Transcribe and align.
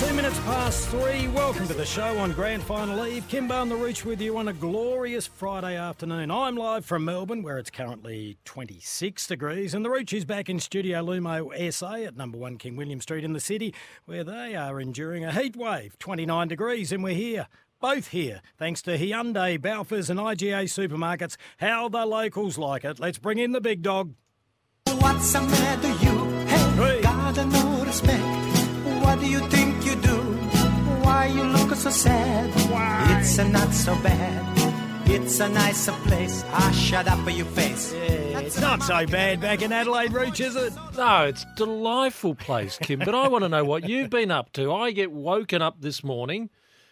Two 0.00 0.12
minutes 0.12 0.38
past 0.40 0.88
three. 0.88 1.28
Welcome 1.28 1.68
to 1.68 1.74
the 1.74 1.86
show 1.86 2.18
on 2.18 2.32
Grand 2.32 2.64
Final 2.64 3.06
Eve. 3.06 3.26
Kymbo 3.28 3.62
and 3.62 3.70
the 3.70 3.76
Rooch 3.76 4.04
with 4.04 4.20
you 4.20 4.36
on 4.36 4.48
a 4.48 4.52
glorious 4.52 5.26
Friday 5.26 5.76
afternoon. 5.76 6.32
I'm 6.32 6.56
live 6.56 6.84
from 6.84 7.04
Melbourne, 7.04 7.42
where 7.42 7.58
it's 7.58 7.70
currently 7.70 8.36
26 8.44 9.26
degrees, 9.28 9.72
and 9.72 9.84
the 9.84 9.90
Rooch 9.90 10.12
is 10.12 10.24
back 10.24 10.48
in 10.50 10.58
Studio 10.58 11.00
Lumo 11.00 11.72
SA 11.72 11.94
at 11.94 12.16
number 12.16 12.36
one 12.36 12.58
King 12.58 12.74
William 12.74 13.00
Street 13.00 13.22
in 13.22 13.34
the 13.34 13.40
city, 13.40 13.72
where 14.04 14.24
they 14.24 14.56
are 14.56 14.80
enduring 14.80 15.24
a 15.24 15.32
heat 15.32 15.56
wave, 15.56 15.96
29 16.00 16.48
degrees, 16.48 16.90
and 16.90 17.04
we're 17.04 17.14
here. 17.14 17.46
Both 17.80 18.08
here, 18.08 18.40
thanks 18.58 18.82
to 18.82 18.98
Hyundai, 18.98 19.58
Balfours, 19.58 20.10
and 20.10 20.18
IGA 20.18 20.64
supermarkets. 20.64 21.36
How 21.58 21.88
the 21.88 22.04
locals 22.04 22.58
like 22.58 22.84
it. 22.84 22.98
Let's 22.98 23.18
bring 23.18 23.38
in 23.38 23.52
the 23.52 23.60
big 23.60 23.82
dog. 23.82 24.14
What's 24.86 25.32
the 25.32 25.40
matter 25.42 25.88
you? 26.04 26.82
Hey, 26.82 27.02
gotta 27.02 27.44
no 27.44 27.84
respect. 27.84 28.22
What 29.04 29.20
do 29.20 29.26
you 29.26 29.38
think? 29.48 29.73
Why 31.24 31.30
you 31.30 31.44
look 31.44 31.74
so 31.74 31.88
sad? 31.88 32.50
Why? 32.70 33.16
It's 33.18 33.38
a 33.38 33.48
not 33.48 33.72
so 33.72 33.94
bad. 34.02 35.08
It's 35.08 35.40
a 35.40 35.48
nicer 35.48 35.92
place. 35.92 36.44
Ah, 36.48 36.70
shut 36.70 37.08
up 37.08 37.18
for 37.20 37.30
your 37.30 37.46
face. 37.46 37.94
It's 37.94 38.60
not 38.60 38.82
so 38.82 39.06
bad 39.06 39.40
back 39.40 39.62
in 39.62 39.72
Adelaide, 39.72 40.12
Rooch, 40.12 40.40
is 40.40 40.54
it? 40.54 40.74
No, 40.94 41.24
it's 41.24 41.44
a 41.44 41.54
delightful 41.56 42.34
place, 42.34 42.76
Kim. 42.76 42.98
But 42.98 43.14
I 43.14 43.28
want 43.28 43.42
to 43.42 43.48
know 43.48 43.64
what 43.64 43.88
you've 43.88 44.10
been 44.10 44.30
up 44.30 44.52
to. 44.52 44.70
I 44.70 44.90
get 44.90 45.12
woken 45.12 45.62
up 45.62 45.80
this 45.80 46.04
morning 46.04 46.50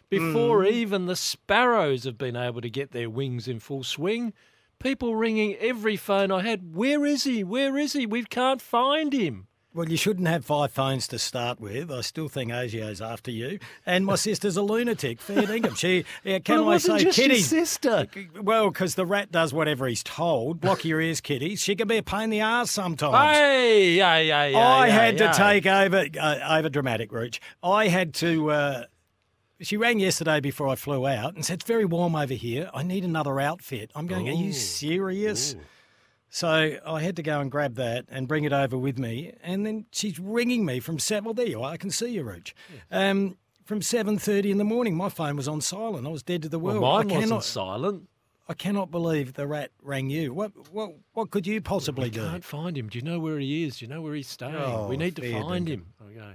before 0.08 0.64
even 0.64 1.04
the 1.04 1.14
sparrows 1.14 2.04
have 2.04 2.16
been 2.16 2.34
able 2.34 2.62
to 2.62 2.70
get 2.70 2.92
their 2.92 3.10
wings 3.10 3.46
in 3.46 3.60
full 3.60 3.84
swing. 3.84 4.32
People 4.78 5.14
ringing 5.14 5.56
every 5.56 5.98
phone 5.98 6.30
I 6.32 6.40
had. 6.40 6.74
Where 6.74 7.04
is 7.04 7.24
he? 7.24 7.44
Where 7.44 7.76
is 7.76 7.92
he? 7.92 8.06
We 8.06 8.24
can't 8.24 8.62
find 8.62 9.12
him. 9.12 9.48
Well, 9.74 9.88
you 9.88 9.96
shouldn't 9.96 10.28
have 10.28 10.44
five 10.44 10.70
phones 10.70 11.08
to 11.08 11.18
start 11.18 11.58
with. 11.58 11.90
I 11.90 12.02
still 12.02 12.28
think 12.28 12.52
Asio's 12.52 13.00
after 13.00 13.30
you. 13.30 13.58
And 13.86 14.04
my 14.04 14.14
sister's 14.16 14.58
a 14.58 14.62
lunatic, 14.62 15.18
fair 15.18 15.42
dinkum. 15.42 15.76
She, 15.78 16.04
yeah, 16.24 16.40
can 16.40 16.58
But 16.58 16.62
it 16.62 16.64
I 16.64 16.66
wasn't 16.66 17.00
say, 17.00 17.04
just 17.06 17.18
your 17.18 17.36
sister. 17.36 18.06
Well, 18.38 18.68
because 18.68 18.96
the 18.96 19.06
rat 19.06 19.32
does 19.32 19.54
whatever 19.54 19.86
he's 19.86 20.02
told. 20.02 20.60
Block 20.60 20.84
your 20.84 21.00
ears, 21.00 21.22
kitty. 21.22 21.56
She 21.56 21.74
can 21.74 21.88
be 21.88 21.96
a 21.96 22.02
pain 22.02 22.24
in 22.24 22.30
the 22.30 22.42
arse 22.42 22.70
sometimes. 22.70 23.36
Hey, 23.38 23.92
yeah, 23.92 24.18
yeah, 24.18 24.44
yeah. 24.44 24.58
I 24.58 24.88
had 24.90 25.16
to 25.18 25.32
take 25.32 25.64
over, 25.66 26.06
uh, 26.20 26.58
over 26.58 26.68
dramatic, 26.68 27.10
Rooch. 27.10 27.40
I 27.62 27.88
had 27.88 28.12
to. 28.14 28.50
Uh, 28.50 28.84
she 29.62 29.76
rang 29.76 30.00
yesterday 30.00 30.40
before 30.40 30.68
I 30.68 30.74
flew 30.74 31.06
out 31.06 31.34
and 31.34 31.44
said, 31.44 31.60
It's 31.60 31.64
very 31.64 31.84
warm 31.86 32.14
over 32.14 32.34
here. 32.34 32.68
I 32.74 32.82
need 32.82 33.04
another 33.04 33.40
outfit. 33.40 33.90
I'm 33.94 34.06
going, 34.06 34.28
Are 34.28 34.32
you 34.32 34.52
serious? 34.52 35.56
So 36.34 36.78
I 36.86 37.02
had 37.02 37.16
to 37.16 37.22
go 37.22 37.40
and 37.40 37.50
grab 37.50 37.74
that 37.74 38.06
and 38.08 38.26
bring 38.26 38.44
it 38.44 38.54
over 38.54 38.78
with 38.78 38.98
me. 38.98 39.34
And 39.42 39.66
then 39.66 39.84
she's 39.92 40.18
ringing 40.18 40.64
me 40.64 40.80
from 40.80 40.98
seven. 40.98 41.26
Well, 41.26 41.34
there 41.34 41.46
you 41.46 41.60
are. 41.62 41.72
I 41.72 41.76
can 41.76 41.90
see 41.90 42.08
you, 42.08 42.22
Rooch. 42.22 42.54
Um, 42.90 43.36
from 43.66 43.82
seven 43.82 44.16
thirty 44.18 44.50
in 44.50 44.56
the 44.56 44.64
morning, 44.64 44.96
my 44.96 45.10
phone 45.10 45.36
was 45.36 45.46
on 45.46 45.60
silent. 45.60 46.06
I 46.06 46.10
was 46.10 46.22
dead 46.22 46.40
to 46.42 46.48
the 46.48 46.58
Well, 46.58 46.80
world. 46.80 46.84
mine 46.84 46.90
I 47.12 47.14
wasn't 47.16 47.22
cannot, 47.30 47.44
silent. 47.44 48.08
I 48.48 48.54
cannot 48.54 48.90
believe 48.90 49.34
the 49.34 49.46
rat 49.46 49.72
rang 49.82 50.08
you. 50.08 50.32
What, 50.32 50.52
what, 50.72 50.92
what 51.12 51.30
could 51.30 51.46
you 51.46 51.60
possibly 51.60 52.08
do? 52.08 52.24
I 52.24 52.30
can't 52.30 52.44
find 52.44 52.78
him. 52.78 52.88
Do 52.88 52.98
you 52.98 53.04
know 53.04 53.18
where 53.18 53.38
he 53.38 53.64
is? 53.64 53.76
Do 53.78 53.84
you 53.84 53.90
know 53.90 54.00
where 54.00 54.14
he's 54.14 54.28
staying? 54.28 54.54
Oh, 54.56 54.88
we 54.88 54.96
need 54.96 55.14
to 55.16 55.32
find 55.42 55.68
him. 55.68 55.92
Okay. 56.02 56.32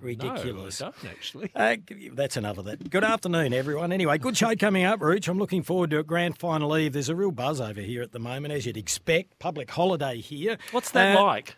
Ridiculous. 0.00 0.80
No, 0.80 0.86
I 0.88 0.90
don't 1.02 1.10
actually. 1.10 1.50
Uh, 1.56 1.76
that's 2.12 2.36
enough 2.36 2.58
of 2.58 2.64
that. 2.66 2.90
Good 2.90 3.04
afternoon, 3.04 3.52
everyone. 3.52 3.92
Anyway, 3.92 4.18
good 4.18 4.36
show 4.36 4.54
coming 4.56 4.84
up, 4.84 5.00
Rooch. 5.00 5.28
I'm 5.28 5.38
looking 5.38 5.62
forward 5.62 5.90
to 5.90 5.98
a 5.98 6.02
Grand 6.02 6.38
final 6.38 6.76
eve. 6.76 6.92
There's 6.92 7.08
a 7.08 7.16
real 7.16 7.30
buzz 7.30 7.60
over 7.60 7.80
here 7.80 8.02
at 8.02 8.12
the 8.12 8.18
moment, 8.18 8.52
as 8.54 8.66
you'd 8.66 8.76
expect. 8.76 9.38
Public 9.38 9.70
holiday 9.70 10.20
here. 10.20 10.58
What's 10.72 10.90
that 10.92 11.16
Uh, 11.16 11.22
like? 11.24 11.56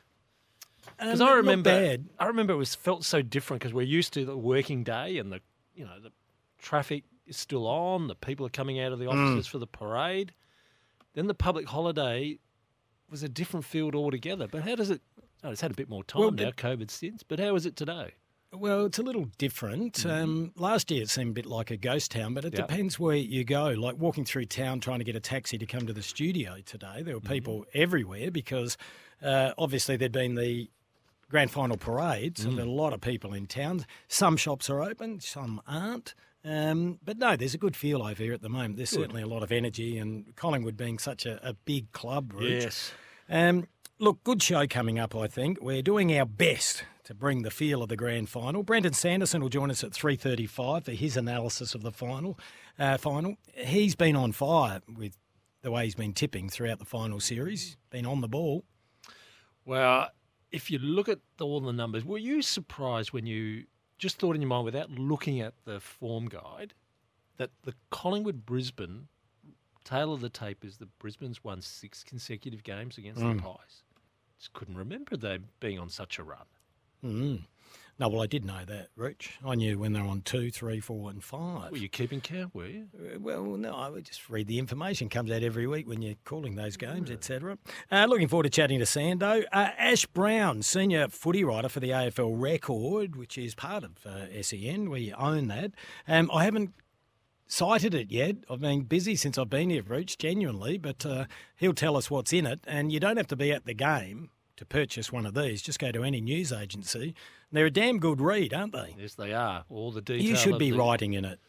Because 0.99 1.21
um, 1.21 1.29
I 1.29 1.33
remember. 1.35 1.97
I 2.19 2.25
remember 2.27 2.53
it 2.53 2.57
was 2.57 2.75
felt 2.75 3.05
so 3.05 3.23
different 3.23 3.61
because 3.63 3.73
we're 3.75 3.83
used 3.83 4.13
to 4.15 4.25
the 4.25 4.37
working 4.37 4.83
day 4.85 5.19
and 5.19 5.31
the, 5.33 5.41
you 5.75 5.85
know, 5.85 6.01
the 6.03 6.11
traffic 6.59 7.05
is 7.27 7.37
still 7.37 7.67
on. 7.67 8.09
The 8.09 8.15
people 8.15 8.47
are 8.47 8.51
coming 8.51 8.81
out 8.81 8.93
of 8.93 8.99
the 8.99 9.05
Mm. 9.07 9.13
offices 9.33 9.47
for 9.47 9.59
the 9.59 9.67
parade. 9.67 10.33
Then 11.15 11.27
the 11.27 11.35
public 11.35 11.69
holiday 11.69 12.39
was 13.11 13.23
a 13.23 13.29
different 13.29 13.65
field 13.65 13.95
altogether. 13.95 14.47
But 14.49 14.63
how 14.63 14.75
does 14.77 14.91
it? 14.91 15.01
Oh, 15.45 15.51
it's 15.51 15.61
had 15.61 15.71
a 15.71 15.75
bit 15.75 15.89
more 15.89 16.03
time 16.05 16.21
Well, 16.21 16.31
now, 16.33 16.51
COVID 16.51 16.91
since. 16.91 17.23
But 17.23 17.39
how 17.39 17.55
is 17.55 17.65
it 17.65 17.77
today? 17.77 18.15
Well, 18.53 18.87
it's 18.87 18.99
a 18.99 19.03
little 19.03 19.27
different. 19.37 19.95
Mm-hmm. 19.95 20.11
Um, 20.11 20.53
last 20.57 20.91
year 20.91 21.03
it 21.03 21.11
seemed 21.11 21.31
a 21.31 21.35
bit 21.35 21.47
like 21.47 21.71
a 21.71 21.77
ghost 21.77 22.11
town, 22.13 22.33
but 22.35 22.45
it 22.47 22.55
Yep. 22.57 22.69
depends 22.69 22.99
where 22.99 23.17
you 23.17 23.45
go. 23.45 23.69
Like 23.71 23.97
walking 23.99 24.25
through 24.25 24.47
town 24.47 24.81
trying 24.81 24.99
to 25.01 25.05
get 25.05 25.17
a 25.17 25.21
taxi 25.21 25.59
to 25.59 25.67
come 25.67 25.87
to 25.87 25.93
the 25.93 26.03
studio 26.03 26.57
today, 26.65 27.03
there 27.03 27.15
were 27.15 27.21
Mm-hmm. 27.21 27.33
people 27.33 27.67
everywhere 27.75 28.31
because 28.31 28.77
uh, 29.23 29.53
obviously 29.59 29.97
there'd 29.97 30.13
been 30.13 30.35
the 30.35 30.71
grand 31.29 31.51
final 31.51 31.77
parade, 31.77 32.39
so 32.39 32.49
Mm. 32.49 32.57
there 32.57 32.65
a 32.65 32.71
lot 32.71 32.95
of 32.95 33.03
people 33.03 33.35
in 33.35 33.47
town. 33.47 33.85
Some 34.09 34.39
shops 34.39 34.71
are 34.71 34.83
open, 34.83 35.21
some 35.21 35.61
aren't. 35.67 36.15
Um, 36.43 37.01
but 37.05 37.19
no, 37.19 37.37
there's 37.37 37.53
a 37.53 37.59
good 37.59 37.77
feel 37.77 38.01
over 38.03 38.23
here 38.23 38.33
at 38.33 38.41
the 38.41 38.49
moment. 38.49 38.77
There's 38.77 38.89
certainly 38.91 39.21
a 39.21 39.27
lot 39.27 39.43
of 39.43 39.53
energy, 39.53 39.99
and 39.99 40.35
Collingwood 40.37 40.77
being 40.79 40.99
such 40.99 41.27
a, 41.27 41.39
a 41.47 41.53
big 41.53 41.93
club, 41.93 42.33
Rooch. 42.33 42.63
Yes. 42.63 42.93
Um, 43.29 43.67
look, 43.99 44.25
good 44.25 44.43
show 44.43 44.67
coming 44.67 44.99
up. 44.99 45.15
I 45.15 45.27
think 45.27 45.61
we're 45.61 45.83
doing 45.83 46.17
our 46.19 46.25
best 46.25 46.85
to 47.09 47.15
bring 47.15 47.41
the 47.41 47.51
feel 47.51 47.83
of 47.83 47.89
the 47.89 47.97
grand 47.97 48.29
final. 48.29 48.63
Brenton 48.63 48.93
Sanderson 48.93 49.41
will 49.41 49.49
join 49.49 49.71
us 49.71 49.83
at 49.83 49.95
three 49.95 50.15
thirty-five 50.15 50.85
for 50.85 50.93
his 50.93 51.17
analysis 51.17 51.75
of 51.75 51.83
the 51.83 51.91
final. 51.91 52.39
Uh, 52.79 52.99
final. 52.99 53.37
He's 53.55 53.95
been 53.97 54.15
on 54.15 54.33
fire 54.33 54.83
with 54.95 55.17
the 55.63 55.71
way 55.71 55.85
he's 55.85 55.95
been 55.95 56.13
tipping 56.13 56.51
throughout 56.51 56.79
the 56.79 56.85
final 56.85 57.19
series. 57.19 57.79
Been 57.89 58.05
on 58.05 58.21
the 58.21 58.29
ball. 58.29 58.63
Well, 59.65 60.11
if 60.53 60.71
you 60.71 60.79
look 60.79 61.09
at 61.09 61.19
all 61.41 61.61
the 61.61 61.73
numbers, 61.73 62.05
were 62.05 62.19
you 62.19 62.43
surprised 62.43 63.13
when 63.15 63.25
you 63.27 63.65
just 63.97 64.19
thought 64.19 64.35
in 64.37 64.43
your 64.43 64.49
mind 64.51 64.67
without 64.67 64.91
looking 64.91 65.41
at 65.41 65.55
the 65.65 65.81
form 65.81 66.27
guide 66.29 66.75
that 67.39 67.51
the 67.63 67.73
Collingwood 67.91 68.45
Brisbane 68.47 69.09
tail 69.85 70.13
of 70.13 70.21
the 70.21 70.29
tape 70.29 70.63
is 70.65 70.77
that 70.77 70.99
Brisbane's 70.99 71.43
won 71.43 71.63
six 71.63 72.05
consecutive 72.05 72.63
games 72.63 72.99
against 72.99 73.21
Mm. 73.23 73.37
the 73.37 73.43
Pies? 73.43 73.83
Just 74.39 74.53
couldn't 74.53 74.77
remember 74.77 75.17
them 75.17 75.47
being 75.59 75.79
on 75.79 75.89
such 75.89 76.19
a 76.19 76.23
run. 76.23 76.45
Mm. 77.05 77.45
No, 78.01 78.09
well, 78.09 78.23
I 78.23 78.27
did 78.27 78.45
know 78.45 78.65
that, 78.65 78.91
Rich. 78.95 79.41
I 79.45 79.57
knew 79.57 79.77
when 79.77 79.93
they're 79.93 80.05
on 80.05 80.21
two, 80.21 80.53
three, 80.53 80.79
four, 80.79 81.11
and 81.11 81.23
five. 81.23 81.73
Were 81.73 81.79
you 81.79 81.89
keeping 81.89 82.21
count, 82.21 82.55
were 82.55 82.67
you? 82.67 82.87
Uh, 82.97 83.19
Well, 83.19 83.45
no, 83.57 83.75
I 83.75 83.89
would 83.89 84.05
just 84.05 84.31
read 84.31 84.47
the 84.47 84.61
information. 84.61 85.09
Comes 85.09 85.33
out 85.33 85.43
every 85.43 85.67
week 85.67 85.89
when 85.89 86.01
you're 86.01 86.15
calling 86.25 86.55
those 86.55 86.77
games, 86.77 87.11
etc. 87.11 87.59
Uh, 87.91 88.07
looking 88.09 88.29
forward 88.29 88.45
to 88.45 88.51
chatting 88.51 88.79
to 88.79 88.85
Sando. 88.85 89.43
Uh, 89.53 89.71
Ash 89.77 90.07
Browne, 90.07 90.63
senior 90.63 91.09
footy 91.09 91.43
writer 91.43 91.69
for 91.69 91.81
the 91.81 91.91
AFL 91.91 92.41
Record, 92.41 93.17
which 93.17 93.37
is 93.37 93.57
part 93.57 93.83
of 93.83 94.07
uh, 94.07 94.27
SEN. 94.43 94.91
We 94.91 95.13
own 95.15 95.49
that. 95.49 95.73
Um, 96.07 96.31
I 96.33 96.45
haven't 96.45 96.75
cited 97.49 97.95
it 97.95 98.13
yet. 98.13 98.37
I've 98.49 98.61
been 98.61 98.83
busy 98.83 99.17
since 99.17 99.37
I've 99.39 99.51
been 99.51 99.71
here, 99.71 99.83
Rooch, 99.83 100.17
genuinely, 100.19 100.79
but 100.79 101.05
uh, 101.05 101.25
he'll 101.57 101.75
tell 101.75 101.97
us 101.97 102.13
what's 102.13 102.33
in 102.33 102.47
it. 102.47 102.61
And 102.69 102.93
you 102.93 103.01
don't 103.01 103.17
have 103.17 103.27
to 103.29 103.37
be 103.37 103.51
at 103.51 103.67
the 103.67 103.75
game 103.75 104.31
to 104.59 104.67
purchase 104.67 105.11
one 105.13 105.25
of 105.27 105.35
these. 105.35 105.63
Just 105.63 105.79
go 105.79 105.91
to 105.91 106.05
any 106.05 106.21
news 106.21 106.53
agency. 106.53 107.15
They're 107.51 107.67
a 107.67 107.71
damn 107.71 107.99
good 107.99 108.21
read, 108.21 108.53
aren't 108.53 108.73
they? 108.73 108.95
Yes, 108.99 109.15
they 109.15 109.33
are. 109.33 109.65
All 109.71 109.91
the 109.91 110.03
detail. 110.03 110.25
You 110.27 110.37
should 110.37 110.59
be 110.59 110.71
the- 110.71 110.79
writing 110.79 111.15
in 111.15 111.25
it. 111.25 111.41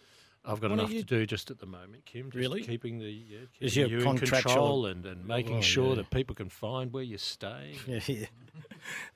I've 0.45 0.61
got 0.61 0.69
don't 0.69 0.79
enough 0.79 0.91
you- 0.91 1.01
to 1.01 1.05
do 1.05 1.25
just 1.25 1.51
at 1.51 1.59
the 1.59 1.65
moment, 1.65 2.05
Kim. 2.05 2.27
Just 2.27 2.35
Really? 2.35 2.63
keeping 2.63 2.97
the 2.99 3.11
yeah, 3.11 3.37
Is 3.59 3.75
your 3.75 3.87
you 3.89 3.99
contractual- 4.01 4.41
control 4.41 4.85
and, 4.85 5.05
and 5.05 5.25
making 5.27 5.57
Oh, 5.57 5.61
sure 5.61 5.89
yeah. 5.89 5.95
that 5.95 6.11
people 6.11 6.33
can 6.33 6.47
find 6.49 6.93
where 6.93 7.03
you're 7.03 7.17
staying. 7.17 7.75
Yeah, 7.87 7.99
yeah. 8.07 8.25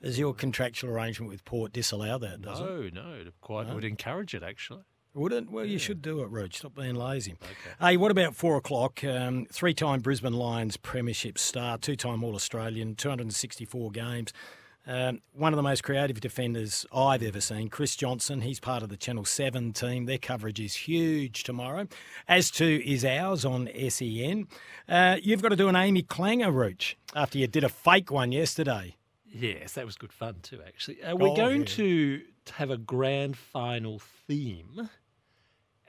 Does 0.02 0.18
your 0.18 0.34
contractual 0.34 0.90
arrangement 0.90 1.30
with 1.32 1.44
Port 1.44 1.72
disallow 1.72 2.18
that, 2.18 2.42
does 2.42 2.60
it? 2.60 2.64
No, 2.94 3.02
no, 3.02 3.14
it 3.14 3.32
quite 3.40 3.68
would 3.72 3.84
encourage 3.84 4.34
it 4.34 4.42
actually. 4.42 4.82
Would 5.14 5.32
it? 5.32 5.50
Well, 5.50 5.64
you 5.64 5.78
should 5.78 6.02
do 6.02 6.22
it, 6.22 6.30
Rooch. 6.30 6.56
Stop 6.58 6.74
being 6.74 6.96
lazy. 6.96 7.36
Hey, 7.80 7.96
what 7.96 8.10
about 8.10 8.34
four 8.34 8.56
o'clock? 8.56 9.02
Um, 9.04 9.46
three-time 9.50 10.00
Brisbane 10.00 10.32
Lions 10.32 10.76
Premiership 10.76 11.38
star, 11.38 11.78
two-time 11.78 12.24
All-Australian, 12.24 12.96
264 12.96 13.90
games. 13.92 14.32
Um, 14.86 15.20
one 15.32 15.52
of 15.52 15.56
the 15.56 15.62
most 15.62 15.82
creative 15.82 16.20
defenders 16.20 16.84
I've 16.92 17.22
ever 17.22 17.40
seen, 17.40 17.68
Chris 17.70 17.96
Johnson. 17.96 18.42
He's 18.42 18.60
part 18.60 18.82
of 18.82 18.90
the 18.90 18.96
Channel 18.98 19.24
7 19.24 19.72
team. 19.72 20.04
Their 20.06 20.18
coverage 20.18 20.60
is 20.60 20.74
huge 20.74 21.42
tomorrow, 21.44 21.86
as 22.28 22.50
too 22.50 22.82
is 22.84 23.02
ours 23.04 23.44
on 23.46 23.70
SEN. 23.88 24.46
Uh, 24.88 25.16
you've 25.22 25.40
got 25.42 25.50
to 25.50 25.56
do 25.56 25.68
an 25.68 25.76
Amy 25.76 26.02
Clanger 26.02 26.50
Rooch 26.50 26.96
after 27.14 27.38
you 27.38 27.46
did 27.46 27.64
a 27.64 27.68
fake 27.70 28.10
one 28.10 28.30
yesterday. 28.32 28.96
Yes, 29.24 29.72
that 29.72 29.86
was 29.86 29.96
good 29.96 30.12
fun 30.12 30.36
too, 30.42 30.60
actually. 30.66 31.02
Uh, 31.02 31.16
we're 31.16 31.28
Oh, 31.30 31.36
going 31.36 31.60
yeah. 31.60 31.66
to 31.76 32.22
have 32.52 32.70
a 32.70 32.76
grand 32.76 33.38
final 33.38 34.00
theme, 34.28 34.90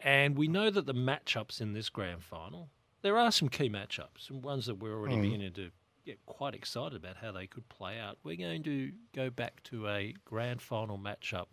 and 0.05 0.37
we 0.37 0.47
know 0.47 0.69
that 0.69 0.85
the 0.85 0.93
matchups 0.93 1.59
in 1.59 1.73
this 1.73 1.89
grand 1.89 2.23
final, 2.23 2.69
there 3.01 3.17
are 3.17 3.31
some 3.31 3.49
key 3.49 3.69
matchups, 3.69 4.29
and 4.29 4.43
ones 4.43 4.67
that 4.67 4.75
we're 4.75 4.93
already 4.93 5.15
hmm. 5.15 5.23
beginning 5.23 5.53
to 5.53 5.71
get 6.05 6.23
quite 6.27 6.53
excited 6.53 6.95
about 6.95 7.17
how 7.17 7.31
they 7.31 7.47
could 7.47 7.67
play 7.69 7.99
out. 7.99 8.19
We're 8.23 8.37
going 8.37 8.61
to 8.63 8.91
go 9.15 9.31
back 9.31 9.63
to 9.63 9.89
a 9.89 10.13
grand 10.23 10.61
final 10.61 10.99
matchup 10.99 11.47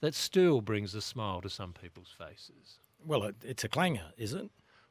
that 0.00 0.14
still 0.14 0.62
brings 0.62 0.94
a 0.94 1.02
smile 1.02 1.42
to 1.42 1.50
some 1.50 1.74
people's 1.74 2.14
faces. 2.16 2.78
Well, 3.04 3.24
it, 3.24 3.36
it's 3.44 3.62
a 3.62 3.68
clanger, 3.68 4.12
is 4.16 4.32
it? 4.32 4.48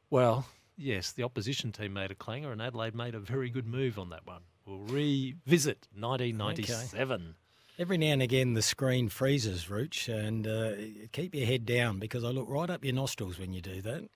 Well, 0.08 0.46
yes, 0.76 1.10
the 1.10 1.24
opposition 1.24 1.72
team 1.72 1.94
made 1.94 2.12
a 2.12 2.14
clanger, 2.14 2.52
and 2.52 2.62
Adelaide 2.62 2.94
made 2.94 3.16
a 3.16 3.20
very 3.20 3.50
good 3.50 3.66
move 3.66 3.98
on 3.98 4.10
that 4.10 4.24
one. 4.26 4.42
We'll 4.64 4.78
revisit 4.78 5.88
1997. 5.92 7.34
Every 7.78 7.96
now 7.96 8.08
and 8.08 8.22
again, 8.22 8.54
the 8.54 8.62
screen 8.62 9.08
freezes, 9.08 9.70
Rooch, 9.70 10.08
and 10.08 10.46
uh, 10.48 10.72
keep 11.12 11.34
your 11.34 11.46
head 11.46 11.64
down 11.64 11.98
because 12.00 12.24
I 12.24 12.28
look 12.28 12.46
right 12.48 12.68
up 12.68 12.84
your 12.84 12.94
nostrils 12.94 13.38
when 13.38 13.52
you 13.52 13.60
do 13.60 13.80
that. 13.82 14.08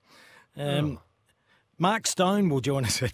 Um, 0.56 0.98
Mark 1.78 2.06
Stone 2.08 2.48
will 2.48 2.60
join 2.60 2.84
us. 2.84 3.00
At, 3.02 3.12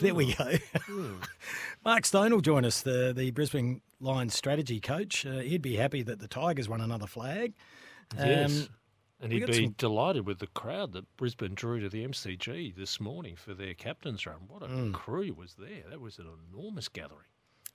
there 0.00 0.14
we 0.14 0.32
go. 0.34 0.54
Mark 1.84 2.06
Stone 2.06 2.32
will 2.32 2.40
join 2.40 2.64
us, 2.64 2.80
the, 2.80 3.12
the 3.14 3.30
Brisbane 3.30 3.82
Lions 4.00 4.34
strategy 4.34 4.80
coach. 4.80 5.26
Uh, 5.26 5.38
he'd 5.40 5.60
be 5.62 5.76
happy 5.76 6.02
that 6.02 6.18
the 6.18 6.28
Tigers 6.28 6.68
won 6.68 6.80
another 6.80 7.06
flag. 7.06 7.52
Yes. 8.16 8.62
Um, 8.62 8.68
and 9.22 9.32
he'd 9.32 9.46
be 9.46 9.52
some- 9.66 9.74
delighted 9.76 10.26
with 10.26 10.38
the 10.38 10.46
crowd 10.48 10.92
that 10.94 11.04
Brisbane 11.18 11.54
drew 11.54 11.78
to 11.80 11.90
the 11.90 12.06
MCG 12.06 12.74
this 12.74 13.00
morning 13.00 13.36
for 13.36 13.52
their 13.52 13.74
captain's 13.74 14.24
run. 14.24 14.38
What 14.48 14.62
a 14.62 14.66
Mm. 14.66 14.94
crew 14.94 15.34
was 15.34 15.54
there. 15.58 15.84
That 15.90 16.00
was 16.00 16.18
an 16.18 16.26
enormous 16.54 16.88
gathering. 16.88 17.26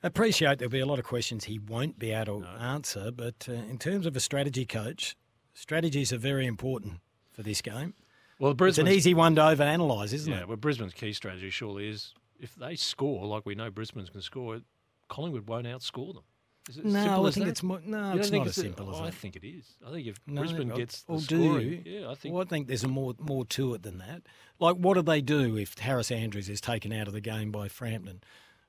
Appreciate 0.03 0.59
there'll 0.59 0.71
be 0.71 0.80
a 0.80 0.86
lot 0.86 1.00
of 1.00 1.06
questions 1.06 1.45
he 1.45 1.59
won't 1.59 1.97
be 2.00 2.12
able 2.12 2.42
to 2.42 2.47
answer, 2.47 3.12
but 3.12 3.47
uh, 3.50 3.53
in 3.53 3.77
terms 3.77 4.06
of 4.06 4.15
a 4.15 4.19
strategy 4.19 4.65
coach, 4.65 5.15
strategies 5.53 6.12
are 6.13 6.18
very 6.18 6.45
important 6.45 7.00
for 7.33 7.44
this 7.44 7.62
game. 7.62 7.94
Well, 8.39 8.51
It's 8.51 8.57
Brisbane's, 8.57 8.89
an 8.89 8.94
easy 8.94 9.13
one 9.13 9.36
to 9.36 9.42
overanalyse, 9.42 10.13
isn't 10.13 10.31
yeah, 10.31 10.42
it? 10.42 10.47
well, 10.47 10.57
Brisbane's 10.57 10.94
key 10.94 11.13
strategy 11.13 11.50
surely 11.50 11.88
is 11.89 12.13
if 12.39 12.56
they 12.56 12.75
score 12.75 13.25
like 13.25 13.45
we 13.45 13.56
know 13.56 13.69
Brisbane's 13.69 14.09
can 14.09 14.21
score, 14.21 14.59
Collingwood 15.07 15.47
won't 15.47 15.65
outscore 15.68 16.13
them. 16.13 16.24
Is 16.68 16.77
it 16.80 16.86
No, 16.86 17.24
I 17.24 17.27
as 17.27 17.36
think 17.36 17.45
that? 17.45 17.51
it's 17.51 17.63
more, 17.63 17.80
no, 17.86 18.18
it's 18.18 18.31
not 18.31 18.47
as 18.47 18.56
simple 18.56 18.89
as 18.92 18.97
that. 18.97 19.03
I 19.06 19.12
think 19.12 19.36
it 19.36 19.45
is. 19.47 19.75
I 19.88 19.92
think 19.92 20.07
if 20.07 20.19
No, 20.27 20.42
Brisbane 20.42 20.68
well- 20.69 20.77
gets 20.77 21.03
the 21.03 21.12
well, 21.13 21.21
scoring, 21.21 21.59
do 21.83 21.89
you? 21.89 22.00
yeah, 22.01 22.09
I 22.09 22.15
think 22.15 22.33
Well, 22.33 22.44
I 22.44 22.45
think 22.47 22.68
there's 22.68 22.83
a 22.83 22.88
more 22.88 23.13
more 23.19 23.45
to 23.45 23.74
it 23.75 23.83
than 23.83 24.00
that. 24.00 24.24
Like, 24.59 24.75
what 24.77 24.95
do 24.95 25.03
they 25.03 25.21
do 25.21 25.57
if 25.57 25.77
Harris 25.77 26.12
Andrews 26.12 26.50
is 26.50 26.59
taken 26.59 26.92
out 26.92 27.07
of 27.07 27.13
the 27.13 27.21
game 27.21 27.51
by 27.51 27.68
Frampton? 27.68 28.21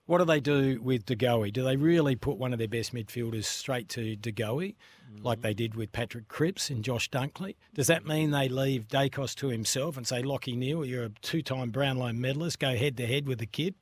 What 0.07 0.19
do 0.19 0.25
they 0.25 0.39
do 0.39 0.81
with 0.81 1.05
DeGoey? 1.05 1.53
Do 1.53 1.65
they 1.65 1.77
really 1.77 2.15
put 2.15 2.39
one 2.39 2.53
of 2.53 2.61
their 2.61 2.69
best 2.69 2.95
midfielders 2.95 3.45
straight 3.45 3.89
to 3.91 4.17
DeGoey, 4.17 4.77
like 5.21 5.43
they 5.43 5.53
mm. 5.53 5.57
did 5.57 5.75
with 5.75 5.91
Patrick 5.91 6.29
Cripps 6.29 6.71
and 6.71 6.85
Josh 6.85 7.11
Dunkley? 7.11 7.57
Does 7.75 7.89
that 7.89 8.07
mean 8.07 8.31
they 8.31 8.49
leave 8.49 8.87
Daicos 8.87 9.35
to 9.37 9.49
himself 9.49 9.97
and 9.97 10.07
say, 10.07 10.23
Lachie 10.23 10.57
Neale, 10.57 10.85
you're 10.85 11.05
a 11.05 11.11
two-time 11.23 11.71
Brownlow 11.71 12.13
medalist, 12.13 12.61
go 12.61 12.77
head-to-head 12.77 13.27
with 13.27 13.41
the 13.41 13.47
kid? 13.47 13.75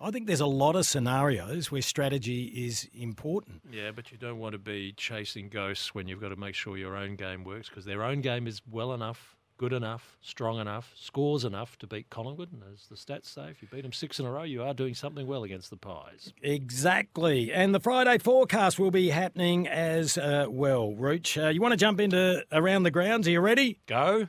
I 0.00 0.10
think 0.10 0.26
there's 0.26 0.40
a 0.40 0.46
lot 0.46 0.76
of 0.76 0.86
scenarios 0.86 1.72
where 1.72 1.82
strategy 1.82 2.44
is 2.44 2.88
important. 2.94 3.62
Yeah, 3.70 3.90
but 3.90 4.12
you 4.12 4.16
don't 4.16 4.38
want 4.38 4.52
to 4.52 4.58
be 4.58 4.92
chasing 4.96 5.48
ghosts 5.48 5.94
when 5.94 6.06
you've 6.06 6.20
got 6.20 6.28
to 6.28 6.36
make 6.36 6.54
sure 6.54 6.78
your 6.78 6.96
own 6.96 7.16
game 7.16 7.42
works 7.44 7.68
because 7.68 7.84
their 7.84 8.04
own 8.04 8.20
game 8.20 8.46
is 8.46 8.62
well 8.70 8.94
enough, 8.94 9.36
good 9.58 9.72
enough, 9.72 10.16
strong 10.22 10.58
enough, 10.60 10.92
scores 10.94 11.44
enough 11.44 11.76
to 11.78 11.86
beat 11.86 12.08
Collingwood. 12.08 12.52
And 12.52 12.62
as 12.72 12.86
the 12.86 12.94
stats 12.94 13.26
say, 13.26 13.48
if 13.50 13.60
you 13.60 13.68
beat 13.70 13.82
them 13.82 13.92
six 13.92 14.18
in 14.18 14.24
a 14.24 14.30
row, 14.30 14.44
you 14.44 14.62
are 14.62 14.72
doing 14.72 14.94
something 14.94 15.26
well 15.26 15.44
against 15.44 15.68
the 15.68 15.76
Pies. 15.76 16.32
Exactly. 16.42 17.52
And 17.52 17.74
the 17.74 17.80
Friday 17.80 18.18
forecast 18.18 18.78
will 18.78 18.92
be 18.92 19.10
happening 19.10 19.68
as 19.68 20.16
uh, 20.16 20.46
well. 20.48 20.94
Rooch, 20.94 21.36
uh, 21.36 21.48
you 21.48 21.60
want 21.60 21.72
to 21.72 21.76
jump 21.76 22.00
into 22.00 22.44
around 22.52 22.84
the 22.84 22.90
grounds? 22.90 23.28
Are 23.28 23.32
you 23.32 23.40
ready? 23.40 23.80
Go. 23.86 24.28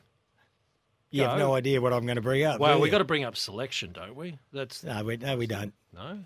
You 1.11 1.23
have 1.23 1.39
no 1.39 1.55
idea 1.55 1.81
what 1.81 1.91
I'm 1.93 2.05
going 2.05 2.17
to 2.17 2.21
bring 2.21 2.43
up. 2.43 2.59
Well, 2.59 2.79
we've 2.79 2.91
got 2.91 2.99
to 2.99 3.03
bring 3.03 3.23
up 3.23 3.35
selection, 3.35 3.93
don't 3.93 4.15
we? 4.15 4.37
That's 4.53 4.83
No, 4.83 5.03
we, 5.03 5.17
no, 5.17 5.37
we 5.37 5.47
don't. 5.47 5.73
no. 5.93 6.19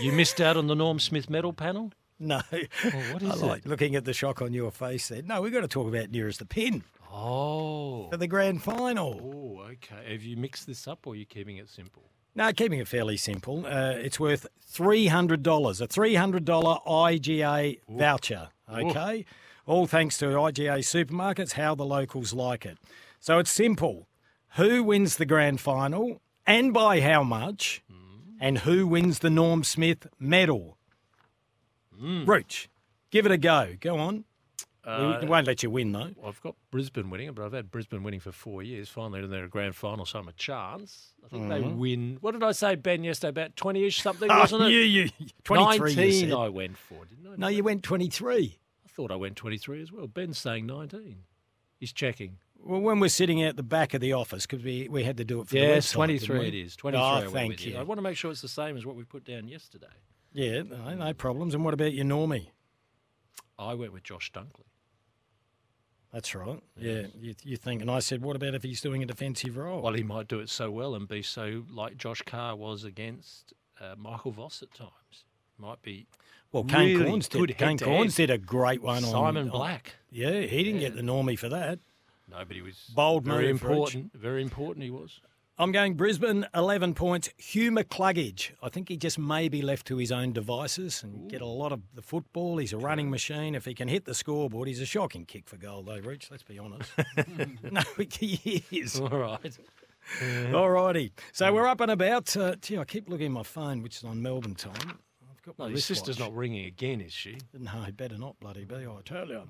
You 0.00 0.12
missed 0.12 0.40
out 0.40 0.56
on 0.56 0.66
the 0.68 0.74
Norm 0.74 0.98
Smith 1.00 1.28
medal 1.28 1.52
panel. 1.52 1.92
No. 2.18 2.40
what 2.50 3.22
I 3.22 3.26
is 3.26 3.42
like 3.42 3.64
it? 3.64 3.68
looking 3.68 3.96
at 3.96 4.04
the 4.04 4.12
shock 4.12 4.42
on 4.42 4.52
your 4.52 4.70
face 4.70 5.08
there. 5.08 5.22
No, 5.22 5.40
we've 5.40 5.52
got 5.52 5.62
to 5.62 5.68
talk 5.68 5.88
about 5.88 6.10
nearest 6.10 6.38
the 6.38 6.44
pin 6.44 6.84
Oh. 7.12 8.08
for 8.10 8.16
the 8.16 8.26
grand 8.26 8.62
final. 8.62 9.20
Oh, 9.60 9.62
okay. 9.72 10.12
Have 10.12 10.22
you 10.22 10.36
mixed 10.36 10.66
this 10.66 10.86
up 10.86 11.06
or 11.06 11.12
are 11.12 11.16
you 11.16 11.26
keeping 11.26 11.56
it 11.56 11.68
simple? 11.68 12.02
No, 12.34 12.52
keeping 12.52 12.78
it 12.78 12.86
fairly 12.88 13.16
simple. 13.16 13.66
Uh, 13.66 13.94
it's 13.96 14.20
worth 14.20 14.46
$300, 14.72 15.80
a 15.80 15.88
$300 15.88 16.86
IGA 16.86 17.80
voucher. 17.88 18.48
Okay? 18.72 19.24
All 19.66 19.86
thanks 19.86 20.16
to 20.18 20.26
IGA 20.26 20.78
supermarkets, 20.78 21.52
how 21.52 21.74
the 21.74 21.84
locals 21.84 22.32
like 22.32 22.64
it. 22.64 22.78
So 23.18 23.38
it's 23.38 23.50
simple. 23.50 24.06
Who 24.56 24.82
wins 24.84 25.16
the 25.16 25.26
grand 25.26 25.60
final 25.60 26.22
and 26.46 26.72
by 26.72 27.00
how 27.00 27.22
much? 27.22 27.82
And 28.40 28.58
who 28.58 28.86
wins 28.86 29.18
the 29.18 29.28
Norm 29.28 29.64
Smith 29.64 30.06
medal? 30.18 30.78
Rooch, 32.00 32.68
give 33.10 33.26
it 33.26 33.32
a 33.32 33.36
go. 33.36 33.74
Go 33.80 33.98
on. 33.98 34.24
Uh, 34.82 35.18
we 35.20 35.28
won't 35.28 35.46
let 35.46 35.62
you 35.62 35.68
win, 35.70 35.92
though. 35.92 36.10
I've 36.24 36.40
got 36.40 36.56
Brisbane 36.70 37.10
winning, 37.10 37.32
but 37.32 37.44
I've 37.44 37.52
had 37.52 37.70
Brisbane 37.70 38.02
winning 38.02 38.20
for 38.20 38.32
four 38.32 38.62
years. 38.62 38.88
Finally, 38.88 39.26
they're 39.26 39.44
a 39.44 39.48
grand 39.48 39.76
final, 39.76 40.06
so 40.06 40.18
I'm 40.18 40.28
a 40.28 40.32
chance. 40.32 41.12
I 41.24 41.28
think 41.28 41.48
they 41.50 41.60
win. 41.60 42.16
What 42.22 42.32
did 42.32 42.42
I 42.42 42.52
say, 42.52 42.76
Ben, 42.76 43.04
yesterday? 43.04 43.28
About 43.28 43.56
20 43.56 43.84
ish 43.84 44.00
something, 44.00 44.28
wasn't 44.34 44.62
Mm-hmm. 44.62 44.64
Oh, 44.64 44.68
it? 44.68 44.72
you, 44.86 45.10
you, 45.18 45.26
23 45.44 45.94
19 45.96 46.30
said. 46.30 46.32
I 46.38 46.48
went 46.48 46.78
for, 46.78 47.04
didn't 47.04 47.30
I? 47.30 47.36
No, 47.36 47.48
you 47.48 47.62
went 47.62 47.82
23. 47.82 48.58
I 48.84 48.88
thought 48.88 49.10
I 49.12 49.16
went 49.16 49.36
23 49.36 49.82
as 49.82 49.92
well. 49.92 50.06
Ben's 50.06 50.38
saying 50.38 50.66
19. 50.66 51.24
He's 51.78 51.92
checking. 51.92 52.38
Well, 52.62 52.80
when 52.80 53.00
we're 53.00 53.08
sitting 53.08 53.42
out 53.44 53.56
the 53.56 53.62
back 53.62 53.92
of 53.94 54.00
the 54.00 54.14
office, 54.14 54.46
because 54.46 54.64
we, 54.64 54.88
we 54.88 55.04
had 55.04 55.16
to 55.18 55.24
do 55.24 55.40
it 55.40 55.48
for 55.48 55.54
the 55.54 55.60
Yes, 55.60 55.88
website, 55.92 55.94
23 55.94 56.38
didn't 56.38 56.54
it 56.54 56.60
is. 56.62 56.76
23 56.76 57.02
Oh, 57.02 57.30
thank 57.30 57.64
you. 57.66 57.76
I 57.78 57.82
want 57.82 57.98
to 57.98 58.02
make 58.02 58.16
sure 58.16 58.30
it's 58.30 58.42
the 58.42 58.48
same 58.48 58.76
as 58.78 58.84
what 58.86 58.96
we 58.96 59.04
put 59.04 59.24
down 59.24 59.46
yesterday. 59.48 59.86
Yeah, 60.32 60.62
no, 60.62 60.94
no 60.94 61.12
problems. 61.14 61.54
And 61.54 61.64
what 61.64 61.74
about 61.74 61.92
your 61.92 62.04
Normie? 62.06 62.48
I 63.58 63.74
went 63.74 63.92
with 63.92 64.02
Josh 64.04 64.30
Dunkley. 64.32 64.64
That's 66.12 66.34
right. 66.34 66.60
Yeah, 66.76 67.02
you, 67.20 67.34
you 67.44 67.56
think. 67.56 67.82
And 67.82 67.90
I 67.90 68.00
said, 68.00 68.20
what 68.22 68.34
about 68.36 68.54
if 68.54 68.62
he's 68.64 68.80
doing 68.80 69.02
a 69.02 69.06
defensive 69.06 69.56
role? 69.56 69.80
Well, 69.80 69.92
he 69.92 70.02
might 70.02 70.26
do 70.26 70.40
it 70.40 70.48
so 70.48 70.70
well 70.70 70.94
and 70.96 71.06
be 71.06 71.22
so 71.22 71.62
like 71.70 71.96
Josh 71.96 72.22
Carr 72.22 72.56
was 72.56 72.82
against 72.84 73.52
uh, 73.80 73.94
Michael 73.96 74.32
Voss 74.32 74.60
at 74.62 74.74
times. 74.74 75.24
Might 75.56 75.80
be 75.82 76.06
Well, 76.52 76.64
Kane 76.64 76.98
really 76.98 77.10
Cornes 77.10 77.28
did. 77.28 77.56
Kane. 77.58 77.78
Cornes 77.78 78.16
did 78.16 78.30
a 78.30 78.38
great 78.38 78.82
one 78.82 79.04
on 79.04 79.10
Simon 79.10 79.44
on- 79.44 79.50
Black. 79.50 79.94
yeah, 80.10 80.40
he 80.40 80.64
didn't 80.64 80.80
get 80.80 80.96
the 80.96 81.02
Normie 81.02 81.38
for 81.38 81.48
that. 81.50 81.78
No, 82.28 82.38
but 82.46 82.56
he 82.56 82.62
was 82.62 82.90
Bold 82.94 83.24
very 83.24 83.48
important. 83.50 84.12
Very 84.14 84.42
important 84.42 84.84
he 84.84 84.90
was. 84.90 85.20
I'm 85.60 85.72
going 85.72 85.92
Brisbane, 85.92 86.46
11 86.54 86.94
points. 86.94 87.28
Hugh 87.36 87.70
McCluggage. 87.70 88.52
I 88.62 88.70
think 88.70 88.88
he 88.88 88.96
just 88.96 89.18
may 89.18 89.46
be 89.50 89.60
left 89.60 89.86
to 89.88 89.98
his 89.98 90.10
own 90.10 90.32
devices 90.32 91.02
and 91.02 91.28
get 91.28 91.42
a 91.42 91.46
lot 91.46 91.70
of 91.70 91.82
the 91.94 92.00
football. 92.00 92.56
He's 92.56 92.72
a 92.72 92.78
running 92.78 93.10
machine. 93.10 93.54
If 93.54 93.66
he 93.66 93.74
can 93.74 93.86
hit 93.86 94.06
the 94.06 94.14
scoreboard, 94.14 94.68
he's 94.68 94.80
a 94.80 94.86
shocking 94.86 95.26
kick 95.26 95.46
for 95.46 95.58
goal, 95.58 95.82
though, 95.82 95.98
Rich. 95.98 96.30
Let's 96.30 96.44
be 96.44 96.58
honest. 96.58 96.90
no, 97.70 97.82
he 98.10 98.64
is. 98.72 98.98
All 98.98 99.08
right. 99.10 99.58
All 100.54 100.70
righty. 100.70 101.12
So 101.32 101.52
we're 101.52 101.66
up 101.66 101.82
and 101.82 101.90
about. 101.90 102.34
Uh, 102.34 102.54
gee, 102.62 102.78
I 102.78 102.84
keep 102.84 103.10
looking 103.10 103.26
at 103.26 103.32
my 103.32 103.42
phone, 103.42 103.82
which 103.82 103.98
is 103.98 104.04
on 104.04 104.22
Melbourne 104.22 104.54
time. 104.54 104.98
I've 105.30 105.42
got 105.42 105.58
my 105.58 105.66
No, 105.66 105.70
your 105.72 105.78
sister's 105.78 106.08
wristwatch. 106.16 106.30
not 106.30 106.36
ringing 106.38 106.64
again, 106.64 107.02
is 107.02 107.12
she? 107.12 107.36
No, 107.58 107.86
better 107.94 108.16
not, 108.16 108.40
bloody 108.40 108.64
be, 108.64 108.76
I 108.76 108.98
tell 109.04 109.28
you. 109.28 109.42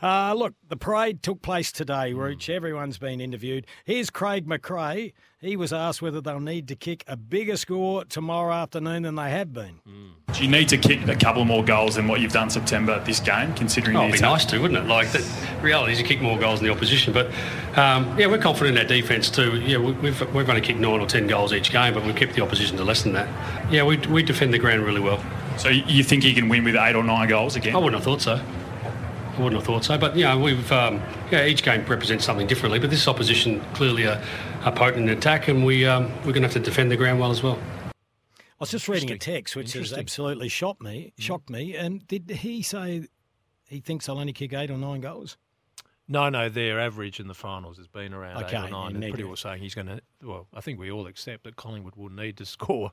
Uh, 0.00 0.32
look, 0.34 0.54
the 0.68 0.76
parade 0.76 1.24
took 1.24 1.42
place 1.42 1.72
today, 1.72 2.12
Hmm. 2.12 2.18
Rooch. 2.18 2.48
Everyone's 2.48 2.98
been 2.98 3.20
interviewed. 3.20 3.66
Here's 3.84 4.10
Craig 4.10 4.46
McRae. 4.46 5.12
He 5.40 5.54
was 5.54 5.70
asked 5.70 6.00
whether 6.00 6.22
they'll 6.22 6.40
need 6.40 6.66
to 6.68 6.74
kick 6.74 7.04
a 7.06 7.14
bigger 7.14 7.58
score 7.58 8.06
tomorrow 8.06 8.54
afternoon 8.54 9.02
than 9.02 9.16
they 9.16 9.28
have 9.30 9.52
been. 9.52 9.80
Do 10.32 10.42
you 10.42 10.48
need 10.50 10.70
to 10.70 10.78
kick 10.78 11.06
a 11.08 11.14
couple 11.14 11.44
more 11.44 11.62
goals 11.62 11.96
than 11.96 12.08
what 12.08 12.20
you've 12.20 12.32
done 12.32 12.48
September 12.48 12.98
this 13.04 13.20
game, 13.20 13.52
considering 13.54 13.98
Oh, 13.98 14.00
it'd 14.04 14.12
be 14.12 14.18
attack? 14.18 14.30
nice 14.30 14.44
to, 14.46 14.58
wouldn't 14.58 14.82
it? 14.82 14.88
Like, 14.88 15.08
the 15.12 15.22
reality 15.60 15.92
is 15.92 16.00
you 16.00 16.06
kick 16.06 16.22
more 16.22 16.38
goals 16.38 16.60
than 16.60 16.68
the 16.68 16.74
opposition. 16.74 17.12
But, 17.12 17.26
um, 17.78 18.18
yeah, 18.18 18.28
we're 18.28 18.38
confident 18.38 18.78
in 18.78 18.82
our 18.82 18.88
defence 18.88 19.28
too. 19.28 19.60
Yeah, 19.60 19.76
we, 19.76 19.92
we've, 19.92 20.34
we've 20.34 20.48
only 20.48 20.62
kicked 20.62 20.80
nine 20.80 21.00
or 21.00 21.06
ten 21.06 21.26
goals 21.26 21.52
each 21.52 21.70
game, 21.70 21.92
but 21.92 22.02
we've 22.04 22.16
kept 22.16 22.32
the 22.34 22.42
opposition 22.42 22.78
to 22.78 22.84
less 22.84 23.02
than 23.02 23.12
that. 23.12 23.28
Yeah, 23.70 23.84
we, 23.84 23.98
we 23.98 24.22
defend 24.22 24.54
the 24.54 24.58
ground 24.58 24.84
really 24.84 25.00
well. 25.00 25.22
So 25.58 25.68
you 25.68 26.02
think 26.02 26.24
you 26.24 26.34
can 26.34 26.48
win 26.48 26.64
with 26.64 26.76
eight 26.76 26.96
or 26.96 27.04
nine 27.04 27.28
goals 27.28 27.56
again? 27.56 27.74
I 27.76 27.78
wouldn't 27.78 27.94
have 27.94 28.04
thought 28.04 28.22
so. 28.22 28.34
I 28.34 29.38
wouldn't 29.38 29.54
have 29.60 29.64
thought 29.64 29.84
so. 29.84 29.98
But 29.98 30.16
you 30.16 30.24
know, 30.24 30.38
we've 30.38 30.72
um, 30.72 31.02
yeah, 31.30 31.44
each 31.44 31.62
game 31.62 31.84
represents 31.84 32.24
something 32.24 32.46
differently. 32.46 32.78
But 32.78 32.88
this 32.88 33.06
opposition 33.06 33.60
clearly 33.74 34.06
are, 34.06 34.22
are 34.66 34.72
potent 34.72 35.08
in 35.08 35.16
attack, 35.16 35.46
and 35.48 35.64
we 35.64 35.86
um, 35.86 36.08
we're 36.24 36.32
going 36.32 36.42
to 36.42 36.48
have 36.48 36.52
to 36.52 36.60
defend 36.60 36.90
the 36.90 36.96
ground 36.96 37.20
well 37.20 37.30
as 37.30 37.42
well. 37.42 37.58
I 37.94 38.60
was 38.60 38.70
just 38.70 38.88
reading 38.88 39.10
a 39.12 39.18
text 39.18 39.54
which 39.54 39.72
has 39.74 39.92
absolutely 39.92 40.48
shocked 40.48 40.82
me. 40.82 41.12
Shocked 41.18 41.50
me. 41.50 41.76
And 41.76 42.06
did 42.08 42.28
he 42.30 42.62
say 42.62 43.06
he 43.68 43.80
thinks 43.80 44.06
they'll 44.06 44.18
only 44.18 44.32
kick 44.32 44.52
eight 44.54 44.70
or 44.70 44.76
nine 44.78 45.00
goals? 45.00 45.36
No, 46.08 46.28
no, 46.30 46.48
their 46.48 46.80
average 46.80 47.20
in 47.20 47.26
the 47.28 47.34
finals 47.34 47.76
has 47.78 47.86
been 47.88 48.12
around 48.14 48.42
Okay, 48.44 48.56
eight 48.56 48.64
or 48.64 48.70
nine. 48.70 48.94
and 48.96 49.02
pretty 49.04 49.24
well 49.24 49.36
saying 49.36 49.60
he's 49.62 49.74
going 49.74 49.88
to. 49.88 50.00
Well, 50.22 50.46
I 50.54 50.60
think 50.60 50.78
we 50.80 50.90
all 50.90 51.06
accept 51.06 51.44
that 51.44 51.56
Collingwood 51.56 51.94
will 51.96 52.08
need 52.10 52.36
to 52.38 52.44
score. 52.46 52.92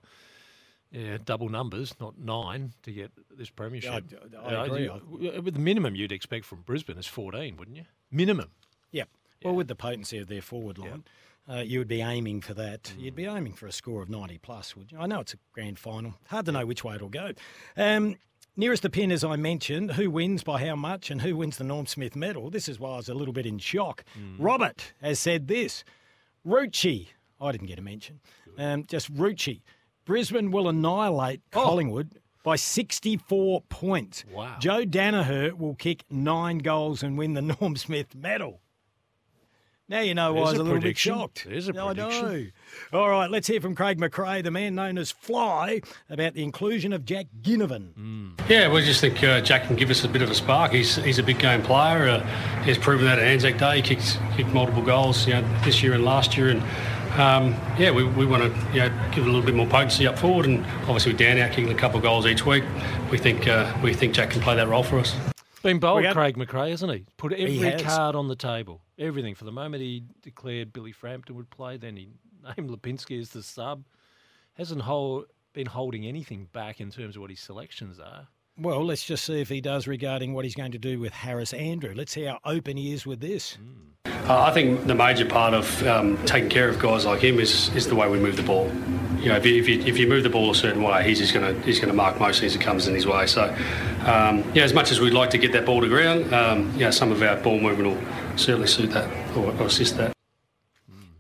Yeah, 0.91 1.17
double 1.25 1.49
numbers, 1.49 1.95
not 1.99 2.19
nine, 2.19 2.73
to 2.83 2.91
get 2.91 3.11
this 3.35 3.49
premiership. 3.49 3.91
I- 3.91 4.37
I 4.37 4.55
Uh, 4.55 4.63
agree. 4.65 4.83
you- 4.83 5.41
with 5.41 5.55
the 5.55 5.59
minimum 5.59 5.95
you'd 5.95 6.11
expect 6.11 6.45
from 6.45 6.61
Brisbane 6.61 6.99
is 6.99 7.07
fourteen, 7.07 7.57
wouldn't 7.57 7.77
you? 7.77 7.85
Minimum. 8.11 8.51
Yep. 8.91 9.09
Well, 9.43 9.55
with 9.55 9.67
the 9.69 9.75
potency 9.75 10.19
of 10.19 10.27
their 10.27 10.41
forward 10.41 10.77
line, 10.77 11.03
uh, 11.49 11.57
you 11.65 11.79
would 11.79 11.87
be 11.87 12.01
aiming 12.01 12.41
for 12.41 12.53
that. 12.53 12.93
You'd 12.97 13.15
be 13.15 13.25
aiming 13.25 13.53
for 13.53 13.67
a 13.67 13.71
score 13.71 14.01
of 14.01 14.09
90 14.09 14.37
plus, 14.39 14.75
would 14.75 14.91
you? 14.91 14.97
I 14.99 15.07
know 15.07 15.19
it's 15.19 15.33
a 15.33 15.37
grand 15.53 15.79
final. 15.79 16.15
Hard 16.27 16.45
to 16.45 16.51
know 16.51 16.65
which 16.65 16.83
way 16.83 16.95
it'll 16.95 17.09
go. 17.09 17.31
Um, 17.75 18.15
nearest 18.55 18.83
the 18.83 18.89
pin, 18.89 19.11
as 19.11 19.23
I 19.23 19.35
mentioned, 19.35 19.93
who 19.93 20.09
wins 20.09 20.43
by 20.43 20.65
how 20.65 20.75
much 20.75 21.11
and 21.11 21.21
who 21.21 21.35
wins 21.35 21.57
the 21.57 21.63
Norm 21.63 21.85
Smith 21.85 22.15
medal. 22.15 22.49
This 22.49 22.69
is 22.69 22.79
why 22.79 22.91
I 22.93 22.97
was 22.97 23.09
a 23.09 23.13
little 23.13 23.33
bit 23.33 23.45
in 23.45 23.59
shock. 23.59 24.03
Robert 24.37 24.93
has 25.01 25.19
said 25.19 25.47
this 25.47 25.83
Rucci, 26.45 27.07
I 27.39 27.51
didn't 27.51 27.67
get 27.67 27.79
a 27.79 27.81
mention, 27.81 28.19
um, 28.57 28.85
just 28.85 29.13
Rucci. 29.13 29.61
Brisbane 30.05 30.51
will 30.51 30.67
annihilate 30.67 31.41
Collingwood 31.51 32.19
by 32.43 32.57
64 32.57 33.61
points. 33.69 34.25
Wow. 34.33 34.57
Joe 34.59 34.83
Daniher 34.85 35.53
will 35.57 35.75
kick 35.75 36.03
nine 36.09 36.57
goals 36.57 37.01
and 37.01 37.17
win 37.17 37.33
the 37.33 37.41
Norm 37.61 37.75
Smith 37.77 38.13
medal. 38.13 38.59
Now 39.89 39.99
you 39.99 40.13
know 40.15 40.33
why 40.33 40.39
I 40.39 40.43
was 40.43 40.53
a 40.53 40.61
a 40.61 40.63
little 40.63 40.79
bit 40.79 40.97
shocked. 40.97 41.45
There's 41.47 41.67
a 41.67 41.71
I 41.71 41.93
prediction. 41.93 42.25
I 42.25 42.31
know. 42.91 42.99
All 42.99 43.09
right, 43.09 43.29
let's 43.29 43.47
hear 43.47 43.59
from 43.59 43.75
Craig 43.75 43.99
McRae, 43.99 44.41
the 44.41 44.49
man 44.49 44.75
known 44.75 44.97
as 44.97 45.11
Fly, 45.11 45.81
about 46.09 46.33
the 46.33 46.43
inclusion 46.43 46.93
of 46.93 47.03
Jack 47.05 47.27
Ginnivan. 47.41 48.39
Yeah, 48.49 48.71
we 48.71 48.81
just 48.83 49.01
think 49.01 49.21
uh, 49.23 49.41
Jack 49.41 49.67
can 49.67 49.75
give 49.75 49.89
us 49.89 50.03
a 50.05 50.07
bit 50.07 50.21
of 50.21 50.31
a 50.31 50.35
spark. 50.35 50.71
He's 50.71 50.95
he's 50.95 51.19
a 51.19 51.23
big 51.23 51.39
game 51.39 51.61
player. 51.61 52.07
Uh, 52.07 52.63
he's 52.63 52.77
proven 52.77 53.05
that 53.05 53.19
at 53.19 53.25
Anzac 53.25 53.57
Day. 53.57 53.77
He 53.77 53.81
kicked 53.81 54.19
kicked 54.35 54.49
multiple 54.49 54.83
goals, 54.83 55.27
you 55.27 55.33
know, 55.33 55.41
this 55.65 55.83
year 55.83 55.93
and 55.93 56.05
last 56.05 56.37
year. 56.37 56.49
And 56.49 56.61
um, 57.19 57.53
yeah, 57.77 57.91
we, 57.91 58.03
we 58.05 58.25
want 58.25 58.43
to 58.43 58.67
you 58.73 58.79
know 58.79 58.89
give 59.11 59.25
it 59.25 59.27
a 59.27 59.31
little 59.31 59.45
bit 59.45 59.53
more 59.53 59.67
potency 59.67 60.07
up 60.07 60.17
forward. 60.17 60.45
And 60.45 60.65
obviously 60.83 61.11
with 61.11 61.19
Dan 61.19 61.37
out 61.37 61.51
kicking 61.51 61.71
a 61.71 61.75
couple 61.75 61.97
of 61.97 62.03
goals 62.03 62.25
each 62.25 62.45
week, 62.45 62.63
we 63.11 63.17
think 63.17 63.47
uh, 63.49 63.71
we 63.83 63.93
think 63.93 64.13
Jack 64.13 64.29
can 64.29 64.41
play 64.41 64.55
that 64.55 64.69
role 64.69 64.83
for 64.83 64.99
us. 64.99 65.13
Been 65.63 65.79
bold, 65.79 66.03
Craig 66.11 66.35
McRae, 66.35 66.71
hasn't 66.71 66.91
he? 66.91 67.05
Put 67.15 67.31
every 67.31 67.57
has. 67.59 67.81
card 67.81 68.17
on 68.17 68.27
the 68.27 68.35
table. 68.35 68.81
Everything. 68.99 69.33
For 69.33 69.45
the 69.45 69.51
moment 69.51 69.81
he 69.81 70.03
declared 70.21 70.73
Billy 70.73 70.91
Frampton 70.91 71.35
would 71.37 71.49
play, 71.49 71.77
then 71.77 71.95
he 71.95 72.09
named 72.57 72.69
Lipinski 72.69 73.19
as 73.19 73.29
the 73.29 73.41
sub. 73.41 73.85
Hasn't 74.55 74.81
hold, 74.81 75.25
been 75.53 75.67
holding 75.67 76.05
anything 76.05 76.49
back 76.51 76.81
in 76.81 76.91
terms 76.91 77.15
of 77.15 77.21
what 77.21 77.29
his 77.29 77.39
selections 77.39 77.97
are. 77.97 78.27
Well, 78.57 78.85
let's 78.85 79.03
just 79.03 79.25
see 79.25 79.41
if 79.41 79.49
he 79.49 79.61
does 79.61 79.87
regarding 79.87 80.33
what 80.33 80.45
he's 80.45 80.55
going 80.55 80.73
to 80.73 80.77
do 80.77 80.99
with 80.99 81.11
Harris 81.11 81.53
Andrew. 81.53 81.93
Let's 81.95 82.11
see 82.11 82.23
how 82.23 82.39
open 82.45 82.77
he 82.77 82.93
is 82.93 83.05
with 83.05 83.19
this. 83.19 83.57
Uh, 84.05 84.43
I 84.43 84.51
think 84.51 84.85
the 84.85 84.95
major 84.95 85.25
part 85.25 85.53
of 85.53 85.85
um, 85.87 86.23
taking 86.25 86.49
care 86.49 86.69
of 86.69 86.79
guys 86.79 87.05
like 87.05 87.21
him 87.21 87.39
is, 87.39 87.73
is 87.75 87.87
the 87.87 87.95
way 87.95 88.07
we 88.07 88.19
move 88.19 88.37
the 88.37 88.43
ball. 88.43 88.71
You 89.19 89.29
know, 89.29 89.37
if 89.37 89.45
you, 89.45 89.59
if 89.59 89.67
you, 89.67 89.81
if 89.81 89.97
you 89.97 90.07
move 90.07 90.23
the 90.23 90.29
ball 90.29 90.51
a 90.51 90.55
certain 90.55 90.83
way, 90.83 91.03
he's 91.03 91.17
just 91.17 91.33
going 91.33 91.53
to 91.53 91.61
he's 91.63 91.79
going 91.79 91.89
to 91.89 91.95
mark 91.95 92.19
most 92.19 92.41
things 92.41 92.53
that 92.53 92.61
comes 92.61 92.87
in 92.87 92.93
his 92.93 93.07
way. 93.07 93.25
So, 93.25 93.43
um, 94.05 94.43
yeah, 94.53 94.63
as 94.63 94.73
much 94.73 94.91
as 94.91 94.99
we'd 94.99 95.13
like 95.13 95.29
to 95.31 95.37
get 95.37 95.51
that 95.53 95.65
ball 95.65 95.81
to 95.81 95.87
ground, 95.87 96.33
um, 96.33 96.73
yeah, 96.77 96.89
some 96.89 97.11
of 97.11 97.21
our 97.21 97.37
ball 97.37 97.59
movement 97.59 97.89
will 97.89 98.37
certainly 98.37 98.67
suit 98.67 98.91
that 98.91 99.09
or, 99.35 99.51
or 99.59 99.65
assist 99.67 99.97
that. 99.97 100.13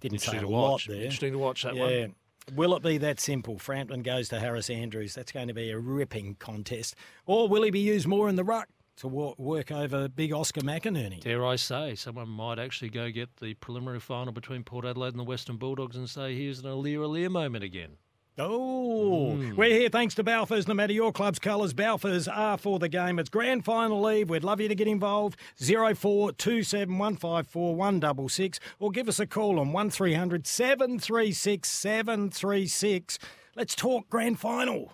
Didn't 0.01 0.19
say 0.19 0.33
Interesting 0.33 0.39
a 0.39 0.41
to 0.41 0.47
lot 0.49 0.71
watch. 0.71 0.87
there. 0.87 0.97
Interesting 0.97 1.31
to 1.31 1.39
watch 1.39 1.63
that 1.63 1.75
yeah. 1.75 2.01
one. 2.01 2.15
Will 2.53 2.75
it 2.75 2.83
be 2.83 2.97
that 2.97 3.19
simple? 3.19 3.57
Frampton 3.57 4.03
goes 4.03 4.29
to 4.29 4.39
Harris 4.39 4.69
Andrews. 4.69 5.13
That's 5.15 5.31
going 5.31 5.47
to 5.47 5.53
be 5.53 5.71
a 5.71 5.79
ripping 5.79 6.35
contest. 6.35 6.95
Or 7.25 7.47
will 7.47 7.63
he 7.63 7.71
be 7.71 7.79
used 7.79 8.07
more 8.07 8.27
in 8.29 8.35
the 8.35 8.43
ruck 8.43 8.67
to 8.97 9.07
work 9.07 9.71
over 9.71 10.07
big 10.09 10.33
Oscar 10.33 10.61
McInerney? 10.61 11.21
Dare 11.21 11.45
I 11.45 11.55
say, 11.55 11.95
someone 11.95 12.29
might 12.29 12.59
actually 12.59 12.89
go 12.89 13.09
get 13.09 13.37
the 13.37 13.53
preliminary 13.55 13.99
final 13.99 14.33
between 14.33 14.63
Port 14.63 14.85
Adelaide 14.85 15.09
and 15.09 15.19
the 15.19 15.23
Western 15.23 15.57
Bulldogs 15.57 15.95
and 15.95 16.09
say, 16.09 16.35
here's 16.35 16.59
an 16.59 16.65
Aliir 16.65 16.99
Aliir 16.99 17.31
moment 17.31 17.63
again. 17.63 17.97
Oh, 18.39 19.35
hmm. 19.35 19.55
we're 19.55 19.69
here 19.69 19.89
thanks 19.89 20.15
to 20.15 20.23
Balfours. 20.23 20.67
No 20.67 20.73
matter 20.73 20.91
your 20.91 21.11
club's 21.11 21.37
colours, 21.37 21.71
Balfours 21.71 22.27
are 22.27 22.57
for 22.57 22.79
the 22.79 22.89
game. 22.89 23.19
It's 23.19 23.29
grand 23.29 23.63
final 23.63 24.01
leave. 24.01 24.31
We'd 24.31 24.43
love 24.43 24.59
you 24.59 24.67
to 24.67 24.73
get 24.73 24.87
involved. 24.87 25.39
Zero 25.61 25.93
four 25.93 26.31
two 26.31 26.63
seven 26.63 26.97
one 26.97 27.15
five 27.15 27.45
four 27.45 27.75
one 27.75 27.99
double 27.99 28.29
six, 28.29 28.59
or 28.79 28.89
give 28.89 29.07
us 29.07 29.19
a 29.19 29.27
call 29.27 29.59
on 29.59 29.71
one 29.71 29.91
736 29.91 31.69
736. 31.69 33.19
Let's 33.55 33.75
talk 33.75 34.09
grand 34.09 34.39
final. 34.39 34.93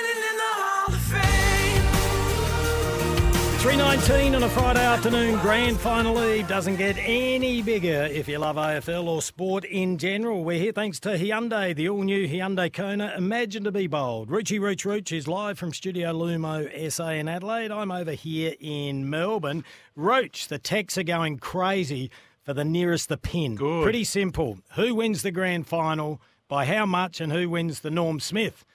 319 3.61 4.33
on 4.33 4.41
a 4.41 4.49
Friday 4.49 4.83
afternoon, 4.83 5.37
grand 5.37 5.79
final 5.79 6.19
eve 6.23 6.47
doesn't 6.47 6.77
get 6.77 6.97
any 6.97 7.61
bigger 7.61 8.07
if 8.09 8.27
you 8.27 8.39
love 8.39 8.55
AFL 8.55 9.05
or 9.05 9.21
sport 9.21 9.63
in 9.65 9.99
general. 9.99 10.43
We're 10.43 10.57
here 10.57 10.71
thanks 10.71 10.99
to 11.01 11.09
Hyundai, 11.09 11.75
the 11.75 11.87
all 11.87 12.01
new 12.01 12.27
Hyundai 12.27 12.73
Kona. 12.73 13.13
Imagine 13.15 13.63
to 13.65 13.71
be 13.71 13.85
bold. 13.85 14.29
Ruchy 14.29 14.59
Rooch 14.59 14.83
Rooch 14.83 15.11
is 15.15 15.27
live 15.27 15.59
from 15.59 15.73
Studio 15.73 16.11
Lumo 16.11 16.91
SA 16.91 17.09
in 17.09 17.27
Adelaide. 17.27 17.71
I'm 17.71 17.91
over 17.91 18.13
here 18.13 18.55
in 18.59 19.07
Melbourne. 19.11 19.63
Rooch, 19.95 20.47
the 20.47 20.57
texts 20.57 20.97
are 20.97 21.03
going 21.03 21.37
crazy 21.37 22.09
for 22.41 22.55
the 22.55 22.65
nearest 22.65 23.09
the 23.09 23.17
pin. 23.17 23.57
Good. 23.57 23.83
Pretty 23.83 24.05
simple. 24.05 24.57
Who 24.73 24.95
wins 24.95 25.21
the 25.21 25.29
grand 25.29 25.67
final, 25.67 26.19
by 26.47 26.65
how 26.65 26.87
much, 26.87 27.21
and 27.21 27.31
who 27.31 27.47
wins 27.47 27.81
the 27.81 27.91
Norm 27.91 28.19
Smith? 28.19 28.65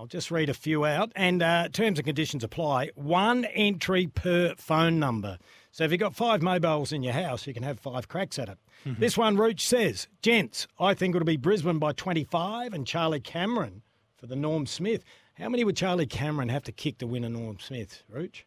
I'll 0.00 0.06
just 0.06 0.30
read 0.30 0.48
a 0.48 0.54
few 0.54 0.86
out, 0.86 1.12
and 1.14 1.42
uh, 1.42 1.68
terms 1.68 1.98
and 1.98 2.06
conditions 2.06 2.42
apply. 2.42 2.88
One 2.94 3.44
entry 3.44 4.06
per 4.06 4.54
phone 4.56 4.98
number. 4.98 5.36
So 5.72 5.84
if 5.84 5.90
you've 5.90 6.00
got 6.00 6.16
five 6.16 6.40
mobiles 6.40 6.90
in 6.90 7.02
your 7.02 7.12
house, 7.12 7.46
you 7.46 7.52
can 7.52 7.64
have 7.64 7.78
five 7.78 8.08
cracks 8.08 8.38
at 8.38 8.48
it. 8.48 8.56
This 8.86 9.18
one, 9.18 9.36
Rooch 9.36 9.60
says, 9.60 10.08
Gents, 10.22 10.66
I 10.78 10.94
think 10.94 11.14
it'll 11.14 11.26
be 11.26 11.36
Brisbane 11.36 11.78
by 11.78 11.92
25 11.92 12.72
and 12.72 12.86
Charlie 12.86 13.20
Cameron 13.20 13.82
for 14.16 14.26
the 14.26 14.36
Norm 14.36 14.64
Smith. 14.64 15.04
How 15.34 15.50
many 15.50 15.64
would 15.64 15.76
Charlie 15.76 16.06
Cameron 16.06 16.48
have 16.48 16.62
to 16.62 16.72
kick 16.72 16.96
to 17.00 17.06
win 17.06 17.22
a 17.22 17.28
Norm 17.28 17.58
Smith, 17.60 18.02
Rooch? 18.08 18.46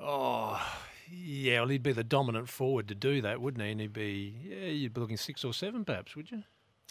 Oh, 0.00 0.66
yeah, 1.10 1.60
well, 1.60 1.68
he'd 1.68 1.82
be 1.82 1.92
the 1.92 2.02
dominant 2.02 2.48
forward 2.48 2.88
to 2.88 2.94
do 2.94 3.20
that, 3.20 3.42
wouldn't 3.42 3.62
he? 3.62 3.72
And 3.72 3.82
he'd 3.82 3.92
be, 3.92 4.34
yeah, 4.42 4.68
you'd 4.68 4.94
be 4.94 5.00
looking 5.02 5.18
six 5.18 5.44
or 5.44 5.52
seven 5.52 5.84
perhaps, 5.84 6.16
would 6.16 6.30
you? 6.30 6.44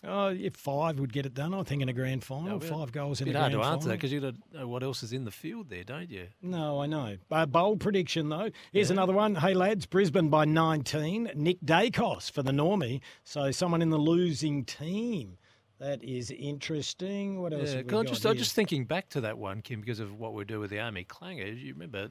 Oh, 0.05 0.27
if 0.27 0.55
five 0.55 0.99
would 0.99 1.13
get 1.13 1.25
it 1.25 1.33
done, 1.33 1.53
I 1.53 1.63
think, 1.63 1.81
in 1.81 1.87
a 1.89 1.93
grand 1.93 2.23
final. 2.23 2.61
Yeah, 2.61 2.69
five 2.69 2.91
goals 2.91 3.21
in 3.21 3.27
a 3.29 3.31
Bit 3.31 3.35
a 3.37 3.39
hard 3.39 3.51
grand 3.53 3.61
to 3.61 3.63
final. 3.63 3.73
answer 3.75 3.87
that 3.89 3.95
because 3.95 4.11
you 4.11 4.19
don't 4.19 4.53
know 4.53 4.67
what 4.67 4.83
else 4.83 5.01
is 5.03 5.13
in 5.13 5.23
the 5.23 5.31
field 5.31 5.69
there, 5.69 5.83
don't 5.85 6.09
you? 6.09 6.27
No, 6.41 6.81
I 6.81 6.87
know. 6.87 7.17
Uh, 7.31 7.45
bold 7.45 7.79
prediction, 7.79 8.27
though. 8.29 8.49
Here's 8.73 8.91
another 8.91 9.13
one. 9.13 9.35
Hey, 9.35 9.53
lads, 9.53 9.85
Brisbane 9.85 10.29
by 10.29 10.43
19. 10.45 11.31
Nick 11.35 11.61
Daicos 11.61 12.29
for 12.29 12.43
the 12.43 12.51
Normie. 12.51 12.99
So 13.23 13.51
someone 13.51 13.81
in 13.81 13.89
the 13.91 13.97
losing 13.97 14.65
team. 14.65 15.37
That 15.79 16.03
is 16.03 16.31
interesting. 16.31 17.41
What 17.41 17.51
else? 17.53 17.69
Yeah, 17.71 17.77
have 17.77 17.85
we 17.85 17.89
'cause 17.89 17.99
I'm 17.99 18.05
got 18.05 18.09
just, 18.13 18.25
I'm 18.25 18.37
just 18.37 18.53
thinking 18.55 18.85
back 18.85 19.09
to 19.09 19.21
that 19.21 19.37
one, 19.37 19.61
Kim, 19.61 19.81
because 19.81 19.99
of 19.99 20.17
what 20.17 20.33
we 20.33 20.45
do 20.45 20.59
with 20.59 20.69
the 20.69 20.79
Army 20.79 21.03
Clangers. 21.03 21.59
You 21.61 21.73
remember 21.73 22.09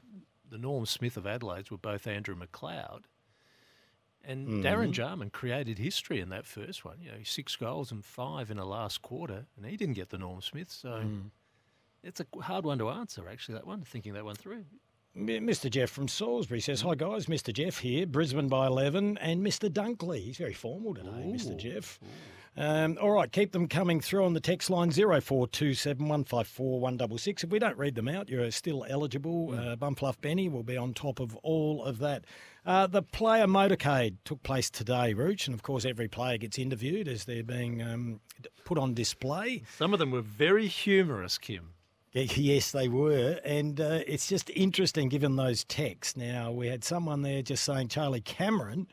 the 0.49 0.57
Norm 0.57 0.85
Smith 0.85 1.17
of 1.17 1.25
Adelaide's 1.25 1.71
were 1.71 1.77
both 1.77 2.05
Andrew 2.05 2.35
McLeod. 2.35 3.03
And 4.25 4.47
Mm-hmm. 4.47 4.65
Darren 4.65 4.91
Jarman 4.91 5.29
created 5.31 5.77
history 5.79 6.19
in 6.21 6.29
that 6.29 6.45
first 6.45 6.85
one. 6.85 6.97
You 7.01 7.11
know, 7.11 7.17
six 7.23 7.55
goals 7.55 7.91
and 7.91 8.03
five 8.05 8.49
in 8.49 8.57
the 8.57 8.65
last 8.65 9.01
quarter, 9.01 9.47
and 9.57 9.65
he 9.65 9.75
didn't 9.77 9.95
get 9.95 10.09
the 10.09 10.17
Norm 10.17 10.41
Smith. 10.41 10.71
So 10.71 10.89
Mm. 10.89 11.31
it's 12.03 12.21
a 12.21 12.27
hard 12.41 12.65
one 12.65 12.77
to 12.79 12.89
answer, 12.89 13.27
actually, 13.29 13.55
that 13.55 13.67
one, 13.67 13.83
thinking 13.83 14.13
that 14.13 14.23
one 14.25 14.35
through. 14.35 14.65
Mr. 15.17 15.69
Jeff 15.69 15.91
from 15.91 16.07
Salisbury 16.07 16.59
says, 16.59 16.81
Hi 16.81 16.95
guys, 16.95 17.27
Mr. 17.27 17.53
Jeff 17.53 17.77
here, 17.79 18.07
Brisbane 18.07 18.47
by 18.47 18.65
11, 18.65 19.19
and 19.19 19.45
Mr. 19.45 19.69
Dunkley. 19.69 20.23
He's 20.23 20.37
very 20.37 20.53
formal 20.53 20.95
today, 20.95 21.27
Mr. 21.27 21.55
Jeff. 21.55 21.99
Um, 22.55 22.97
all 23.01 23.11
right, 23.11 23.31
keep 23.31 23.51
them 23.51 23.67
coming 23.67 23.99
through 23.99 24.25
on 24.25 24.33
the 24.33 24.39
text 24.39 24.69
line 24.69 24.91
0427154166. 24.91 27.43
If 27.43 27.49
we 27.49 27.59
don't 27.59 27.77
read 27.77 27.95
them 27.95 28.07
out, 28.07 28.29
you're 28.29 28.51
still 28.51 28.85
eligible. 28.87 29.51
Uh, 29.51 29.75
Bumfluff 29.75 30.21
Benny 30.21 30.49
will 30.49 30.63
be 30.63 30.77
on 30.77 30.93
top 30.93 31.19
of 31.19 31.35
all 31.37 31.83
of 31.83 31.99
that. 31.99 32.25
Uh, 32.65 32.87
the 32.87 33.01
player 33.01 33.45
motorcade 33.45 34.15
took 34.23 34.41
place 34.43 34.69
today, 34.69 35.13
Rooch, 35.13 35.47
and 35.47 35.55
of 35.55 35.63
course, 35.63 35.85
every 35.85 36.07
player 36.07 36.37
gets 36.37 36.59
interviewed 36.59 37.07
as 37.07 37.25
they're 37.25 37.43
being 37.43 37.81
um, 37.81 38.19
put 38.65 38.77
on 38.77 38.93
display. 38.93 39.63
Some 39.77 39.93
of 39.93 39.99
them 39.99 40.11
were 40.11 40.21
very 40.21 40.67
humorous, 40.67 41.37
Kim. 41.37 41.69
Yes, 42.13 42.71
they 42.71 42.87
were. 42.87 43.39
And 43.43 43.81
uh, 43.81 44.01
it's 44.05 44.27
just 44.27 44.51
interesting 44.51 45.09
given 45.09 45.35
those 45.35 45.63
texts. 45.63 46.15
Now, 46.15 46.51
we 46.51 46.67
had 46.67 46.83
someone 46.83 47.23
there 47.23 47.41
just 47.41 47.63
saying 47.63 47.87
Charlie 47.87 48.21
Cameron 48.21 48.87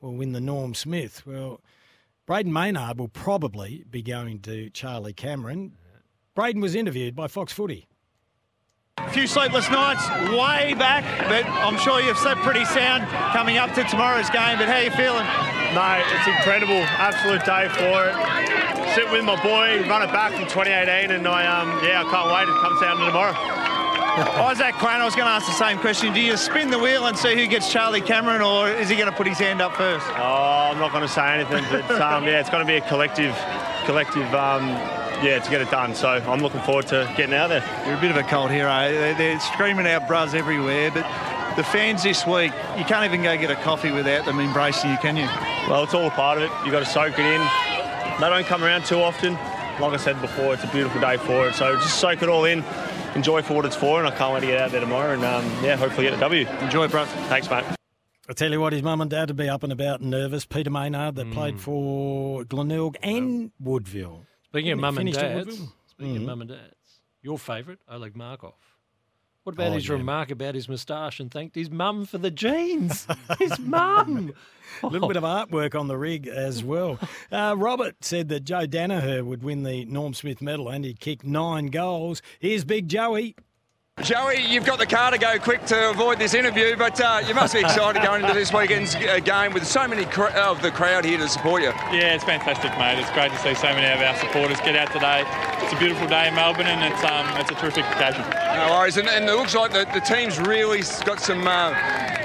will 0.00 0.14
win 0.14 0.32
the 0.32 0.40
Norm 0.40 0.74
Smith. 0.74 1.24
Well, 1.24 1.60
Brayden 2.26 2.46
Maynard 2.52 2.98
will 2.98 3.08
probably 3.08 3.84
be 3.88 4.02
going 4.02 4.40
to 4.40 4.70
Charlie 4.70 5.12
Cameron. 5.12 5.76
Brayden 6.36 6.60
was 6.60 6.74
interviewed 6.74 7.14
by 7.14 7.28
Fox 7.28 7.52
Footy. 7.52 7.86
A 8.98 9.10
few 9.10 9.26
sleepless 9.26 9.68
nights 9.70 10.08
way 10.30 10.74
back, 10.74 11.04
but 11.28 11.44
I'm 11.46 11.78
sure 11.78 12.00
you've 12.00 12.18
slept 12.18 12.40
pretty 12.40 12.64
sound 12.64 13.06
coming 13.32 13.56
up 13.56 13.72
to 13.74 13.84
tomorrow's 13.84 14.30
game. 14.30 14.58
But 14.58 14.68
how 14.68 14.76
are 14.76 14.82
you 14.82 14.90
feeling? 14.90 15.26
No, 15.74 16.02
it's 16.14 16.26
incredible. 16.26 16.80
Absolute 16.98 17.44
day 17.44 17.68
for 17.68 18.08
it. 18.08 18.43
Sit 18.94 19.10
with 19.10 19.24
my 19.24 19.34
boy, 19.42 19.88
run 19.88 20.02
it 20.02 20.12
back 20.12 20.32
from 20.32 20.44
2018, 20.44 21.10
and 21.10 21.26
I 21.26 21.46
um 21.46 21.82
yeah, 21.82 22.04
I 22.06 22.10
can't 22.10 22.30
wait. 22.30 22.46
It 22.48 22.60
comes 22.62 22.80
down 22.80 22.96
to 22.98 23.06
tomorrow. 23.06 23.34
Isaac 24.14 24.76
Quaynor, 24.76 25.00
I 25.00 25.04
was 25.04 25.16
going 25.16 25.26
to 25.26 25.32
ask 25.32 25.46
the 25.46 25.52
same 25.52 25.78
question. 25.78 26.14
Do 26.14 26.20
you 26.20 26.36
spin 26.36 26.70
the 26.70 26.78
wheel 26.78 27.06
and 27.06 27.18
see 27.18 27.34
who 27.34 27.48
gets 27.48 27.72
Charlie 27.72 28.00
Cameron, 28.00 28.40
or 28.40 28.68
is 28.68 28.88
he 28.88 28.94
going 28.94 29.10
to 29.10 29.16
put 29.16 29.26
his 29.26 29.38
hand 29.38 29.60
up 29.60 29.74
first? 29.74 30.06
Oh, 30.10 30.70
I'm 30.70 30.78
not 30.78 30.92
going 30.92 31.02
to 31.02 31.12
say 31.12 31.26
anything, 31.40 31.64
but 31.72 31.90
um, 32.00 32.22
yeah, 32.22 32.38
it's 32.38 32.48
going 32.48 32.64
to 32.64 32.66
be 32.66 32.76
a 32.76 32.80
collective, 32.82 33.36
collective, 33.84 34.32
um, 34.32 34.68
yeah, 35.26 35.40
to 35.42 35.50
get 35.50 35.60
it 35.60 35.72
done. 35.72 35.96
So 35.96 36.08
I'm 36.08 36.38
looking 36.38 36.60
forward 36.60 36.86
to 36.88 37.12
getting 37.16 37.34
out 37.34 37.48
there. 37.48 37.64
You're 37.88 37.98
a 37.98 38.00
bit 38.00 38.12
of 38.12 38.16
a 38.16 38.22
cult 38.22 38.52
hero. 38.52 38.70
They're, 38.70 39.14
they're 39.14 39.40
screaming 39.40 39.88
out 39.88 40.06
bras 40.06 40.34
everywhere, 40.34 40.92
but 40.92 41.02
the 41.56 41.64
fans 41.64 42.04
this 42.04 42.24
week, 42.24 42.52
you 42.78 42.84
can't 42.84 43.04
even 43.04 43.24
go 43.24 43.36
get 43.36 43.50
a 43.50 43.56
coffee 43.56 43.90
without 43.90 44.24
them 44.24 44.38
embracing 44.38 44.92
you, 44.92 44.98
can 44.98 45.16
you? 45.16 45.26
Well, 45.68 45.82
it's 45.82 45.94
all 45.94 46.06
a 46.06 46.10
part 46.10 46.38
of 46.38 46.44
it. 46.44 46.50
You've 46.62 46.70
got 46.70 46.84
to 46.84 46.86
soak 46.86 47.18
it 47.18 47.26
in. 47.26 47.73
They 48.20 48.28
don't 48.30 48.46
come 48.46 48.62
around 48.62 48.84
too 48.84 49.00
often. 49.00 49.34
Like 49.80 49.92
I 49.92 49.96
said 49.96 50.20
before, 50.20 50.54
it's 50.54 50.62
a 50.64 50.68
beautiful 50.68 51.00
day 51.00 51.16
for 51.16 51.48
it. 51.48 51.54
So 51.54 51.74
just 51.76 51.98
soak 51.98 52.22
it 52.22 52.28
all 52.28 52.44
in, 52.44 52.62
enjoy 53.16 53.42
for 53.42 53.54
what 53.54 53.64
it's 53.64 53.74
for, 53.74 53.98
and 53.98 54.06
I 54.06 54.16
can't 54.16 54.32
wait 54.32 54.40
to 54.40 54.46
get 54.46 54.60
out 54.60 54.70
there 54.70 54.80
tomorrow 54.80 55.12
and 55.14 55.24
um, 55.24 55.44
yeah, 55.64 55.76
hopefully 55.76 56.04
get 56.06 56.14
a 56.14 56.20
W. 56.20 56.46
Enjoy, 56.60 56.86
bro. 56.88 57.04
Thanks, 57.04 57.50
mate. 57.50 57.64
I 58.28 58.32
tell 58.32 58.50
you 58.52 58.60
what, 58.60 58.72
his 58.72 58.82
mum 58.82 59.00
and 59.00 59.10
dad 59.10 59.28
would 59.30 59.36
be 59.36 59.48
up 59.48 59.64
and 59.64 59.72
about 59.72 60.00
and 60.00 60.10
nervous. 60.10 60.46
Peter 60.46 60.70
Maynard, 60.70 61.16
that 61.16 61.26
Mm. 61.26 61.32
played 61.32 61.60
for 61.60 62.44
Glenelg 62.44 62.96
and 63.02 63.50
Woodville. 63.60 64.24
Speaking 64.44 64.72
of 64.72 64.78
mum 64.78 64.96
and 64.98 65.12
dads, 65.12 65.46
Woodville? 65.46 65.68
speaking 65.86 66.14
Mhm. 66.14 66.16
of 66.18 66.22
mum 66.22 66.40
and 66.42 66.50
dads, 66.50 67.00
your 67.20 67.38
favourite, 67.38 67.80
Oleg 67.90 68.14
Markov. 68.16 68.54
What 69.44 69.54
about 69.54 69.72
Oh, 69.72 69.74
his 69.74 69.86
yeah. 69.88 69.94
remark 69.94 70.30
about 70.30 70.54
his 70.54 70.68
moustache 70.70 71.20
and 71.20 71.30
thanked 71.30 71.54
his 71.54 71.70
mum 71.70 72.06
for 72.06 72.16
the 72.18 72.30
jeans? 72.30 73.06
his 73.38 73.58
mum. 73.60 74.32
A 74.82 74.86
little 74.86 75.06
bit 75.06 75.16
of 75.18 75.22
artwork 75.22 75.78
on 75.78 75.86
the 75.86 75.96
rig 75.98 76.26
as 76.26 76.64
well. 76.64 76.98
Uh, 77.32 77.54
Robert 77.56 77.96
said 78.04 78.28
that 78.28 78.44
Joe 78.44 78.66
Daniher 78.66 79.24
would 79.24 79.42
win 79.42 79.64
the 79.64 79.84
Norm 79.86 80.14
Smith 80.14 80.40
medal 80.40 80.68
and 80.68 80.84
he'd 80.84 81.00
kick 81.00 81.24
nine 81.24 81.66
goals. 81.66 82.22
Here's 82.38 82.64
Big 82.64 82.86
Joey. 82.88 83.34
Joey, 84.02 84.44
you've 84.46 84.66
got 84.66 84.80
the 84.80 84.86
car 84.86 85.12
to 85.12 85.18
go 85.18 85.38
quick 85.38 85.64
to 85.66 85.90
avoid 85.90 86.18
this 86.18 86.34
interview, 86.34 86.76
but 86.76 87.00
uh, 87.00 87.22
you 87.26 87.32
must 87.32 87.54
be 87.54 87.60
excited 87.60 88.02
going 88.02 88.22
into 88.22 88.34
this 88.34 88.52
weekend's 88.52 88.94
uh, 88.96 89.20
game 89.20 89.54
with 89.54 89.64
so 89.64 89.86
many 89.86 90.04
cr- 90.04 90.24
of 90.34 90.60
the 90.60 90.70
crowd 90.72 91.04
here 91.04 91.16
to 91.16 91.28
support 91.28 91.62
you. 91.62 91.68
Yeah, 91.68 92.12
it's 92.14 92.24
fantastic, 92.24 92.76
mate. 92.76 92.98
It's 92.98 93.10
great 93.12 93.30
to 93.30 93.38
see 93.38 93.54
so 93.54 93.68
many 93.68 93.86
of 93.94 94.00
our 94.06 94.14
supporters 94.16 94.58
get 94.60 94.74
out 94.74 94.92
today. 94.92 95.22
It's 95.64 95.72
a 95.72 95.78
beautiful 95.78 96.08
day 96.08 96.26
in 96.28 96.34
Melbourne, 96.34 96.66
and 96.66 96.92
it's 96.92 97.02
um, 97.04 97.24
it's 97.40 97.50
a 97.52 97.54
terrific 97.54 97.84
occasion. 97.86 98.20
No 98.30 98.76
worries, 98.76 98.96
and, 98.96 99.08
and 99.08 99.24
it 99.24 99.32
looks 99.36 99.54
like 99.54 99.70
the, 99.72 99.86
the 99.94 100.00
team's 100.00 100.38
really 100.40 100.82
got 101.06 101.20
some 101.20 101.46
uh, 101.46 101.72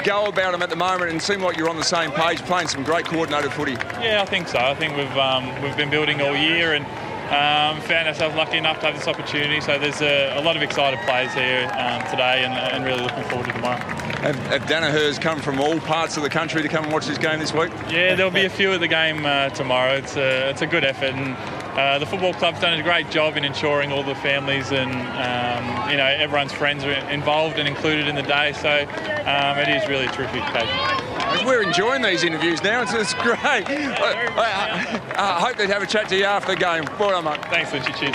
go 0.03 0.25
about 0.25 0.51
them 0.53 0.63
at 0.63 0.71
the 0.71 0.75
moment, 0.75 1.11
and 1.11 1.21
seem 1.21 1.39
like 1.41 1.55
you're 1.55 1.69
on 1.69 1.77
the 1.77 1.83
same 1.83 2.11
page, 2.11 2.39
playing 2.39 2.67
some 2.67 2.83
great 2.83 3.05
coordinated 3.05 3.53
footy. 3.53 3.73
Yeah, 4.01 4.21
I 4.21 4.25
think 4.25 4.47
so. 4.47 4.57
I 4.57 4.73
think 4.73 4.97
we've 4.97 5.17
um, 5.17 5.45
we've 5.61 5.77
been 5.77 5.91
building 5.91 6.19
all 6.19 6.35
year 6.35 6.73
and 6.73 6.85
um, 7.29 7.79
found 7.81 8.07
ourselves 8.07 8.35
lucky 8.35 8.57
enough 8.57 8.79
to 8.79 8.87
have 8.87 8.95
this 8.95 9.07
opportunity. 9.07 9.61
So 9.61 9.77
there's 9.77 10.01
a, 10.01 10.37
a 10.37 10.41
lot 10.41 10.55
of 10.55 10.63
excited 10.63 10.99
players 11.05 11.33
here 11.33 11.69
um, 11.77 12.01
today, 12.09 12.43
and, 12.43 12.53
and 12.53 12.83
really 12.83 13.01
looking 13.01 13.23
forward 13.25 13.45
to 13.47 13.53
tomorrow. 13.53 13.79
Have, 14.21 14.35
have 14.47 14.67
Daniher's 14.67 15.17
come 15.19 15.39
from 15.39 15.59
all 15.59 15.79
parts 15.79 16.17
of 16.17 16.23
the 16.23 16.29
country 16.29 16.61
to 16.61 16.67
come 16.67 16.83
and 16.83 16.91
watch 16.91 17.05
this 17.05 17.17
game 17.17 17.39
this 17.39 17.53
week? 17.53 17.71
Yeah, 17.89 18.15
there'll 18.15 18.31
be 18.31 18.45
a 18.45 18.49
few 18.49 18.71
at 18.73 18.79
the 18.79 18.87
game 18.87 19.25
uh, 19.25 19.49
tomorrow. 19.49 19.93
It's 19.93 20.17
a, 20.17 20.49
it's 20.49 20.61
a 20.61 20.67
good 20.67 20.83
effort, 20.83 21.13
and 21.13 21.37
uh, 21.75 21.99
the 21.99 22.05
football 22.05 22.33
club's 22.33 22.59
done 22.59 22.79
a 22.79 22.83
great 22.83 23.09
job 23.11 23.37
in 23.37 23.43
ensuring 23.45 23.91
all 23.91 24.03
the 24.03 24.15
families 24.15 24.71
and 24.71 24.91
um, 24.91 25.89
you 25.89 25.97
know 25.97 26.05
everyone's 26.05 26.53
friends 26.53 26.83
are 26.83 26.91
involved 27.09 27.57
and 27.59 27.67
included 27.67 28.07
in 28.07 28.15
the 28.15 28.23
day. 28.23 28.53
So 28.53 28.69
um, 28.69 29.57
it 29.57 29.69
is 29.69 29.87
really 29.87 30.05
a 30.05 30.11
terrific 30.11 30.41
occasion. 30.43 31.45
We're 31.45 31.61
enjoying 31.61 32.01
these 32.01 32.23
interviews 32.23 32.63
now. 32.63 32.81
It's, 32.81 32.93
it's 32.93 33.13
great. 33.21 33.37
I, 33.39 34.31
I, 34.35 35.37
I 35.37 35.39
hope 35.39 35.57
they'd 35.57 35.69
have 35.69 35.83
a 35.83 35.87
chat 35.87 36.09
to 36.09 36.17
you 36.17 36.25
after 36.25 36.53
the 36.53 36.59
game. 36.59 36.85
Well 36.99 37.09
done, 37.09 37.25
mate. 37.25 37.45
Thanks, 37.45 37.71
Lynchy. 37.71 37.95
Cheers. 37.99 38.13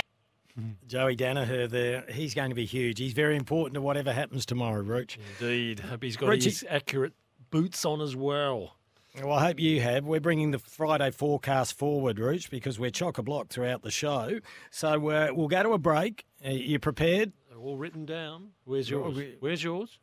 Joey 0.87 1.15
Daniher 1.15 1.69
there. 1.69 2.03
He's 2.09 2.33
going 2.33 2.49
to 2.49 2.55
be 2.55 2.65
huge. 2.65 2.99
He's 2.99 3.13
very 3.13 3.35
important 3.35 3.73
to 3.75 3.81
whatever 3.81 4.13
happens 4.13 4.45
tomorrow, 4.45 4.81
Rooch. 4.81 5.17
Indeed. 5.39 5.79
Hope 5.79 6.03
he's 6.03 6.15
got 6.17 6.29
Richie- 6.29 6.49
his 6.49 6.65
accurate 6.69 7.13
boots 7.49 7.85
on 7.85 8.01
as 8.01 8.15
well. 8.15 8.75
Well, 9.23 9.33
I 9.33 9.45
hope 9.45 9.59
you 9.59 9.79
have. 9.81 10.05
We're 10.05 10.19
bringing 10.19 10.51
the 10.51 10.59
Friday 10.59 11.09
forecast 11.11 11.77
forward, 11.77 12.19
Rooch, 12.19 12.49
because 12.49 12.77
we're 12.77 12.91
chock 12.91 13.17
a 13.17 13.23
block 13.23 13.47
throughout 13.47 13.81
the 13.81 13.91
show. 13.91 14.39
So 14.71 15.09
uh, 15.09 15.29
we'll 15.31 15.47
go 15.47 15.63
to 15.63 15.73
a 15.73 15.77
break. 15.77 16.25
Uh, 16.45 16.49
you 16.49 16.79
prepared? 16.79 17.31
They're 17.49 17.57
all 17.57 17.77
written 17.77 18.05
down. 18.05 18.49
Where's 18.65 18.89
yours? 18.89 19.17
Where's 19.39 19.63
yours? 19.63 19.99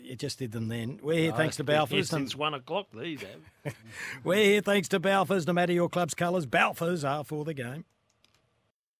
You 0.00 0.16
just 0.16 0.38
did 0.38 0.52
them 0.52 0.68
then. 0.68 1.00
We're 1.02 1.18
here 1.18 1.30
No, 1.32 1.36
thanks 1.36 1.56
to 1.56 1.64
Balfour's. 1.64 2.08
Since 2.08 2.36
one 2.36 2.54
o'clock, 2.54 2.86
these 2.94 3.20
have. 3.22 3.74
We're 4.24 4.44
here 4.44 4.60
thanks 4.60 4.88
to 4.88 5.00
Balfour's. 5.00 5.46
No 5.46 5.52
matter 5.52 5.72
your 5.72 5.88
club's 5.88 6.14
colours, 6.14 6.46
Balfour's 6.46 7.04
are 7.04 7.24
for 7.24 7.44
the 7.44 7.54
game. 7.54 7.84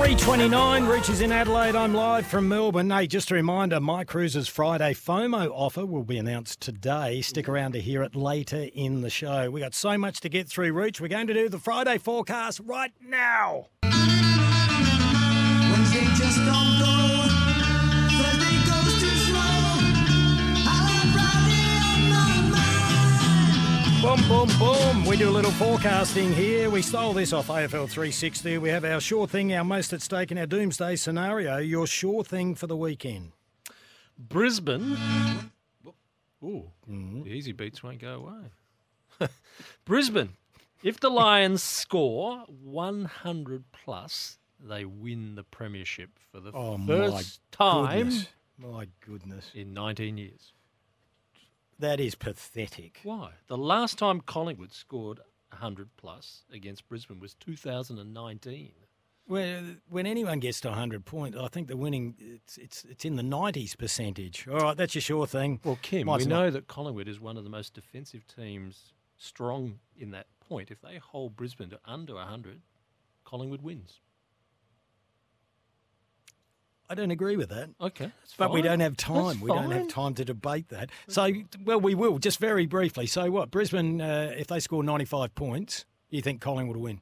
329 0.00 0.86
reaches 0.86 1.20
in 1.20 1.30
Adelaide. 1.30 1.76
I'm 1.76 1.92
live 1.92 2.26
from 2.26 2.48
Melbourne. 2.48 2.88
Hey, 2.88 3.06
just 3.06 3.30
a 3.30 3.34
reminder 3.34 3.80
My 3.80 4.02
Cruises 4.02 4.48
Friday 4.48 4.94
FOMO 4.94 5.50
offer 5.52 5.84
will 5.84 6.04
be 6.04 6.16
announced 6.16 6.62
today. 6.62 7.20
Stick 7.20 7.50
around 7.50 7.72
to 7.72 7.82
hear 7.82 8.02
it 8.02 8.16
later 8.16 8.68
in 8.72 9.02
the 9.02 9.10
show. 9.10 9.50
We 9.50 9.60
got 9.60 9.74
so 9.74 9.98
much 9.98 10.20
to 10.20 10.30
get 10.30 10.48
through, 10.48 10.72
Reach. 10.72 11.02
We're 11.02 11.08
going 11.08 11.26
to 11.26 11.34
do 11.34 11.50
the 11.50 11.58
Friday 11.58 11.98
forecast 11.98 12.62
right 12.64 12.94
now. 12.98 13.66
Boom, 24.02 24.18
boom, 24.28 24.48
boom. 24.58 25.04
We 25.04 25.18
do 25.18 25.28
a 25.28 25.30
little 25.30 25.50
forecasting 25.52 26.32
here. 26.32 26.70
We 26.70 26.80
stole 26.80 27.12
this 27.12 27.34
off 27.34 27.48
AFL 27.48 27.86
360. 27.88 28.56
We 28.56 28.70
have 28.70 28.84
our 28.84 28.98
sure 28.98 29.26
thing, 29.26 29.52
our 29.54 29.62
most 29.64 29.92
at 29.92 30.00
stake, 30.00 30.30
and 30.30 30.40
our 30.40 30.46
doomsday 30.46 30.96
scenario. 30.96 31.58
Your 31.58 31.86
sure 31.86 32.24
thing 32.24 32.54
for 32.54 32.66
the 32.66 32.76
weekend. 32.76 33.32
Brisbane. 34.18 34.96
Ooh, 36.42 36.70
Mm-hmm. 36.90 37.22
the 37.24 37.28
easy 37.30 37.52
beats 37.52 37.82
won't 37.82 37.98
go 38.00 38.26
away. 39.20 39.28
Brisbane. 39.84 40.30
If 40.82 40.98
the 41.00 41.10
Lions 41.10 41.62
score 41.62 42.38
100 42.48 43.64
plus, 43.70 44.38
they 44.58 44.86
win 44.86 45.34
the 45.34 45.44
premiership 45.44 46.10
for 46.32 46.40
the 46.40 46.52
Oh, 46.54 46.78
my 46.78 46.86
first 46.86 47.40
time 47.52 48.06
goodness. 48.08 48.28
My 48.56 48.86
goodness. 49.06 49.50
in 49.54 49.74
19 49.74 50.16
years. 50.16 50.52
That 51.80 51.98
is 51.98 52.14
pathetic. 52.14 53.00
Why? 53.02 53.30
The 53.48 53.56
last 53.56 53.98
time 53.98 54.20
Collingwood 54.20 54.72
scored 54.72 55.18
100 55.50 55.88
plus 55.96 56.44
against 56.52 56.86
Brisbane 56.88 57.20
was 57.20 57.34
2019. 57.34 58.72
When, 59.26 59.80
when 59.88 60.06
anyone 60.06 60.40
gets 60.40 60.60
to 60.62 60.68
100 60.68 61.04
points, 61.04 61.38
I 61.38 61.48
think 61.48 61.68
the 61.68 61.76
winning, 61.76 62.16
it's, 62.18 62.58
it's, 62.58 62.84
it's 62.84 63.04
in 63.04 63.16
the 63.16 63.22
90s 63.22 63.78
percentage. 63.78 64.46
All 64.48 64.58
right, 64.58 64.76
that's 64.76 64.94
your 64.94 65.02
sure 65.02 65.26
thing. 65.26 65.60
Well, 65.64 65.78
Kim, 65.80 66.06
Might 66.06 66.18
we 66.20 66.26
not- 66.26 66.38
know 66.38 66.50
that 66.50 66.66
Collingwood 66.66 67.08
is 67.08 67.20
one 67.20 67.36
of 67.36 67.44
the 67.44 67.50
most 67.50 67.72
defensive 67.74 68.26
teams, 68.26 68.92
strong 69.16 69.78
in 69.96 70.10
that 70.10 70.26
point. 70.40 70.70
If 70.70 70.80
they 70.82 70.98
hold 70.98 71.36
Brisbane 71.36 71.70
to 71.70 71.78
under 71.84 72.14
100, 72.14 72.60
Collingwood 73.24 73.62
wins. 73.62 74.00
I 76.90 76.94
don't 76.96 77.12
agree 77.12 77.36
with 77.36 77.50
that. 77.50 77.70
Okay, 77.80 78.10
But 78.36 78.50
we 78.50 78.62
don't 78.62 78.80
have 78.80 78.96
time. 78.96 79.26
That's 79.26 79.40
We 79.40 79.48
don't 79.50 79.70
have 79.70 79.86
time 79.86 80.12
to 80.14 80.24
debate 80.24 80.70
that. 80.70 80.90
So, 81.06 81.30
well, 81.64 81.80
we 81.80 81.94
will, 81.94 82.18
just 82.18 82.40
very 82.40 82.66
briefly. 82.66 83.06
So, 83.06 83.30
what? 83.30 83.52
Brisbane, 83.52 84.00
uh, 84.00 84.34
if 84.36 84.48
they 84.48 84.58
score 84.58 84.82
95 84.82 85.32
points, 85.36 85.84
you 86.08 86.20
think 86.20 86.40
Collingwood 86.40 86.76
will 86.76 86.82
win? 86.82 87.00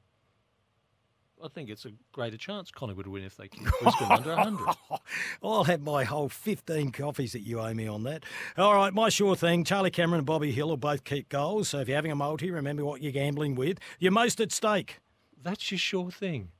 I 1.42 1.48
think 1.48 1.70
it's 1.70 1.86
a 1.86 1.92
greater 2.12 2.36
chance 2.36 2.70
Collingwood 2.70 3.06
will 3.06 3.14
win 3.14 3.24
if 3.24 3.38
they 3.38 3.48
keep 3.48 3.62
Brisbane 3.80 4.10
under 4.12 4.34
100. 4.36 4.76
I'll 5.42 5.64
have 5.64 5.80
my 5.80 6.04
whole 6.04 6.28
15 6.28 6.92
coffees 6.92 7.32
that 7.32 7.40
you 7.40 7.58
owe 7.60 7.72
me 7.72 7.86
on 7.86 8.02
that. 8.02 8.24
All 8.58 8.74
right, 8.74 8.92
my 8.92 9.08
sure 9.08 9.36
thing. 9.36 9.64
Charlie 9.64 9.90
Cameron 9.90 10.18
and 10.18 10.26
Bobby 10.26 10.52
Hill 10.52 10.68
will 10.68 10.76
both 10.76 11.04
keep 11.04 11.30
goals. 11.30 11.70
So 11.70 11.78
if 11.78 11.88
you're 11.88 11.96
having 11.96 12.12
a 12.12 12.16
multi, 12.16 12.50
remember 12.50 12.84
what 12.84 13.02
you're 13.02 13.12
gambling 13.12 13.54
with. 13.54 13.78
You're 13.98 14.12
most 14.12 14.38
at 14.40 14.52
stake. 14.52 14.98
That's 15.42 15.70
your 15.70 15.78
sure 15.78 16.10
thing. 16.10 16.50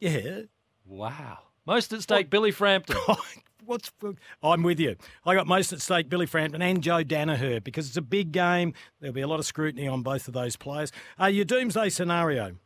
Yeah. 0.00 0.42
Wow. 0.84 1.38
Most 1.70 1.92
at 1.92 2.02
stake, 2.02 2.30
Billy 2.30 2.50
Frampton. 2.50 2.96
What's 3.64 3.92
I'm 4.42 4.64
with 4.64 4.80
you. 4.80 4.96
I 5.24 5.36
got 5.36 5.46
most 5.46 5.72
at 5.72 5.80
stake, 5.80 6.08
Billy 6.08 6.26
Frampton 6.26 6.60
and 6.62 6.82
Joe 6.82 7.04
Daniher, 7.04 7.62
because 7.62 7.86
it's 7.86 7.96
a 7.96 8.02
big 8.02 8.32
game. 8.32 8.74
There'll 8.98 9.14
be 9.14 9.20
a 9.20 9.28
lot 9.28 9.38
of 9.38 9.46
scrutiny 9.46 9.86
on 9.86 10.02
both 10.02 10.26
of 10.26 10.34
those 10.34 10.56
players. 10.56 10.90
Uh, 11.20 11.26
your 11.26 11.44
doomsday 11.44 11.88
scenario. 11.90 12.56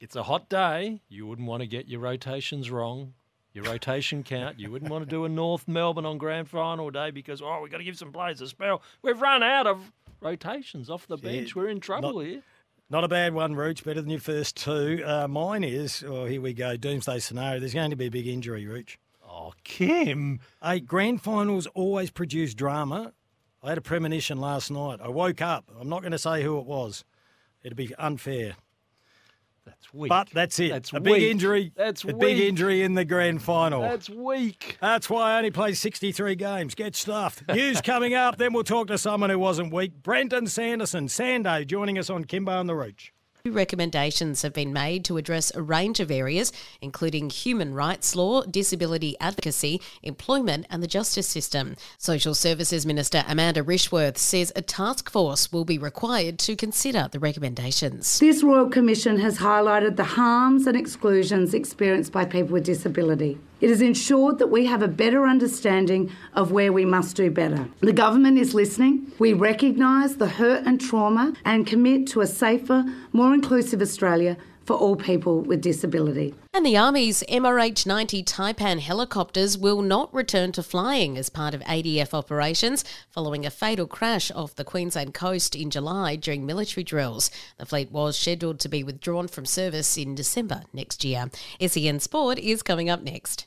It's 0.00 0.16
a 0.16 0.24
hot 0.24 0.48
day. 0.48 1.02
You 1.08 1.28
wouldn't 1.28 1.46
want 1.46 1.60
to 1.60 1.68
get 1.68 1.86
your 1.86 2.00
rotations 2.00 2.68
wrong, 2.68 3.14
your 3.52 3.62
rotation 3.62 4.22
count. 4.24 4.58
You 4.58 4.72
wouldn't 4.72 4.90
want 4.90 5.04
to 5.04 5.08
do 5.08 5.24
a 5.24 5.28
North 5.28 5.68
Melbourne 5.68 6.04
on 6.04 6.18
grand 6.18 6.48
final 6.48 6.90
day 6.90 7.12
because, 7.12 7.40
oh, 7.40 7.60
we've 7.62 7.70
got 7.70 7.78
to 7.78 7.84
give 7.84 7.96
some 7.96 8.10
players 8.10 8.40
a 8.40 8.48
spell. 8.48 8.82
We've 9.02 9.22
run 9.22 9.44
out 9.44 9.68
of 9.68 9.92
rotations 10.20 10.90
off 10.90 11.06
the 11.06 11.16
bench. 11.16 11.50
Yeah, 11.54 11.62
We're 11.62 11.68
in 11.68 11.78
trouble 11.78 12.14
not- 12.14 12.24
here. 12.26 12.42
Not 12.92 13.04
a 13.04 13.08
bad 13.08 13.32
one, 13.32 13.54
Rooch. 13.54 13.82
Better 13.84 14.02
than 14.02 14.10
your 14.10 14.20
first 14.20 14.54
two. 14.54 15.02
Uh, 15.02 15.26
mine 15.26 15.64
is, 15.64 16.04
oh, 16.06 16.26
here 16.26 16.42
we 16.42 16.52
go, 16.52 16.76
doomsday 16.76 17.20
scenario. 17.20 17.58
There's 17.58 17.72
going 17.72 17.88
to 17.88 17.96
be 17.96 18.08
a 18.08 18.10
big 18.10 18.26
injury, 18.26 18.66
Rooch. 18.66 18.98
Oh, 19.26 19.54
Kim. 19.64 20.40
Hey, 20.62 20.80
grand 20.80 21.22
finals 21.22 21.66
always 21.68 22.10
produce 22.10 22.52
drama. 22.52 23.14
I 23.62 23.70
had 23.70 23.78
a 23.78 23.80
premonition 23.80 24.42
last 24.42 24.70
night. 24.70 25.00
I 25.02 25.08
woke 25.08 25.40
up. 25.40 25.70
I'm 25.80 25.88
not 25.88 26.02
going 26.02 26.12
to 26.12 26.18
say 26.18 26.42
who 26.42 26.58
it 26.58 26.66
was. 26.66 27.02
It'd 27.62 27.78
be 27.78 27.94
unfair. 27.94 28.56
That's 29.64 29.94
weak. 29.94 30.08
But 30.08 30.28
that's 30.30 30.58
it. 30.58 30.70
That's 30.70 30.92
a 30.92 31.00
big 31.00 31.22
injury. 31.22 31.72
That's 31.76 32.04
a 32.04 32.12
big 32.12 32.38
injury 32.38 32.82
in 32.82 32.94
the 32.94 33.04
grand 33.04 33.42
final. 33.42 33.82
That's 33.82 34.10
weak. 34.10 34.76
That's 34.80 35.08
why 35.08 35.32
I 35.32 35.38
only 35.38 35.50
played 35.50 35.76
63 35.76 36.34
games. 36.34 36.74
Get 36.74 36.96
stuffed. 36.96 37.44
News 37.54 37.80
coming 37.80 38.14
up. 38.14 38.38
Then 38.38 38.52
we'll 38.52 38.64
talk 38.64 38.88
to 38.88 38.98
someone 38.98 39.30
who 39.30 39.38
wasn't 39.38 39.72
weak. 39.72 40.02
Brenton 40.02 40.46
Sanderson, 40.46 41.06
Sando, 41.06 41.66
joining 41.66 41.98
us 41.98 42.10
on 42.10 42.24
Kymbo 42.24 42.60
and 42.60 42.68
the 42.68 42.74
Rooch. 42.74 43.12
Recommendations 43.50 44.42
have 44.42 44.52
been 44.52 44.72
made 44.72 45.04
to 45.06 45.16
address 45.16 45.50
a 45.52 45.62
range 45.62 45.98
of 45.98 46.12
areas, 46.12 46.52
including 46.80 47.28
human 47.28 47.74
rights 47.74 48.14
law, 48.14 48.42
disability 48.44 49.16
advocacy, 49.18 49.80
employment, 50.04 50.64
and 50.70 50.80
the 50.80 50.86
justice 50.86 51.26
system. 51.26 51.74
Social 51.98 52.36
Services 52.36 52.86
Minister 52.86 53.24
Amanda 53.26 53.64
Rishworth 53.64 54.16
says 54.16 54.52
a 54.54 54.62
task 54.62 55.10
force 55.10 55.50
will 55.50 55.64
be 55.64 55.76
required 55.76 56.38
to 56.38 56.54
consider 56.54 57.08
the 57.10 57.18
recommendations. 57.18 58.20
This 58.20 58.44
Royal 58.44 58.68
Commission 58.68 59.18
has 59.18 59.38
highlighted 59.38 59.96
the 59.96 60.04
harms 60.04 60.68
and 60.68 60.76
exclusions 60.76 61.52
experienced 61.52 62.12
by 62.12 62.24
people 62.24 62.52
with 62.52 62.64
disability. 62.64 63.40
It 63.62 63.70
has 63.70 63.80
ensured 63.80 64.40
that 64.40 64.50
we 64.50 64.66
have 64.66 64.82
a 64.82 64.88
better 64.88 65.24
understanding 65.24 66.10
of 66.34 66.50
where 66.50 66.72
we 66.72 66.84
must 66.84 67.14
do 67.14 67.30
better. 67.30 67.68
The 67.78 67.92
government 67.92 68.36
is 68.36 68.54
listening. 68.54 69.12
We 69.20 69.34
recognise 69.34 70.16
the 70.16 70.26
hurt 70.26 70.66
and 70.66 70.80
trauma 70.80 71.34
and 71.44 71.64
commit 71.64 72.08
to 72.08 72.22
a 72.22 72.26
safer, 72.26 72.84
more 73.12 73.32
inclusive 73.32 73.80
Australia 73.80 74.36
for 74.64 74.74
all 74.74 74.96
people 74.96 75.42
with 75.42 75.60
disability. 75.60 76.34
And 76.52 76.66
the 76.66 76.76
Army's 76.76 77.22
MRH 77.28 77.86
90 77.86 78.24
Taipan 78.24 78.80
helicopters 78.80 79.56
will 79.56 79.80
not 79.80 80.12
return 80.12 80.50
to 80.52 80.62
flying 80.64 81.16
as 81.16 81.30
part 81.30 81.54
of 81.54 81.60
ADF 81.60 82.12
operations 82.12 82.84
following 83.10 83.46
a 83.46 83.50
fatal 83.50 83.86
crash 83.86 84.32
off 84.32 84.56
the 84.56 84.64
Queensland 84.64 85.14
coast 85.14 85.54
in 85.54 85.70
July 85.70 86.16
during 86.16 86.44
military 86.44 86.82
drills. 86.82 87.30
The 87.58 87.66
fleet 87.66 87.92
was 87.92 88.18
scheduled 88.18 88.58
to 88.58 88.68
be 88.68 88.82
withdrawn 88.82 89.28
from 89.28 89.46
service 89.46 89.96
in 89.96 90.16
December 90.16 90.62
next 90.72 91.04
year. 91.04 91.30
SEN 91.64 92.00
Sport 92.00 92.40
is 92.40 92.64
coming 92.64 92.90
up 92.90 93.02
next. 93.02 93.46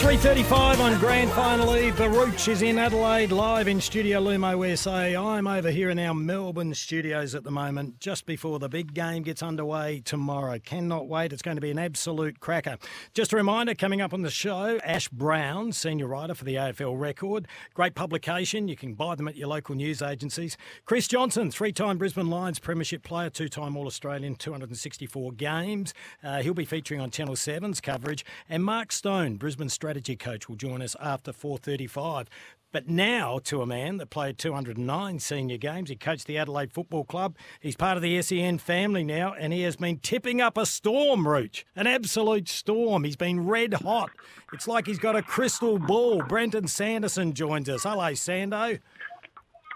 3.35 0.00 0.80
on 0.80 0.98
Grand 0.98 1.30
Final 1.32 1.76
Eve. 1.76 2.00
Rooch 2.00 2.48
is 2.48 2.62
in 2.62 2.78
Adelaide, 2.78 3.32
live 3.32 3.68
in 3.68 3.82
Studio 3.82 4.18
Lumo 4.18 4.52
USA. 4.52 5.14
I'm 5.14 5.46
over 5.46 5.70
here 5.70 5.90
in 5.90 5.98
our 5.98 6.14
Melbourne 6.14 6.72
studios 6.72 7.34
at 7.34 7.44
the 7.44 7.50
moment, 7.50 8.00
just 8.00 8.24
before 8.24 8.58
the 8.58 8.70
big 8.70 8.94
game 8.94 9.22
gets 9.22 9.42
underway 9.42 10.00
tomorrow. 10.00 10.58
Cannot 10.58 11.06
wait. 11.06 11.34
It's 11.34 11.42
going 11.42 11.58
to 11.58 11.60
be 11.60 11.70
an 11.70 11.78
absolute 11.78 12.40
cracker. 12.40 12.78
Just 13.12 13.34
a 13.34 13.36
reminder, 13.36 13.74
coming 13.74 14.00
up 14.00 14.14
on 14.14 14.22
the 14.22 14.30
show, 14.30 14.80
Ash 14.84 15.06
Browne, 15.08 15.70
senior 15.70 16.06
writer 16.06 16.34
for 16.34 16.44
the 16.46 16.54
AFL 16.54 16.98
Record. 16.98 17.46
Great 17.74 17.94
publication. 17.94 18.68
You 18.68 18.76
can 18.76 18.94
buy 18.94 19.16
them 19.16 19.28
at 19.28 19.36
your 19.36 19.48
local 19.48 19.74
news 19.74 20.00
agencies. 20.00 20.56
Chris 20.86 21.08
Johnson, 21.08 21.50
three-time 21.50 21.98
Brisbane 21.98 22.30
Lions 22.30 22.58
premiership 22.58 23.02
player, 23.02 23.28
two-time 23.28 23.76
All-Australian, 23.76 24.36
264 24.36 25.32
games. 25.32 25.92
Uh, 26.24 26.40
he'll 26.40 26.54
be 26.54 26.64
featuring 26.64 27.02
on 27.02 27.10
Channel 27.10 27.34
7's 27.34 27.82
coverage. 27.82 28.24
And 28.48 28.64
Mark 28.64 28.92
Stone, 28.92 29.36
Brisbane 29.36 29.68
strategy 29.68 29.89
coach, 30.18 30.48
will 30.48 30.56
join 30.56 30.82
us 30.82 30.96
after 31.00 31.32
4.35. 31.32 32.26
But 32.72 32.88
now 32.88 33.40
to 33.44 33.62
a 33.62 33.66
man 33.66 33.96
that 33.96 34.10
played 34.10 34.38
209 34.38 35.18
senior 35.18 35.56
games. 35.56 35.90
He 35.90 35.96
coached 35.96 36.26
the 36.26 36.38
Adelaide 36.38 36.72
Football 36.72 37.04
Club. 37.04 37.36
He's 37.58 37.74
part 37.74 37.96
of 37.96 38.02
the 38.02 38.22
SEN 38.22 38.58
family 38.58 39.02
now, 39.02 39.34
and 39.34 39.52
he 39.52 39.62
has 39.62 39.76
been 39.76 39.98
tipping 39.98 40.40
up 40.40 40.56
a 40.56 40.64
storm, 40.64 41.26
Rooch. 41.26 41.64
An 41.74 41.88
absolute 41.88 42.48
storm. 42.48 43.02
He's 43.02 43.16
been 43.16 43.46
red 43.46 43.74
hot. 43.74 44.10
It's 44.52 44.68
like 44.68 44.86
he's 44.86 45.00
got 45.00 45.16
a 45.16 45.22
crystal 45.22 45.80
ball. 45.80 46.22
Brenton 46.22 46.68
Sanderson 46.68 47.32
joins 47.32 47.68
us. 47.68 47.82
Hello, 47.82 48.12
Sando. 48.12 48.78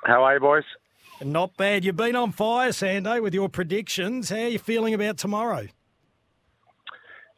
How 0.04 0.22
are 0.22 0.34
you, 0.34 0.40
boys? 0.40 0.64
Not 1.20 1.56
bad. 1.56 1.84
You've 1.84 1.96
been 1.96 2.14
on 2.14 2.30
fire, 2.30 2.70
Sando, 2.70 3.20
with 3.22 3.34
your 3.34 3.48
predictions. 3.48 4.30
How 4.30 4.36
are 4.36 4.48
you 4.48 4.58
feeling 4.58 4.94
about 4.94 5.16
tomorrow? 5.16 5.66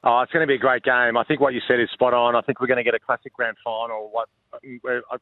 Oh, 0.09 0.21
it's 0.21 0.31
going 0.31 0.45
to 0.45 0.47
be 0.47 0.55
a 0.55 0.59
great 0.59 0.85
game. 0.85 1.16
I 1.16 1.25
think 1.25 1.40
what 1.40 1.53
you 1.53 1.61
said 1.66 1.81
is 1.81 1.90
spot 1.90 2.14
on. 2.14 2.37
I 2.37 2.40
think 2.42 2.61
we're 2.61 2.69
going 2.69 2.77
to 2.77 2.85
get 2.85 2.95
a 2.95 2.99
classic 3.01 3.33
grand 3.35 3.57
final. 3.64 4.09
What, 4.12 4.29
I- 4.55 5.16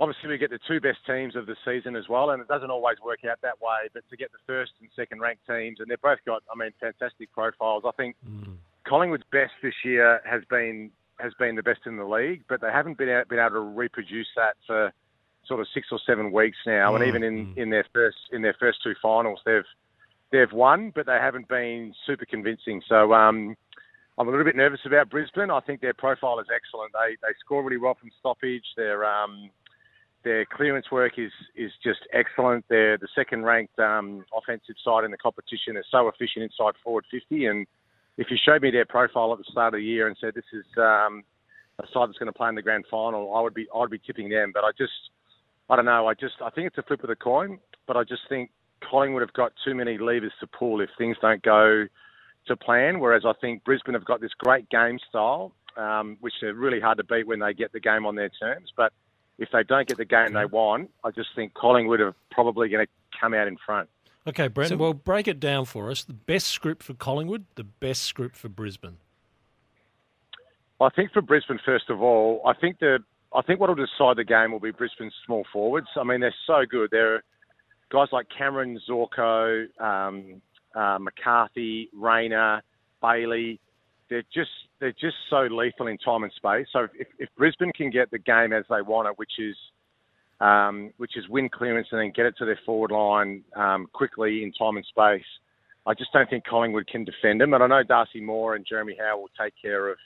obviously, 0.00 0.30
we 0.30 0.36
get 0.36 0.50
the 0.50 0.58
two 0.66 0.80
best 0.80 0.98
teams 1.06 1.36
of 1.36 1.46
the 1.46 1.54
season 1.64 1.94
as 1.94 2.08
well, 2.08 2.30
and 2.30 2.42
it 2.42 2.48
doesn't 2.48 2.72
always 2.72 2.96
work 3.04 3.20
out 3.24 3.38
that 3.42 3.60
way. 3.60 3.86
But 3.94 4.02
to 4.10 4.16
get 4.16 4.32
the 4.32 4.38
first 4.48 4.72
and 4.80 4.88
second 4.96 5.20
ranked 5.20 5.46
teams, 5.46 5.78
and 5.78 5.88
they've 5.88 6.00
both 6.02 6.18
got, 6.26 6.42
I 6.52 6.58
mean, 6.58 6.72
fantastic 6.80 7.30
profiles. 7.32 7.84
I 7.86 7.92
think 7.92 8.16
Collingwood's 8.84 9.22
best 9.30 9.52
this 9.62 9.74
year 9.84 10.20
has 10.24 10.42
been 10.50 10.90
has 11.20 11.32
been 11.38 11.54
the 11.54 11.62
best 11.62 11.80
in 11.86 11.96
the 11.96 12.04
league, 12.04 12.42
but 12.48 12.60
they 12.60 12.72
haven't 12.72 12.98
been 12.98 13.22
been 13.28 13.38
able 13.38 13.50
to 13.50 13.60
reproduce 13.60 14.28
that 14.34 14.56
for 14.66 14.92
sort 15.46 15.60
of 15.60 15.68
six 15.72 15.86
or 15.92 16.00
seven 16.04 16.32
weeks 16.32 16.58
now. 16.66 16.96
And 16.96 17.04
Mm, 17.04 17.08
even 17.08 17.22
in, 17.22 17.54
in 17.56 17.70
their 17.70 17.84
first 17.94 18.18
in 18.32 18.42
their 18.42 18.54
first 18.58 18.82
two 18.82 18.94
finals, 19.00 19.40
they've 19.46 19.62
they've 20.32 20.52
won, 20.52 20.90
but 20.96 21.06
they 21.06 21.18
haven't 21.20 21.46
been 21.48 21.94
super 22.06 22.24
convincing. 22.26 22.82
So 22.88 23.12
um, 23.14 23.56
I'm 24.18 24.26
a 24.26 24.30
little 24.30 24.44
bit 24.44 24.56
nervous 24.56 24.80
about 24.84 25.10
Brisbane. 25.10 25.50
I 25.50 25.60
think 25.60 25.80
their 25.80 25.94
profile 25.94 26.40
is 26.40 26.46
excellent. 26.52 26.92
They 26.92 27.14
they 27.22 27.32
score 27.38 27.62
really 27.62 27.78
well 27.78 27.96
from 27.98 28.10
stoppage. 28.18 28.64
Their 28.76 29.04
um, 29.04 29.48
their 30.24 30.44
clearance 30.44 30.90
work 30.90 31.12
is 31.18 31.30
is 31.54 31.70
just 31.84 32.00
excellent. 32.12 32.64
They're 32.68 32.98
the 32.98 33.06
second 33.14 33.44
ranked 33.44 33.78
um, 33.78 34.24
offensive 34.36 34.74
side 34.84 35.04
in 35.04 35.12
the 35.12 35.18
competition. 35.18 35.74
They're 35.74 35.84
so 35.88 36.08
efficient 36.08 36.42
inside 36.42 36.74
forward 36.82 37.04
50. 37.12 37.46
And 37.46 37.66
if 38.16 38.26
you 38.28 38.36
showed 38.44 38.62
me 38.62 38.72
their 38.72 38.86
profile 38.86 39.32
at 39.32 39.38
the 39.38 39.44
start 39.52 39.74
of 39.74 39.78
the 39.78 39.84
year 39.84 40.08
and 40.08 40.16
said 40.20 40.34
this 40.34 40.50
is 40.52 40.66
um, 40.76 41.22
a 41.78 41.86
side 41.94 42.08
that's 42.08 42.18
going 42.18 42.26
to 42.26 42.36
play 42.36 42.48
in 42.48 42.56
the 42.56 42.62
grand 42.62 42.86
final, 42.90 43.36
I 43.36 43.40
would 43.40 43.54
be 43.54 43.68
I'd 43.72 43.90
be 43.90 44.00
tipping 44.04 44.28
them. 44.28 44.50
But 44.52 44.64
I 44.64 44.70
just 44.76 45.14
I 45.70 45.76
don't 45.76 45.84
know. 45.84 46.08
I 46.08 46.14
just 46.14 46.34
I 46.44 46.50
think 46.50 46.66
it's 46.66 46.78
a 46.78 46.82
flip 46.82 47.04
of 47.04 47.08
the 47.08 47.16
coin. 47.16 47.60
But 47.86 47.96
I 47.96 48.02
just 48.02 48.22
think 48.28 48.50
Collingwood 48.90 49.22
have 49.22 49.32
got 49.32 49.52
too 49.64 49.76
many 49.76 49.96
levers 49.96 50.32
to 50.40 50.48
pull 50.48 50.80
if 50.80 50.90
things 50.98 51.16
don't 51.22 51.42
go 51.42 51.86
to 52.46 52.56
plan. 52.56 53.00
Whereas 53.00 53.24
I 53.26 53.32
think 53.40 53.64
Brisbane 53.64 53.94
have 53.94 54.04
got 54.04 54.20
this 54.20 54.32
great 54.38 54.68
game 54.70 54.98
style, 55.08 55.52
um, 55.76 56.16
which 56.20 56.34
are 56.42 56.54
really 56.54 56.80
hard 56.80 56.98
to 56.98 57.04
beat 57.04 57.26
when 57.26 57.40
they 57.40 57.54
get 57.54 57.72
the 57.72 57.80
game 57.80 58.06
on 58.06 58.14
their 58.14 58.30
terms. 58.30 58.72
But 58.76 58.92
if 59.38 59.50
they 59.52 59.62
don't 59.62 59.86
get 59.86 59.98
the 59.98 60.04
game 60.04 60.32
they 60.32 60.46
want, 60.46 60.90
I 61.04 61.10
just 61.10 61.28
think 61.36 61.54
Collingwood 61.54 62.00
are 62.00 62.14
probably 62.30 62.68
going 62.68 62.86
to 62.86 62.92
come 63.20 63.34
out 63.34 63.48
in 63.48 63.56
front. 63.64 63.88
Okay, 64.26 64.48
Brenton, 64.48 64.76
So- 64.78 64.82
well, 64.82 64.92
break 64.94 65.26
it 65.28 65.40
down 65.40 65.64
for 65.64 65.90
us. 65.90 66.04
The 66.04 66.12
best 66.12 66.48
script 66.48 66.82
for 66.82 66.94
Collingwood, 66.94 67.46
the 67.54 67.64
best 67.64 68.02
script 68.02 68.36
for 68.36 68.48
Brisbane. 68.48 68.98
I 70.80 70.88
think 70.90 71.12
for 71.12 71.22
Brisbane, 71.22 71.58
first 71.64 71.90
of 71.90 72.02
all, 72.02 72.42
I 72.46 72.52
think 72.54 72.78
the 72.78 72.98
I 73.34 73.42
think 73.42 73.60
what 73.60 73.68
will 73.68 73.74
decide 73.76 74.16
the 74.16 74.24
game 74.24 74.52
will 74.52 74.60
be 74.60 74.70
Brisbane's 74.70 75.12
small 75.26 75.44
forwards. 75.52 75.88
I 75.96 76.02
mean, 76.04 76.20
they're 76.20 76.34
so 76.46 76.64
good. 76.64 76.90
They're 76.90 77.22
guys 77.90 78.08
like 78.10 78.26
Cameron 78.36 78.80
Zorko, 78.88 79.66
um, 79.80 80.40
uh, 80.74 80.98
McCarthy, 81.00 81.88
Rayner, 81.94 82.62
Bailey. 83.02 83.60
They're 84.10 84.22
just 84.34 84.50
they're 84.80 84.92
just 84.92 85.16
so 85.28 85.42
lethal 85.50 85.88
in 85.88 85.98
time 85.98 86.22
and 86.22 86.32
space. 86.32 86.66
So 86.72 86.86
if, 86.98 87.08
if 87.18 87.28
Brisbane 87.36 87.72
can 87.72 87.90
get 87.90 88.10
the 88.10 88.18
game 88.18 88.52
as 88.52 88.64
they 88.70 88.80
want 88.80 89.08
it, 89.08 89.18
which 89.18 89.32
is 89.38 89.56
um, 90.40 90.92
which 90.96 91.16
is 91.16 91.28
win 91.28 91.48
clearance 91.48 91.88
and 91.90 92.00
then 92.00 92.12
get 92.14 92.26
it 92.26 92.34
to 92.38 92.44
their 92.44 92.58
forward 92.64 92.90
line 92.90 93.42
um, 93.56 93.86
quickly 93.92 94.44
in 94.44 94.52
time 94.52 94.76
and 94.76 94.86
space, 94.86 95.26
I 95.86 95.94
just 95.94 96.12
don't 96.12 96.28
think 96.30 96.44
Collingwood 96.44 96.86
can 96.86 97.04
defend 97.04 97.40
them. 97.40 97.54
And 97.54 97.62
I 97.62 97.66
know 97.66 97.82
Darcy 97.82 98.20
Moore 98.20 98.54
and 98.54 98.64
Jeremy 98.66 98.96
Howe 98.98 99.18
will 99.18 99.30
take 99.40 99.54
care 99.60 99.88
of 99.88 99.98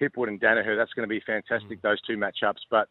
Hipwood 0.00 0.28
and 0.28 0.40
Daniher. 0.40 0.76
That's 0.76 0.92
going 0.92 1.08
to 1.08 1.12
be 1.12 1.20
fantastic, 1.26 1.82
those 1.82 2.00
two 2.02 2.16
matchups. 2.16 2.62
But 2.70 2.88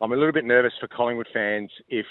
I'm 0.00 0.12
a 0.12 0.16
little 0.16 0.32
bit 0.32 0.44
nervous 0.44 0.72
for 0.80 0.88
Collingwood 0.88 1.28
fans 1.32 1.70
if 1.88 2.06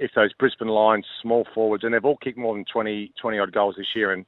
if 0.00 0.10
those 0.16 0.32
Brisbane 0.32 0.68
Lions 0.68 1.04
small 1.22 1.46
forwards, 1.54 1.84
and 1.84 1.94
they've 1.94 2.04
all 2.04 2.16
kicked 2.16 2.38
more 2.38 2.54
than 2.54 2.64
20, 2.64 3.12
20 3.20 3.38
odd 3.38 3.52
goals 3.52 3.76
this 3.76 3.86
year, 3.94 4.12
and 4.12 4.24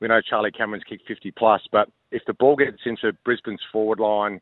we 0.00 0.08
know 0.08 0.20
Charlie 0.22 0.50
Cameron's 0.50 0.82
kicked 0.88 1.06
50 1.06 1.30
plus, 1.32 1.60
but 1.70 1.88
if 2.10 2.22
the 2.26 2.32
ball 2.32 2.56
gets 2.56 2.78
into 2.86 3.12
Brisbane's 3.24 3.60
forward 3.70 4.00
line 4.00 4.40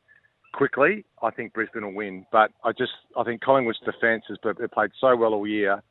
quickly, 0.53 1.05
I 1.21 1.31
think 1.31 1.53
Brisbane 1.53 1.85
will 1.85 1.95
win. 1.95 2.25
But 2.31 2.53
I 2.64 2.71
just, 2.71 2.93
I 3.17 3.25
think 3.25 3.43
Collingwood's 3.43 3.81
defence 3.85 4.25
has 4.29 4.38
played 4.38 4.91
so 5.01 5.17
well 5.17 5.35
all 5.35 5.47
year. 5.47 5.83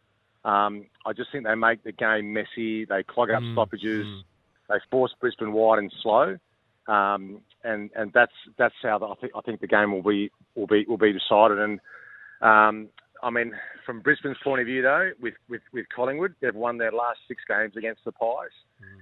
Um, 0.46 0.86
I 1.06 1.12
just 1.12 1.32
think 1.34 1.44
they 1.44 1.56
make 1.56 1.84
the 1.84 1.92
game 1.92 2.34
messy. 2.34 2.86
They 2.86 3.04
clog 3.04 3.30
up 3.30 3.44
Mm, 3.44 3.54
stoppages. 3.54 4.08
They 4.70 4.76
force 4.90 5.14
Brisbane 5.20 5.52
wide 5.52 5.80
and 5.80 5.94
slow. 6.02 6.38
Um, 6.88 7.42
and 7.66 7.90
and 7.96 8.14
that's 8.14 8.32
that's 8.58 8.74
how 8.82 8.98
the, 8.98 9.08
I 9.08 9.16
think 9.16 9.34
I 9.36 9.42
think 9.42 9.60
the 9.60 9.68
game 9.68 9.92
will 9.92 10.04
be 10.04 10.32
will 10.56 10.68
be 10.68 10.86
will 10.88 10.98
be 10.98 11.12
decided. 11.12 11.60
And 11.60 11.80
um, 12.42 12.88
I 13.24 13.30
mean, 13.30 13.54
from 13.86 14.02
Brisbane's 14.02 14.38
point 14.44 14.62
of 14.62 14.68
view, 14.68 14.82
though, 14.82 15.12
with, 15.20 15.34
with, 15.50 15.62
with 15.74 15.86
Collingwood, 15.94 16.36
they've 16.42 16.56
won 16.56 16.78
their 16.78 16.92
last 16.92 17.20
six 17.28 17.42
games 17.48 17.76
against 17.76 18.06
the 18.06 18.12
Pies, 18.12 18.50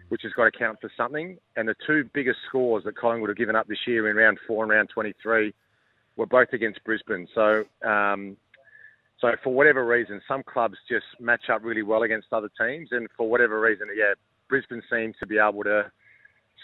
which 0.10 0.22
has 0.24 0.32
got 0.34 0.46
to 0.46 0.52
count 0.52 0.80
for 0.82 0.92
something. 0.96 1.38
And 1.56 1.68
the 1.68 1.76
two 1.86 2.10
biggest 2.14 2.40
scores 2.48 2.84
that 2.86 2.98
Collingwood 2.98 3.30
have 3.30 3.38
given 3.38 3.56
up 3.56 3.68
this 3.68 3.80
year 3.88 4.10
in 4.10 4.16
round 4.16 4.40
four 4.48 4.64
and 4.64 4.72
round 4.72 4.90
23 4.90 5.54
were 6.16 6.26
both 6.26 6.50
against 6.54 6.84
Brisbane. 6.84 7.28
So, 7.36 7.66
um, 7.86 8.38
so 9.20 9.32
for 9.44 9.54
whatever 9.54 9.86
reason, 9.86 10.22
some 10.28 10.44
clubs 10.44 10.78
just 10.90 11.06
match 11.20 11.50
up 11.50 11.64
really 11.64 11.84
well 11.84 12.04
against 12.04 12.28
other 12.32 12.50
teams, 12.60 12.90
and 12.92 13.08
for 13.16 13.30
whatever 13.30 13.60
reason, 13.60 13.88
yeah, 13.96 14.14
Brisbane 14.50 14.82
seems 14.92 15.16
to 15.20 15.26
be 15.26 15.38
able 15.38 15.64
to 15.64 15.92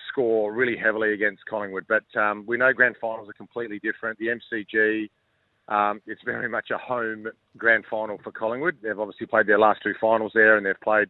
score 0.09 0.53
really 0.53 0.77
heavily 0.77 1.13
against 1.13 1.45
Collingwood. 1.45 1.85
But 1.87 2.03
um, 2.19 2.43
we 2.45 2.57
know 2.57 2.73
grand 2.73 2.95
finals 2.99 3.29
are 3.29 3.33
completely 3.33 3.79
different. 3.79 4.17
The 4.19 4.27
MCG, 4.27 5.09
um, 5.71 6.01
it's 6.05 6.21
very 6.25 6.49
much 6.49 6.69
a 6.69 6.77
home 6.77 7.27
grand 7.57 7.85
final 7.89 8.19
for 8.21 8.31
Collingwood. 8.31 8.77
They've 8.83 8.99
obviously 8.99 9.25
played 9.25 9.47
their 9.47 9.57
last 9.57 9.79
two 9.81 9.93
finals 10.01 10.33
there, 10.35 10.57
and 10.57 10.65
they've 10.65 10.79
played 10.83 11.07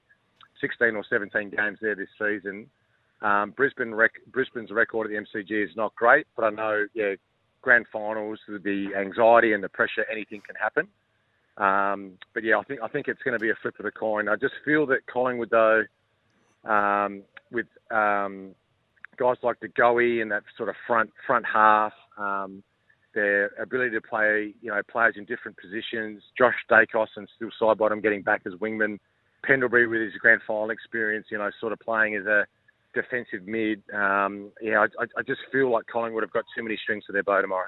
16 0.62 0.95
or 0.95 1.04
17 1.10 1.50
games 1.50 1.80
there 1.82 1.95
this 1.95 2.10
season. 2.19 2.67
Um, 3.24 3.52
Brisbane 3.58 3.93
rec- 3.93 4.24
Brisbane's 4.32 4.69
record 4.69 5.08
at 5.08 5.12
the 5.12 5.39
MCG 5.39 5.65
is 5.65 5.76
not 5.76 5.95
great, 5.95 6.28
but 6.36 6.45
I 6.45 6.52
know, 6.52 6.86
yeah, 6.93 7.15
grand 7.63 7.88
finals, 7.91 8.39
the 8.47 8.89
anxiety 8.95 9.54
and 9.54 9.63
the 9.63 9.69
pressure, 9.69 10.06
anything 10.12 10.41
can 10.45 10.56
happen. 10.56 10.88
Um, 11.58 12.19
but 12.36 12.43
yeah, 12.43 12.58
I 12.58 12.63
think 12.63 12.82
I 12.84 12.88
think 12.88 13.08
it's 13.08 13.21
going 13.24 13.38
to 13.38 13.41
be 13.41 13.50
a 13.50 13.56
flip 13.62 13.76
of 13.80 13.86
the 13.86 13.91
coin. 13.91 14.30
I 14.30 14.36
just 14.36 14.54
feel 14.63 14.86
that 14.88 15.06
Collingwood, 15.08 15.50
though, 15.50 15.84
um, 16.69 17.24
with 17.52 17.67
um, 17.89 18.56
guys 19.17 19.38
like 19.43 19.60
De 19.60 19.67
Goey 19.67 20.21
and 20.21 20.32
that 20.32 20.43
sort 20.56 20.69
of 20.69 20.76
front 20.88 21.10
front 21.28 21.45
half, 21.52 21.93
um, 22.17 22.63
their 23.13 23.52
ability 23.60 23.91
to 23.91 24.02
play, 24.02 24.54
you 24.62 24.69
know, 24.69 24.82
players 24.89 25.15
in 25.17 25.26
different 25.26 25.58
positions. 25.58 26.24
Josh 26.38 26.56
Daicos 26.69 27.08
and 27.15 27.28
still 27.36 27.50
side 27.60 27.78
bottom 27.78 28.02
getting 28.02 28.21
back 28.21 28.41
as 28.45 28.54
wingman. 28.54 29.00
Pendlebury 29.43 29.88
with 29.88 30.02
his 30.02 30.13
grand 30.19 30.41
final 30.45 30.69
experience, 30.69 31.28
you 31.32 31.38
know, 31.38 31.50
sort 31.60 31.74
of 31.74 31.80
playing 31.80 32.15
as 32.15 32.26
a 32.26 32.45
defensive 32.93 33.47
mid. 33.47 33.82
Um, 33.93 34.52
yeah, 34.62 34.86
I, 35.00 35.04
I 35.17 35.21
just 35.26 35.41
feel 35.52 35.71
like 35.71 35.88
Collingwood 35.88 36.24
have 36.24 36.32
got 36.32 36.45
too 36.56 36.63
many 36.63 36.78
strings 36.78 37.06
to 37.06 37.12
their 37.12 37.24
bow 37.24 37.41
tomorrow. 37.41 37.67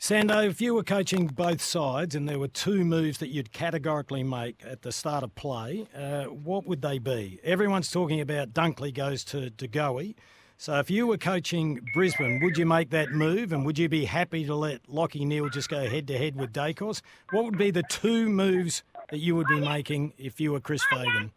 Sando, 0.00 0.48
if 0.48 0.60
you 0.60 0.74
were 0.74 0.82
coaching 0.82 1.26
both 1.26 1.60
sides 1.60 2.14
and 2.14 2.28
there 2.28 2.38
were 2.38 2.48
two 2.48 2.84
moves 2.84 3.18
that 3.18 3.28
you'd 3.28 3.52
categorically 3.52 4.22
make 4.22 4.62
at 4.64 4.82
the 4.82 4.92
start 4.92 5.22
of 5.22 5.34
play, 5.34 5.86
uh, 5.94 6.24
what 6.24 6.66
would 6.66 6.80
they 6.80 6.98
be? 6.98 7.38
Everyone's 7.44 7.90
talking 7.90 8.20
about 8.20 8.54
Dunkley 8.54 8.94
goes 8.94 9.22
to 9.24 9.50
DeGoey. 9.50 10.14
So 10.60 10.74
if 10.74 10.90
you 10.90 11.06
were 11.06 11.16
coaching 11.16 11.80
Brisbane, 11.94 12.38
would 12.42 12.58
you 12.58 12.66
make 12.66 12.90
that 12.90 13.12
move 13.12 13.54
and 13.54 13.64
would 13.64 13.78
you 13.78 13.88
be 13.88 14.04
happy 14.04 14.44
to 14.44 14.54
let 14.54 14.82
Lachie 14.88 15.26
Neale 15.26 15.48
just 15.48 15.70
go 15.70 15.88
head 15.88 16.06
to 16.08 16.18
head 16.18 16.36
with 16.36 16.52
Daicos? 16.52 17.00
What 17.30 17.46
would 17.46 17.56
be 17.56 17.70
the 17.70 17.82
two 17.84 18.28
moves 18.28 18.82
that 19.08 19.20
you 19.20 19.34
would 19.36 19.46
be 19.46 19.58
making 19.58 20.12
if 20.18 20.38
you 20.38 20.52
were 20.52 20.60
Chris 20.60 20.84
Fagan? 20.90 21.32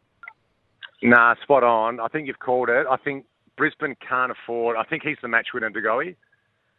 Nah, 1.01 1.35
spot 1.41 1.63
on. 1.63 2.01
I 2.01 2.09
think 2.09 2.27
you've 2.27 2.39
called 2.39 2.67
it. 2.67 2.85
I 2.85 2.97
think 2.97 3.25
Brisbane 3.55 3.95
can't 4.05 4.29
afford. 4.29 4.75
I 4.75 4.83
think 4.83 5.03
he's 5.03 5.15
the 5.21 5.29
match 5.29 5.47
winner, 5.53 5.69
DeGoey. 5.69 6.17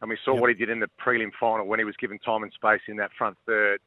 And 0.02 0.10
we 0.10 0.18
saw 0.22 0.38
what 0.38 0.50
he 0.50 0.54
did 0.54 0.68
in 0.68 0.80
the 0.80 0.88
prelim 1.02 1.30
final 1.40 1.66
when 1.66 1.78
he 1.78 1.86
was 1.86 1.96
given 1.96 2.18
time 2.18 2.42
and 2.42 2.52
space 2.52 2.82
in 2.88 2.96
that 2.96 3.12
front 3.16 3.38
third. 3.46 3.80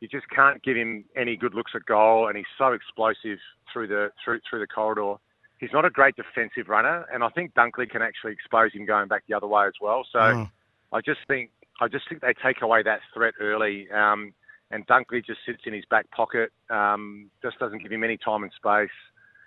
You 0.00 0.08
just 0.08 0.28
can't 0.30 0.60
give 0.64 0.76
him 0.76 1.04
any 1.16 1.36
good 1.36 1.54
looks 1.54 1.70
at 1.76 1.84
goal, 1.86 2.26
and 2.26 2.36
he's 2.36 2.46
so 2.58 2.72
explosive 2.72 3.38
through 3.72 3.86
the 3.86 4.10
through 4.24 4.40
through 4.50 4.58
the 4.58 4.66
corridor. 4.66 5.14
He's 5.60 5.72
not 5.72 5.84
a 5.84 5.90
great 5.90 6.16
defensive 6.16 6.68
runner, 6.68 7.04
and 7.12 7.22
I 7.22 7.28
think 7.28 7.52
Dunkley 7.54 7.88
can 7.88 8.00
actually 8.00 8.32
expose 8.32 8.72
him 8.72 8.86
going 8.86 9.08
back 9.08 9.24
the 9.28 9.34
other 9.34 9.46
way 9.46 9.66
as 9.66 9.74
well. 9.80 10.04
So 10.10 10.18
Mm. 10.18 10.50
I 10.92 11.00
just 11.02 11.20
think 11.28 11.50
I 11.82 11.88
just 11.88 12.08
think 12.08 12.20
they 12.20 12.34
take 12.34 12.62
away 12.62 12.82
that 12.82 13.00
threat 13.14 13.34
early, 13.40 13.90
um, 13.90 14.34
and 14.70 14.86
Dunkley 14.86 15.24
just 15.24 15.40
sits 15.46 15.62
in 15.66 15.72
his 15.72 15.84
back 15.86 16.10
pocket, 16.10 16.52
um, 16.68 17.30
just 17.42 17.58
doesn't 17.58 17.82
give 17.82 17.92
him 17.92 18.04
any 18.04 18.16
time 18.18 18.42
and 18.42 18.52
space, 18.52 18.90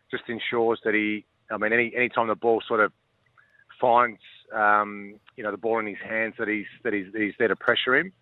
just 0.09 0.23
ensures 0.29 0.79
that 0.83 0.93
he. 0.93 1.25
I 1.51 1.57
mean, 1.57 1.73
any 1.73 1.93
any 1.95 2.09
time 2.09 2.27
the 2.27 2.35
ball 2.35 2.61
sort 2.67 2.79
of 2.79 2.91
finds 3.79 4.21
um, 4.53 5.19
you 5.35 5.43
know 5.43 5.51
the 5.51 5.57
ball 5.57 5.79
in 5.79 5.87
his 5.87 5.97
hands, 6.03 6.35
that 6.37 6.47
he's 6.47 6.67
that 6.83 6.93
he's, 6.93 7.07
he's 7.15 7.33
there 7.39 7.49
to 7.49 7.55
pressure 7.55 7.95
him. 7.95 8.13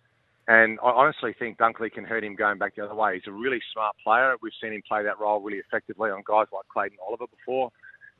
And 0.48 0.78
I 0.82 0.90
honestly 0.90 1.34
think 1.38 1.58
Dunkley 1.58 1.92
can 1.92 2.04
hurt 2.04 2.24
him 2.24 2.34
going 2.34 2.58
back 2.58 2.74
the 2.74 2.84
other 2.84 2.94
way. 2.94 3.14
He's 3.14 3.28
a 3.28 3.32
really 3.32 3.60
smart 3.72 3.94
player. 4.02 4.34
We've 4.42 4.52
seen 4.60 4.72
him 4.72 4.82
play 4.86 5.04
that 5.04 5.20
role 5.20 5.40
really 5.40 5.58
effectively 5.58 6.10
on 6.10 6.22
guys 6.26 6.46
like 6.52 6.66
Clayton 6.72 6.98
Oliver 7.06 7.26
before. 7.26 7.70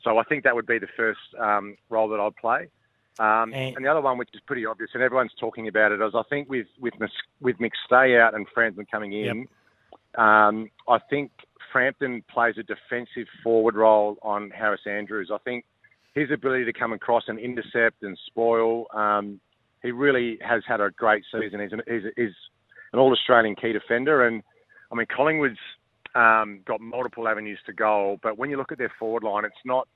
So 0.04 0.18
I 0.18 0.24
think 0.24 0.44
that 0.44 0.54
would 0.54 0.66
be 0.66 0.78
the 0.78 0.88
first 0.96 1.20
um, 1.38 1.76
role 1.90 2.08
that 2.08 2.20
I'd 2.20 2.36
play. 2.36 2.68
Um, 3.18 3.52
and, 3.52 3.84
the 3.84 3.88
other 3.90 4.00
one, 4.00 4.18
which 4.18 4.30
is 4.32 4.40
pretty 4.46 4.64
obvious, 4.64 4.90
and 4.94 5.02
everyone's 5.02 5.34
talking 5.38 5.68
about 5.68 5.92
it, 5.92 6.00
is 6.00 6.12
I 6.14 6.22
think 6.30 6.48
with 6.48 6.66
with 6.80 6.94
with 7.40 7.56
McStay 7.58 8.18
out 8.18 8.34
and 8.34 8.46
Frampton 8.54 8.86
coming 8.90 9.12
in, 9.12 9.46
um, 10.16 10.70
I 10.88 10.98
think 11.10 11.30
Frampton 11.72 12.24
plays 12.32 12.54
a 12.58 12.62
defensive 12.62 13.26
forward 13.42 13.74
role 13.74 14.16
on 14.22 14.50
Harris 14.50 14.80
Andrews. 14.86 15.30
I 15.32 15.38
think 15.38 15.66
his 16.14 16.30
ability 16.30 16.64
to 16.64 16.72
come 16.72 16.92
across 16.92 17.24
and 17.28 17.38
intercept 17.38 18.02
and 18.02 18.18
spoil, 18.26 18.86
um, 18.94 19.40
he 19.82 19.90
really 19.90 20.38
has 20.40 20.62
had 20.66 20.80
a 20.80 20.90
great 20.90 21.24
season. 21.32 21.60
He's 21.60 21.72
an, 21.72 21.82
he's, 21.86 22.10
he's 22.16 22.34
an 22.92 22.98
All 22.98 23.12
Australian 23.12 23.56
key 23.56 23.72
defender, 23.72 24.26
and 24.26 24.42
I 24.90 24.94
mean 24.94 25.06
Collingwood's 25.14 25.58
um, 26.14 26.60
got 26.66 26.80
multiple 26.80 27.28
avenues 27.28 27.58
to 27.66 27.72
goal, 27.72 28.18
but 28.22 28.38
when 28.38 28.50
you 28.50 28.56
look 28.56 28.72
at 28.72 28.78
their 28.78 28.92
forward 28.98 29.22
line, 29.22 29.44
it's 29.44 29.54
not 29.64 29.88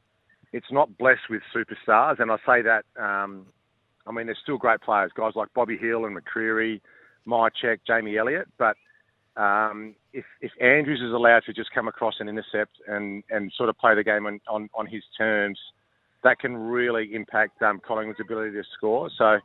it's 0.52 0.70
not 0.70 0.96
blessed 0.96 1.28
with 1.28 1.42
superstars, 1.54 2.20
and 2.20 2.30
I 2.30 2.36
say 2.46 2.62
that. 2.62 2.84
Um, 3.00 3.46
I 4.08 4.12
mean, 4.12 4.26
there's 4.26 4.38
still 4.42 4.56
great 4.56 4.80
players, 4.82 5.10
guys 5.16 5.32
like 5.34 5.48
Bobby 5.52 5.76
Hill 5.76 6.04
and 6.04 6.16
McCreery, 6.16 6.80
Mihocek, 7.26 7.78
Jamie 7.86 8.16
Elliott, 8.16 8.46
but 8.56 8.76
um, 9.36 9.94
if, 10.12 10.24
if 10.40 10.52
Andrews 10.60 11.00
is 11.00 11.12
allowed 11.12 11.42
to 11.46 11.52
just 11.52 11.70
come 11.74 11.88
across 11.88 12.14
and 12.20 12.28
intercept 12.28 12.76
and, 12.86 13.22
and 13.30 13.52
sort 13.56 13.68
of 13.68 13.76
play 13.78 13.94
the 13.94 14.04
game 14.04 14.26
on, 14.26 14.40
on, 14.48 14.68
on 14.74 14.86
his 14.86 15.02
terms, 15.18 15.58
that 16.24 16.38
can 16.38 16.56
really 16.56 17.14
impact 17.14 17.60
um, 17.62 17.80
Collingwood's 17.86 18.20
ability 18.20 18.52
to 18.52 18.62
score. 18.76 19.10
So 19.18 19.38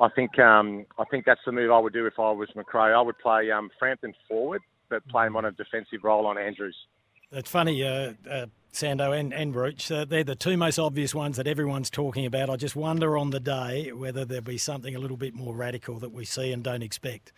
I 0.00 0.08
think 0.08 0.38
um, 0.38 0.86
I 0.98 1.04
think 1.04 1.24
that's 1.24 1.40
the 1.44 1.52
move 1.52 1.70
I 1.70 1.78
would 1.78 1.92
do 1.92 2.06
if 2.06 2.18
I 2.18 2.30
was 2.30 2.48
McRae. 2.56 2.94
I 2.94 3.00
would 3.00 3.18
play 3.18 3.50
um, 3.50 3.70
Frampton 3.78 4.14
forward, 4.28 4.62
but 4.88 5.06
play 5.08 5.26
him 5.26 5.36
on 5.36 5.44
a 5.44 5.50
defensive 5.50 6.04
role 6.04 6.26
on 6.26 6.38
Andrews. 6.38 6.76
It's 7.30 7.50
funny, 7.50 7.84
uh, 7.84 8.12
uh, 8.30 8.46
Sando 8.72 9.18
and, 9.18 9.34
and 9.34 9.54
Rooch, 9.54 9.90
uh, 9.90 10.04
they're 10.04 10.24
the 10.24 10.34
two 10.34 10.56
most 10.56 10.78
obvious 10.78 11.14
ones 11.14 11.36
that 11.36 11.46
everyone's 11.46 11.90
talking 11.90 12.24
about. 12.24 12.48
I 12.48 12.56
just 12.56 12.76
wonder 12.76 13.18
on 13.18 13.30
the 13.30 13.40
day 13.40 13.92
whether 13.92 14.24
there'll 14.24 14.44
be 14.44 14.56
something 14.56 14.94
a 14.94 14.98
little 14.98 15.16
bit 15.16 15.34
more 15.34 15.54
radical 15.54 15.98
that 15.98 16.10
we 16.10 16.24
see 16.24 16.52
and 16.52 16.62
don't 16.62 16.82
expect. 16.82 17.32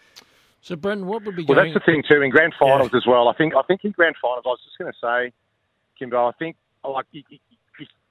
So, 0.61 0.77
Brenton, 0.77 1.07
what 1.07 1.25
would 1.25 1.35
be 1.35 1.45
Well, 1.45 1.57
going... 1.57 1.73
that's 1.73 1.85
the 1.85 1.93
thing 1.93 2.05
too. 2.09 2.21
In 2.23 2.31
grand 2.31 2.55
finals 2.59 2.91
as 2.95 3.07
well, 3.07 3.29
I 3.29 3.35
think 3.35 3.55
I 3.57 3.63
think 3.63 3.85
in 3.85 3.93
grand 3.93 4.17
finals, 4.21 4.43
I 4.45 4.51
was 4.51 4.61
just 4.65 4.79
going 4.79 4.93
to 4.93 4.99
say, 5.01 5.33
Kymbo, 6.01 6.29
I 6.29 6.37
think 6.39 6.57
like 6.87 7.07
you, 7.13 7.23
you, 7.31 7.39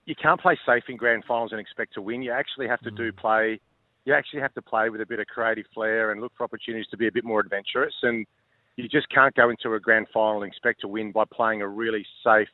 you 0.05 0.15
can't 0.15 0.41
play 0.41 0.57
safe 0.65 0.83
in 0.89 0.97
grand 0.97 1.23
finals 1.25 1.51
and 1.51 1.61
expect 1.61 1.93
to 1.93 2.01
win. 2.01 2.23
You 2.23 2.31
actually 2.31 2.67
have 2.67 2.81
to 2.81 2.91
do 2.91 3.11
play. 3.11 3.59
You 4.09 4.15
actually 4.15 4.41
have 4.41 4.55
to 4.55 4.61
play 4.63 4.89
with 4.89 5.01
a 5.01 5.05
bit 5.05 5.19
of 5.19 5.27
creative 5.27 5.67
flair 5.71 6.11
and 6.11 6.19
look 6.19 6.31
for 6.35 6.43
opportunities 6.43 6.87
to 6.89 6.97
be 6.97 7.05
a 7.05 7.11
bit 7.11 7.23
more 7.23 7.41
adventurous. 7.41 7.93
And 8.01 8.25
you 8.75 8.89
just 8.89 9.07
can't 9.09 9.35
go 9.35 9.51
into 9.51 9.71
a 9.75 9.79
grand 9.79 10.07
final 10.11 10.41
and 10.41 10.51
expect 10.51 10.81
to 10.81 10.87
win 10.87 11.11
by 11.11 11.25
playing 11.31 11.61
a 11.61 11.67
really 11.67 12.03
safe 12.23 12.47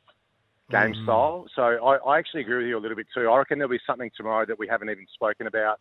game 0.70 0.92
Mm. 0.92 1.02
style. 1.02 1.46
So 1.56 1.62
I, 1.62 1.96
I 1.96 2.18
actually 2.18 2.42
agree 2.42 2.58
with 2.58 2.66
you 2.66 2.76
a 2.76 2.82
little 2.84 2.94
bit 2.94 3.06
too. 3.14 3.30
I 3.30 3.38
reckon 3.38 3.58
there'll 3.58 3.70
be 3.70 3.80
something 3.86 4.10
tomorrow 4.14 4.44
that 4.44 4.58
we 4.58 4.68
haven't 4.68 4.90
even 4.90 5.06
spoken 5.14 5.46
about 5.46 5.80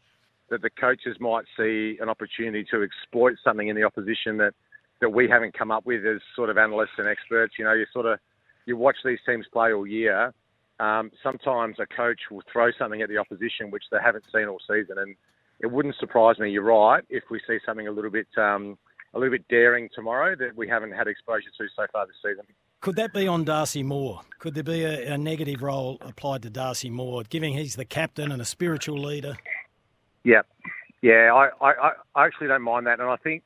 that 0.49 0.61
the 0.61 0.69
coaches 0.69 1.17
might 1.19 1.43
see 1.57 1.97
an 1.99 2.07
opportunity 2.07 2.65
to 2.71 2.81
exploit 2.81 3.35
something 3.43 3.67
in 3.67 3.75
the 3.75 3.83
opposition 3.83 4.37
that, 4.37 4.53
that 5.01 5.09
we 5.09 5.27
haven't 5.27 5.57
come 5.57 5.71
up 5.71 5.85
with 5.85 6.05
as 6.05 6.21
sort 6.37 6.49
of 6.49 6.57
analysts 6.57 6.97
and 6.99 7.07
experts. 7.09 7.55
You 7.59 7.65
know, 7.65 7.73
you 7.73 7.85
sort 7.91 8.05
of 8.05 8.17
you 8.65 8.77
watch 8.77 8.95
these 9.03 9.19
teams 9.25 9.45
play 9.51 9.73
all 9.73 9.85
year. 9.85 10.33
Um, 10.79 11.11
sometimes 11.21 11.79
a 11.79 11.85
coach 11.85 12.21
will 12.31 12.43
throw 12.49 12.71
something 12.79 13.01
at 13.01 13.09
the 13.09 13.17
opposition 13.17 13.71
which 13.71 13.83
they 13.91 13.97
haven't 14.01 14.23
seen 14.33 14.47
all 14.47 14.59
season, 14.65 14.99
and 14.99 15.17
it 15.59 15.67
wouldn't 15.67 15.95
surprise 15.99 16.37
me. 16.39 16.51
You're 16.51 16.63
right 16.63 17.03
if 17.09 17.23
we 17.29 17.39
see 17.47 17.57
something 17.65 17.87
a 17.87 17.91
little 17.91 18.11
bit 18.11 18.27
um, 18.37 18.77
a 19.13 19.19
little 19.19 19.31
bit 19.31 19.47
daring 19.47 19.89
tomorrow 19.95 20.35
that 20.35 20.55
we 20.55 20.67
haven't 20.67 20.91
had 20.91 21.07
exposure 21.07 21.49
to 21.57 21.67
so 21.75 21.85
far 21.91 22.05
this 22.05 22.15
season. 22.23 22.45
Could 22.81 22.97
that 22.97 23.13
be 23.13 23.27
on 23.27 23.45
Darcy 23.45 23.81
Moore? 23.81 24.21
Could 24.37 24.53
there 24.53 24.63
be 24.63 24.83
a, 24.83 25.13
a 25.13 25.17
negative 25.17 25.63
role 25.63 25.97
applied 26.01 26.43
to 26.43 26.49
Darcy 26.49 26.89
Moore, 26.89 27.23
given 27.23 27.53
he's 27.53 27.75
the 27.75 27.85
captain 27.85 28.31
and 28.31 28.41
a 28.41 28.45
spiritual 28.45 29.01
leader? 29.01 29.37
Yeah, 30.23 30.41
yeah. 31.01 31.33
I, 31.33 31.49
I, 31.65 31.91
I 32.15 32.25
actually 32.25 32.47
don't 32.47 32.61
mind 32.61 32.85
that, 32.87 32.99
and 32.99 33.09
I 33.09 33.15
think 33.15 33.43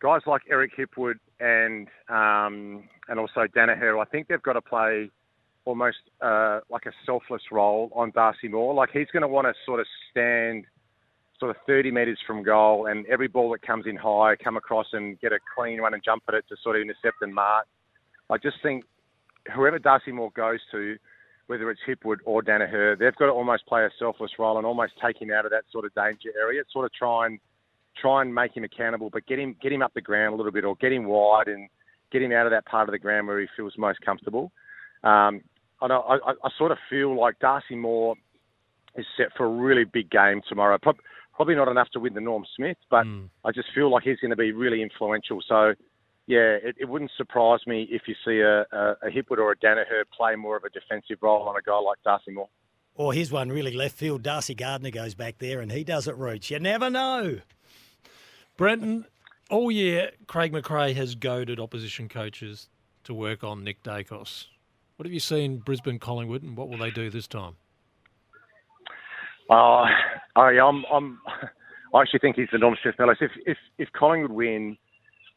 guys 0.00 0.22
like 0.26 0.42
Eric 0.50 0.72
Hipwood 0.76 1.18
and 1.38 1.88
um, 2.08 2.88
and 3.08 3.20
also 3.20 3.46
Daniher, 3.54 4.00
I 4.00 4.04
think 4.06 4.28
they've 4.28 4.42
got 4.42 4.54
to 4.54 4.62
play 4.62 5.10
almost 5.66 5.98
uh, 6.20 6.60
like 6.70 6.86
a 6.86 6.92
selfless 7.06 7.42
role 7.50 7.90
on 7.94 8.10
Darcy 8.14 8.48
Moore. 8.48 8.74
Like 8.74 8.90
he's 8.92 9.08
going 9.12 9.22
to 9.22 9.28
want 9.28 9.46
to 9.46 9.54
sort 9.64 9.80
of 9.80 9.86
stand 10.10 10.66
sort 11.44 11.54
of 11.54 11.62
30 11.66 11.90
metres 11.90 12.18
from 12.26 12.42
goal, 12.42 12.86
and 12.86 13.04
every 13.04 13.28
ball 13.28 13.50
that 13.50 13.60
comes 13.60 13.84
in 13.86 13.96
high, 13.96 14.34
come 14.42 14.56
across 14.56 14.86
and 14.94 15.20
get 15.20 15.30
a 15.30 15.38
clean 15.54 15.78
run 15.78 15.92
and 15.92 16.02
jump 16.02 16.22
at 16.26 16.32
it 16.32 16.42
to 16.48 16.56
sort 16.62 16.74
of 16.74 16.80
intercept 16.80 17.16
and 17.20 17.34
mark. 17.34 17.66
I 18.30 18.38
just 18.38 18.56
think 18.62 18.84
whoever 19.54 19.78
Darcy 19.78 20.10
Moore 20.10 20.30
goes 20.34 20.60
to, 20.72 20.96
whether 21.48 21.70
it's 21.70 21.82
Hipwood 21.86 22.16
or 22.24 22.40
Daniher, 22.40 22.96
they've 22.98 23.14
got 23.16 23.26
to 23.26 23.32
almost 23.32 23.66
play 23.66 23.84
a 23.84 23.90
selfless 23.98 24.30
role 24.38 24.56
and 24.56 24.66
almost 24.66 24.94
take 25.04 25.20
him 25.20 25.30
out 25.30 25.44
of 25.44 25.50
that 25.50 25.64
sort 25.70 25.84
of 25.84 25.94
danger 25.94 26.30
area. 26.40 26.62
Sort 26.72 26.86
of 26.86 26.94
try 26.94 27.26
and 27.26 27.38
try 28.00 28.22
and 28.22 28.34
make 28.34 28.56
him 28.56 28.64
accountable, 28.64 29.10
but 29.10 29.26
get 29.26 29.38
him 29.38 29.54
get 29.60 29.70
him 29.70 29.82
up 29.82 29.92
the 29.92 30.00
ground 30.00 30.32
a 30.32 30.36
little 30.38 30.50
bit, 30.50 30.64
or 30.64 30.76
get 30.76 30.94
him 30.94 31.04
wide 31.04 31.48
and 31.48 31.68
get 32.10 32.22
him 32.22 32.32
out 32.32 32.46
of 32.46 32.52
that 32.52 32.64
part 32.64 32.88
of 32.88 32.92
the 32.92 32.98
ground 32.98 33.26
where 33.26 33.38
he 33.38 33.46
feels 33.54 33.74
most 33.76 34.00
comfortable. 34.00 34.50
Um, 35.02 35.42
I, 35.82 35.88
know, 35.88 36.00
I, 36.08 36.30
I 36.42 36.48
sort 36.56 36.72
of 36.72 36.78
feel 36.88 37.20
like 37.20 37.38
Darcy 37.38 37.76
Moore 37.76 38.14
is 38.96 39.04
set 39.16 39.26
for 39.36 39.44
a 39.44 39.48
really 39.48 39.84
big 39.84 40.10
game 40.10 40.40
tomorrow. 40.48 40.78
Probably 41.34 41.54
not 41.54 41.68
enough 41.68 41.88
to 41.90 42.00
win 42.00 42.14
the 42.14 42.20
Norm 42.20 42.44
Smith, 42.56 42.76
but 42.90 43.04
mm. 43.04 43.28
I 43.44 43.50
just 43.50 43.68
feel 43.74 43.90
like 43.90 44.04
he's 44.04 44.18
going 44.18 44.30
to 44.30 44.36
be 44.36 44.52
really 44.52 44.82
influential. 44.82 45.40
So, 45.48 45.74
yeah, 46.26 46.56
it, 46.62 46.76
it 46.78 46.88
wouldn't 46.88 47.10
surprise 47.16 47.60
me 47.66 47.88
if 47.90 48.02
you 48.06 48.14
see 48.24 48.40
a, 48.40 48.60
a, 48.60 48.96
a 49.02 49.10
Hipwood 49.10 49.38
or 49.38 49.50
a 49.52 49.56
Daniher 49.56 50.04
play 50.16 50.36
more 50.36 50.56
of 50.56 50.64
a 50.64 50.70
defensive 50.70 51.18
role 51.20 51.48
on 51.48 51.56
a 51.56 51.62
guy 51.62 51.78
like 51.78 51.98
Darcy 52.04 52.30
Moore. 52.30 52.48
Or 52.94 53.12
here's 53.12 53.32
one 53.32 53.48
really 53.48 53.74
left 53.74 53.96
field. 53.96 54.22
Darcy 54.22 54.54
Gardiner 54.54 54.90
goes 54.90 55.14
back 55.14 55.38
there 55.38 55.60
and 55.60 55.72
he 55.72 55.82
does 55.82 56.06
it 56.06 56.16
roots. 56.16 56.50
You 56.50 56.60
never 56.60 56.88
know. 56.88 57.40
Brenton, 58.56 59.06
all 59.50 59.72
year, 59.72 60.12
Craig 60.28 60.52
McRae 60.52 60.94
has 60.94 61.16
goaded 61.16 61.58
opposition 61.58 62.08
coaches 62.08 62.68
to 63.02 63.12
work 63.12 63.42
on 63.42 63.64
Nick 63.64 63.82
Daicos. 63.82 64.46
What 64.96 65.06
have 65.06 65.12
you 65.12 65.20
seen 65.20 65.58
Brisbane 65.58 65.98
Collingwood, 65.98 66.44
and 66.44 66.56
what 66.56 66.68
will 66.68 66.78
they 66.78 66.92
do 66.92 67.10
this 67.10 67.26
time? 67.26 67.56
Uh, 69.50 69.86
I, 70.36 70.58
I'm, 70.58 70.84
I'm, 70.92 71.18
I 71.94 72.02
actually 72.02 72.20
think 72.20 72.36
he's 72.36 72.48
the 72.52 72.58
Norm 72.58 72.76
Smith. 72.82 72.94
If, 72.98 73.30
if, 73.46 73.58
if 73.78 73.88
Collingwood 73.92 74.32
win, 74.32 74.76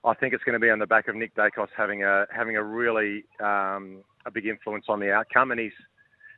I 0.03 0.13
think 0.13 0.33
it's 0.33 0.43
going 0.43 0.53
to 0.53 0.59
be 0.59 0.69
on 0.69 0.79
the 0.79 0.87
back 0.87 1.07
of 1.07 1.15
Nick 1.15 1.35
Daicos 1.35 1.67
having 1.75 2.03
a 2.03 2.25
having 2.31 2.55
a 2.55 2.63
really 2.63 3.25
um, 3.41 4.03
a 4.25 4.31
big 4.31 4.45
influence 4.45 4.85
on 4.87 4.99
the 4.99 5.11
outcome, 5.11 5.51
and 5.51 5.59
he's 5.59 5.73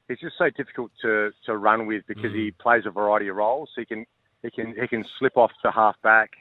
he's 0.07 0.19
just 0.19 0.37
so 0.37 0.49
difficult 0.49 0.91
to, 1.01 1.31
to 1.45 1.55
run 1.55 1.85
with 1.85 2.03
because 2.07 2.31
mm. 2.31 2.45
he 2.45 2.51
plays 2.51 2.83
a 2.85 2.89
variety 2.89 3.27
of 3.27 3.35
roles. 3.35 3.69
He 3.75 3.85
can 3.85 4.05
he 4.43 4.49
can 4.49 4.75
he 4.79 4.87
can 4.87 5.05
slip 5.19 5.37
off 5.37 5.51
to 5.63 5.71
half 5.71 5.95
back. 6.01 6.31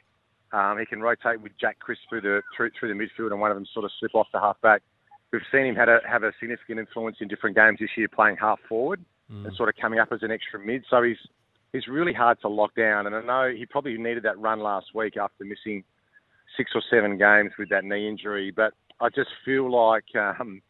Um, 0.51 0.77
he 0.79 0.85
can 0.85 1.01
rotate 1.01 1.39
with 1.41 1.51
Jack 1.59 1.79
Crisp 1.79 2.01
through 2.09 2.21
the 2.21 2.41
through, 2.57 2.71
through 2.77 2.89
the 2.89 2.99
midfield, 2.99 3.31
and 3.31 3.39
one 3.39 3.51
of 3.51 3.57
them 3.57 3.67
sort 3.73 3.85
of 3.85 3.91
slip 3.99 4.15
off 4.15 4.27
to 4.33 4.39
half 4.39 4.59
back. 4.61 4.81
We've 5.31 5.41
seen 5.51 5.67
him 5.67 5.75
have 5.75 5.89
a, 5.89 5.99
have 6.09 6.23
a 6.23 6.31
significant 6.39 6.79
influence 6.79 7.17
in 7.21 7.27
different 7.27 7.55
games 7.55 7.77
this 7.79 7.91
year, 7.95 8.07
playing 8.07 8.37
half 8.37 8.59
forward 8.67 9.05
mm. 9.31 9.45
and 9.45 9.55
sort 9.55 9.69
of 9.69 9.75
coming 9.79 9.99
up 9.99 10.11
as 10.11 10.23
an 10.23 10.31
extra 10.31 10.59
mid. 10.59 10.83
So 10.89 11.03
he's 11.03 11.17
he's 11.73 11.87
really 11.87 12.13
hard 12.13 12.39
to 12.41 12.47
lock 12.47 12.75
down. 12.75 13.07
And 13.07 13.15
I 13.15 13.21
know 13.21 13.53
he 13.55 13.65
probably 13.65 13.97
needed 13.97 14.23
that 14.23 14.39
run 14.39 14.59
last 14.59 14.87
week 14.93 15.17
after 15.17 15.45
missing 15.45 15.83
six 16.57 16.71
or 16.75 16.81
seven 16.89 17.17
games 17.17 17.51
with 17.57 17.69
that 17.69 17.83
knee 17.83 18.07
injury. 18.07 18.51
But 18.51 18.73
I 18.99 19.09
just 19.09 19.29
feel 19.45 19.71
like, 19.71 20.15
um, 20.15 20.61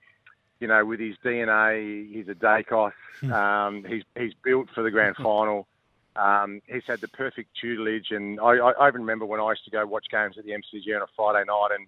you 0.59 0.67
know, 0.67 0.85
with 0.85 0.99
his 0.99 1.15
DNA, 1.23 2.11
he's 2.13 2.27
a 2.27 2.35
Daicos. 2.35 2.91
Hmm. 3.21 3.33
um, 3.33 3.85
he's 3.87 4.03
he's 4.17 4.33
built 4.43 4.67
for 4.73 4.83
the 4.83 4.91
grand 4.91 5.15
final. 5.15 5.67
Um, 6.15 6.61
he's 6.67 6.83
had 6.85 6.99
the 7.01 7.07
perfect 7.07 7.49
tutelage, 7.61 8.07
and 8.11 8.39
I, 8.41 8.57
I, 8.57 8.87
even 8.89 9.01
remember 9.01 9.25
when 9.25 9.39
I 9.39 9.49
used 9.49 9.63
to 9.65 9.71
go 9.71 9.85
watch 9.85 10.07
games 10.11 10.35
at 10.37 10.43
the 10.43 10.51
MCG 10.51 10.93
on 10.93 11.01
a 11.01 11.05
Friday 11.15 11.45
night, 11.47 11.69
and 11.77 11.87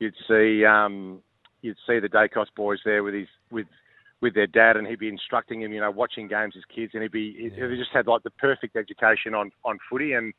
you'd 0.00 0.14
see 0.26 0.64
um, 0.64 1.22
you'd 1.60 1.76
see 1.86 2.00
the 2.00 2.08
Daicos 2.08 2.46
boys 2.56 2.80
there 2.84 3.04
with 3.04 3.14
his 3.14 3.28
with 3.52 3.66
with 4.22 4.34
their 4.34 4.46
dad, 4.46 4.76
and 4.76 4.86
he'd 4.86 5.00
be 5.00 5.08
instructing 5.08 5.60
him, 5.60 5.72
you 5.72 5.80
know, 5.80 5.90
watching 5.90 6.28
games 6.28 6.54
as 6.56 6.62
kids, 6.74 6.92
and 6.94 7.02
he'd 7.02 7.12
be 7.12 7.36
yeah. 7.36 7.68
he 7.68 7.76
just 7.76 7.90
had 7.92 8.06
like 8.06 8.22
the 8.22 8.30
perfect 8.30 8.76
education 8.76 9.34
on 9.34 9.50
on 9.64 9.78
footy, 9.90 10.12
and 10.12 10.32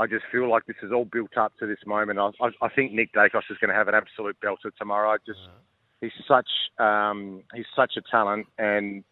I 0.00 0.06
just 0.06 0.24
feel 0.32 0.50
like 0.50 0.64
this 0.66 0.76
is 0.82 0.90
all 0.90 1.04
built 1.04 1.36
up 1.36 1.52
to 1.60 1.66
this 1.66 1.78
moment. 1.86 2.18
I, 2.18 2.30
I, 2.40 2.48
I 2.62 2.68
think 2.70 2.92
Nick 2.92 3.12
Daicos 3.12 3.42
is 3.50 3.58
going 3.60 3.68
to 3.68 3.74
have 3.74 3.86
an 3.86 3.94
absolute 3.94 4.36
belter 4.42 4.74
tomorrow. 4.76 5.10
I 5.10 5.16
just 5.26 5.38
yeah. 5.44 6.08
he's 6.08 6.24
such 6.26 6.48
um, 6.78 7.42
he's 7.54 7.66
such 7.76 7.92
a 7.98 8.02
talent, 8.10 8.46
and 8.58 9.04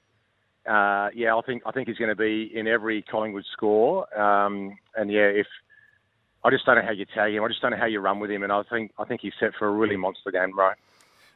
uh, 0.66 1.10
yeah, 1.14 1.36
I 1.36 1.40
think 1.46 1.62
I 1.66 1.70
think 1.72 1.86
he's 1.86 1.98
going 1.98 2.08
to 2.10 2.16
be 2.16 2.50
in 2.52 2.66
every 2.66 3.02
Collingwood 3.02 3.44
score, 3.52 4.18
um, 4.18 4.76
and 4.96 5.12
yeah, 5.12 5.28
if 5.28 5.46
I 6.42 6.50
just 6.50 6.64
don't 6.64 6.76
know 6.76 6.82
how 6.82 6.92
you 6.92 7.04
tag 7.04 7.34
him, 7.34 7.44
I 7.44 7.48
just 7.48 7.60
don't 7.60 7.72
know 7.72 7.76
how 7.76 7.86
you 7.86 8.00
run 8.00 8.18
with 8.18 8.30
him, 8.30 8.44
and 8.44 8.52
I 8.52 8.62
think 8.62 8.92
I 8.98 9.04
think 9.04 9.20
he's 9.20 9.34
set 9.38 9.50
for 9.58 9.68
a 9.68 9.72
really 9.72 9.96
monster 9.96 10.30
game, 10.30 10.56
right? 10.56 10.76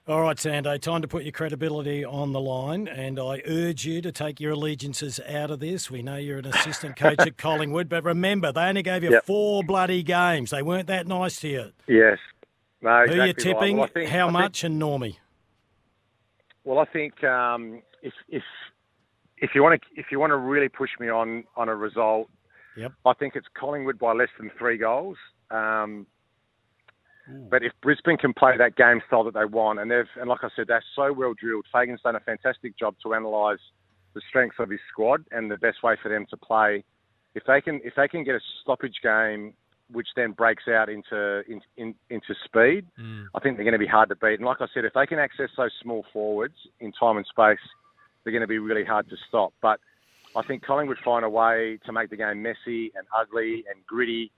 All 0.09 0.23
right, 0.23 0.37
Sando, 0.37 0.81
time 0.81 1.03
to 1.03 1.09
put 1.09 1.25
your 1.25 1.33
credibility 1.33 2.05
on 2.05 2.33
the 2.33 2.41
line, 2.41 2.89
and 2.89 3.21
I 3.21 3.43
urge 3.47 3.85
you 3.85 4.01
to 4.01 4.11
take 4.11 4.41
your 4.41 4.53
allegiances 4.53 5.21
out 5.29 5.51
of 5.51 5.61
this. 5.61 5.91
We 5.91 6.03
know 6.03 6.17
you're 6.17 6.39
an 6.39 6.47
assistant 6.47 6.97
coach 6.97 7.21
at 7.21 7.37
Collingwood, 7.39 7.89
but 7.91 8.03
remember, 8.03 8.51
they 8.51 8.63
only 8.63 8.83
gave 8.83 9.05
you 9.05 9.11
yep. 9.11 9.27
four 9.27 9.63
bloody 9.63 10.03
games. 10.03 10.51
They 10.51 10.63
weren't 10.63 10.87
that 10.87 11.07
nice 11.07 11.39
to 11.41 11.49
you. 11.49 11.73
Yes. 11.87 12.19
No, 12.81 13.03
exactly 13.03 13.15
Who 13.15 13.21
are 13.21 13.27
you 13.27 13.33
tipping? 13.35 13.77
Right. 13.77 13.79
Well, 13.79 13.89
think, 13.93 14.11
how 14.11 14.29
I 14.29 14.31
much 14.31 14.63
think, 14.63 14.73
and 14.73 14.83
Normie? 14.83 15.17
Well, 16.65 16.79
I 16.79 16.87
think 16.87 17.23
um, 17.23 17.83
if 18.03 18.15
if 18.29 18.43
if 19.37 19.51
you 19.55 19.63
want 19.63 19.83
to 19.83 20.01
if 20.01 20.07
you 20.11 20.19
want 20.19 20.31
to 20.31 20.37
really 20.37 20.71
push 20.71 20.91
me 20.99 21.11
on 21.11 21.45
on 21.57 21.69
a 21.69 21.77
result, 21.77 22.29
yep. 22.77 22.93
I 23.05 23.13
think 23.13 23.37
it's 23.37 23.49
Collingwood 23.55 23.99
by 23.99 24.15
less 24.15 24.31
than 24.39 24.51
three 24.59 24.79
goals. 24.79 25.19
Um, 25.51 26.07
but 27.51 27.63
if 27.63 27.73
Brisbane 27.83 28.17
can 28.17 28.33
play 28.33 28.57
that 28.57 28.77
game 28.77 29.01
style 29.07 29.25
that 29.25 29.35
they 29.35 29.45
want, 29.45 29.79
and 29.79 29.91
they've 29.91 30.09
and 30.17 30.29
like 30.29 30.43
I 30.43 30.49
said, 30.55 30.67
they're 30.69 30.85
so 30.95 31.13
well 31.13 31.35
drilled. 31.35 31.67
Fagan's 31.73 32.01
done 32.03 32.17
a 32.17 32.21
fantastic 32.21 32.79
job 32.79 32.95
to 33.03 33.13
analyse 33.13 33.61
the 34.15 34.21
strengths 34.29 34.57
of 34.59 34.71
his 34.71 34.81
squad 34.91 35.25
and 35.31 35.51
the 35.51 35.57
best 35.59 35.83
way 35.83 35.97
for 36.03 36.09
them 36.09 36.27
to 36.31 36.37
play. 36.37 36.85
If 37.35 37.45
they 37.47 37.61
can 37.61 37.81
if 37.85 37.95
they 37.97 38.09
can 38.09 38.25
get 38.25 38.35
a 38.35 38.41
stoppage 38.63 38.97
game, 39.03 39.55
which 39.93 40.09
then 40.17 40.33
breaks 40.33 40.65
out 40.69 40.89
into 40.89 41.43
in, 41.49 41.61
in, 41.77 41.95
into 42.11 42.35
speed, 42.45 42.87
mm. 42.99 43.27
I 43.35 43.41
think 43.41 43.57
they're 43.57 43.65
going 43.65 43.73
to 43.73 43.79
be 43.79 43.87
hard 43.87 44.09
to 44.09 44.17
beat. 44.17 44.35
And 44.35 44.45
like 44.45 44.61
I 44.61 44.67
said, 44.75 44.85
if 44.85 44.93
they 44.95 45.07
can 45.07 45.19
access 45.19 45.51
those 45.57 45.73
small 45.83 46.05
forwards 46.13 46.55
in 46.81 46.93
time 46.93 47.17
and 47.17 47.27
space, 47.27 47.59
they're 48.23 48.33
going 48.33 48.43
to 48.43 48.49
be 48.49 48.59
really 48.59 48.85
hard 48.85 49.09
to 49.11 49.17
stop. 49.29 49.53
But 49.63 49.81
I 50.37 50.43
think 50.43 50.65
Collingwood 50.65 50.99
find 51.05 51.25
a 51.25 51.29
way 51.29 51.79
to 51.87 51.93
make 51.93 52.11
the 52.11 52.17
game 52.17 52.43
messy 52.43 52.93
and 52.95 53.07
ugly 53.19 53.65
and 53.73 53.85
gritty. 53.87 54.31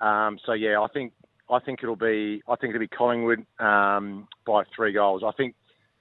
Um, 0.00 0.38
so 0.44 0.52
yeah, 0.52 0.80
I 0.80 0.88
think 0.92 1.12
I 1.50 1.58
think 1.60 1.80
it'll 1.82 1.96
be 1.96 2.42
I 2.48 2.56
think 2.56 2.70
it'll 2.70 2.80
be 2.80 2.88
Collingwood 2.88 3.46
um, 3.58 4.28
by 4.46 4.64
three 4.74 4.92
goals. 4.92 5.22
I 5.26 5.32
think 5.32 5.54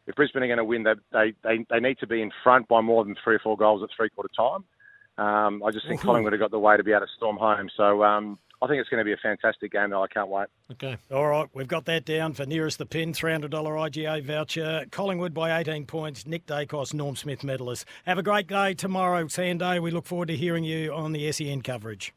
if 0.07 0.15
Brisbane 0.15 0.43
are 0.43 0.47
going 0.47 0.57
to 0.57 0.63
win, 0.63 0.83
they, 0.83 0.93
they, 1.11 1.33
they, 1.43 1.65
they 1.69 1.79
need 1.79 1.97
to 1.99 2.07
be 2.07 2.21
in 2.21 2.31
front 2.43 2.67
by 2.67 2.81
more 2.81 3.03
than 3.03 3.15
three 3.23 3.35
or 3.35 3.39
four 3.39 3.57
goals 3.57 3.81
at 3.83 3.89
three 3.95 4.09
quarter 4.09 4.29
time. 4.35 4.63
Um, 5.17 5.63
I 5.63 5.71
just 5.71 5.87
think 5.87 6.01
Ooh. 6.01 6.07
Collingwood 6.07 6.33
have 6.33 6.39
got 6.39 6.51
the 6.51 6.59
way 6.59 6.77
to 6.77 6.83
be 6.83 6.91
able 6.91 7.01
to 7.01 7.11
storm 7.15 7.37
home. 7.37 7.69
So 7.75 8.03
um, 8.03 8.37
I 8.61 8.67
think 8.67 8.81
it's 8.81 8.89
going 8.89 8.99
to 8.99 9.05
be 9.05 9.13
a 9.13 9.17
fantastic 9.17 9.71
game, 9.71 9.91
though. 9.91 10.03
I 10.03 10.07
can't 10.07 10.27
wait. 10.27 10.47
Okay. 10.73 10.97
All 11.11 11.27
right. 11.27 11.47
We've 11.53 11.67
got 11.67 11.85
that 11.85 12.05
down 12.05 12.33
for 12.33 12.45
nearest 12.45 12.77
the 12.77 12.85
pin. 12.85 13.13
$300 13.13 13.49
IGA 13.49 14.23
voucher. 14.23 14.85
Collingwood 14.91 15.33
by 15.33 15.57
18 15.59 15.85
points. 15.85 16.27
Nick 16.27 16.45
Daicos, 16.45 16.93
Norm 16.93 17.15
Smith 17.15 17.43
medalist. 17.43 17.85
Have 18.05 18.17
a 18.17 18.23
great 18.23 18.47
day 18.47 18.73
tomorrow, 18.73 19.23
Sando. 19.25 19.81
We 19.81 19.91
look 19.91 20.05
forward 20.05 20.27
to 20.27 20.35
hearing 20.35 20.63
you 20.63 20.93
on 20.93 21.13
the 21.13 21.31
SEN 21.31 21.61
coverage. 21.61 22.13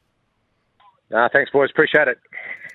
Uh, 1.15 1.29
thanks, 1.33 1.51
boys. 1.51 1.71
Appreciate 1.71 2.09
it. 2.09 2.19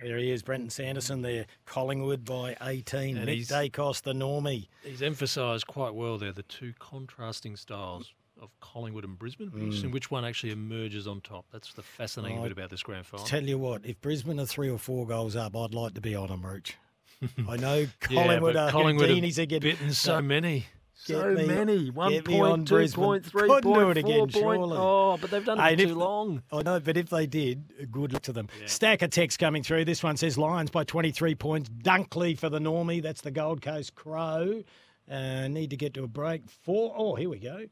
There 0.03 0.17
he 0.17 0.31
is, 0.31 0.43
Brenton 0.43 0.69
Sanderson 0.69 1.21
there. 1.21 1.45
Collingwood 1.65 2.25
by 2.25 2.57
18. 2.61 3.17
And 3.17 3.25
Nick 3.25 3.39
Daicos, 3.41 4.01
the 4.01 4.13
normie. 4.13 4.67
He's 4.83 5.01
emphasised 5.01 5.67
quite 5.67 5.93
well 5.93 6.17
there 6.17 6.33
the 6.33 6.43
two 6.43 6.73
contrasting 6.79 7.55
styles 7.55 8.13
of 8.41 8.49
Collingwood 8.59 9.05
and 9.05 9.17
Brisbane. 9.17 9.49
Mm. 9.51 9.91
which 9.91 10.11
one 10.11 10.25
actually 10.25 10.51
emerges 10.51 11.07
on 11.07 11.21
top. 11.21 11.45
That's 11.51 11.73
the 11.73 11.83
fascinating 11.83 12.39
I, 12.39 12.43
bit 12.43 12.51
about 12.51 12.69
this 12.69 12.83
grand 12.83 13.05
final. 13.05 13.25
Tell 13.25 13.43
you 13.43 13.57
what, 13.57 13.85
if 13.85 14.01
Brisbane 14.01 14.39
are 14.39 14.45
three 14.45 14.69
or 14.69 14.77
four 14.77 15.07
goals 15.07 15.35
up, 15.35 15.55
I'd 15.55 15.73
like 15.73 15.93
to 15.93 16.01
be 16.01 16.15
on 16.15 16.27
them, 16.27 16.41
Rooch. 16.41 16.73
I 17.47 17.55
know 17.55 17.87
Collingwood 18.01 18.55
yeah, 18.55 18.65
are 18.65 18.71
Collingwood 18.71 19.09
Houdinis 19.09 19.37
are 19.37 19.45
getting 19.45 19.71
bitten 19.71 19.93
so 19.93 20.21
many. 20.21 20.65
So 20.95 21.33
me, 21.33 21.47
many. 21.47 21.89
One 21.89 22.21
point, 22.21 22.67
two 22.67 22.87
point, 22.89 23.25
three 23.25 23.47
Couldn't 23.47 23.63
point, 23.63 23.79
do 23.79 23.89
it 23.89 23.97
again, 23.97 24.19
point. 24.19 24.33
surely. 24.33 24.77
Oh, 24.79 25.17
but 25.19 25.31
they've 25.31 25.43
done 25.43 25.59
it 25.59 25.77
too 25.77 25.83
if, 25.83 25.95
long. 25.95 26.43
I 26.51 26.61
know, 26.61 26.79
but 26.79 26.97
if 26.97 27.09
they 27.09 27.25
did, 27.25 27.91
good 27.91 28.13
luck 28.13 28.21
to 28.23 28.33
them. 28.33 28.47
Yeah. 28.59 28.67
Stack 28.67 29.01
of 29.01 29.09
text 29.09 29.39
coming 29.39 29.63
through. 29.63 29.85
This 29.85 30.03
one 30.03 30.17
says 30.17 30.37
Lions 30.37 30.69
by 30.71 30.83
23 30.83 31.35
points. 31.35 31.69
Dunkley 31.69 32.37
for 32.37 32.49
the 32.49 32.59
Normie. 32.59 33.01
That's 33.01 33.21
the 33.21 33.31
Gold 33.31 33.61
Coast 33.61 33.95
Crow. 33.95 34.63
Uh, 35.09 35.47
need 35.47 35.69
to 35.71 35.77
get 35.77 35.93
to 35.95 36.03
a 36.03 36.07
break. 36.07 36.43
Four. 36.47 36.93
Oh, 36.95 37.15
here 37.15 37.29
we 37.29 37.39
go. 37.39 37.65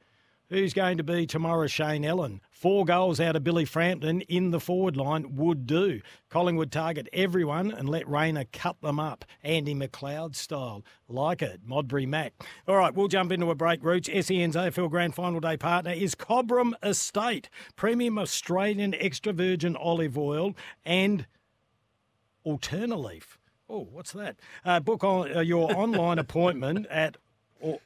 Who's 0.52 0.74
going 0.74 0.98
to 0.98 1.04
be 1.04 1.26
tomorrow? 1.26 1.66
Shane 1.68 2.04
Ellen. 2.04 2.42
Four 2.50 2.84
goals 2.84 3.22
out 3.22 3.38
of 3.38 3.44
Billy 3.46 3.64
Frampton 3.64 4.20
in 4.24 4.52
the 4.52 4.60
forward 4.60 4.98
line 4.98 5.38
would 5.38 5.66
do. 5.66 6.02
Collingwood 6.30 6.74
target 6.74 7.08
everyone 7.14 7.72
and 7.72 7.88
let 7.88 8.06
Rayner 8.06 8.44
cut 8.52 8.76
them 8.82 9.00
up. 9.00 9.24
Andy 9.44 9.74
McLeod 9.74 10.36
style. 10.36 10.84
Like 11.08 11.42
it. 11.42 11.62
Modbury 11.66 12.06
Mac. 12.06 12.34
All 12.68 12.76
right, 12.76 12.94
we'll 12.94 13.08
jump 13.08 13.32
into 13.32 13.50
a 13.50 13.56
break. 13.56 13.82
Roots. 13.82 14.10
SEN's 14.10 14.58
AFL 14.58 14.90
Grand 14.90 15.16
Final 15.16 15.40
Day 15.40 15.56
partner 15.56 15.94
is 15.94 16.16
Cobram 16.16 16.74
Estate. 16.84 17.50
Premium 17.78 18.20
Australian 18.20 18.94
extra 18.96 19.32
virgin 19.32 19.78
olive 19.78 20.18
oil 20.18 20.54
and 20.84 21.28
Alternaleaf 22.46 23.38
Oh, 23.70 23.88
what's 23.90 24.12
that? 24.12 24.36
Uh, 24.66 24.82
book 24.82 25.02
on 25.06 25.34
uh, 25.34 25.40
your 25.40 25.74
online 25.74 26.20
appointment 26.20 26.88
at 26.88 27.16
al- 27.64 27.80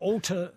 alter 0.00 0.54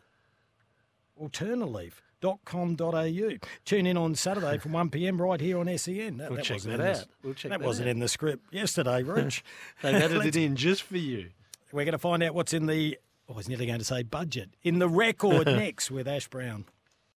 alternaleaf.com.au. 1.21 3.47
Tune 3.65 3.85
in 3.85 3.97
on 3.97 4.15
Saturday 4.15 4.57
from 4.57 4.71
1 4.73 4.89
p.m. 4.89 5.21
right 5.21 5.39
here 5.41 5.59
on 5.59 5.77
SEN. 5.77 6.17
That, 6.17 6.29
We'll 6.29 6.37
that 6.37 6.45
check 6.45 6.55
wasn't 6.55 6.77
that 6.77 6.85
in 6.87 6.93
the- 6.93 6.99
out. 6.99 7.05
We'll 7.23 7.33
check 7.33 7.51
that 7.51 7.59
that 7.59 7.65
wasn't 7.65 7.87
out. 7.87 7.91
in 7.91 7.99
the 7.99 8.07
script 8.07 8.53
yesterday, 8.53 9.03
Rich. 9.15 9.43
They've 9.81 9.95
added 9.95 10.25
it 10.25 10.35
in 10.35 10.55
just 10.55 10.83
for 10.83 10.97
you. 10.97 11.29
We're 11.71 11.85
going 11.85 11.91
to 11.93 11.97
find 11.99 12.23
out 12.23 12.33
what's 12.33 12.53
in 12.53 12.65
the, 12.65 12.97
oh, 13.29 13.33
I 13.33 13.37
was 13.37 13.47
nearly 13.49 13.67
going 13.67 13.79
to 13.79 13.85
say 13.85 14.03
budget, 14.03 14.49
in 14.63 14.79
the 14.79 14.89
record 14.89 15.47
next 15.47 15.91
with 15.91 16.07
Ash 16.07 16.27
Browne. 16.27 16.65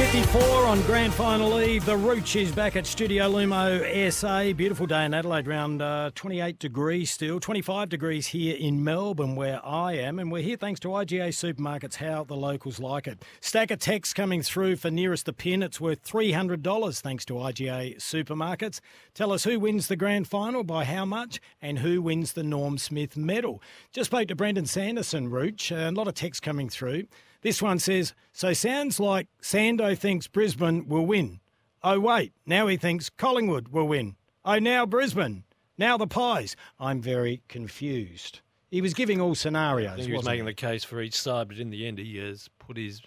354 0.00 0.66
on 0.66 0.80
grand 0.86 1.12
final 1.12 1.60
eve. 1.60 1.84
The 1.84 1.94
Rooch 1.94 2.34
is 2.34 2.50
back 2.50 2.74
at 2.74 2.86
Studio 2.86 3.30
Lumo 3.30 4.10
SA. 4.10 4.54
Beautiful 4.54 4.86
day 4.86 5.04
in 5.04 5.12
Adelaide, 5.12 5.46
around 5.46 5.82
uh, 5.82 6.10
28 6.14 6.58
degrees 6.58 7.10
still, 7.10 7.38
25 7.38 7.90
degrees 7.90 8.28
here 8.28 8.56
in 8.56 8.82
Melbourne 8.82 9.36
where 9.36 9.60
I 9.62 9.96
am. 9.96 10.18
And 10.18 10.32
we're 10.32 10.42
here 10.42 10.56
thanks 10.56 10.80
to 10.80 10.88
IGA 10.88 11.28
Supermarkets, 11.28 11.96
how 11.96 12.24
the 12.24 12.34
locals 12.34 12.80
like 12.80 13.06
it. 13.06 13.22
Stack 13.42 13.70
of 13.70 13.78
texts 13.80 14.14
coming 14.14 14.40
through 14.40 14.76
for 14.76 14.90
nearest 14.90 15.26
the 15.26 15.34
pin. 15.34 15.62
It's 15.62 15.82
worth 15.82 16.02
$300 16.02 17.00
thanks 17.02 17.26
to 17.26 17.34
IGA 17.34 17.98
Supermarkets. 17.98 18.80
Tell 19.12 19.34
us 19.34 19.44
who 19.44 19.60
wins 19.60 19.88
the 19.88 19.96
grand 19.96 20.26
final, 20.28 20.64
by 20.64 20.84
how 20.86 21.04
much, 21.04 21.42
and 21.60 21.80
who 21.80 22.00
wins 22.00 22.32
the 22.32 22.42
Norm 22.42 22.78
Smith 22.78 23.18
medal. 23.18 23.60
Just 23.92 24.10
spoke 24.10 24.28
to 24.28 24.34
Brenton 24.34 24.64
Sanderson, 24.64 25.28
Rooch. 25.28 25.70
A 25.70 25.90
lot 25.90 26.08
of 26.08 26.14
texts 26.14 26.40
coming 26.40 26.70
through. 26.70 27.04
This 27.42 27.62
one 27.62 27.78
says, 27.78 28.14
so 28.32 28.52
sounds 28.52 29.00
like 29.00 29.28
Sando 29.42 29.96
thinks 29.96 30.26
Brisbane 30.26 30.86
will 30.88 31.06
win. 31.06 31.40
Oh, 31.82 31.98
wait, 31.98 32.32
now 32.44 32.66
he 32.66 32.76
thinks 32.76 33.08
Collingwood 33.08 33.68
will 33.68 33.88
win. 33.88 34.16
Oh, 34.44 34.58
now 34.58 34.84
Brisbane. 34.84 35.44
Now 35.78 35.96
the 35.96 36.06
Pies. 36.06 36.56
I'm 36.78 37.00
very 37.00 37.42
confused. 37.48 38.40
He 38.70 38.82
was 38.82 38.94
giving 38.94 39.20
all 39.20 39.34
scenarios, 39.34 40.04
he 40.04 40.12
was 40.12 40.24
making 40.24 40.44
the 40.44 40.54
case 40.54 40.84
for 40.84 41.00
each 41.00 41.18
side, 41.18 41.48
but 41.48 41.58
in 41.58 41.70
the 41.70 41.86
end, 41.86 41.98
he 41.98 42.18
has 42.18 42.48
put 42.58 42.76
his 42.76 43.00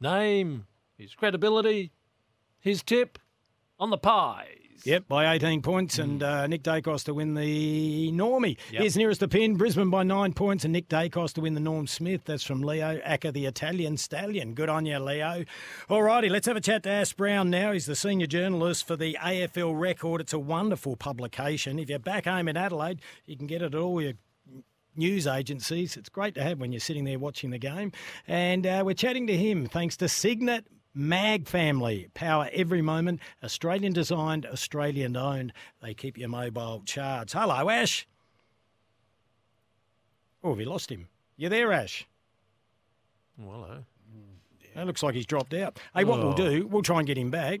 name, 0.00 0.66
his 0.96 1.14
credibility, 1.14 1.92
his 2.58 2.82
tip 2.82 3.18
on 3.78 3.90
the 3.90 3.98
pies. 3.98 4.57
Yep, 4.84 5.08
by 5.08 5.34
18 5.34 5.62
points, 5.62 5.98
and 5.98 6.22
uh, 6.22 6.46
Nick 6.46 6.62
Daicos 6.62 7.04
to 7.04 7.14
win 7.14 7.34
the 7.34 8.12
Normie. 8.12 8.56
Yep. 8.70 8.80
Here's 8.80 8.96
nearest 8.96 9.20
the 9.20 9.28
pin, 9.28 9.56
Brisbane 9.56 9.90
by 9.90 10.02
nine 10.02 10.32
points, 10.32 10.64
and 10.64 10.72
Nick 10.72 10.88
Daicos 10.88 11.32
to 11.34 11.40
win 11.40 11.54
the 11.54 11.60
Norm 11.60 11.86
Smith. 11.86 12.22
That's 12.24 12.44
from 12.44 12.62
Leo 12.62 13.00
Acker, 13.04 13.32
the 13.32 13.46
Italian 13.46 13.96
stallion. 13.96 14.54
Good 14.54 14.68
on 14.68 14.86
you, 14.86 14.98
Leo. 14.98 15.44
All 15.88 16.02
righty, 16.02 16.28
let's 16.28 16.46
have 16.46 16.56
a 16.56 16.60
chat 16.60 16.84
to 16.84 16.90
Ash 16.90 17.12
Browne 17.12 17.50
now. 17.50 17.72
He's 17.72 17.86
the 17.86 17.96
senior 17.96 18.26
journalist 18.26 18.86
for 18.86 18.96
the 18.96 19.16
AFL 19.20 19.78
Record. 19.78 20.20
It's 20.20 20.32
a 20.32 20.38
wonderful 20.38 20.96
publication. 20.96 21.78
If 21.78 21.88
you're 21.88 21.98
back 21.98 22.26
home 22.26 22.48
in 22.48 22.56
Adelaide, 22.56 23.00
you 23.26 23.36
can 23.36 23.46
get 23.46 23.62
it 23.62 23.74
at 23.74 23.74
all 23.74 24.00
your 24.00 24.14
news 24.96 25.26
agencies. 25.26 25.96
It's 25.96 26.08
great 26.08 26.34
to 26.34 26.42
have 26.42 26.58
when 26.58 26.72
you're 26.72 26.80
sitting 26.80 27.04
there 27.04 27.18
watching 27.18 27.50
the 27.50 27.58
game. 27.58 27.92
And 28.26 28.66
uh, 28.66 28.82
we're 28.84 28.94
chatting 28.94 29.26
to 29.28 29.36
him 29.36 29.66
thanks 29.66 29.96
to 29.98 30.08
Signet 30.08 30.66
Mag 30.94 31.46
Family. 31.48 32.08
Power 32.14 32.48
every 32.52 32.82
moment. 32.82 33.20
Australian 33.42 33.92
designed, 33.92 34.46
Australian 34.46 35.16
owned. 35.16 35.52
They 35.82 35.94
keep 35.94 36.18
your 36.18 36.28
mobile 36.28 36.82
charged. 36.84 37.32
Hello, 37.34 37.68
Ash. 37.70 38.06
Oh, 40.42 40.50
have 40.50 40.60
you 40.60 40.66
lost 40.66 40.90
him? 40.90 41.08
You 41.36 41.48
there, 41.48 41.72
Ash? 41.72 42.06
Well, 43.38 43.62
hello. 43.62 43.84
It 44.74 44.86
looks 44.86 45.02
like 45.02 45.14
he's 45.14 45.26
dropped 45.26 45.54
out. 45.54 45.78
Hey, 45.94 46.04
what 46.04 46.20
we'll 46.20 46.32
Oh. 46.32 46.36
do, 46.36 46.66
we'll 46.66 46.82
try 46.82 46.98
and 46.98 47.06
get 47.06 47.18
him 47.18 47.30
back. 47.30 47.60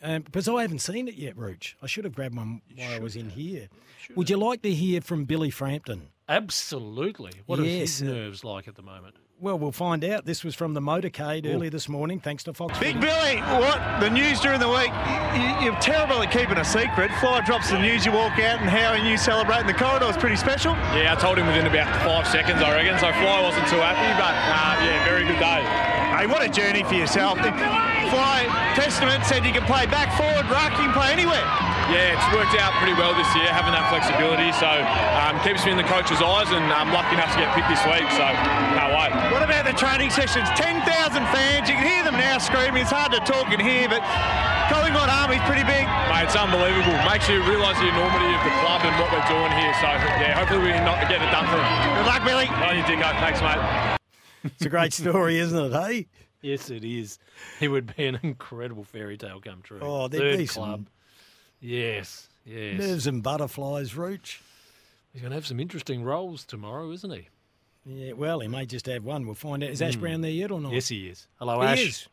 Um, 0.00 0.22
because 0.22 0.48
I 0.48 0.62
haven't 0.62 0.78
seen 0.80 1.08
it 1.08 1.14
yet, 1.14 1.36
Rooch. 1.36 1.76
I 1.82 1.86
should 1.86 2.04
have 2.04 2.14
grabbed 2.14 2.36
one 2.36 2.62
while 2.76 2.92
I 2.92 2.98
was 3.00 3.16
in 3.16 3.30
here. 3.30 3.68
Would 4.14 4.30
you 4.30 4.36
like 4.36 4.62
to 4.62 4.72
hear 4.72 5.00
from 5.00 5.24
Billy 5.24 5.50
Frampton? 5.50 6.08
Absolutely. 6.28 7.32
What 7.46 7.58
Yes, 7.58 7.66
are 7.66 7.78
his 7.78 8.02
nerves 8.02 8.44
like 8.44 8.68
at 8.68 8.76
the 8.76 8.82
moment? 8.82 9.16
Well, 9.40 9.56
we'll 9.56 9.70
find 9.70 10.04
out. 10.04 10.24
This 10.24 10.42
was 10.42 10.56
from 10.56 10.74
the 10.74 10.80
motorcade 10.80 11.46
earlier 11.46 11.70
this 11.70 11.88
morning, 11.88 12.18
thanks 12.18 12.42
to 12.44 12.52
Fox. 12.52 12.76
Big 12.80 13.00
Billy, 13.00 13.38
what? 13.38 14.00
The 14.00 14.10
news 14.10 14.40
during 14.40 14.58
the 14.58 14.68
week, 14.68 14.90
you, 15.38 15.64
you're 15.64 15.80
terrible 15.80 16.20
at 16.20 16.32
keeping 16.32 16.58
a 16.58 16.64
secret. 16.64 17.08
Fly 17.20 17.40
drops 17.46 17.70
the 17.70 17.78
news, 17.78 18.04
you 18.04 18.10
walk 18.10 18.32
out, 18.40 18.60
and 18.60 18.68
how 18.68 18.90
are 18.90 18.98
you 18.98 19.16
celebrating 19.16 19.68
the 19.68 19.74
corridor 19.74 20.06
is 20.06 20.16
pretty 20.16 20.34
special. 20.34 20.72
Yeah, 20.90 21.14
I 21.16 21.20
told 21.20 21.38
him 21.38 21.46
within 21.46 21.68
about 21.68 21.86
five 22.02 22.26
seconds, 22.26 22.60
I 22.60 22.74
reckon. 22.74 22.98
So 22.98 23.12
Fly 23.12 23.40
wasn't 23.40 23.68
too 23.68 23.78
happy, 23.78 24.10
but 24.18 24.34
uh, 24.34 24.84
yeah, 24.84 25.04
very 25.04 25.22
good 25.22 25.38
day. 25.38 25.97
Hey, 26.18 26.26
what 26.26 26.42
a 26.42 26.50
journey 26.50 26.82
for 26.82 26.98
yourself. 26.98 27.38
Fly 27.38 28.50
Testament 28.74 29.22
said 29.22 29.46
you 29.46 29.54
can 29.54 29.62
play 29.70 29.86
back, 29.86 30.10
forward, 30.18 30.50
ruck, 30.50 30.74
you 30.74 30.90
can 30.90 30.94
play 30.96 31.14
anywhere. 31.14 31.46
Yeah, 31.94 32.18
it's 32.18 32.28
worked 32.34 32.58
out 32.58 32.74
pretty 32.82 32.98
well 32.98 33.14
this 33.14 33.30
year, 33.38 33.46
having 33.54 33.70
that 33.70 33.86
flexibility. 33.86 34.50
So 34.58 34.66
um, 34.66 35.38
keeps 35.46 35.62
me 35.62 35.70
in 35.70 35.78
the 35.78 35.86
coach's 35.86 36.18
eyes, 36.18 36.50
and 36.50 36.66
I'm 36.74 36.90
lucky 36.90 37.14
enough 37.14 37.30
to 37.32 37.38
get 37.38 37.54
picked 37.54 37.70
this 37.70 37.78
week. 37.86 38.02
So 38.18 38.26
can't 38.74 38.90
wait. 38.98 39.14
What 39.30 39.46
about 39.46 39.62
the 39.62 39.78
training 39.78 40.10
sessions? 40.10 40.50
10,000 40.58 40.82
fans, 41.30 41.70
you 41.70 41.78
can 41.78 41.86
hear 41.86 42.02
them 42.02 42.18
now 42.18 42.42
screaming. 42.42 42.82
It's 42.82 42.90
hard 42.90 43.14
to 43.14 43.22
talk 43.22 43.54
in 43.54 43.62
here, 43.62 43.86
but 43.86 44.02
Collingwood 44.74 45.06
Army's 45.06 45.46
pretty 45.46 45.62
big. 45.70 45.86
Mate, 46.10 46.26
it's 46.26 46.34
unbelievable. 46.34 46.98
Makes 47.06 47.30
you 47.30 47.46
realise 47.46 47.78
the 47.78 47.94
enormity 47.94 48.26
of 48.34 48.42
the 48.42 48.54
club 48.58 48.82
and 48.82 48.90
what 48.98 49.14
we're 49.14 49.28
doing 49.30 49.54
here. 49.54 49.70
So 49.78 49.86
yeah, 50.18 50.34
hopefully 50.34 50.66
we 50.66 50.74
can 50.74 50.82
not 50.82 50.98
get 51.06 51.22
it 51.22 51.30
done 51.30 51.46
for 51.46 51.62
them. 51.62 51.70
Good 51.94 52.10
luck, 52.10 52.26
Billy. 52.26 52.50
On 52.66 52.74
you, 52.74 52.82
Dicko. 52.82 53.06
Thanks, 53.22 53.38
mate. 53.38 53.97
It's 54.54 54.66
a 54.66 54.68
great 54.68 54.92
story, 54.92 55.38
isn't 55.38 55.58
it, 55.58 55.72
hey? 55.72 56.06
Yes, 56.42 56.70
it 56.70 56.84
is. 56.84 57.18
It 57.60 57.68
would 57.68 57.94
be 57.96 58.06
an 58.06 58.18
incredible 58.22 58.84
fairy 58.84 59.16
tale 59.16 59.40
come 59.40 59.60
true. 59.62 59.80
Oh, 59.82 60.08
there'd 60.08 60.22
Third 60.22 60.38
be 60.38 60.46
some 60.46 60.62
club. 60.64 60.86
Yes, 61.60 62.28
yes. 62.44 62.78
Nerves 62.78 63.06
and 63.06 63.22
butterflies, 63.22 63.96
Rooch. 63.96 64.40
He's 65.12 65.22
going 65.22 65.30
to 65.30 65.34
have 65.36 65.46
some 65.46 65.58
interesting 65.58 66.04
roles 66.04 66.44
tomorrow, 66.44 66.90
isn't 66.92 67.10
he? 67.10 67.28
Yeah, 67.84 68.12
well, 68.12 68.40
he 68.40 68.48
may 68.48 68.66
just 68.66 68.86
have 68.86 69.04
one. 69.04 69.24
We'll 69.26 69.34
find 69.34 69.64
out. 69.64 69.70
Is 69.70 69.80
Ash 69.82 69.94
Hmm. 69.94 70.00
Browne 70.00 70.20
there 70.20 70.30
yet 70.30 70.50
or 70.50 70.60
not? 70.60 70.72
Yes, 70.72 70.88
he 70.88 71.08
is. 71.08 71.26
Hello, 71.38 71.60
He 71.62 71.66
Ash. 71.66 71.80
is. 71.80 72.08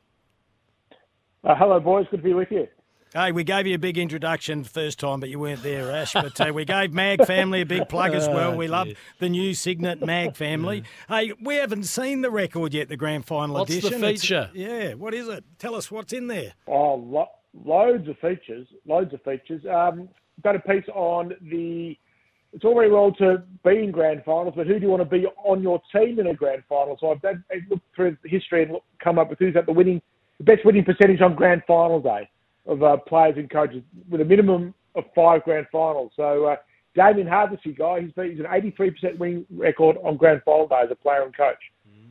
Uh, 1.43 1.53
hello, 1.55 1.79
boys. 1.79 2.07
Good 2.09 2.17
to 2.17 2.23
be 2.23 2.33
with 2.33 2.49
you. 2.51 2.67
Hey, 3.16 3.32
we 3.32 3.45
gave 3.45 3.66
you 3.66 3.76
a 3.76 3.80
big 3.80 3.97
introduction 3.97 4.66
first 4.66 4.99
time, 4.99 5.22
but 5.22 5.30
you 5.30 5.39
weren't 5.39 5.63
there, 5.63 5.89
Ash. 5.89 6.11
But 6.11 6.41
uh, 6.41 6.51
we 6.53 6.66
gave 6.66 6.91
Mag 6.93 7.26
Family 7.26 7.61
a 7.61 7.66
big 7.66 7.88
plug 7.88 8.13
as 8.13 8.28
well. 8.28 8.51
Oh, 8.55 8.57
We 8.57 8.68
love 8.68 8.89
the 9.20 9.30
new 9.30 9.53
Signet 9.53 10.05
Mag 10.05 10.36
Family. 10.36 10.84
Hey, 11.07 11.32
we 11.41 11.55
haven't 11.55 11.84
seen 11.86 12.24
the 12.24 12.30
record 12.30 12.74
yet, 12.74 12.89
the 12.89 12.97
grand 12.97 13.26
final 13.26 13.55
What's 13.55 13.72
the 13.72 13.78
edition. 13.78 14.03
It's- 14.03 14.22
feature? 14.22 14.49
yeah, 14.53 14.95
what 14.95 15.13
is 15.13 15.30
it? 15.30 15.45
Tell 15.59 15.76
us 15.76 15.89
what's 15.89 16.11
in 16.11 16.28
there. 16.28 16.55
Oh, 16.68 16.95
lo- 16.95 17.30
loads 17.63 18.05
of 18.09 18.18
features. 18.20 18.68
Loads 18.86 19.13
of 19.13 19.22
features. 19.24 19.61
Um, 19.66 20.09
got 20.43 20.57
a 20.57 20.59
piece 20.59 20.84
on 20.93 21.30
the. 21.41 21.97
It's 22.51 22.66
all 22.66 22.74
very 22.76 22.91
well 22.91 23.13
to 23.13 23.43
be 23.63 23.82
in 23.82 23.91
grand 23.91 24.24
finals, 24.26 24.55
but 24.57 24.68
who 24.68 24.74
do 24.74 24.82
you 24.82 24.89
want 24.89 25.03
to 25.03 25.09
be 25.09 25.26
on 25.45 25.61
your 25.63 25.82
team 25.95 26.20
in 26.20 26.28
a 26.28 26.34
grand 26.34 26.63
final? 26.68 26.97
So 26.99 27.11
I've 27.11 27.22
done, 27.22 27.45
I've 27.49 27.61
looked 27.70 27.86
through 27.95 28.18
history 28.26 28.63
and 28.63 28.74
look, 28.74 28.84
come 29.01 29.18
up 29.20 29.30
with 29.30 29.39
who's 29.39 29.55
at 29.55 29.66
the 29.68 29.72
winning, 29.74 30.01
the 30.38 30.43
best 30.43 30.66
winning 30.66 30.84
percentage 30.84 31.22
on 31.22 31.34
grand 31.36 31.63
final 31.66 32.01
day 32.01 32.30
of 32.66 32.84
uh, 32.84 32.97
players 32.97 33.36
and 33.38 33.49
coaches 33.49 33.84
with 34.09 34.22
a 34.22 34.26
minimum 34.26 34.74
of 34.95 35.03
five 35.13 35.43
grand 35.43 35.68
finals. 35.72 36.11
So 36.16 36.45
uh, 36.45 36.55
Damien 36.95 37.28
Hardwick 37.28 37.59
guy, 37.78 38.01
he's, 38.01 38.11
been, 38.11 38.32
he's 38.32 38.39
an 38.39 38.45
83% 38.45 39.18
winning 39.18 39.45
record 39.51 39.97
on 40.03 40.18
grand 40.18 40.41
final 40.43 40.68
day 40.68 40.82
as 40.84 40.91
a 40.91 40.95
player 40.95 41.24
and 41.24 41.36
coach. 41.36 41.59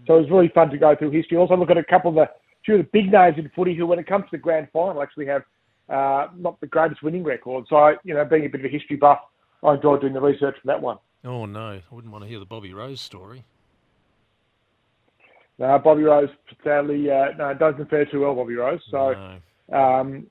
So 0.07 0.17
it 0.17 0.21
was 0.21 0.31
really 0.31 0.53
fun 0.55 0.71
to 0.71 0.79
go 0.79 0.95
through 0.95 1.11
history. 1.11 1.39
Also 1.39 1.57
look 1.57 1.71
at 1.71 1.79
a 1.79 1.85
couple 1.85 2.11
of 2.11 2.17
the 2.17 2.29
few 2.65 2.77
of 2.77 2.81
the 2.81 2.89
big 2.93 3.13
names 3.13 3.37
in 3.39 3.51
footy 3.55 3.75
who, 3.75 3.87
when 3.87 3.99
it 3.99 4.07
comes 4.07 4.25
to 4.25 4.31
the 4.33 4.39
grand 4.39 4.69
final, 4.73 5.03
actually 5.03 5.27
have 5.27 5.43
uh, 5.89 6.29
not 6.37 6.61
the 6.61 6.67
greatest 6.67 7.03
winning 7.03 7.25
record. 7.25 7.67
So 7.69 7.77
I, 7.77 7.95
you 8.05 8.15
know, 8.15 8.25
being 8.25 8.47
a 8.47 8.49
bit 8.49 8.61
of 8.61 8.67
a 8.67 8.69
history 8.69 8.97
buff, 8.97 9.19
I 9.63 9.75
enjoyed 9.75 10.01
doing 10.01 10.13
the 10.13 10.21
research 10.21 10.57
for 10.61 10.67
that 10.67 10.81
one. 10.81 10.99
Oh, 11.25 11.47
no. 11.47 11.61
I 11.61 11.83
wouldn't 11.91 12.13
want 12.13 12.25
to 12.25 12.29
hear 12.29 12.39
the 12.39 12.45
Bobby 12.45 12.75
Rose 12.75 13.01
story. 13.01 13.45
Uh, 15.63 15.79
Bobby 15.79 16.03
Rose, 16.03 16.31
sadly, 16.63 17.11
uh, 17.11 17.29
no, 17.39 17.55
doesn't 17.55 17.89
fare 17.89 18.05
too 18.07 18.21
well, 18.21 18.35
Bobby 18.35 18.55
Rose. 18.55 18.81
So, 18.91 19.15
um, 19.73 20.27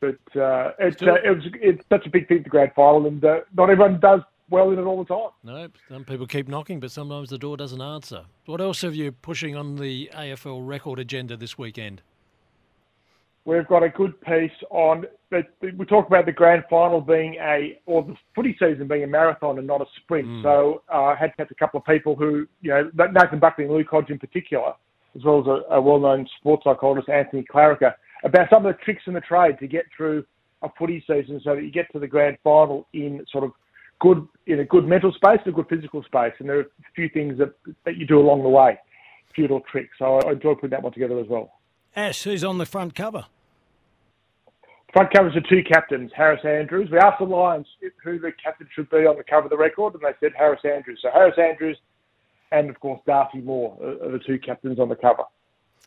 but 0.00 0.40
uh, 0.40 0.72
it's 0.78 1.00
uh, 1.02 1.14
it 1.24 1.30
was 1.36 1.44
it's 1.54 1.82
such 1.88 2.06
a 2.06 2.10
big 2.10 2.28
thing, 2.28 2.42
the 2.42 2.48
grand 2.50 2.72
final, 2.74 3.06
and 3.06 3.24
uh, 3.24 3.40
not 3.56 3.70
everyone 3.70 3.98
does 4.00 4.20
well 4.50 4.70
in 4.70 4.78
it 4.78 4.82
all 4.82 5.02
the 5.02 5.08
time. 5.12 5.30
Nope. 5.42 5.72
Some 5.88 6.04
people 6.04 6.26
keep 6.26 6.46
knocking, 6.48 6.78
but 6.80 6.90
sometimes 6.90 7.30
the 7.30 7.38
door 7.38 7.56
doesn't 7.56 7.80
answer. 7.82 8.24
What 8.46 8.60
else 8.60 8.82
have 8.82 8.94
you 8.94 9.10
pushing 9.12 9.56
on 9.56 9.76
the 9.76 10.10
AFL 10.14 10.66
record 10.66 10.98
agenda 10.98 11.36
this 11.36 11.58
weekend? 11.58 12.02
We've 13.44 13.66
got 13.68 13.82
a 13.84 13.88
good 13.88 14.20
piece 14.22 14.50
on. 14.70 15.06
that- 15.30 15.48
We 15.60 15.84
talk 15.86 16.06
about 16.08 16.26
the 16.26 16.32
grand 16.32 16.64
final 16.68 17.00
being 17.00 17.34
a, 17.40 17.78
or 17.86 18.02
the 18.02 18.16
footy 18.34 18.56
season 18.58 18.88
being 18.88 19.04
a 19.04 19.06
marathon 19.06 19.58
and 19.58 19.66
not 19.66 19.80
a 19.80 19.86
sprint. 20.02 20.42
So 20.42 20.82
uh, 20.92 21.02
I 21.04 21.14
had 21.14 21.28
to 21.28 21.34
have 21.38 21.50
a 21.50 21.54
couple 21.54 21.78
of 21.78 21.86
people 21.86 22.16
who, 22.16 22.46
you 22.60 22.70
know, 22.70 22.90
Nathan 23.12 23.38
Buckley 23.38 23.64
and 23.64 23.72
Luke 23.74 23.86
Hodge 23.88 24.10
in 24.10 24.18
particular, 24.18 24.72
as 25.16 25.22
well 25.24 25.40
as 25.40 25.46
a, 25.46 25.74
a 25.76 25.80
well-known 25.80 26.28
sports 26.38 26.64
psychologist, 26.64 27.08
Anthony 27.08 27.44
Klarica, 27.44 27.94
about 28.26 28.48
some 28.52 28.66
of 28.66 28.74
the 28.74 28.82
tricks 28.84 29.02
in 29.06 29.14
the 29.14 29.20
trade 29.20 29.58
to 29.60 29.66
get 29.66 29.86
through 29.96 30.24
a 30.62 30.68
footy 30.78 31.02
season 31.06 31.40
so 31.44 31.54
that 31.54 31.62
you 31.62 31.70
get 31.70 31.90
to 31.92 31.98
the 31.98 32.06
grand 32.06 32.36
final 32.42 32.86
in 32.92 33.24
sort 33.30 33.44
of 33.44 33.52
good 34.00 34.26
in 34.46 34.60
a 34.60 34.64
good 34.64 34.86
mental 34.86 35.12
space 35.12 35.38
and 35.44 35.54
a 35.54 35.56
good 35.56 35.68
physical 35.68 36.02
space. 36.02 36.32
And 36.38 36.48
there 36.48 36.58
are 36.58 36.62
a 36.62 36.92
few 36.94 37.08
things 37.08 37.38
that, 37.38 37.54
that 37.84 37.96
you 37.96 38.06
do 38.06 38.18
along 38.18 38.42
the 38.42 38.48
way, 38.48 38.78
a 39.30 39.32
few 39.32 39.44
little 39.44 39.60
tricks. 39.60 39.96
So 39.98 40.20
I 40.26 40.32
enjoy 40.32 40.54
putting 40.54 40.70
that 40.70 40.82
one 40.82 40.92
together 40.92 41.18
as 41.18 41.28
well. 41.28 41.52
Ash, 41.94 42.22
who's 42.24 42.44
on 42.44 42.58
the 42.58 42.66
front 42.66 42.94
cover? 42.94 43.26
Front 44.92 45.12
covers 45.12 45.36
are 45.36 45.42
two 45.48 45.62
captains, 45.62 46.10
Harris 46.16 46.40
Andrews. 46.44 46.90
We 46.90 46.98
asked 46.98 47.18
the 47.18 47.24
Lions 47.24 47.66
who 48.02 48.18
the 48.18 48.32
captain 48.42 48.68
should 48.74 48.88
be 48.90 48.98
on 48.98 49.16
the 49.16 49.24
cover 49.24 49.44
of 49.44 49.50
the 49.50 49.56
record, 49.56 49.94
and 49.94 50.02
they 50.02 50.14
said 50.20 50.32
Harris 50.36 50.60
Andrews. 50.64 51.00
So 51.02 51.10
Harris 51.12 51.36
Andrews 51.38 51.76
and, 52.52 52.70
of 52.70 52.78
course, 52.80 53.00
Darcy 53.06 53.38
Moore 53.38 53.76
are 53.82 54.12
the 54.12 54.20
two 54.26 54.38
captains 54.38 54.78
on 54.78 54.88
the 54.88 54.96
cover. 54.96 55.24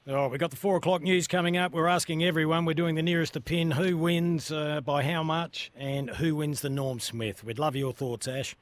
Oh, 0.08 0.28
we've 0.28 0.40
got 0.40 0.50
the 0.50 0.56
four 0.56 0.78
o'clock 0.78 1.02
news 1.02 1.28
coming 1.28 1.58
up. 1.58 1.72
We're 1.72 1.88
asking 1.88 2.24
everyone, 2.24 2.66
we're 2.66 2.74
doing 2.74 2.96
the 2.96 3.04
nearest 3.04 3.34
to 3.34 3.42
pin, 3.42 3.72
who 3.72 3.98
wins 3.98 4.52
uh, 4.52 4.82
by 4.82 5.04
how 5.04 5.24
much 5.24 5.72
and 5.76 6.10
who 6.10 6.38
wins 6.38 6.62
the 6.62 6.70
Norm 6.70 7.00
Smith. 7.00 7.44
We'd 7.44 7.60
love 7.60 7.76
your 7.76 7.94
thoughts, 7.94 8.28
Ash. 8.28 8.56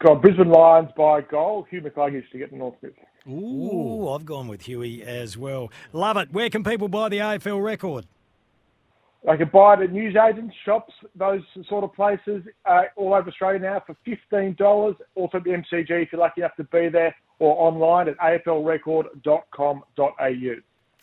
Got 0.00 0.22
Brisbane 0.22 0.48
Lions 0.48 0.90
by 0.96 1.20
goal. 1.20 1.66
Hugh 1.68 1.82
McCluggage 1.82 2.28
to 2.30 2.38
get 2.38 2.50
the 2.50 2.56
Norm 2.56 2.74
Smith. 2.80 2.94
Ooh, 3.28 4.08
I've 4.08 4.24
gone 4.24 4.48
with 4.48 4.62
Huey 4.62 5.02
as 5.02 5.36
well. 5.36 5.70
Love 5.92 6.16
it. 6.16 6.32
Where 6.32 6.48
can 6.48 6.64
people 6.64 6.88
buy 6.88 7.10
the 7.10 7.18
AFL 7.18 7.62
record? 7.62 8.06
They 9.24 9.36
can 9.36 9.50
buy 9.52 9.74
it 9.74 9.80
at 9.80 9.92
newsagents, 9.92 10.54
shops, 10.64 10.94
those 11.16 11.42
sort 11.68 11.84
of 11.84 11.92
places 11.92 12.42
uh, 12.64 12.82
all 12.96 13.12
over 13.14 13.28
Australia 13.28 13.58
now 13.58 13.82
for 13.86 13.96
$15. 14.06 14.96
Also 15.16 15.36
at 15.36 15.44
the 15.44 15.50
MCG 15.50 15.90
if 15.90 16.12
you're 16.12 16.20
lucky 16.20 16.40
enough 16.40 16.56
to 16.56 16.64
be 16.64 16.88
there 16.88 17.14
or 17.38 17.54
online 17.58 18.08
at 18.08 18.18
aflrecord.com.au. 18.18 20.54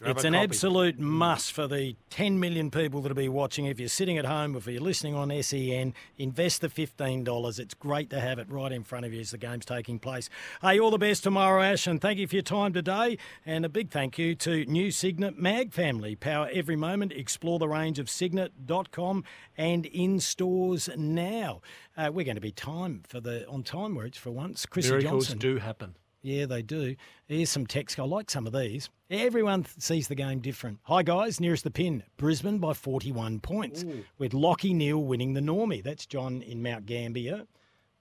it's 0.03 0.25
an 0.25 0.35
absolute 0.35 0.99
must 0.99 1.53
for 1.53 1.67
the 1.67 1.95
10 2.09 2.37
million 2.37 2.69
people 2.69 3.01
that'll 3.01 3.15
be 3.15 3.29
watching. 3.29 3.65
If 3.65 3.79
you're 3.79 3.87
sitting 3.87 4.17
at 4.17 4.25
home 4.25 4.53
or 4.53 4.57
if 4.57 4.67
you're 4.67 4.81
listening 4.81 5.15
on 5.15 5.31
SEN, 5.41 5.93
invest 6.17 6.59
the 6.59 6.67
$15. 6.67 7.59
It's 7.59 7.73
great 7.73 8.09
to 8.09 8.19
have 8.19 8.37
it 8.37 8.51
right 8.51 8.73
in 8.73 8.83
front 8.83 9.05
of 9.05 9.13
you 9.13 9.21
as 9.21 9.31
the 9.31 9.37
game's 9.37 9.63
taking 9.63 9.99
place. 9.99 10.29
Hey, 10.61 10.79
all 10.79 10.91
the 10.91 10.97
best 10.97 11.23
tomorrow, 11.23 11.63
Ash, 11.63 11.87
and 11.87 12.01
thank 12.01 12.19
you 12.19 12.27
for 12.27 12.35
your 12.35 12.43
time 12.43 12.73
today. 12.73 13.17
And 13.45 13.63
a 13.63 13.69
big 13.69 13.89
thank 13.89 14.17
you 14.17 14.35
to 14.35 14.65
new 14.65 14.91
Signet 14.91 15.39
Mag 15.39 15.71
family. 15.71 16.17
Power 16.17 16.49
every 16.51 16.75
moment. 16.75 17.13
Explore 17.13 17.59
the 17.59 17.69
range 17.69 17.97
of 17.97 18.09
signet.com 18.09 19.23
and 19.57 19.85
in 19.85 20.19
stores 20.19 20.89
now. 20.97 21.61
Uh, 21.95 22.11
we're 22.13 22.25
going 22.25 22.35
to 22.35 22.41
be 22.41 22.51
time 22.51 23.03
for 23.07 23.21
the 23.21 23.47
on 23.47 23.63
time 23.63 23.95
words 23.95 24.17
for 24.17 24.31
once. 24.31 24.65
Chris 24.65 24.89
Miracles 24.89 25.27
Johnson. 25.27 25.37
do 25.37 25.57
happen. 25.57 25.95
Yeah, 26.25 26.47
they 26.47 26.63
do. 26.63 26.95
Here's 27.27 27.51
some 27.51 27.67
text. 27.67 27.99
I 27.99 28.03
like 28.03 28.31
some 28.31 28.47
of 28.47 28.53
these. 28.53 28.89
Everyone 29.11 29.63
th- 29.63 29.75
sees 29.77 30.07
the 30.07 30.15
game 30.15 30.39
different. 30.39 30.79
Hi, 30.85 31.03
guys. 31.03 31.39
Nearest 31.39 31.63
the 31.63 31.69
pin. 31.69 32.01
Brisbane 32.17 32.57
by 32.57 32.73
41 32.73 33.41
points, 33.41 33.85
with 34.17 34.31
Lachie 34.31 34.73
Neale 34.73 35.03
winning 35.03 35.33
the 35.33 35.41
Normie. 35.41 35.83
That's 35.83 36.07
John 36.07 36.41
in 36.41 36.63
Mount 36.63 36.87
Gambier. 36.87 37.43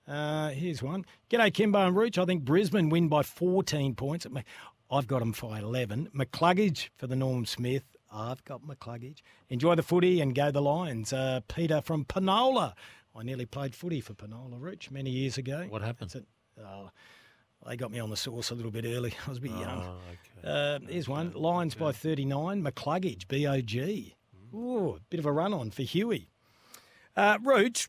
Uh, 0.08 0.48
here's 0.48 0.82
one. 0.82 1.04
G'day, 1.28 1.52
Kymbo 1.52 1.86
and 1.86 1.94
Rooch. 1.94 2.16
I 2.16 2.24
think 2.24 2.44
Brisbane 2.46 2.88
win 2.88 3.08
by 3.08 3.22
14 3.22 3.94
points. 3.94 4.26
I've 4.90 5.06
got 5.06 5.18
them 5.18 5.34
by 5.38 5.58
11. 5.58 6.08
McCluggage 6.16 6.88
for 6.96 7.06
the 7.06 7.16
Norm 7.16 7.44
Smith. 7.44 7.84
I've 8.10 8.42
got 8.46 8.62
McCluggage. 8.62 9.18
Enjoy 9.50 9.74
the 9.74 9.82
footy 9.82 10.22
and 10.22 10.34
go 10.34 10.50
the 10.50 10.62
Lions. 10.62 11.12
Uh, 11.12 11.40
Peter 11.46 11.82
from 11.82 12.06
Penola. 12.06 12.72
I 13.14 13.22
nearly 13.22 13.44
played 13.44 13.74
footy 13.74 14.00
for 14.00 14.14
Penola, 14.14 14.56
Rich, 14.58 14.90
many 14.90 15.10
years 15.10 15.36
ago. 15.36 15.66
What 15.68 15.82
happened? 15.82 16.24
Oh, 17.64 17.68
they 17.70 17.76
got 17.76 17.90
me 17.90 17.98
on 17.98 18.10
the 18.10 18.16
sauce 18.16 18.50
a 18.50 18.54
little 18.54 18.70
bit 18.70 18.84
early. 18.84 19.14
I 19.26 19.28
was 19.28 19.38
a 19.38 19.40
bit 19.40 19.52
young. 19.52 19.96
Oh, 20.44 20.48
Uh, 20.48 20.78
here's 20.88 21.08
one. 21.08 21.32
Lions 21.34 21.74
by 21.74 21.92
39. 21.92 22.62
McCluggage, 22.62 23.26
B-O-G. 23.28 24.14
Ooh, 24.54 24.98
bit 25.10 25.18
of 25.20 25.26
a 25.26 25.32
run 25.32 25.52
on 25.54 25.70
for 25.70 25.82
Huey. 25.82 26.28
Uh, 27.16 27.38
Rooch, 27.42 27.88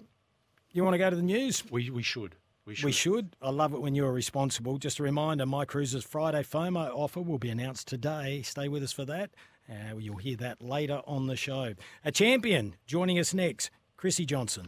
you 0.71 0.83
want 0.83 0.93
to 0.93 0.97
go 0.97 1.09
to 1.09 1.15
the 1.15 1.21
news? 1.21 1.63
We, 1.69 1.89
we 1.89 2.01
should. 2.03 2.35
We 2.65 2.73
should. 2.75 2.85
We 2.85 2.91
should. 2.91 3.35
I 3.41 3.49
love 3.51 3.73
it 3.73 3.81
when 3.81 3.93
you're 3.93 4.11
responsible. 4.11 4.77
Just 4.79 4.99
a 4.99 5.03
reminder, 5.03 5.45
My 5.45 5.65
Cruises 5.65 6.03
Friday 6.03 6.41
FOMO 6.41 6.89
offer 6.95 7.21
will 7.21 7.37
be 7.37 7.49
announced 7.49 7.87
today. 7.87 8.41
Stay 8.41 8.67
with 8.67 8.81
us 8.83 8.91
for 8.91 9.05
that. 9.05 9.31
Uh, 9.69 9.97
you'll 9.97 10.17
hear 10.17 10.37
that 10.37 10.61
later 10.63 11.01
on 11.05 11.27
the 11.27 11.35
show. 11.35 11.73
A 12.03 12.11
champion 12.11 12.75
joining 12.87 13.19
us 13.19 13.33
next, 13.33 13.69
Chrissy 13.97 14.25
Johnson. 14.25 14.67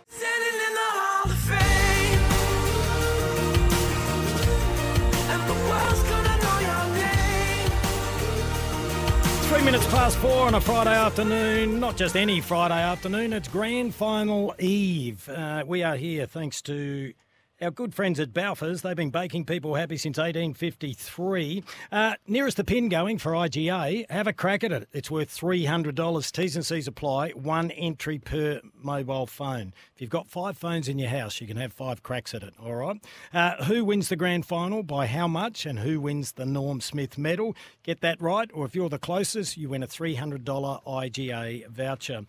Three 9.51 9.65
minutes 9.65 9.85
past 9.87 10.17
four 10.19 10.47
on 10.47 10.55
a 10.55 10.61
Friday 10.61 10.95
afternoon. 10.95 11.77
Not 11.81 11.97
just 11.97 12.15
any 12.15 12.39
Friday 12.39 12.81
afternoon, 12.81 13.33
it's 13.33 13.49
grand 13.49 13.93
final 13.93 14.55
eve. 14.59 15.27
Uh, 15.27 15.65
we 15.67 15.83
are 15.83 15.97
here 15.97 16.25
thanks 16.25 16.61
to 16.61 17.13
our 17.61 17.71
good 17.71 17.93
friends 17.93 18.19
at 18.19 18.33
Balfour's. 18.33 18.81
They've 18.81 18.95
been 18.95 19.11
baking 19.11 19.45
people 19.45 19.75
happy 19.75 19.97
since 19.97 20.17
1853. 20.17 21.63
Uh, 21.91 22.13
nearest 22.27 22.57
the 22.57 22.63
pin 22.63 22.89
going 22.89 23.19
for 23.19 23.33
IGA. 23.33 24.09
Have 24.09 24.27
a 24.27 24.33
crack 24.33 24.63
at 24.63 24.71
it. 24.71 24.89
It's 24.91 25.11
worth 25.11 25.29
$300. 25.29 26.31
T's 26.31 26.55
and 26.55 26.65
C's 26.65 26.87
apply. 26.87 27.29
One 27.31 27.69
entry 27.71 28.17
per 28.17 28.61
mobile 28.73 29.27
phone. 29.27 29.73
If 29.93 30.01
you've 30.01 30.09
got 30.09 30.27
five 30.27 30.57
phones 30.57 30.87
in 30.87 30.97
your 30.97 31.09
house, 31.09 31.39
you 31.39 31.47
can 31.47 31.57
have 31.57 31.71
five 31.71 32.01
cracks 32.01 32.33
at 32.33 32.43
it. 32.43 32.53
All 32.61 32.75
right. 32.75 32.99
Uh, 33.33 33.63
who 33.65 33.85
wins 33.85 34.09
the 34.09 34.15
grand 34.15 34.45
final? 34.45 34.81
By 34.81 35.05
how 35.05 35.27
much? 35.27 35.65
And 35.65 35.79
who 35.79 35.99
wins 35.99 36.33
the 36.33 36.45
Norm 36.45 36.81
Smith 36.81 37.17
medal? 37.17 37.55
Get 37.83 38.01
that 38.01 38.19
right. 38.21 38.49
Or 38.53 38.65
if 38.65 38.75
you're 38.75 38.89
the 38.89 38.99
closest, 38.99 39.57
you 39.57 39.69
win 39.69 39.83
a 39.83 39.87
$300 39.87 40.43
IGA 40.43 41.67
voucher. 41.67 42.25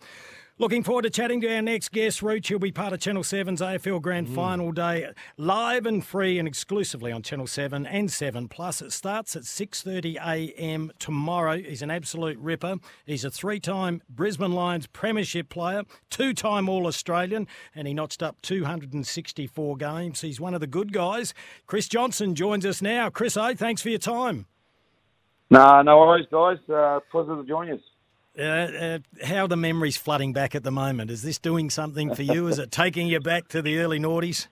Looking 0.59 0.83
forward 0.83 1.01
to 1.01 1.09
chatting 1.09 1.41
to 1.41 1.55
our 1.55 1.63
next 1.63 1.91
guest, 1.91 2.21
Rooch. 2.21 2.47
He'll 2.47 2.59
be 2.59 2.71
part 2.71 2.93
of 2.93 2.99
Channel 2.99 3.23
7's 3.23 3.59
AFL 3.59 3.99
Grand 3.99 4.29
Final 4.29 4.71
Day, 4.71 5.09
live 5.35 5.87
and 5.87 6.05
free 6.05 6.37
and 6.37 6.47
exclusively 6.47 7.11
on 7.11 7.23
Channel 7.23 7.47
7 7.47 7.87
and 7.87 8.11
7 8.11 8.47
Plus. 8.49 8.79
It 8.79 8.91
starts 8.91 9.35
at 9.35 9.43
6.30am 9.43 10.91
tomorrow. 10.99 11.57
He's 11.57 11.81
an 11.81 11.89
absolute 11.89 12.37
ripper. 12.37 12.75
He's 13.03 13.25
a 13.25 13.31
three-time 13.31 14.03
Brisbane 14.07 14.51
Lions 14.51 14.85
premiership 14.85 15.49
player, 15.49 15.85
two-time 16.11 16.69
All-Australian, 16.69 17.47
and 17.73 17.87
he 17.87 17.95
notched 17.95 18.21
up 18.21 18.39
264 18.43 19.75
games. 19.77 20.21
He's 20.21 20.39
one 20.39 20.53
of 20.53 20.61
the 20.61 20.67
good 20.67 20.93
guys. 20.93 21.33
Chris 21.65 21.87
Johnson 21.87 22.35
joins 22.35 22.63
us 22.63 22.79
now. 22.79 23.09
Chris, 23.09 23.35
A, 23.37 23.55
thanks 23.55 23.81
for 23.81 23.89
your 23.89 23.97
time. 23.97 24.45
Nah, 25.49 25.81
no 25.81 25.97
worries, 25.97 26.27
guys. 26.31 26.57
Uh, 26.69 26.99
pleasure 27.11 27.35
to 27.35 27.43
join 27.43 27.71
us. 27.71 27.79
Uh, 28.37 28.41
uh, 28.41 28.99
how 29.23 29.45
the 29.45 29.55
memories 29.55 29.95
flooding 29.95 30.33
back 30.33 30.55
at 30.55 30.63
the 30.63 30.71
moment? 30.71 31.11
Is 31.11 31.21
this 31.21 31.37
doing 31.37 31.69
something 31.69 32.15
for 32.15 32.23
you? 32.23 32.47
Is 32.47 32.57
it 32.57 32.71
taking 32.71 33.07
you 33.07 33.19
back 33.19 33.47
to 33.49 33.61
the 33.61 33.77
early 33.77 33.99
noughties? 33.99 34.47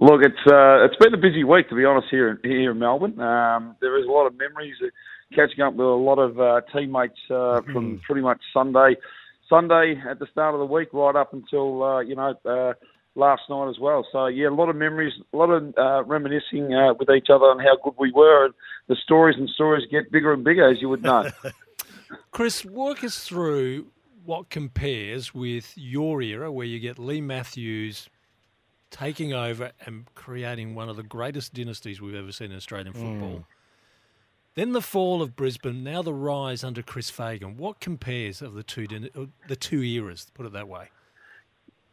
Look, 0.00 0.22
it's 0.22 0.50
uh, 0.50 0.84
it's 0.84 0.96
been 0.96 1.12
a 1.12 1.18
busy 1.18 1.44
week 1.44 1.68
to 1.68 1.74
be 1.74 1.84
honest 1.84 2.08
here 2.10 2.40
here 2.42 2.70
in 2.70 2.78
Melbourne. 2.78 3.20
Um, 3.20 3.76
there 3.82 3.98
is 3.98 4.06
a 4.06 4.10
lot 4.10 4.26
of 4.26 4.38
memories, 4.38 4.76
uh, 4.82 4.86
catching 5.34 5.62
up 5.62 5.74
with 5.74 5.86
a 5.86 5.90
lot 5.90 6.18
of 6.18 6.40
uh, 6.40 6.62
teammates 6.72 7.18
uh, 7.30 7.60
from 7.70 8.00
pretty 8.06 8.22
much 8.22 8.40
Sunday, 8.54 8.96
Sunday 9.50 10.00
at 10.08 10.18
the 10.18 10.26
start 10.32 10.54
of 10.54 10.60
the 10.60 10.66
week 10.66 10.88
right 10.94 11.14
up 11.14 11.34
until 11.34 11.82
uh, 11.82 12.00
you 12.00 12.16
know 12.16 12.34
uh, 12.46 12.72
last 13.14 13.42
night 13.50 13.68
as 13.68 13.78
well. 13.78 14.06
So 14.10 14.28
yeah, 14.28 14.48
a 14.48 14.50
lot 14.50 14.70
of 14.70 14.76
memories, 14.76 15.12
a 15.34 15.36
lot 15.36 15.50
of 15.50 15.74
uh, 15.76 16.04
reminiscing 16.04 16.72
uh, 16.72 16.94
with 16.94 17.10
each 17.10 17.28
other 17.28 17.44
on 17.44 17.58
how 17.58 17.76
good 17.84 17.94
we 17.98 18.10
were, 18.12 18.46
and 18.46 18.54
the 18.88 18.96
stories 19.04 19.36
and 19.38 19.50
stories 19.50 19.84
get 19.90 20.10
bigger 20.10 20.32
and 20.32 20.42
bigger, 20.42 20.70
as 20.70 20.80
you 20.80 20.88
would 20.88 21.02
know. 21.02 21.28
Chris, 22.30 22.64
walk 22.64 23.04
us 23.04 23.24
through 23.24 23.86
what 24.24 24.50
compares 24.50 25.34
with 25.34 25.72
your 25.76 26.22
era, 26.22 26.50
where 26.52 26.66
you 26.66 26.78
get 26.78 26.98
Leigh 26.98 27.20
Matthews 27.20 28.08
taking 28.90 29.32
over 29.32 29.72
and 29.86 30.06
creating 30.14 30.74
one 30.74 30.88
of 30.88 30.96
the 30.96 31.02
greatest 31.02 31.54
dynasties 31.54 32.00
we've 32.00 32.14
ever 32.14 32.32
seen 32.32 32.50
in 32.50 32.56
Australian 32.56 32.92
football. 32.92 33.44
Then 34.56 34.72
the 34.72 34.82
fall 34.82 35.22
of 35.22 35.36
Brisbane, 35.36 35.84
now 35.84 36.02
the 36.02 36.12
rise 36.12 36.64
under 36.64 36.82
Chris 36.82 37.08
Fagan. 37.08 37.56
What 37.56 37.80
compares 37.80 38.42
of 38.42 38.54
the 38.54 38.64
two 38.64 38.86
uh, 39.14 39.26
the 39.46 39.56
two 39.56 39.82
eras? 39.82 40.26
Put 40.34 40.44
it 40.44 40.52
that 40.52 40.68
way. 40.68 40.90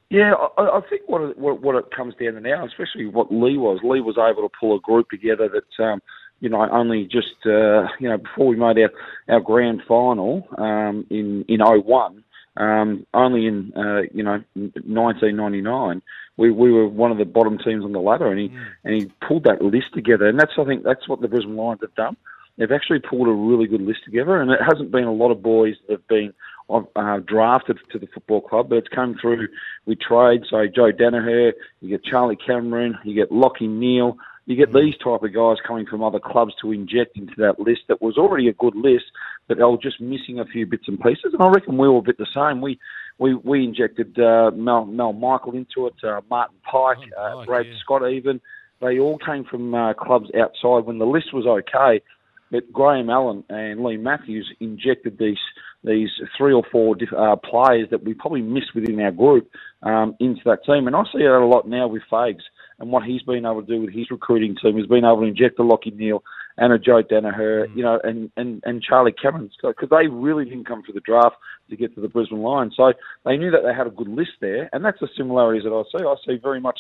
Yeah, 0.10 0.34
I, 0.58 0.78
I 0.78 0.82
think 0.90 1.04
what 1.08 1.22
it, 1.22 1.38
what, 1.38 1.62
what 1.62 1.76
it 1.76 1.92
comes 1.96 2.16
down 2.16 2.34
to 2.34 2.40
now, 2.40 2.66
especially 2.66 3.06
what 3.08 3.32
Leigh 3.32 3.58
was, 3.58 3.80
Leigh 3.84 4.02
was 4.02 4.18
able 4.18 4.48
to 4.48 4.56
pull 4.60 4.76
a 4.76 4.80
group 4.80 5.10
together 5.10 5.50
that, 5.50 5.84
um, 5.84 6.02
you 6.40 6.50
know, 6.50 6.68
only 6.72 7.06
just, 7.06 7.46
uh, 7.46 7.88
you 8.00 8.10
know, 8.10 8.18
before 8.18 8.48
we 8.48 8.56
made 8.56 8.78
our, 8.78 8.92
our 9.28 9.40
grand 9.40 9.82
final 9.88 10.48
um, 10.58 11.06
in 11.10 11.46
in 11.48 11.60
01, 11.62 12.24
um, 12.58 13.06
only 13.14 13.46
in, 13.46 13.72
uh, 13.76 14.02
you 14.14 14.24
know, 14.24 14.44
1999, 14.56 16.02
we, 16.38 16.52
we 16.52 16.72
were 16.72 16.88
one 16.88 17.12
of 17.12 17.18
the 17.18 17.26
bottom 17.26 17.58
teams 17.58 17.84
on 17.84 17.92
the 17.92 18.00
ladder, 18.00 18.32
and 18.32 18.40
he 18.40 18.52
and 18.84 18.94
he 18.96 19.12
pulled 19.28 19.44
that 19.46 19.62
list 19.62 19.94
together, 19.94 20.28
and 20.28 20.40
that's 20.40 20.54
I 20.58 20.66
think 20.66 20.84
that's 20.84 21.08
what 21.08 21.22
the 21.22 21.28
Brisbane 21.28 21.56
Lions 21.56 21.82
have 21.82 21.96
done. 21.96 22.16
they've 22.58 22.72
actually 22.72 23.00
pulled 23.00 23.28
a 23.28 23.32
really 23.32 23.68
good 23.68 23.82
list 23.82 24.00
together, 24.06 24.42
and 24.42 24.52
it 24.52 24.60
hasn't 24.62 24.92
been 24.92 25.06
a 25.06 25.14
lot 25.14 25.32
of 25.32 25.42
boys 25.42 25.76
that 25.88 25.94
have 25.94 26.08
been 26.08 26.34
uh, 26.70 27.20
drafted 27.26 27.80
to 27.92 28.00
the 28.00 28.08
football 28.08 28.42
club, 28.42 28.70
but 28.70 28.78
it's 28.78 28.88
come 28.90 29.18
through 29.20 29.48
with 29.86 30.00
trade. 30.00 30.42
So 30.50 30.66
Joe 30.68 30.92
Daniher, 30.92 31.54
you 31.82 31.90
get 31.90 32.04
Charlie 32.04 32.36
Cameron, 32.36 32.98
you 33.04 33.16
get 33.16 33.32
Lachie 33.32 33.70
Neale, 33.70 34.18
you 34.48 34.56
get 34.56 34.74
these 34.74 34.96
type 35.04 35.22
of 35.24 35.34
guys 35.34 35.58
coming 35.68 35.86
from 35.86 36.02
other 36.02 36.22
clubs 36.22 36.54
to 36.62 36.72
inject 36.72 37.18
into 37.18 37.34
that 37.38 37.60
list 37.60 37.82
that 37.90 38.02
was 38.02 38.18
already 38.18 38.48
a 38.48 38.54
good 38.54 38.76
list, 38.76 39.04
but 39.48 39.58
they 39.58 39.64
were 39.64 39.78
just 39.78 40.00
missing 40.00 40.40
a 40.40 40.46
few 40.46 40.66
bits 40.66 40.86
and 40.88 41.00
pieces. 41.02 41.34
And 41.34 41.44
I 41.44 41.50
reckon 41.50 41.78
we 41.78 41.90
were 41.90 41.98
a 41.98 42.02
bit 42.02 42.18
the 42.18 42.26
same. 42.34 42.62
We 42.62 42.80
we 43.20 43.36
we 43.36 43.66
injected 43.66 44.18
uh, 44.18 44.52
Mal 44.56 44.86
Mal 44.86 45.12
Michael 45.12 45.54
into 45.54 45.88
it, 45.88 45.96
uh, 46.02 46.22
Martin 46.30 46.56
Pike, 46.64 46.98
uh, 47.20 47.44
Brad 47.46 47.66
yeah. 47.68 47.74
Scott, 47.84 48.10
even 48.10 48.40
they 48.80 49.00
all 49.00 49.18
came 49.18 49.44
from 49.44 49.74
uh, 49.74 49.94
clubs 49.94 50.30
outside 50.40 50.86
when 50.86 50.98
the 50.98 51.06
list 51.06 51.34
was 51.34 51.46
okay. 51.46 52.02
But 52.50 52.72
Graeme 52.72 53.10
Allan 53.10 53.44
and 53.50 53.84
Leigh 53.84 53.98
Matthews 53.98 54.50
injected 54.62 55.18
these 55.20 55.38
these 55.84 56.10
three 56.38 56.54
or 56.54 56.64
four 56.72 56.96
diff- 56.96 57.12
uh, 57.12 57.36
players 57.36 57.90
that 57.92 58.06
we 58.06 58.14
probably 58.14 58.42
missed 58.42 58.74
within 58.74 59.00
our 59.02 59.12
group 59.12 59.50
um, 59.84 60.16
into 60.22 60.42
that 60.46 60.64
team, 60.66 60.88
and 60.88 60.96
I 60.96 61.04
see 61.12 61.20
that 61.20 61.38
a 61.38 61.46
lot 61.46 61.68
now 61.68 61.90
with 61.90 62.04
Fags 62.10 62.44
and 62.80 62.92
what 62.92 63.04
he's 63.04 63.24
been 63.24 63.46
able 63.46 63.62
to 63.62 63.68
do 63.68 63.82
with 63.82 63.94
his 63.94 64.12
recruiting 64.12 64.56
team. 64.62 64.78
He's 64.78 64.88
been 64.88 65.06
able 65.06 65.22
to 65.22 65.28
inject 65.28 65.60
a 65.60 65.64
Lachie 65.64 65.96
Neale 65.96 66.24
and 66.58 66.74
a 66.74 66.80
Joe 66.80 67.02
Daniher, 67.04 67.68
mm. 67.68 67.76
you 67.76 67.84
know, 67.84 68.00
and, 68.04 68.32
and, 68.38 68.62
and 68.66 68.82
Charlie 68.82 69.14
Cameron, 69.14 69.50
because 69.62 69.90
they 69.90 70.08
really 70.08 70.46
didn't 70.46 70.68
come 70.68 70.84
for 70.84 70.92
the 70.92 71.02
draft 71.02 71.36
to 71.70 71.76
get 71.76 71.94
to 71.96 72.02
the 72.02 72.08
Brisbane 72.08 72.42
Lions. 72.42 72.74
So 72.78 72.94
they 73.26 73.38
knew 73.38 73.52
that 73.52 73.62
they 73.66 73.74
had 73.74 73.88
a 73.88 73.92
good 73.92 74.08
list 74.08 74.32
there, 74.42 74.70
and 74.74 74.84
that's 74.84 75.00
the 75.00 75.10
similarities 75.18 75.64
that 75.64 75.74
I 75.74 75.84
see. 75.92 76.06
I 76.06 76.16
see 76.26 76.40
very 76.42 76.60
much, 76.60 76.80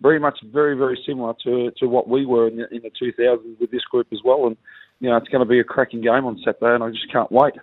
very 0.00 0.18
much, 0.18 0.38
very, 0.52 0.76
very 0.76 0.98
similar 1.06 1.34
to, 1.44 1.70
to 1.78 1.86
what 1.86 2.08
we 2.08 2.26
were 2.26 2.48
in 2.48 2.56
the, 2.56 2.68
in 2.74 2.82
the 2.82 2.90
2000s 2.90 3.60
with 3.60 3.70
this 3.70 3.84
group 3.90 4.06
as 4.12 4.20
well. 4.24 4.46
And, 4.46 4.56
you 5.00 5.08
know, 5.08 5.16
it's 5.16 5.28
going 5.28 5.44
to 5.44 5.48
be 5.48 5.60
a 5.60 5.64
cracking 5.64 6.00
game 6.00 6.24
on 6.24 6.38
Saturday, 6.44 6.74
and 6.74 6.84
I 6.84 6.90
just 6.90 7.10
can't 7.12 7.30
wait. 7.32 7.54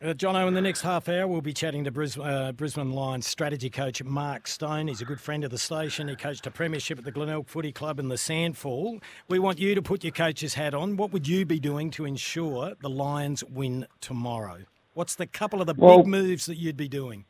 Uh, 0.00 0.14
Jono, 0.14 0.46
in 0.46 0.54
the 0.54 0.60
next 0.60 0.82
half 0.82 1.08
hour, 1.08 1.26
we'll 1.26 1.40
be 1.40 1.52
chatting 1.52 1.82
to 1.82 1.90
Brisbane, 1.90 2.24
uh, 2.24 2.52
Brisbane 2.52 2.92
Lions 2.92 3.26
strategy 3.26 3.68
coach 3.68 4.00
Mark 4.04 4.46
Stone. 4.46 4.86
He's 4.86 5.00
a 5.00 5.04
good 5.04 5.20
friend 5.20 5.42
of 5.42 5.50
the 5.50 5.58
station. 5.58 6.06
He 6.06 6.14
coached 6.14 6.46
a 6.46 6.52
premiership 6.52 6.98
at 6.98 7.04
the 7.04 7.10
Glenelg 7.10 7.48
Footy 7.48 7.72
Club 7.72 7.98
in 7.98 8.06
the 8.06 8.14
SANFL. 8.14 9.02
We 9.26 9.40
want 9.40 9.58
you 9.58 9.74
to 9.74 9.82
put 9.82 10.04
your 10.04 10.12
coach's 10.12 10.54
hat 10.54 10.72
on. 10.72 10.96
What 10.96 11.12
would 11.12 11.26
you 11.26 11.44
be 11.44 11.58
doing 11.58 11.90
to 11.92 12.04
ensure 12.04 12.74
the 12.80 12.88
Lions 12.88 13.42
win 13.42 13.88
tomorrow? 14.00 14.58
What's 14.94 15.16
the 15.16 15.26
couple 15.26 15.60
of 15.60 15.66
the 15.66 15.74
well, 15.76 15.98
big 15.98 16.06
moves 16.06 16.46
that 16.46 16.58
you'd 16.58 16.76
be 16.76 16.88
doing? 16.88 17.24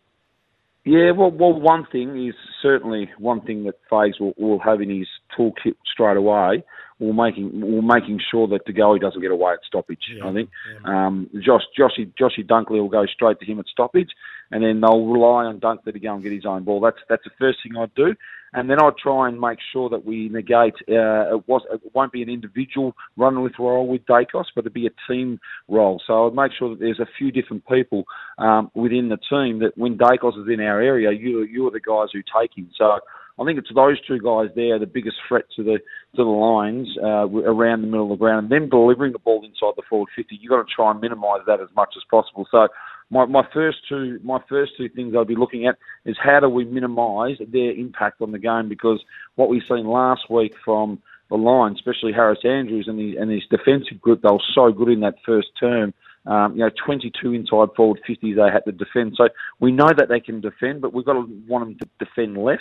Yeah, 0.85 1.11
well, 1.11 1.31
well, 1.31 1.59
one 1.61 1.87
thing 1.91 2.29
is 2.29 2.35
certainly 2.63 3.11
one 3.19 3.41
thing 3.43 3.65
that 3.65 3.75
Fags 3.91 4.21
will, 4.21 4.33
will 4.39 4.59
have 4.61 4.81
in 4.81 4.91
his 4.91 5.09
toolkit 5.37 5.75
straight 5.93 6.17
away 6.17 6.65
we're 7.01 7.13
making 7.13 7.51
we're 7.61 7.83
making 7.83 8.21
sure 8.31 8.49
that 8.49 8.65
De 8.65 8.73
Goey 8.73 9.01
doesn't 9.01 9.21
get 9.21 9.31
away 9.31 9.53
at 9.53 9.61
stoppage. 9.67 10.03
Yeah, 10.17 10.29
I 10.29 10.33
think 10.33 10.51
yeah. 10.85 11.07
um, 11.07 11.31
Josh 11.35 11.63
Joshy 11.79 12.13
Joshy 12.21 12.45
Dunkley 12.45 12.81
will 12.81 12.89
go 12.89 13.07
straight 13.07 13.39
to 13.41 13.47
him 13.47 13.61
at 13.61 13.67
stoppage, 13.67 14.11
and 14.51 14.65
then 14.65 14.81
they'll 14.81 15.07
rely 15.07 15.45
on 15.45 15.61
Dunkley 15.61 15.93
to 15.93 16.01
go 16.01 16.15
and 16.15 16.23
get 16.23 16.33
his 16.33 16.47
own 16.47 16.65
ball. 16.65 16.81
That's 16.81 16.99
that's 17.09 17.25
the 17.25 17.31
first 17.39 17.59
thing 17.63 17.77
I'd 17.77 17.95
do, 17.95 18.15
and 18.53 18.69
then 18.69 18.79
I'd 18.83 18.97
try 18.97 19.29
and 19.29 19.41
make 19.41 19.59
sure 19.73 19.89
that 19.91 20.05
we 20.05 20.29
negate. 20.29 20.75
Uh, 20.89 21.37
it 21.37 21.49
was 21.49 21.63
it 21.73 21.81
won't 21.95 22.13
be 22.13 22.23
an 22.23 22.29
individual 22.29 22.95
run 23.17 23.43
with 23.43 23.53
role 23.59 23.87
with 23.87 24.07
Daicos, 24.07 24.47
but 24.55 24.63
it'd 24.63 24.73
be 24.73 24.87
a 24.87 25.13
team 25.13 25.41
role. 25.69 26.01
So 26.07 26.27
I'd 26.27 26.35
make 26.35 26.53
sure 26.59 26.71
that 26.71 26.81
there's 26.81 27.01
a 27.01 27.09
few 27.19 27.31
different 27.33 27.67
people 27.67 28.05
um, 28.39 28.71
within 28.75 29.09
the 29.09 29.19
team 29.31 29.61
that 29.61 29.77
when 29.77 29.99
Daicos 29.99 30.41
is 30.41 30.49
in 30.53 30.61
our 30.61 30.81
area, 30.81 31.13
you 31.13 31.43
you 31.43 31.67
are 31.67 31.71
the 31.71 31.81
guys 31.81 32.09
who 32.13 32.23
take 32.41 32.57
him. 32.57 32.71
So 32.77 32.99
I 33.41 33.45
think 33.45 33.59
it's 33.59 33.71
those 33.73 34.01
two 34.07 34.19
guys 34.19 34.49
there, 34.57 34.79
the 34.79 34.87
biggest 34.87 35.17
threat 35.29 35.45
to 35.57 35.63
the 35.63 35.79
to 36.17 36.25
the 36.25 36.25
lines 36.25 36.89
uh, 37.03 37.29
around 37.29 37.83
the 37.83 37.87
middle 37.87 38.13
of 38.13 38.19
the 38.19 38.23
ground, 38.23 38.51
and 38.51 38.53
then 38.53 38.69
delivering 38.69 39.13
the 39.13 39.21
ball 39.21 39.45
inside 39.45 39.75
the 39.77 39.83
forward 39.89 40.09
fifty. 40.17 40.39
You've 40.41 40.51
got 40.51 40.67
to 40.67 40.75
try 40.75 40.91
and 40.91 41.01
minimise 41.01 41.43
that 41.47 41.61
as 41.61 41.69
much 41.77 41.95
as 41.97 42.03
possible. 42.11 42.49
So, 42.51 42.67
my, 43.11 43.25
my 43.27 43.47
first 43.53 43.79
two 43.89 44.21
my 44.23 44.39
first 44.49 44.73
two 44.77 44.89
things 44.89 45.15
I'd 45.19 45.27
be 45.27 45.37
looking 45.37 45.67
at 45.67 45.77
is 46.05 46.17
how 46.23 46.41
do 46.41 46.49
we 46.49 46.65
minimise 46.65 47.37
their 47.39 47.73
impact 47.73 48.21
on 48.21 48.33
the 48.33 48.39
game 48.39 48.69
because 48.69 49.01
what 49.37 49.49
we've 49.49 49.63
seen 49.69 49.87
last 49.87 50.31
week 50.31 50.53
from 50.65 51.01
the 51.31 51.37
line, 51.37 51.73
especially 51.73 52.13
Harris 52.13 52.41
Andrews 52.45 52.87
and, 52.89 52.99
the, 52.99 53.17
and 53.19 53.31
his 53.31 53.43
defensive 53.51 54.01
group, 54.01 54.23
they 54.23 54.33
were 54.33 54.39
so 54.55 54.73
good 54.73 54.89
in 54.89 55.01
that 55.01 55.17
first 55.25 55.49
term. 55.61 55.93
Um, 56.27 56.53
you 56.53 56.61
know, 56.61 56.71
22 56.85 57.33
inside 57.33 57.69
forward 57.77 58.01
50s 58.09 58.37
they 58.37 58.53
had 58.53 58.65
to 58.67 58.73
defend. 58.73 59.15
So 59.17 59.29
we 59.61 59.73
know 59.73 59.89
that 59.97 60.09
they 60.09 60.21
can 60.21 60.41
defend, 60.41 60.83
but 60.83 60.93
we've 60.93 61.05
got 61.05 61.15
to 61.15 61.27
want 61.47 61.65
them 61.65 61.79
to 61.79 62.05
defend 62.05 62.37
less. 62.37 62.61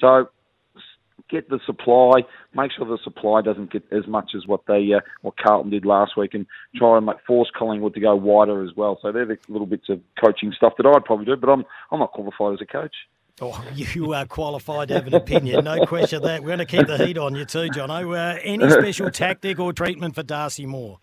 So 0.00 0.28
get 1.30 1.48
the 1.48 1.60
supply, 1.66 2.22
make 2.54 2.70
sure 2.72 2.86
the 2.86 2.98
supply 3.02 3.42
doesn't 3.42 3.72
get 3.72 3.84
as 3.92 4.06
much 4.06 4.32
as 4.36 4.46
what 4.46 4.60
they 4.66 4.92
uh, 4.94 5.00
what 5.22 5.34
Carlton 5.36 5.70
did 5.70 5.84
last 5.84 6.16
week, 6.16 6.34
and 6.34 6.46
try 6.76 6.96
and 6.96 7.06
make, 7.06 7.16
force 7.26 7.50
Collingwood 7.56 7.94
to 7.94 8.00
go 8.00 8.14
wider 8.14 8.62
as 8.62 8.70
well. 8.76 8.98
So 9.02 9.12
they're 9.12 9.26
the 9.26 9.38
little 9.48 9.66
bits 9.66 9.88
of 9.88 10.00
coaching 10.22 10.52
stuff 10.56 10.74
that 10.78 10.86
I'd 10.86 11.04
probably 11.04 11.26
do, 11.26 11.36
but 11.36 11.50
I'm 11.50 11.64
I'm 11.90 12.00
not 12.00 12.12
qualified 12.12 12.54
as 12.54 12.60
a 12.60 12.66
coach. 12.66 12.94
Oh, 13.40 13.62
you 13.74 14.12
are 14.14 14.26
qualified 14.26 14.88
to 14.88 14.94
have 14.94 15.06
an 15.06 15.14
opinion, 15.14 15.64
no 15.64 15.84
question 15.86 16.18
of 16.18 16.22
that. 16.24 16.42
We're 16.42 16.56
going 16.56 16.58
to 16.60 16.66
keep 16.66 16.86
the 16.86 17.04
heat 17.04 17.18
on 17.18 17.34
you 17.34 17.44
too, 17.44 17.68
John. 17.70 17.90
Uh, 17.90 18.38
any 18.42 18.68
special 18.70 19.10
tactic 19.10 19.58
or 19.58 19.72
treatment 19.72 20.14
for 20.14 20.22
Darcy 20.22 20.66
Moore? 20.66 20.98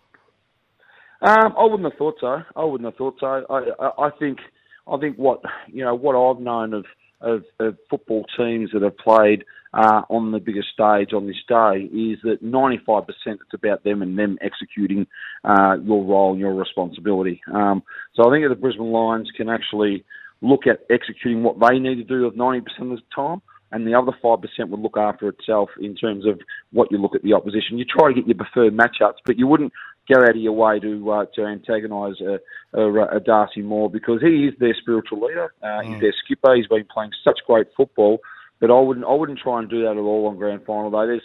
Um, 1.22 1.54
I 1.56 1.64
wouldn't 1.64 1.84
have 1.84 1.96
thought 1.96 2.16
so. 2.20 2.42
I 2.56 2.64
wouldn't 2.64 2.86
have 2.86 2.96
thought 2.96 3.16
so. 3.20 3.46
I, 3.48 3.70
I, 3.80 4.06
I 4.06 4.10
think, 4.18 4.38
I 4.86 4.96
think 4.98 5.16
what 5.16 5.40
you 5.68 5.84
know, 5.84 5.94
what 5.94 6.16
I've 6.16 6.42
known 6.42 6.74
of, 6.74 6.84
of, 7.20 7.44
of 7.60 7.78
football 7.88 8.26
teams 8.36 8.70
that 8.72 8.82
have 8.82 8.98
played 8.98 9.44
uh, 9.74 10.02
on 10.08 10.30
the 10.30 10.38
biggest 10.38 10.68
stage 10.72 11.12
on 11.12 11.26
this 11.26 11.42
day 11.48 11.90
is 11.92 12.18
that 12.22 12.38
95% 12.42 13.08
it's 13.26 13.40
about 13.52 13.82
them 13.82 14.02
and 14.02 14.16
them 14.16 14.38
executing 14.40 15.06
uh, 15.44 15.76
your 15.82 16.04
role 16.04 16.32
and 16.32 16.40
your 16.40 16.54
responsibility. 16.54 17.42
Um, 17.52 17.82
so 18.14 18.28
I 18.28 18.32
think 18.32 18.44
that 18.44 18.54
the 18.54 18.60
Brisbane 18.60 18.92
Lions 18.92 19.30
can 19.36 19.48
actually 19.48 20.04
look 20.40 20.66
at 20.66 20.84
executing 20.90 21.42
what 21.42 21.56
they 21.58 21.78
need 21.78 21.96
to 21.96 22.04
do 22.04 22.24
of 22.26 22.34
90% 22.34 22.58
of 22.80 22.88
the 22.90 22.98
time 23.14 23.42
and 23.72 23.84
the 23.84 23.94
other 23.94 24.12
5% 24.22 24.40
would 24.68 24.80
look 24.80 24.96
after 24.96 25.28
itself 25.28 25.68
in 25.80 25.96
terms 25.96 26.24
of 26.26 26.38
what 26.72 26.92
you 26.92 26.98
look 26.98 27.16
at 27.16 27.22
the 27.22 27.32
opposition. 27.32 27.76
You 27.76 27.84
try 27.84 28.12
to 28.12 28.14
get 28.14 28.28
your 28.28 28.36
preferred 28.36 28.76
matchups, 28.76 29.18
but 29.26 29.36
you 29.36 29.48
wouldn't 29.48 29.72
go 30.08 30.20
out 30.22 30.30
of 30.30 30.36
your 30.36 30.52
way 30.52 30.78
to 30.78 31.10
uh, 31.10 31.24
to 31.34 31.44
antagonise 31.44 32.20
a, 32.20 32.38
a, 32.78 33.16
a, 33.16 33.20
Darcy 33.20 33.62
Moore 33.62 33.90
because 33.90 34.20
he 34.20 34.46
is 34.46 34.54
their 34.60 34.76
spiritual 34.80 35.26
leader. 35.26 35.54
Uh, 35.62 35.66
mm. 35.66 35.86
He's 35.86 36.00
their 36.00 36.14
skipper. 36.24 36.54
He's 36.54 36.66
been 36.66 36.86
playing 36.92 37.12
such 37.24 37.40
great 37.46 37.68
football 37.76 38.20
that 38.66 38.72
I 38.72 38.80
wouldn't 38.80 39.06
I 39.06 39.12
wouldn't 39.12 39.38
try 39.38 39.58
and 39.58 39.68
do 39.68 39.82
that 39.82 39.92
at 39.92 39.98
all 39.98 40.26
on 40.26 40.36
grand 40.36 40.64
final 40.66 40.90
day. 40.90 41.06
There's 41.06 41.22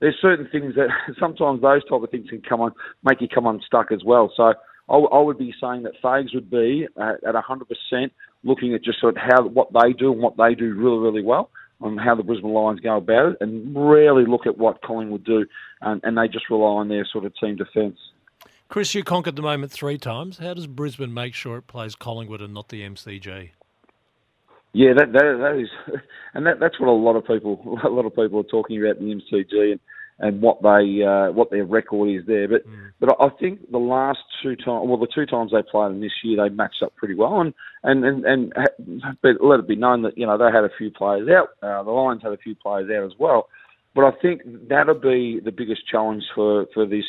there's 0.00 0.16
certain 0.20 0.48
things 0.50 0.74
that 0.74 0.88
sometimes 1.20 1.62
those 1.62 1.84
type 1.84 2.02
of 2.02 2.10
things 2.10 2.28
can 2.28 2.42
come 2.42 2.60
on 2.60 2.72
make 3.04 3.20
you 3.20 3.28
come 3.28 3.46
unstuck 3.46 3.92
as 3.92 4.02
well. 4.04 4.32
So 4.36 4.54
I, 4.88 4.96
I 4.96 5.20
would 5.20 5.38
be 5.38 5.54
saying 5.60 5.84
that 5.84 5.92
Fags 6.02 6.34
would 6.34 6.50
be 6.50 6.86
at 6.96 7.34
100% 7.34 8.10
looking 8.42 8.74
at 8.74 8.82
just 8.82 9.00
sort 9.00 9.16
of 9.16 9.22
how 9.22 9.46
what 9.46 9.68
they 9.72 9.92
do 9.92 10.12
and 10.12 10.20
what 10.20 10.36
they 10.36 10.54
do 10.54 10.74
really 10.74 10.98
really 10.98 11.22
well 11.22 11.50
on 11.80 11.96
how 11.96 12.14
the 12.14 12.22
Brisbane 12.22 12.52
Lions 12.52 12.80
go 12.80 12.96
about 12.98 13.32
it, 13.32 13.38
and 13.40 13.74
rarely 13.74 14.26
look 14.26 14.46
at 14.46 14.58
what 14.58 14.82
Collingwood 14.82 15.24
do, 15.24 15.46
and, 15.80 15.98
and 16.04 16.18
they 16.18 16.28
just 16.28 16.50
rely 16.50 16.80
on 16.80 16.88
their 16.88 17.06
sort 17.10 17.24
of 17.24 17.32
team 17.36 17.56
defence. 17.56 17.98
Chris, 18.68 18.94
you 18.94 19.02
conquered 19.02 19.36
the 19.36 19.42
moment 19.42 19.72
three 19.72 19.98
times. 19.98 20.38
How 20.38 20.54
does 20.54 20.66
Brisbane 20.66 21.12
make 21.12 21.34
sure 21.34 21.56
it 21.56 21.66
plays 21.66 21.96
Collingwood 21.96 22.40
and 22.40 22.54
not 22.54 22.68
the 22.68 22.82
MCG? 22.82 23.50
Yeah, 24.72 24.92
that 24.96 25.12
that, 25.12 25.38
that 25.40 25.60
is, 25.60 25.68
and 26.34 26.46
that, 26.46 26.60
that's 26.60 26.78
what 26.78 26.88
a 26.88 26.92
lot 26.92 27.16
of 27.16 27.26
people 27.26 27.78
a 27.84 27.88
lot 27.88 28.06
of 28.06 28.14
people 28.14 28.40
are 28.40 28.44
talking 28.44 28.80
about 28.80 28.98
in 28.98 29.08
the 29.08 29.14
MCG 29.14 29.72
and, 29.72 29.80
and 30.20 30.42
what 30.42 30.62
they 30.62 31.02
uh, 31.04 31.32
what 31.32 31.50
their 31.50 31.64
record 31.64 32.10
is 32.10 32.26
there. 32.26 32.46
But 32.46 32.66
mm. 32.68 32.92
but 33.00 33.16
I 33.20 33.28
think 33.40 33.70
the 33.70 33.78
last 33.78 34.20
two 34.42 34.56
times, 34.56 34.86
well, 34.86 34.98
the 34.98 35.08
two 35.12 35.26
times 35.26 35.50
they 35.52 35.62
played 35.62 35.90
them 35.90 36.00
this 36.00 36.12
year, 36.22 36.36
they 36.36 36.54
matched 36.54 36.82
up 36.82 36.94
pretty 36.96 37.14
well. 37.14 37.40
And 37.40 37.54
and 37.82 38.04
and, 38.04 38.24
and 38.24 38.52
but 39.22 39.42
let 39.42 39.60
it 39.60 39.68
be 39.68 39.76
known 39.76 40.02
that 40.02 40.16
you 40.16 40.26
know 40.26 40.38
they 40.38 40.52
had 40.54 40.64
a 40.64 40.76
few 40.78 40.90
players 40.90 41.28
out. 41.28 41.48
Uh, 41.62 41.82
the 41.82 41.90
Lions 41.90 42.22
had 42.22 42.32
a 42.32 42.38
few 42.38 42.54
players 42.54 42.90
out 42.90 43.04
as 43.04 43.18
well. 43.18 43.48
But 43.94 44.04
I 44.04 44.12
think 44.22 44.42
that'll 44.68 44.94
be 44.94 45.40
the 45.44 45.50
biggest 45.50 45.88
challenge 45.90 46.22
for 46.34 46.66
for 46.74 46.86
this 46.86 47.04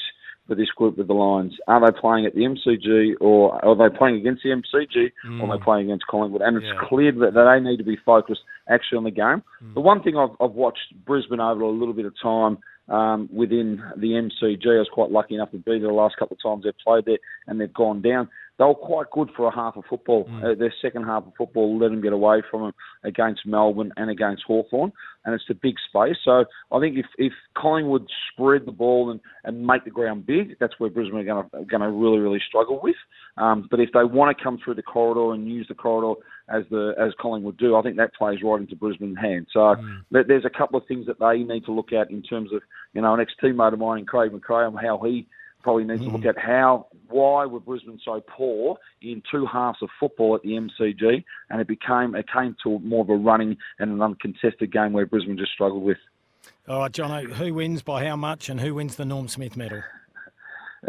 for 0.48 0.56
this 0.56 0.70
group 0.70 0.98
with 0.98 1.08
the 1.08 1.14
Lions. 1.14 1.54
Are 1.68 1.80
they 1.80 1.98
playing 1.98 2.26
at 2.26 2.36
the 2.36 2.42
MCG 2.42 3.14
or 3.22 3.64
are 3.64 3.76
they 3.76 3.96
playing 3.96 4.18
against 4.18 4.44
the 4.44 4.50
MCG 4.50 5.12
mm. 5.26 5.42
or 5.42 5.50
are 5.50 5.58
they 5.58 5.62
mm. 5.62 5.64
playing 5.64 5.86
against 5.86 6.08
Collingwood? 6.08 6.42
And 6.42 6.58
it's 6.58 6.66
yeah. 6.66 6.88
clear 6.88 7.12
that 7.12 7.34
they 7.34 7.70
need 7.70 7.78
to 7.78 7.84
be 7.84 7.98
focused 8.06 8.42
actually 8.70 8.98
on 8.98 9.04
the 9.04 9.12
game. 9.12 9.44
Mm. 9.64 9.74
The 9.76 9.82
one 9.82 10.02
thing 10.02 10.18
I've, 10.18 10.36
I've 10.42 10.52
watched 10.52 10.94
Brisbane 11.06 11.40
over 11.40 11.62
a 11.62 11.70
little 11.70 11.94
bit 11.94 12.06
of 12.06 12.14
time 12.22 12.58
um, 12.90 13.30
within 13.32 13.82
the 13.96 14.08
MCG. 14.08 14.66
I 14.66 14.80
was 14.80 14.90
quite 14.92 15.12
lucky 15.12 15.36
enough 15.36 15.52
to 15.52 15.58
be 15.58 15.80
there 15.80 15.88
the 15.88 15.94
last 15.94 16.18
couple 16.18 16.36
of 16.36 16.44
times 16.44 16.64
they've 16.64 16.74
played 16.86 17.06
there 17.06 17.20
and 17.48 17.60
they've 17.60 17.74
gone 17.74 18.02
down. 18.02 18.30
They 18.62 18.68
were 18.68 18.76
quite 18.76 19.10
good 19.10 19.32
for 19.36 19.48
a 19.48 19.56
half 19.56 19.76
of 19.76 19.86
football. 19.90 20.26
Mm. 20.26 20.44
Uh, 20.44 20.56
their 20.56 20.72
second 20.84 21.06
half 21.06 21.26
of 21.26 21.34
football 21.36 21.80
let 21.80 21.90
them 21.90 22.00
get 22.00 22.14
away 22.14 22.44
from 22.52 22.62
them 22.62 22.74
against 23.04 23.44
Melbourne 23.44 23.92
and 23.98 24.12
against 24.12 24.44
Hawthorn, 24.46 24.94
and 25.26 25.34
it's 25.34 25.46
a 25.50 25.56
big 25.56 25.74
space. 25.90 26.18
So 26.24 26.46
I 26.72 26.80
think 26.80 26.96
if, 26.96 27.08
if 27.18 27.34
Collingwood 27.58 28.06
spread 28.32 28.68
the 28.68 28.72
ball 28.72 29.10
and, 29.10 29.20
and 29.46 29.66
make 29.66 29.84
the 29.84 29.90
ground 29.90 30.28
big, 30.28 30.60
that's 30.60 30.80
where 30.80 30.92
Brisbane 30.92 31.22
are 31.22 31.24
going 31.24 31.44
to 31.44 31.66
going 31.66 31.82
to 31.82 31.90
really 31.90 32.20
really 32.20 32.40
struggle 32.48 32.80
with. 32.84 32.98
Um, 33.38 33.68
but 33.72 33.80
if 33.80 33.90
they 33.96 34.04
want 34.04 34.38
to 34.38 34.44
come 34.44 34.60
through 34.64 34.76
the 34.76 34.84
corridor 34.84 35.34
and 35.34 35.52
use 35.52 35.66
the 35.68 35.74
corridor 35.74 36.22
as 36.48 36.62
the 36.70 36.94
as 37.00 37.14
Collingwood 37.20 37.58
do, 37.58 37.76
I 37.76 37.82
think 37.82 37.98
that 37.98 38.14
plays 38.14 38.44
right 38.44 38.62
into 38.62 38.76
Brisbane's 38.76 39.18
hands. 39.20 39.48
So 39.52 39.60
mm. 39.60 40.02
there's 40.12 40.46
a 40.46 40.56
couple 40.56 40.80
of 40.80 40.86
things 40.88 41.08
that 41.08 41.20
they 41.20 41.40
need 41.40 41.66
to 41.66 41.72
look 41.72 41.94
at 41.94 42.12
in 42.12 42.22
terms 42.22 42.54
of 42.54 42.62
you 42.94 43.02
know 43.02 43.16
an 43.16 43.22
ex 43.22 43.34
teammate 43.44 43.74
of 43.74 43.80
mine, 43.80 44.06
Craig 44.06 44.32
McRae, 44.32 44.72
how 44.80 45.02
he 45.04 45.26
probably 45.62 45.84
need 45.84 46.02
to 46.04 46.10
look 46.10 46.26
at 46.26 46.38
how, 46.38 46.88
why 47.10 47.46
were 47.46 47.60
Brisbane 47.60 48.00
so 48.04 48.22
poor 48.28 48.78
in 49.02 49.22
two 49.32 49.46
halves 49.46 49.80
of 49.82 49.90
football 50.00 50.36
at 50.36 50.42
the 50.42 50.50
MCG, 50.50 51.24
and 51.50 51.62
it 51.62 51.68
became 51.68 52.16
it 52.16 52.26
came 52.32 52.56
to 52.64 52.80
more 52.80 53.04
of 53.04 53.10
a 53.10 53.16
running 53.16 53.58
and 53.80 53.92
an 53.92 54.02
uncontested 54.02 54.72
game 54.72 54.94
where 54.94 55.06
Brisbane 55.06 55.38
just 55.38 55.52
struggled 55.52 55.84
with. 55.84 55.98
All 56.68 56.80
right, 56.80 56.92
John, 56.92 57.26
who 57.26 57.54
wins 57.54 57.82
by 57.82 58.06
how 58.06 58.16
much 58.16 58.50
and 58.50 58.60
who 58.62 58.76
wins 58.76 58.96
the 58.96 59.06
Norm 59.06 59.28
Smith 59.28 59.56
medal? 59.58 59.84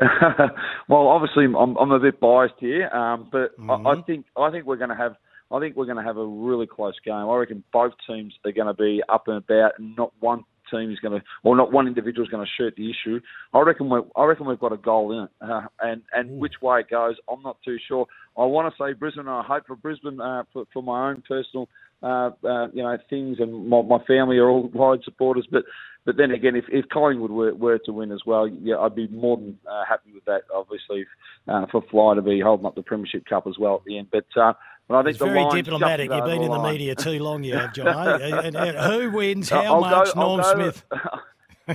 well, 0.89 1.09
obviously, 1.09 1.45
I'm, 1.45 1.77
I'm 1.77 1.91
a 1.91 2.01
bit 2.01 2.19
biased 2.21 2.55
here, 2.59 2.89
um, 2.89 3.29
but 3.31 3.53
I, 3.69 3.75
I 3.85 3.95
Mm-hmm. 3.95 4.01
think 4.07 4.27
I 4.37 4.51
think 4.51 4.65
we're 4.65 4.77
going 4.77 4.91
to 4.91 4.97
have 4.97 5.17
I 5.51 5.61
think 5.61 5.77
we're 5.77 5.85
going 5.87 5.99
to 5.99 6.03
have 6.03 6.17
a 6.17 6.25
really 6.27 6.67
close 6.67 6.95
game. 7.05 7.15
I 7.15 7.37
reckon 7.37 7.63
both 7.73 7.93
teams 8.07 8.35
are 8.47 8.53
going 8.53 8.69
to 8.69 8.75
be 8.75 9.03
up 9.11 9.29
and 9.29 9.37
about, 9.37 9.73
and 9.79 9.95
not 9.97 10.13
one 10.21 10.45
team 10.73 10.91
is 10.91 10.99
going 10.99 11.21
to, 11.21 11.25
or 11.45 11.55
not 11.57 11.73
one 11.73 11.87
individual 11.87 12.25
is 12.27 12.31
going 12.31 12.45
to 12.45 12.53
shoot 12.57 12.75
the 12.77 12.91
issue. 12.91 13.21
I 13.53 13.61
reckon 13.61 13.91
we 13.91 14.01
I 14.17 14.25
reckon 14.25 14.47
we've 14.47 14.59
got 14.67 14.73
a 14.73 14.77
goal 14.91 15.13
in 15.13 15.25
it, 15.25 15.31
uh, 15.41 15.67
and 15.81 16.03
and 16.13 16.41
which 16.41 16.55
way 16.63 16.81
it 16.81 16.91
goes, 16.91 17.17
I'm 17.31 17.43
not 17.43 17.59
too 17.65 17.77
sure. 17.89 18.07
I 18.37 18.45
want 18.45 18.73
to 18.73 18.83
say 18.83 18.93
Brisbane. 18.95 19.29
I 19.29 19.43
hope 19.47 19.65
for 19.67 19.77
Brisbane 19.77 20.21
uh, 20.21 20.43
for, 20.53 20.65
for 20.73 20.83
my 20.83 21.11
own 21.11 21.23
personal, 21.29 21.69
uh, 22.03 22.31
uh, 22.53 22.69
you 22.73 22.83
know, 22.83 22.97
things, 23.11 23.37
and 23.41 23.69
my, 23.69 23.83
my 23.83 23.99
family 24.07 24.39
are 24.39 24.49
all 24.49 24.71
wide 24.75 25.01
supporters, 25.05 25.47
but. 25.53 25.65
But 26.05 26.17
then 26.17 26.33
again, 26.33 26.57
if, 26.57 26.65
if 26.69 26.85
Collingwood 26.89 27.31
were, 27.31 27.55
were 27.55 27.79
to 27.87 27.93
win 27.93 28.11
as 28.11 28.23
well, 28.27 28.49
yeah, 28.49 28.75
I'd 28.83 28.97
be 28.97 29.07
more 29.07 29.37
than 29.37 29.57
uh, 29.71 29.85
happy 29.89 30.11
with 30.13 30.25
that. 30.25 30.41
Obviously, 30.53 31.07
uh, 31.47 31.67
for 31.71 31.81
Fly 31.93 32.17
to 32.17 32.23
be 32.23 32.41
holding 32.41 32.67
up 32.67 32.75
the 32.75 32.83
Premiership 32.83 33.25
Cup 33.25 33.47
as 33.47 33.55
well 33.57 33.77
at 33.77 33.85
the 33.85 33.99
end. 33.99 34.09
But 34.11 34.27
uh, 34.37 34.55
but 34.89 34.97
I 34.97 35.03
think 35.03 35.11
It's 35.11 35.19
the 35.21 35.27
very 35.27 35.63
diplomatic. 35.63 36.11
You've 36.11 36.25
been 36.25 36.43
in 36.43 36.51
the 36.51 36.63
media 36.63 36.95
too 36.95 37.19
long, 37.23 37.45
you 37.45 37.55
have, 37.57 37.73
John. 37.75 38.21
and, 38.21 38.57
and 38.57 38.77
who 38.79 39.11
wins? 39.11 39.49
How 39.49 39.63
I'll 39.75 39.81
much? 39.81 40.15
Go, 40.15 40.21
Norm 40.21 40.41
go- 40.41 40.55
Smith. 40.55 40.85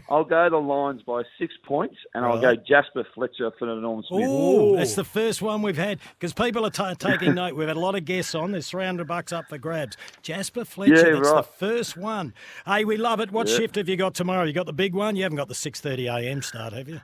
I'll 0.09 0.25
go 0.25 0.49
the 0.49 0.57
Lions 0.57 1.01
by 1.03 1.23
six 1.39 1.53
points, 1.65 1.95
and 2.13 2.25
I'll 2.25 2.41
go 2.41 2.55
Jasper 2.57 3.07
Fletcher 3.15 3.51
for 3.57 3.73
the 3.73 3.75
Norm 3.79 4.03
Smith. 4.07 4.27
Ooh, 4.27 4.75
that's 4.75 4.95
the 4.95 5.05
first 5.05 5.41
one 5.41 5.61
we've 5.61 5.77
had 5.77 5.99
because 6.19 6.33
people 6.33 6.65
are 6.65 6.69
ta 6.69 6.93
taking 6.95 7.33
note. 7.33 7.55
We've 7.55 7.69
had 7.69 7.77
a 7.77 7.79
lot 7.79 7.95
of 7.95 8.03
guests 8.03 8.35
on. 8.35 8.51
There's 8.51 8.69
300 8.69 9.07
bucks 9.07 9.31
up 9.31 9.47
for 9.47 9.57
grabs. 9.57 9.95
Jasper 10.21 10.65
Fletcher, 10.65 10.93
Yeah, 11.13 11.19
that's 11.21 11.31
the 11.31 11.43
first 11.43 11.95
one. 11.95 12.33
Hey, 12.65 12.83
we 12.83 12.97
love 12.97 13.21
it. 13.21 13.31
What 13.31 13.47
Yeah. 13.47 13.55
shift 13.55 13.75
have 13.75 13.87
you 13.87 13.95
got 13.95 14.13
tomorrow? 14.13 14.43
You 14.43 14.51
got 14.51 14.65
the 14.65 14.73
big 14.73 14.93
one. 14.93 15.15
You 15.15 15.23
haven't 15.23 15.37
got 15.37 15.47
the 15.47 15.53
6:30 15.55 16.07
a.m. 16.13 16.41
start, 16.41 16.73
have 16.73 16.89
you? 16.89 16.99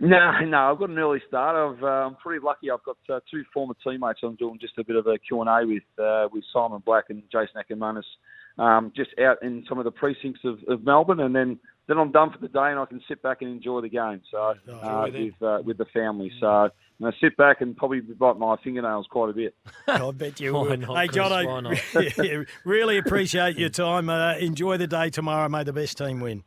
No, 0.00 0.40
no, 0.44 0.70
I've 0.70 0.78
got 0.78 0.90
an 0.90 0.98
early 0.98 1.22
start. 1.26 1.56
I've, 1.56 1.82
uh, 1.82 1.86
I'm 1.86 2.16
pretty 2.16 2.44
lucky. 2.44 2.70
I've 2.70 2.84
got 2.84 2.96
uh, 3.08 3.20
two 3.30 3.44
former 3.52 3.74
teammates. 3.82 4.20
I'm 4.22 4.36
doing 4.36 4.58
just 4.60 4.78
a 4.78 4.84
bit 4.84 4.96
of 4.96 5.06
a 5.06 5.18
Q&A 5.18 5.66
with 5.66 5.82
uh, 5.98 6.28
with 6.32 6.44
Simon 6.52 6.82
Black 6.84 7.04
and 7.08 7.22
Jason 7.30 7.56
Akermanis, 7.56 8.04
um, 8.58 8.92
just 8.94 9.10
out 9.18 9.42
in 9.42 9.64
some 9.68 9.78
of 9.78 9.84
the 9.84 9.90
precincts 9.90 10.40
of, 10.44 10.58
of 10.68 10.84
Melbourne, 10.84 11.20
and 11.20 11.34
then 11.34 11.58
then 11.88 11.98
I'm 11.98 12.10
done 12.10 12.32
for 12.32 12.38
the 12.38 12.48
day, 12.48 12.70
and 12.70 12.78
I 12.78 12.86
can 12.86 13.00
sit 13.08 13.22
back 13.22 13.42
and 13.42 13.50
enjoy 13.50 13.80
the 13.80 13.88
game. 13.88 14.20
So 14.30 14.54
uh, 14.82 15.06
with 15.12 15.42
uh, 15.42 15.58
with 15.64 15.78
the 15.78 15.86
family. 15.86 16.32
So 16.40 16.46
I'm 16.46 16.70
going 17.00 17.12
to 17.12 17.18
sit 17.20 17.36
back 17.36 17.60
and 17.60 17.76
probably 17.76 18.00
bite 18.00 18.38
my 18.38 18.56
fingernails 18.64 19.06
quite 19.10 19.30
a 19.30 19.34
bit. 19.34 19.54
I 19.88 20.10
bet 20.12 20.40
you 20.40 20.54
would. 20.54 20.80
not, 20.80 20.96
hey, 20.96 21.08
Chris? 21.08 21.16
John, 21.16 21.46
Why 21.46 21.60
not? 21.60 22.46
really 22.64 22.98
appreciate 22.98 23.58
your 23.58 23.68
time. 23.68 24.08
Uh, 24.08 24.34
enjoy 24.36 24.78
the 24.78 24.86
day 24.86 25.10
tomorrow. 25.10 25.48
May 25.48 25.62
the 25.62 25.72
best 25.72 25.98
team 25.98 26.20
win. 26.20 26.42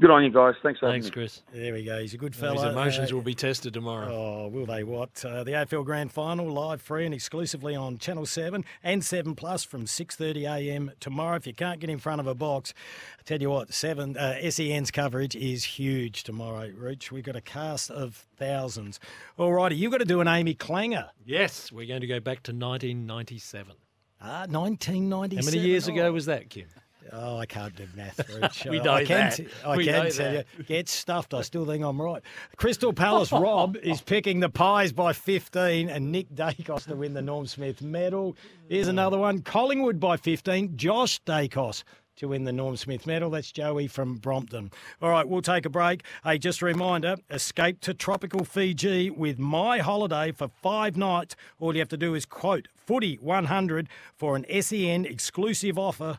Good 0.00 0.10
on 0.10 0.22
you 0.22 0.30
guys. 0.30 0.54
Thanks 0.62 0.78
for 0.78 0.86
having 0.86 1.02
Thanks, 1.02 1.06
me. 1.16 1.20
Chris. 1.22 1.42
There 1.52 1.72
we 1.72 1.82
go. 1.84 1.98
He's 2.00 2.14
a 2.14 2.18
good 2.18 2.36
fellow. 2.36 2.54
His 2.62 2.62
emotions 2.72 3.10
Uh, 3.10 3.16
will 3.16 3.22
be 3.24 3.34
tested 3.34 3.74
tomorrow. 3.74 4.06
Oh, 4.08 4.46
will 4.48 4.64
they? 4.64 4.84
What? 4.84 5.24
Uh, 5.24 5.42
the 5.42 5.50
AFL 5.54 5.84
Grand 5.84 6.12
Final 6.12 6.48
live, 6.52 6.80
free 6.80 7.04
and 7.04 7.12
exclusively 7.12 7.74
on 7.74 7.98
Channel 7.98 8.24
Seven 8.24 8.64
and 8.84 9.04
Seven 9.04 9.34
Plus 9.34 9.64
from 9.64 9.86
6:30 9.86 10.44
a.m. 10.46 10.92
tomorrow. 11.00 11.34
If 11.34 11.48
you 11.48 11.52
can't 11.52 11.80
get 11.80 11.90
in 11.90 11.98
front 11.98 12.20
of 12.20 12.28
a 12.28 12.34
box, 12.36 12.72
I 13.18 13.22
tell 13.24 13.40
you 13.40 13.50
what, 13.50 13.72
Seven 13.74 14.16
uh, 14.16 14.38
SEN's 14.48 14.92
coverage 14.92 15.34
is 15.34 15.64
huge 15.64 16.22
tomorrow. 16.22 16.70
Reach, 16.76 17.10
we've 17.10 17.24
got 17.24 17.34
a 17.34 17.40
cast 17.40 17.90
of 17.90 18.24
thousands. 18.36 19.00
All 19.36 19.52
righty, 19.52 19.74
you've 19.74 19.90
got 19.90 19.98
to 19.98 20.04
do 20.04 20.20
an 20.20 20.28
AAMI 20.28 20.58
Clanger. 20.58 21.10
Yes, 21.24 21.72
we're 21.72 21.88
going 21.88 22.02
to 22.02 22.06
go 22.06 22.20
back 22.20 22.44
to 22.44 22.52
1997. 22.52 23.74
Ah, 24.20 24.46
1997. 24.48 25.44
How 25.44 25.50
many 25.58 25.68
years 25.68 25.88
Oh. 25.88 25.92
ago 25.92 26.12
was 26.12 26.26
that, 26.26 26.48
Kym? 26.50 26.66
Oh, 27.12 27.38
I 27.38 27.46
can't 27.46 27.74
do 27.74 27.86
math. 27.96 28.20
We 28.68 28.80
I 28.80 28.82
know 28.82 28.96
can, 29.04 29.06
that. 29.08 29.36
t- 29.36 29.46
I 29.64 29.76
We 29.76 29.84
can 29.84 30.10
tell 30.10 30.32
that. 30.32 30.46
you. 30.58 30.64
Get 30.64 30.88
stuffed. 30.88 31.34
I 31.34 31.42
still 31.42 31.64
think 31.66 31.84
I'm 31.84 32.00
right. 32.00 32.22
Crystal 32.56 32.92
Palace 33.04 33.32
Rob 33.32 33.76
is 33.76 34.00
picking 34.00 34.40
the 34.40 34.48
Pies 34.48 34.92
by 34.92 35.12
15 35.12 35.88
and 35.88 36.12
Nick 36.12 36.28
Daicos 36.34 36.84
to 36.86 36.96
win 36.96 37.14
the 37.14 37.22
Norm 37.22 37.46
Smith 37.46 37.82
medal. 37.82 38.36
Here's 38.68 38.88
another 38.88 39.18
one. 39.18 39.40
Collingwood 39.42 39.98
by 40.00 40.16
15. 40.16 40.76
Josh 40.76 41.20
Daicos 41.22 41.84
to 42.16 42.26
win 42.28 42.42
the 42.44 42.52
Norm 42.52 42.76
Smith 42.76 43.06
medal. 43.06 43.30
That's 43.30 43.52
Joey 43.52 43.86
from 43.86 44.16
Brompton. 44.16 44.72
All 45.00 45.08
right, 45.10 45.26
we'll 45.28 45.40
take 45.40 45.64
a 45.64 45.70
break. 45.70 46.02
Hey, 46.24 46.36
just 46.38 46.62
a 46.62 46.64
reminder 46.64 47.16
escape 47.30 47.80
to 47.82 47.94
tropical 47.94 48.44
Fiji 48.44 49.08
with 49.10 49.38
my 49.38 49.78
holiday 49.78 50.32
for 50.32 50.48
five 50.60 50.96
nights. 50.96 51.36
All 51.60 51.72
you 51.74 51.78
have 51.80 51.88
to 51.90 51.96
do 51.96 52.14
is 52.16 52.26
quote 52.26 52.66
footy 52.76 53.16
100 53.20 53.88
for 54.16 54.34
an 54.34 54.44
SEN 54.62 55.04
exclusive 55.04 55.78
offer. 55.78 56.18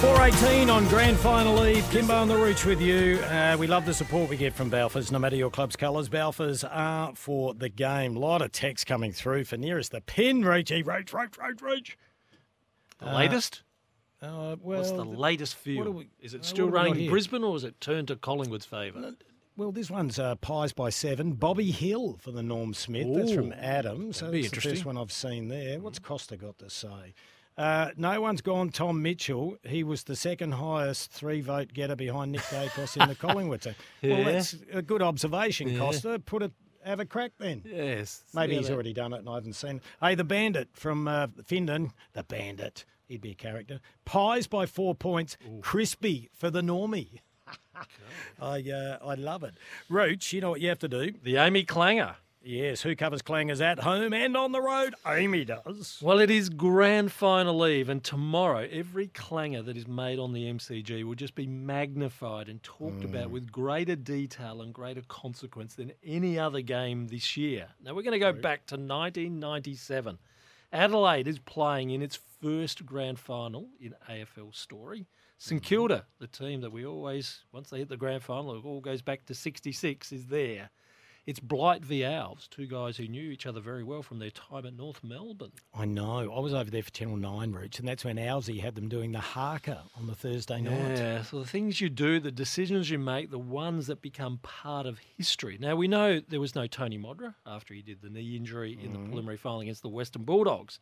418 0.00 0.70
on 0.70 0.88
Grand 0.88 1.18
Final 1.18 1.66
Eve. 1.66 1.84
Kymbo 1.84 2.22
on 2.22 2.26
the 2.28 2.34
Rooch 2.36 2.64
with 2.64 2.80
you. 2.80 3.18
Uh, 3.24 3.54
we 3.60 3.66
love 3.66 3.84
the 3.84 3.92
support 3.92 4.30
we 4.30 4.36
get 4.38 4.54
from 4.54 4.70
Balfours, 4.70 5.12
no 5.12 5.18
matter 5.18 5.36
your 5.36 5.50
club's 5.50 5.76
colours. 5.76 6.08
Balfours 6.08 6.64
are 6.64 7.14
for 7.14 7.52
the 7.52 7.68
game. 7.68 8.16
A 8.16 8.18
lot 8.18 8.40
of 8.40 8.50
text 8.50 8.86
coming 8.86 9.12
through 9.12 9.44
for 9.44 9.58
nearest 9.58 9.92
the 9.92 10.00
pin. 10.00 10.42
Reachy, 10.42 10.82
Roach, 10.82 11.12
Roach, 11.12 11.36
Roach, 11.36 11.60
Roach. 11.60 11.98
The 12.98 13.10
Uh, 13.10 13.14
latest? 13.14 13.62
Uh, 14.22 14.56
well, 14.62 14.78
What's 14.78 14.90
the 14.90 15.04
latest 15.04 15.56
what 15.58 15.64
do 15.64 15.82
feel? 15.84 15.90
we- 15.92 16.08
Is 16.20 16.32
it 16.32 16.40
uh, 16.40 16.44
still 16.44 16.66
what 16.70 16.74
have 16.78 16.82
we 16.84 16.88
got 16.88 16.92
raining 16.94 17.00
here? 17.02 17.10
Brisbane 17.10 17.44
or 17.44 17.52
has 17.52 17.64
it 17.64 17.78
turned 17.82 18.08
to 18.08 18.16
Collingwood's 18.16 18.64
favour? 18.66 19.14
Well, 19.58 19.70
this 19.72 19.90
one's 19.90 20.18
uh, 20.18 20.36
Pies 20.36 20.72
by 20.72 20.88
seven. 20.88 21.32
Bobby 21.32 21.70
Hill 21.72 22.16
for 22.22 22.30
the 22.30 22.42
Norm 22.42 22.72
Smith. 22.72 23.06
That's 23.14 23.32
from 23.34 23.52
Adam. 23.52 24.14
So 24.14 24.30
that's 24.30 24.48
the 24.50 24.60
first 24.62 24.86
one 24.86 24.96
I've 24.96 25.12
seen 25.12 25.48
there. 25.48 25.78
What's 25.78 25.98
Costa 25.98 26.38
got 26.38 26.58
to 26.60 26.70
say? 26.70 27.12
Uh, 27.58 27.90
no 27.96 28.20
one's 28.20 28.40
gone 28.40 28.70
Tom 28.70 29.02
Mitchell. 29.02 29.56
He 29.64 29.82
was 29.84 30.04
the 30.04 30.16
second 30.16 30.52
highest 30.52 31.10
three 31.10 31.40
vote 31.42 31.72
getter 31.74 31.96
behind 31.96 32.32
Nick 32.32 32.40
Daicos 32.42 33.00
in 33.00 33.08
the 33.08 33.14
Collingwood 33.26 33.62
team. 33.62 33.74
Well, 34.02 34.24
that's 34.24 34.56
a 34.72 34.80
good 34.82 35.02
observation, 35.02 35.68
Yeah. 35.68 35.78
Costa. 35.78 36.18
Put 36.18 36.42
it, 36.42 36.52
have 36.84 37.00
a 37.00 37.04
crack 37.04 37.32
then. 37.38 37.62
Yes. 37.66 38.24
Maybe 38.32 38.56
he's 38.56 38.68
that- 38.68 38.74
already 38.74 38.94
done 38.94 39.12
it 39.12 39.18
and 39.18 39.28
I 39.28 39.34
haven't 39.34 39.52
seen 39.54 39.76
it. 39.76 39.82
Hey, 40.00 40.14
the 40.14 40.24
Bandit 40.24 40.68
from 40.72 41.06
uh, 41.06 41.26
Findon. 41.44 41.90
The 42.14 42.22
Bandit. 42.22 42.84
He'd 43.08 43.20
be 43.20 43.32
a 43.32 43.34
character. 43.34 43.80
Pies 44.06 44.46
by 44.46 44.64
four 44.66 44.94
points. 44.94 45.36
Crispy 45.60 46.30
for 46.32 46.48
the 46.48 46.62
normie. 46.62 47.18
I 48.40 48.62
uh, 48.70 48.98
I 49.04 49.14
love 49.14 49.42
it. 49.42 49.54
Rooch, 49.90 50.32
you 50.32 50.40
know 50.40 50.50
what 50.50 50.60
you 50.60 50.68
have 50.68 50.78
to 50.78 50.88
do? 50.88 51.12
The 51.22 51.34
AAMI 51.34 51.66
Clanger. 51.66 52.16
Yes, 52.42 52.80
who 52.80 52.96
covers 52.96 53.20
clangers 53.20 53.60
at 53.60 53.80
home 53.80 54.14
and 54.14 54.34
on 54.34 54.52
the 54.52 54.62
road? 54.62 54.94
AAMI 55.04 55.46
does. 55.46 55.98
Well, 56.00 56.20
it 56.20 56.30
is 56.30 56.48
grand 56.48 57.12
final 57.12 57.66
eve, 57.66 57.90
and 57.90 58.02
tomorrow 58.02 58.66
every 58.70 59.08
clanger 59.08 59.60
that 59.62 59.76
is 59.76 59.86
made 59.86 60.18
on 60.18 60.32
the 60.32 60.50
MCG 60.50 61.04
will 61.04 61.14
just 61.14 61.34
be 61.34 61.46
magnified 61.46 62.48
and 62.48 62.62
talked 62.62 63.04
about 63.04 63.28
mm. 63.28 63.32
with 63.32 63.52
greater 63.52 63.94
detail 63.94 64.62
and 64.62 64.72
greater 64.72 65.02
consequence 65.06 65.74
than 65.74 65.92
any 66.02 66.38
other 66.38 66.62
game 66.62 67.08
this 67.08 67.36
year. 67.36 67.68
Now, 67.84 67.94
we're 67.94 68.02
going 68.02 68.12
to 68.12 68.18
go 68.18 68.32
back 68.32 68.64
to 68.68 68.76
1997. 68.76 70.18
Adelaide 70.72 71.28
is 71.28 71.38
playing 71.40 71.90
in 71.90 72.00
its 72.00 72.18
first 72.40 72.86
grand 72.86 73.18
final 73.18 73.68
in 73.78 73.94
AFL 74.08 74.54
story. 74.54 75.06
St 75.36 75.60
mm-hmm. 75.60 75.68
Kilda, 75.68 76.06
the 76.18 76.26
team 76.26 76.62
that 76.62 76.72
we 76.72 76.86
always, 76.86 77.40
once 77.52 77.68
they 77.68 77.78
hit 77.78 77.90
the 77.90 77.96
grand 77.98 78.22
final, 78.22 78.54
it 78.56 78.64
all 78.64 78.80
goes 78.80 79.02
back 79.02 79.26
to 79.26 79.34
66, 79.34 80.12
is 80.12 80.26
there. 80.26 80.70
It's 81.26 81.38
Blight 81.38 81.84
v 81.84 82.00
Alves, 82.00 82.48
two 82.48 82.66
guys 82.66 82.96
who 82.96 83.06
knew 83.06 83.30
each 83.30 83.46
other 83.46 83.60
very 83.60 83.84
well 83.84 84.02
from 84.02 84.18
their 84.18 84.30
time 84.30 84.64
at 84.64 84.74
North 84.74 85.04
Melbourne. 85.04 85.52
I 85.74 85.84
know. 85.84 86.32
I 86.32 86.40
was 86.40 86.54
over 86.54 86.70
there 86.70 86.82
for 86.82 86.90
Channel 86.90 87.16
9 87.16 87.52
Rooch, 87.52 87.78
and 87.78 87.86
that's 87.86 88.04
when 88.04 88.16
Owsey 88.16 88.60
had 88.60 88.74
them 88.74 88.88
doing 88.88 89.12
the 89.12 89.20
haka 89.20 89.82
on 89.98 90.06
the 90.06 90.14
Thursday 90.14 90.60
night. 90.60 90.98
Yeah, 90.98 91.22
so 91.22 91.38
the 91.38 91.46
things 91.46 91.80
you 91.80 91.90
do, 91.90 92.20
the 92.20 92.32
decisions 92.32 92.88
you 92.88 92.98
make, 92.98 93.30
the 93.30 93.38
ones 93.38 93.86
that 93.88 94.00
become 94.00 94.38
part 94.38 94.86
of 94.86 94.98
history. 95.16 95.58
Now, 95.60 95.76
we 95.76 95.88
know 95.88 96.20
there 96.20 96.40
was 96.40 96.54
no 96.54 96.66
Tony 96.66 96.98
Modra 96.98 97.34
after 97.46 97.74
he 97.74 97.82
did 97.82 98.00
the 98.00 98.10
knee 98.10 98.36
injury 98.36 98.78
in 98.82 98.92
the 98.92 98.98
mm-hmm. 98.98 99.08
preliminary 99.08 99.36
final 99.36 99.60
against 99.60 99.82
the 99.82 99.88
Western 99.88 100.24
Bulldogs. 100.24 100.80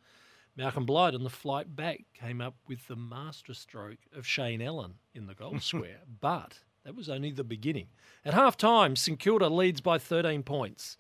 Malcolm 0.57 0.87
Blight 0.87 1.15
on 1.15 1.23
the 1.23 1.31
flight 1.31 1.77
back 1.77 2.01
came 2.15 2.41
up 2.41 2.57
with 2.67 2.87
the 2.89 2.97
masterstroke 2.97 3.99
of 4.17 4.27
Shane 4.27 4.61
Ellen 4.61 4.95
in 5.15 5.27
the 5.27 5.35
goal 5.35 5.59
square, 5.61 6.01
but 6.21 6.59
that 6.85 6.95
was 6.95 7.09
only 7.09 7.31
the 7.31 7.45
beginning. 7.45 7.89
At 8.25 8.35
half 8.35 8.57
time, 8.57 8.97
St 8.97 9.19
Kilda 9.19 9.49
leads 9.49 9.81
by 9.81 9.99
13 9.99 10.43
points. 10.43 10.97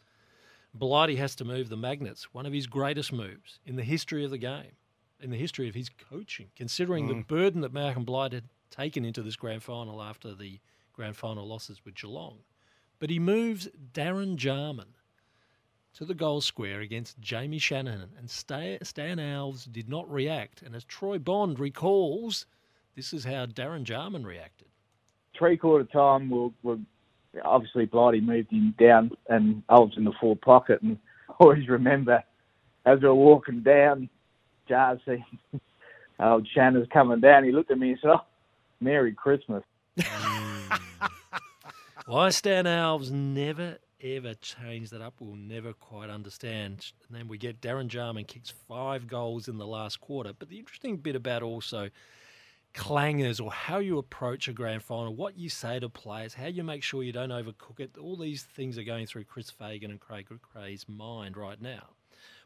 Blighty 0.74 1.16
has 1.16 1.34
to 1.36 1.44
move 1.44 1.68
the 1.68 1.76
magnets, 1.76 2.32
one 2.34 2.46
of 2.46 2.52
his 2.52 2.66
greatest 2.66 3.12
moves 3.12 3.58
in 3.64 3.76
the 3.76 3.84
history 3.84 4.24
of 4.24 4.30
the 4.30 4.38
game, 4.38 4.72
in 5.20 5.30
the 5.30 5.36
history 5.36 5.68
of 5.68 5.74
his 5.74 5.88
coaching, 5.88 6.50
considering 6.54 7.06
the 7.08 7.14
Mm. 7.14 7.26
burden 7.26 7.60
that 7.62 7.72
Malcolm 7.72 8.04
Blight 8.04 8.32
had 8.32 8.48
taken 8.70 9.04
into 9.04 9.22
this 9.22 9.36
grand 9.36 9.62
final 9.62 10.02
after 10.02 10.34
the 10.34 10.60
grand 10.92 11.16
final 11.16 11.46
losses 11.46 11.84
with 11.84 11.94
Geelong. 11.94 12.40
But 12.98 13.10
he 13.10 13.18
moves 13.18 13.68
Darren 13.92 14.36
Jarman 14.36 14.94
to 15.94 16.04
the 16.04 16.14
goal 16.14 16.40
square 16.40 16.80
against 16.80 17.18
Jamie 17.18 17.58
Shanahan, 17.58 18.10
and 18.18 18.30
Stan 18.30 18.78
Alves 19.18 19.72
did 19.72 19.88
not 19.88 20.08
react. 20.10 20.62
And 20.62 20.76
as 20.76 20.84
Troy 20.84 21.18
Bond 21.18 21.58
recalls, 21.58 22.46
this 22.94 23.12
is 23.12 23.24
how 23.24 23.46
Darren 23.46 23.84
Jarman 23.84 24.26
reacted. 24.26 24.67
Three 25.38 25.56
quarter 25.56 25.84
time, 25.84 26.30
we'll, 26.30 26.52
obviously 27.44 27.86
Blighty 27.86 28.20
moved 28.20 28.50
him 28.50 28.74
down 28.78 29.10
and 29.28 29.62
Alves 29.68 29.96
in 29.96 30.04
the 30.04 30.12
forward 30.20 30.40
pocket. 30.40 30.82
And 30.82 30.98
I 31.28 31.34
always 31.40 31.68
remember 31.68 32.22
as 32.84 33.00
we 33.00 33.08
were 33.08 33.14
walking 33.14 33.62
down, 33.62 34.08
seen 34.68 35.24
old 36.20 36.48
Shanna's 36.54 36.88
coming 36.92 37.20
down. 37.20 37.44
He 37.44 37.52
looked 37.52 37.70
at 37.70 37.78
me 37.78 37.90
and 37.90 37.98
said, 38.00 38.10
oh, 38.10 38.22
Merry 38.80 39.12
Christmas. 39.12 39.62
Why 42.06 42.30
Stan 42.30 42.64
Alves 42.64 43.10
never 43.10 43.78
ever 44.02 44.34
changed 44.34 44.92
that 44.92 45.00
up, 45.00 45.14
we'll 45.18 45.34
never 45.34 45.72
quite 45.72 46.10
understand. 46.10 46.92
And 47.08 47.18
then 47.18 47.28
we 47.28 47.38
get 47.38 47.60
Darren 47.60 47.88
Jarman 47.88 48.24
kicks 48.24 48.52
five 48.68 49.08
goals 49.08 49.48
in 49.48 49.58
the 49.58 49.66
last 49.66 50.00
quarter. 50.00 50.32
But 50.38 50.48
the 50.48 50.58
interesting 50.58 50.96
bit 50.98 51.16
about 51.16 51.42
also 51.42 51.90
clangers 52.74 53.42
or 53.42 53.50
how 53.50 53.78
you 53.78 53.98
approach 53.98 54.48
a 54.48 54.52
grand 54.52 54.82
final, 54.82 55.14
what 55.14 55.38
you 55.38 55.48
say 55.48 55.78
to 55.78 55.88
players, 55.88 56.34
how 56.34 56.46
you 56.46 56.62
make 56.62 56.82
sure 56.82 57.02
you 57.02 57.12
don't 57.12 57.30
overcook 57.30 57.80
it, 57.80 57.96
all 57.98 58.16
these 58.16 58.42
things 58.42 58.78
are 58.78 58.84
going 58.84 59.06
through 59.06 59.24
Chris 59.24 59.50
Fagan 59.50 59.90
and 59.90 60.00
Craig 60.00 60.26
McRae's 60.30 60.88
mind 60.88 61.36
right 61.36 61.60
now. 61.60 61.88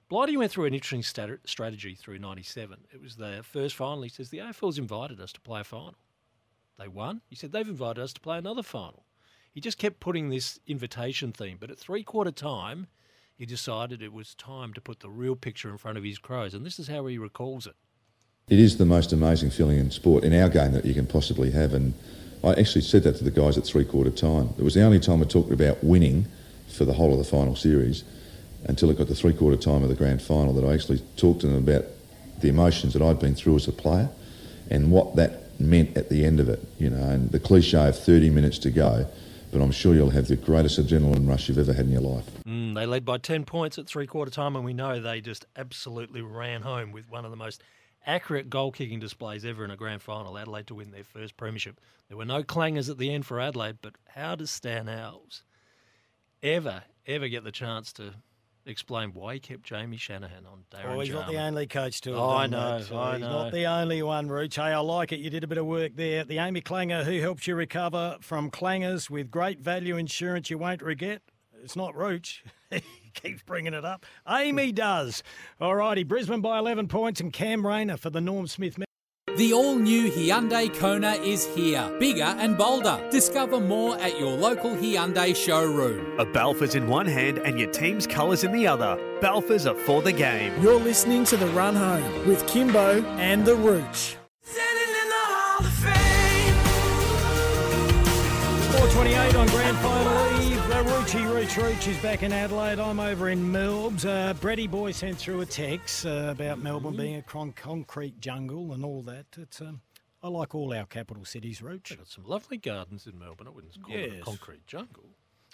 Blighty 0.08 0.36
went 0.36 0.52
through 0.52 0.66
an 0.66 0.74
interesting 0.74 1.02
stat- 1.02 1.40
strategy 1.46 1.94
through 1.94 2.18
97. 2.18 2.78
It 2.92 3.00
was 3.00 3.16
the 3.16 3.40
first 3.42 3.74
final. 3.74 4.02
He 4.02 4.08
says, 4.08 4.28
The 4.28 4.38
AFL's 4.38 4.78
invited 4.78 5.20
us 5.20 5.32
to 5.32 5.40
play 5.40 5.60
a 5.60 5.64
final. 5.64 5.94
They 6.78 6.88
won. 6.88 7.22
He 7.30 7.36
said, 7.36 7.52
They've 7.52 7.66
invited 7.66 8.02
us 8.02 8.12
to 8.12 8.20
play 8.20 8.38
another 8.38 8.62
final. 8.62 9.06
He 9.52 9.60
just 9.60 9.78
kept 9.78 10.00
putting 10.00 10.28
this 10.28 10.58
invitation 10.66 11.32
theme. 11.32 11.58
But 11.60 11.70
at 11.70 11.78
three 11.78 12.02
quarter 12.02 12.30
time, 12.30 12.88
he 13.34 13.46
decided 13.46 14.02
it 14.02 14.12
was 14.12 14.34
time 14.34 14.72
to 14.74 14.80
put 14.80 15.00
the 15.00 15.10
real 15.10 15.36
picture 15.36 15.70
in 15.70 15.78
front 15.78 15.98
of 15.98 16.04
his 16.04 16.18
crows. 16.18 16.54
And 16.54 16.64
this 16.64 16.78
is 16.78 16.88
how 16.88 17.06
he 17.06 17.18
recalls 17.18 17.66
it. 17.66 17.76
It 18.52 18.58
is 18.58 18.76
the 18.76 18.84
most 18.84 19.14
amazing 19.14 19.48
feeling 19.48 19.78
in 19.78 19.90
sport, 19.90 20.24
in 20.24 20.34
our 20.34 20.50
game, 20.50 20.72
that 20.72 20.84
you 20.84 20.92
can 20.92 21.06
possibly 21.06 21.50
have. 21.52 21.72
And 21.72 21.94
I 22.44 22.50
actually 22.50 22.82
said 22.82 23.02
that 23.04 23.16
to 23.16 23.24
the 23.24 23.30
guys 23.30 23.56
at 23.56 23.64
three 23.64 23.86
quarter 23.86 24.10
time. 24.10 24.50
It 24.58 24.62
was 24.62 24.74
the 24.74 24.82
only 24.82 25.00
time 25.00 25.22
I 25.22 25.24
talked 25.24 25.50
about 25.50 25.82
winning 25.82 26.26
for 26.68 26.84
the 26.84 26.92
whole 26.92 27.12
of 27.12 27.18
the 27.18 27.24
final 27.24 27.56
series 27.56 28.04
until 28.64 28.90
it 28.90 28.98
got 28.98 29.08
to 29.08 29.14
three 29.14 29.32
quarter 29.32 29.56
time 29.56 29.82
of 29.82 29.88
the 29.88 29.94
grand 29.94 30.20
final 30.20 30.52
that 30.52 30.66
I 30.66 30.74
actually 30.74 30.98
talked 31.16 31.40
to 31.40 31.46
them 31.46 31.56
about 31.56 31.86
the 32.42 32.50
emotions 32.50 32.92
that 32.92 33.00
I'd 33.00 33.18
been 33.18 33.34
through 33.34 33.56
as 33.56 33.68
a 33.68 33.72
player 33.72 34.10
and 34.70 34.92
what 34.92 35.16
that 35.16 35.58
meant 35.58 35.96
at 35.96 36.10
the 36.10 36.26
end 36.26 36.38
of 36.38 36.50
it, 36.50 36.62
you 36.78 36.90
know, 36.90 37.08
and 37.08 37.30
the 37.30 37.40
cliche 37.40 37.88
of 37.88 37.98
30 37.98 38.28
minutes 38.28 38.58
to 38.58 38.70
go. 38.70 39.06
But 39.50 39.62
I'm 39.62 39.72
sure 39.72 39.94
you'll 39.94 40.10
have 40.10 40.28
the 40.28 40.36
greatest 40.36 40.78
adrenaline 40.78 41.26
rush 41.26 41.48
you've 41.48 41.58
ever 41.58 41.72
had 41.72 41.86
in 41.86 41.92
your 41.92 42.02
life. 42.02 42.26
Mm, 42.46 42.74
they 42.74 42.84
led 42.84 43.06
by 43.06 43.16
10 43.16 43.44
points 43.44 43.78
at 43.78 43.86
three 43.86 44.06
quarter 44.06 44.30
time, 44.30 44.56
and 44.56 44.64
we 44.64 44.74
know 44.74 45.00
they 45.00 45.22
just 45.22 45.46
absolutely 45.56 46.20
ran 46.20 46.60
home 46.60 46.92
with 46.92 47.08
one 47.08 47.24
of 47.24 47.30
the 47.30 47.36
most 47.36 47.62
accurate 48.06 48.50
goal 48.50 48.72
kicking 48.72 48.98
displays 49.00 49.44
ever 49.44 49.64
in 49.64 49.70
a 49.70 49.76
grand 49.76 50.02
final. 50.02 50.38
Adelaide 50.38 50.66
to 50.68 50.74
win 50.74 50.90
their 50.90 51.04
first 51.04 51.36
premiership. 51.36 51.80
There 52.08 52.16
were 52.16 52.24
no 52.24 52.42
clangers 52.42 52.90
at 52.90 52.98
the 52.98 53.12
end 53.12 53.26
for 53.26 53.40
Adelaide, 53.40 53.78
but 53.82 53.94
how 54.08 54.34
does 54.34 54.50
Stan 54.50 54.86
Alves 54.86 55.42
ever, 56.42 56.82
ever 57.06 57.28
get 57.28 57.44
the 57.44 57.52
chance 57.52 57.92
to 57.94 58.14
explain 58.64 59.12
why 59.12 59.34
he 59.34 59.40
kept 59.40 59.62
Jamie 59.64 59.96
Shanahan 59.96 60.46
on 60.46 60.64
Darren 60.70 60.94
Oh, 60.94 61.00
he's 61.00 61.12
not 61.12 61.28
the 61.28 61.38
only 61.38 61.66
coach 61.66 62.00
to 62.02 62.10
have 62.10 62.18
Oh, 62.18 62.30
I 62.30 62.46
know, 62.46 62.78
that, 62.78 62.86
so 62.86 62.96
I 62.98 63.12
he's 63.14 63.20
know. 63.22 63.30
not 63.44 63.52
the 63.52 63.66
only 63.66 64.02
one, 64.02 64.28
Rooch. 64.28 64.54
Hey, 64.54 64.62
I 64.72 64.78
like 64.78 65.10
it. 65.12 65.18
You 65.18 65.30
did 65.30 65.42
a 65.42 65.48
bit 65.48 65.58
of 65.58 65.66
work 65.66 65.92
there. 65.96 66.24
The 66.24 66.36
AAMI 66.36 66.64
Clanger 66.64 67.02
who 67.04 67.18
helps 67.20 67.46
you 67.46 67.54
recover 67.56 68.18
from 68.20 68.50
clangers 68.50 69.10
with 69.10 69.30
great 69.30 69.58
value 69.60 69.96
insurance 69.96 70.48
you 70.50 70.58
won't 70.58 70.82
regret. 70.82 71.22
It's 71.62 71.76
not 71.76 71.94
Rooch. 71.94 72.42
he 73.12 73.28
keeps 73.28 73.42
bringing 73.42 73.74
it 73.74 73.84
up. 73.84 74.06
AAMI 74.26 74.74
does. 74.74 75.22
All 75.60 75.74
righty, 75.74 76.04
Brisbane 76.04 76.40
by 76.40 76.58
11 76.58 76.88
points 76.88 77.20
and 77.20 77.32
Cam 77.32 77.66
Rayner 77.66 77.96
for 77.96 78.10
the 78.10 78.20
Norm 78.20 78.46
Smith. 78.46 78.78
The 79.36 79.52
all 79.54 79.76
new 79.76 80.10
Hyundai 80.10 80.74
Kona 80.74 81.12
is 81.12 81.46
here, 81.54 81.90
bigger 81.98 82.22
and 82.22 82.58
bolder. 82.58 83.02
Discover 83.10 83.60
more 83.60 83.96
at 83.96 84.18
your 84.20 84.36
local 84.36 84.72
Hyundai 84.72 85.34
showroom. 85.34 86.20
A 86.20 86.26
Balfour's 86.26 86.74
in 86.74 86.86
one 86.86 87.06
hand 87.06 87.38
and 87.38 87.58
your 87.58 87.70
team's 87.70 88.06
colours 88.06 88.44
in 88.44 88.52
the 88.52 88.66
other. 88.66 88.98
Balfour's 89.22 89.66
are 89.66 89.74
for 89.74 90.02
the 90.02 90.12
game. 90.12 90.52
You're 90.62 90.78
listening 90.78 91.24
to 91.26 91.38
The 91.38 91.46
Run 91.48 91.74
Home 91.74 92.26
with 92.26 92.44
Kymbo 92.44 93.02
and 93.18 93.44
The 93.46 93.54
Rooch. 93.54 94.16
428 98.72 99.34
on 99.36 99.46
grand 99.48 99.76
final 99.78 100.21
Roochie 100.84 101.24
Rooch 101.32 101.56
Rooch 101.56 101.86
is 101.88 101.96
back 101.98 102.22
in 102.22 102.32
Adelaide. 102.32 102.78
I'm 102.80 102.98
over 102.98 103.28
in 103.28 103.52
Melbs. 103.52 104.04
Uh, 104.04 104.34
Brady 104.34 104.66
Boy 104.66 104.90
sent 104.92 105.16
through 105.16 105.40
a 105.40 105.46
text 105.46 106.04
uh, 106.06 106.28
about 106.30 106.58
Melbourne 106.60 106.96
being 106.96 107.16
a 107.16 107.22
con- 107.22 107.52
concrete 107.52 108.20
jungle 108.20 108.72
and 108.72 108.84
all 108.84 109.02
that. 109.02 109.26
It's 109.36 109.60
um, 109.60 109.80
I 110.22 110.28
like 110.28 110.54
all 110.54 110.72
our 110.72 110.84
capital 110.86 111.24
cities, 111.24 111.62
Rooch. 111.62 111.90
They've 111.90 111.98
got 111.98 112.08
some 112.08 112.24
lovely 112.24 112.56
gardens 112.56 113.06
in 113.06 113.18
Melbourne. 113.18 113.46
I 113.46 113.50
wouldn't 113.50 113.80
call 113.82 113.94
it 113.94 114.12
a 114.12 114.14
Yes. 114.16 114.24
concrete 114.24 114.66
jungle. 114.66 115.04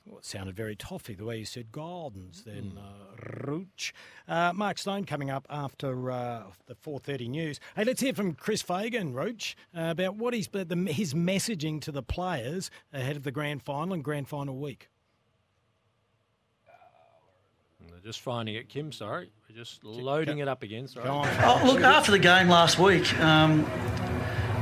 Well, 0.07 0.19
it 0.19 0.25
sounded 0.25 0.57
very 0.57 0.77
toffy 0.77 1.15
the 1.17 1.25
way 1.27 1.39
you 1.39 1.45
said 1.45 1.73
gardens 1.73 2.45
then, 2.45 2.79
uh, 2.79 3.17
Rooch. 3.47 3.93
Uh, 4.27 4.53
Mark 4.55 4.79
Stone 4.79 5.05
coming 5.05 5.29
up 5.31 5.47
after 5.51 6.11
uh, 6.11 6.45
the 6.67 6.75
4.30 6.75 7.29
news. 7.29 7.61
Hey, 7.77 7.85
let's 7.85 8.01
hear 8.01 8.15
from 8.15 8.33
Chris 8.35 8.63
Fagan, 8.63 9.13
Rooch, 9.13 9.55
uh, 9.77 9.89
about 9.91 10.17
what 10.17 10.33
he's, 10.33 10.49
the, 10.49 10.65
his 10.91 11.13
messaging 11.13 11.81
to 11.83 11.93
the 11.93 12.03
players 12.03 12.71
ahead 12.93 13.17
of 13.17 13.25
the 13.25 13.31
grand 13.33 13.63
final 13.63 13.93
and 13.93 14.03
grand 14.03 14.29
final 14.29 14.57
week. 14.57 14.89
And 17.81 17.91
They're 17.91 17.98
just 18.09 18.21
finding 18.23 18.55
it, 18.55 18.71
Kym. 18.71 18.93
Sorry, 18.95 19.29
we're 19.51 19.57
just 19.57 19.85
loading 19.85 20.39
it 20.39 20.49
up 20.49 20.63
again. 20.63 20.89
Sorry. 20.89 21.07
Oh, 21.07 21.63
look, 21.67 21.83
after 21.83 22.11
the 22.11 22.19
game 22.19 22.49
last 22.49 22.79
week, 22.79 23.07
um, 23.21 23.67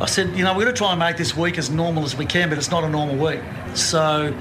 I 0.01 0.07
said, 0.07 0.37
you 0.37 0.43
know, 0.43 0.53
we're 0.53 0.65
going 0.65 0.75
to 0.75 0.79
try 0.79 0.91
and 0.91 0.99
make 0.99 1.17
this 1.17 1.37
week 1.37 1.57
as 1.57 1.71
normal 1.71 2.03
as 2.03 2.17
we 2.17 2.27
can, 2.27 2.49
but 2.49 2.59
it's 2.59 2.73
not 2.73 2.83
a 2.83 2.89
normal 2.89 3.15
week. 3.25 3.41
So 3.75 4.37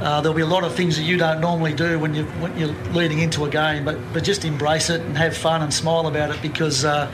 uh, 0.00 0.20
there'll 0.20 0.36
be 0.36 0.42
a 0.42 0.46
lot 0.46 0.62
of 0.62 0.72
things 0.72 0.96
that 0.96 1.02
you 1.02 1.16
don't 1.16 1.40
normally 1.40 1.74
do 1.74 1.98
when, 1.98 2.14
you, 2.14 2.26
when 2.26 2.56
you're 2.56 2.72
leading 2.92 3.18
into 3.18 3.44
a 3.44 3.50
game, 3.50 3.84
but, 3.84 3.98
but 4.12 4.22
just 4.22 4.44
embrace 4.44 4.88
it 4.88 5.00
and 5.00 5.18
have 5.18 5.36
fun 5.36 5.60
and 5.62 5.74
smile 5.74 6.06
about 6.06 6.30
it 6.30 6.40
because 6.40 6.84
uh, 6.84 7.12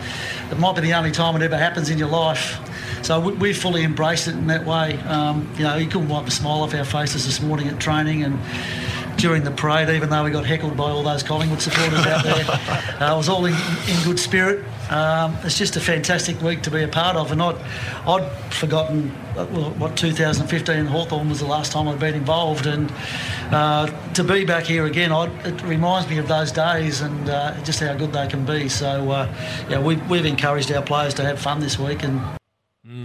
it 0.50 0.58
might 0.58 0.74
be 0.74 0.82
the 0.82 0.92
only 0.92 1.10
time 1.10 1.34
it 1.36 1.42
ever 1.42 1.56
happens 1.56 1.88
in 1.88 1.96
your 1.96 2.10
life. 2.10 2.58
So 3.02 3.18
we, 3.18 3.32
we 3.32 3.52
fully 3.54 3.82
embraced 3.82 4.28
it 4.28 4.32
in 4.32 4.46
that 4.48 4.66
way. 4.66 4.98
Um, 5.04 5.50
you 5.56 5.62
know, 5.62 5.76
you 5.76 5.86
couldn't 5.86 6.10
wipe 6.10 6.26
a 6.26 6.30
smile 6.30 6.60
off 6.60 6.74
our 6.74 6.84
faces 6.84 7.24
this 7.24 7.40
morning 7.40 7.68
at 7.68 7.80
training 7.80 8.24
and 8.24 8.38
during 9.20 9.44
the 9.44 9.50
parade, 9.50 9.88
even 9.90 10.08
though 10.08 10.24
we 10.24 10.30
got 10.30 10.46
heckled 10.46 10.76
by 10.76 10.84
all 10.90 11.02
those 11.02 11.22
Collingwood 11.22 11.60
supporters 11.60 12.06
out 12.06 12.24
there. 12.24 12.44
Uh, 13.00 13.14
it 13.14 13.16
was 13.16 13.30
all 13.30 13.46
in, 13.46 13.54
in 13.54 14.04
good 14.04 14.18
spirit. 14.18 14.62
Um, 14.90 15.34
it's 15.42 15.56
just 15.56 15.74
a 15.76 15.80
fantastic 15.80 16.38
week 16.42 16.60
to 16.64 16.70
be 16.70 16.82
a 16.82 16.88
part 16.88 17.16
of, 17.16 17.32
and 17.32 17.40
I'd, 17.40 17.56
I'd 18.06 18.30
forgotten 18.52 19.10
uh, 19.38 19.46
what 19.46 19.96
2015 19.96 20.84
Hawthorn 20.84 21.30
was 21.30 21.40
the 21.40 21.46
last 21.46 21.72
time 21.72 21.88
I'd 21.88 21.98
been 21.98 22.14
involved, 22.14 22.66
and 22.66 22.92
uh, 23.52 23.86
to 24.12 24.22
be 24.22 24.44
back 24.44 24.64
here 24.64 24.84
again, 24.84 25.12
I'd, 25.12 25.30
it 25.46 25.62
reminds 25.62 26.10
me 26.10 26.18
of 26.18 26.28
those 26.28 26.52
days 26.52 27.00
and 27.00 27.30
uh, 27.30 27.58
just 27.64 27.80
how 27.80 27.94
good 27.94 28.12
they 28.12 28.26
can 28.26 28.44
be. 28.44 28.68
So, 28.68 29.10
uh, 29.10 29.34
yeah, 29.70 29.80
we've, 29.80 30.06
we've 30.10 30.26
encouraged 30.26 30.70
our 30.72 30.82
players 30.82 31.14
to 31.14 31.24
have 31.24 31.38
fun 31.40 31.60
this 31.60 31.78
week, 31.78 32.02
and 32.02 32.20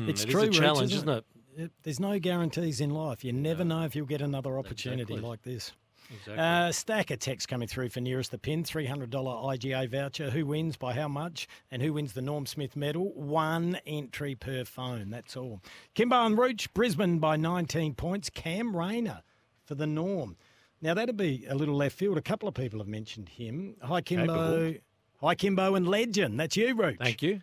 it's 0.09 0.23
it 0.23 0.27
is 0.27 0.33
true, 0.33 0.41
a 0.41 0.45
Rooch, 0.47 0.57
challenge, 0.59 0.93
isn't 0.93 1.07
it? 1.07 1.23
It- 1.55 1.71
There's 1.83 2.01
no 2.01 2.19
guarantees 2.19 2.81
in 2.81 2.89
life. 2.89 3.23
You 3.23 3.31
never 3.31 3.63
know 3.63 3.83
if 3.85 3.95
you'll 3.95 4.07
get 4.07 4.21
another 4.21 4.59
opportunity 4.59 5.15
like 5.15 5.41
this. 5.43 5.71
Exactly. 6.09 6.37
Uh, 6.37 6.71
stack 6.71 7.11
of 7.11 7.19
text 7.19 7.47
coming 7.47 7.67
through 7.67 7.89
for 7.89 8.01
nearest 8.01 8.31
the 8.31 8.37
pin. 8.37 8.63
$300 8.63 9.09
IGA 9.09 9.89
voucher. 9.89 10.29
Who 10.29 10.45
wins 10.45 10.77
by 10.77 10.93
how 10.93 11.07
much? 11.07 11.47
And 11.71 11.81
who 11.81 11.93
wins 11.93 12.13
the 12.13 12.21
Norm 12.21 12.45
Smith 12.45 12.75
medal? 12.75 13.11
One 13.13 13.79
entry 13.85 14.35
per 14.35 14.65
phone. 14.65 15.09
That's 15.09 15.35
all. 15.35 15.61
Kymbo 15.95 16.25
and 16.25 16.37
Rooch, 16.37 16.71
Brisbane 16.73 17.19
by 17.19 17.35
19 17.35 17.95
points. 17.95 18.29
Cam 18.29 18.75
Rayner 18.75 19.21
for 19.63 19.75
the 19.75 19.87
Norm. 19.87 20.37
Now, 20.81 20.93
that'd 20.93 21.17
be 21.17 21.45
a 21.49 21.55
little 21.55 21.75
left 21.75 21.95
field. 21.97 22.17
A 22.17 22.21
couple 22.21 22.47
of 22.47 22.53
people 22.53 22.79
have 22.79 22.87
mentioned 22.87 23.29
him. 23.29 23.75
Hi, 23.81 24.01
Kymbo. 24.01 24.27
Capable. 24.27 24.73
Hi, 25.21 25.35
Kymbo 25.35 25.75
and 25.77 25.87
Legend. 25.87 26.39
That's 26.39 26.57
you, 26.57 26.75
Rooch. 26.75 26.99
Thank 26.99 27.21
you. 27.23 27.41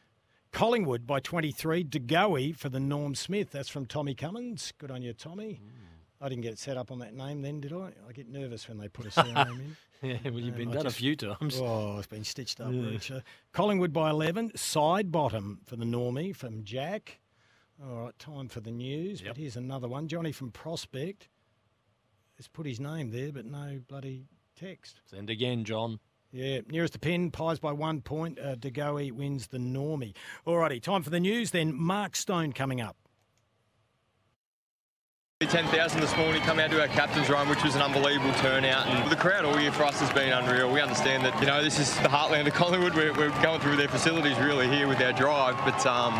Collingwood 0.52 1.06
by 1.06 1.18
23. 1.18 1.82
De 1.84 1.98
Goey 1.98 2.54
for 2.54 2.68
the 2.68 2.78
Norm 2.78 3.14
Smith. 3.14 3.50
That's 3.50 3.70
from 3.70 3.86
Tommy 3.86 4.14
Cummins. 4.14 4.72
Good 4.78 4.90
on 4.90 5.02
you, 5.02 5.14
Tommy. 5.14 5.60
I 6.22 6.28
didn't 6.28 6.42
get 6.42 6.52
it 6.52 6.58
set 6.58 6.76
up 6.76 6.90
on 6.92 7.00
that 7.00 7.14
name 7.14 7.42
then, 7.42 7.60
did 7.60 7.72
I? 7.72 7.90
I 8.08 8.12
get 8.12 8.28
nervous 8.28 8.68
when 8.68 8.78
they 8.78 8.88
put 8.88 9.06
a 9.06 9.10
surname 9.10 9.36
in. 9.60 9.76
Yeah, 10.04 10.18
well, 10.24 10.40
you've 10.40 10.54
Um, 10.54 10.58
been 10.58 10.68
I 10.70 10.74
done 10.74 10.82
just- 10.84 10.96
a 10.96 10.98
few 10.98 11.14
times. 11.14 11.60
Oh, 11.60 11.96
it's 11.98 12.08
been 12.08 12.24
stitched 12.24 12.60
up. 12.60 12.72
Yeah. 12.72 12.86
Rich. 12.90 13.10
Uh, 13.12 13.20
Collingwood 13.52 13.92
by 13.92 14.10
11. 14.10 14.50
Sidebottom 14.56 15.58
for 15.64 15.76
the 15.76 15.84
Normie 15.84 16.34
from 16.34 16.64
Jack. 16.64 17.20
All 17.80 18.06
right, 18.06 18.18
time 18.18 18.48
for 18.48 18.60
the 18.60 18.72
news. 18.72 19.22
But 19.22 19.36
here's 19.36 19.56
another 19.56 19.86
one. 19.86 20.08
Johnny 20.08 20.32
from 20.32 20.50
Prospect 20.50 21.28
has 22.36 22.48
put 22.48 22.66
his 22.66 22.80
name 22.80 23.10
there, 23.12 23.30
but 23.30 23.44
no 23.46 23.80
bloody 23.86 24.26
text. 24.56 25.00
Send 25.06 25.30
again, 25.30 25.62
John. 25.64 26.00
Yeah, 26.32 26.62
nearest 26.68 26.94
the 26.94 26.98
pin, 26.98 27.30
Pies 27.30 27.60
by 27.60 27.70
one 27.72 28.00
point. 28.00 28.40
Uh, 28.40 28.56
De 28.56 28.70
Goey 28.72 29.12
wins 29.12 29.48
the 29.48 29.58
Normie. 29.58 30.14
Alrighty, 30.46 30.82
time 30.82 31.02
for 31.04 31.10
the 31.10 31.20
news 31.20 31.52
then. 31.52 31.74
Mark 31.74 32.16
Stone 32.16 32.54
coming 32.54 32.80
up. 32.80 32.96
10,000 35.47 36.01
this 36.01 36.16
morning, 36.16 36.43
come 36.43 36.59
out 36.59 36.70
to 36.70 36.80
our 36.80 36.88
captain's 36.88 37.28
run, 37.28 37.49
which 37.49 37.62
was 37.62 37.74
an 37.74 37.82
unbelievable 37.82 38.32
turnout. 38.34 38.86
And 38.86 39.11
the 39.11 39.16
crowd 39.16 39.45
all 39.45 39.59
year 39.59 39.72
for 39.72 39.84
us 39.84 39.99
has 40.01 40.12
been 40.12 40.32
unreal. 40.32 40.70
We 40.70 40.80
understand 40.80 41.24
that, 41.24 41.38
you 41.40 41.47
know, 41.47 41.62
this 41.62 41.78
is 41.78 41.95
the 41.97 42.09
heartland 42.09 42.47
of 42.47 42.55
Collingwood. 42.55 42.95
We're, 42.95 43.12
we're 43.12 43.43
going 43.43 43.61
through 43.61 43.76
their 43.76 43.88
facilities 43.88 44.38
really 44.38 44.68
here 44.68 44.88
with 44.88 45.01
our 45.01 45.12
drive. 45.12 45.57
But, 45.64 45.84
um, 45.86 46.14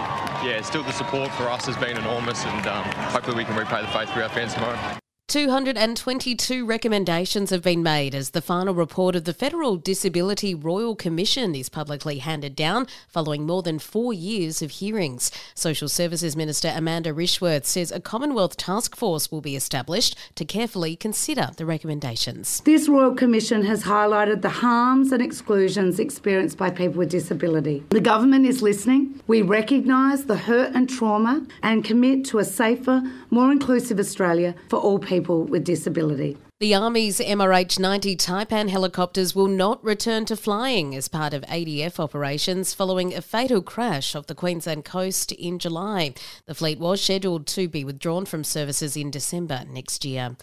yeah, 0.45 0.61
still 0.63 0.83
the 0.83 0.93
support 0.93 1.31
for 1.33 1.45
us 1.45 1.67
has 1.67 1.77
been 1.77 1.97
enormous. 1.97 2.45
And 2.45 2.67
um, 2.67 2.85
hopefully 2.85 3.37
we 3.37 3.45
can 3.45 3.57
repay 3.57 3.83
the 3.83 3.89
faith 3.89 4.11
for 4.11 4.23
our 4.23 4.29
fans 4.29 4.55
tomorrow. 4.55 5.02
222 5.33 6.67
recommendations 6.67 7.49
have 7.49 7.63
been 7.63 7.83
made 7.83 8.15
as 8.15 8.33
the 8.33 8.43
final 8.43 8.75
report 8.75 9.17
of 9.17 9.25
the 9.25 9.33
Federal 9.33 9.79
Disability 9.79 10.55
Royal 10.55 10.95
Commission 10.95 11.55
is 11.55 11.71
publicly 11.71 12.19
handed 12.19 12.55
down 12.55 12.87
following 13.09 13.47
more 13.47 13.63
than 13.63 13.79
four 13.79 14.13
years 14.13 14.61
of 14.61 14.73
hearings. 14.73 15.31
Social 15.55 15.89
Services 15.89 16.37
Minister 16.37 16.71
Amanda 16.77 17.15
Rishworth 17.15 17.65
says 17.65 17.91
a 17.91 17.99
Commonwealth 17.99 18.59
task 18.59 18.95
force 18.95 19.33
will 19.33 19.41
be 19.41 19.57
established 19.57 20.19
to 20.35 20.45
carefully 20.45 20.97
consider 20.97 21.49
the 21.57 21.65
recommendations. 21.65 22.61
This 22.67 22.87
Royal 22.87 23.15
Commission 23.15 23.65
has 23.65 23.85
highlighted 23.85 24.43
the 24.43 24.51
harms 24.51 25.13
and 25.13 25.23
exclusions 25.23 25.99
experienced 25.99 26.59
by 26.59 26.69
people 26.69 26.99
with 26.99 27.09
disability. 27.09 27.83
The 27.89 28.03
government 28.03 28.45
is 28.45 28.61
listening. 28.61 29.23
We 29.27 29.41
recognise 29.41 30.27
the 30.27 30.37
hurt 30.37 30.75
and 30.75 30.91
trauma 30.91 31.47
and 31.63 31.83
commit 31.83 32.27
to 32.27 32.39
a 32.39 32.45
safer, 32.45 33.01
more 33.31 33.51
inclusive 33.51 33.99
Australia 33.99 34.55
for 34.69 34.79
all 34.79 34.99
people 34.99 35.22
with 35.29 35.65
disability. 35.65 36.37
The 36.63 36.77
Army's 36.77 37.19
MRH 37.19 37.81
90 37.81 38.17
Taipan 38.17 38.69
helicopters 38.69 39.35
will 39.35 39.49
not 39.49 39.83
return 39.83 40.25
to 40.27 40.37
flying 40.37 40.95
as 40.95 41.09
part 41.09 41.35
of 41.35 41.43
ADF 41.43 41.99
operations 41.99 42.73
following 42.73 43.13
a 43.13 43.21
fatal 43.21 43.63
crash 43.63 44.15
off 44.15 44.29
the 44.29 44.35
Queensland 44.37 44.85
coast 44.85 45.33
in 45.33 45.59
July. 45.59 46.15
The 46.47 46.55
fleet 46.55 46.79
was 46.79 47.03
scheduled 47.03 47.49
to 47.49 47.67
be 47.67 47.85
withdrawn 47.85 48.27
from 48.27 48.45
services 48.45 48.97
in 48.97 49.11
December 49.11 49.65
next 49.69 50.05
year. 50.05 50.37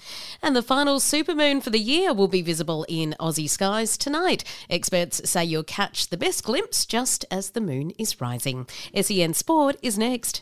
And 0.44 0.58
the 0.58 0.62
final 0.62 1.00
supermoon 1.00 1.64
for 1.64 1.70
the 1.70 1.80
year 1.80 2.14
will 2.14 2.28
be 2.28 2.42
visible 2.42 2.86
in 2.90 3.16
Aussie 3.18 3.50
skies 3.50 3.98
tonight. 3.98 4.44
Experts 4.70 5.22
say 5.30 5.46
you'll 5.46 5.64
catch 5.64 6.10
the 6.10 6.18
best 6.18 6.44
glimpse 6.44 6.86
just 6.86 7.24
as 7.32 7.52
the 7.52 7.62
moon 7.62 7.92
is 7.98 8.20
rising. 8.20 8.68
SEN 8.94 9.34
Sport 9.34 9.78
is 9.82 9.98
next. 9.98 10.42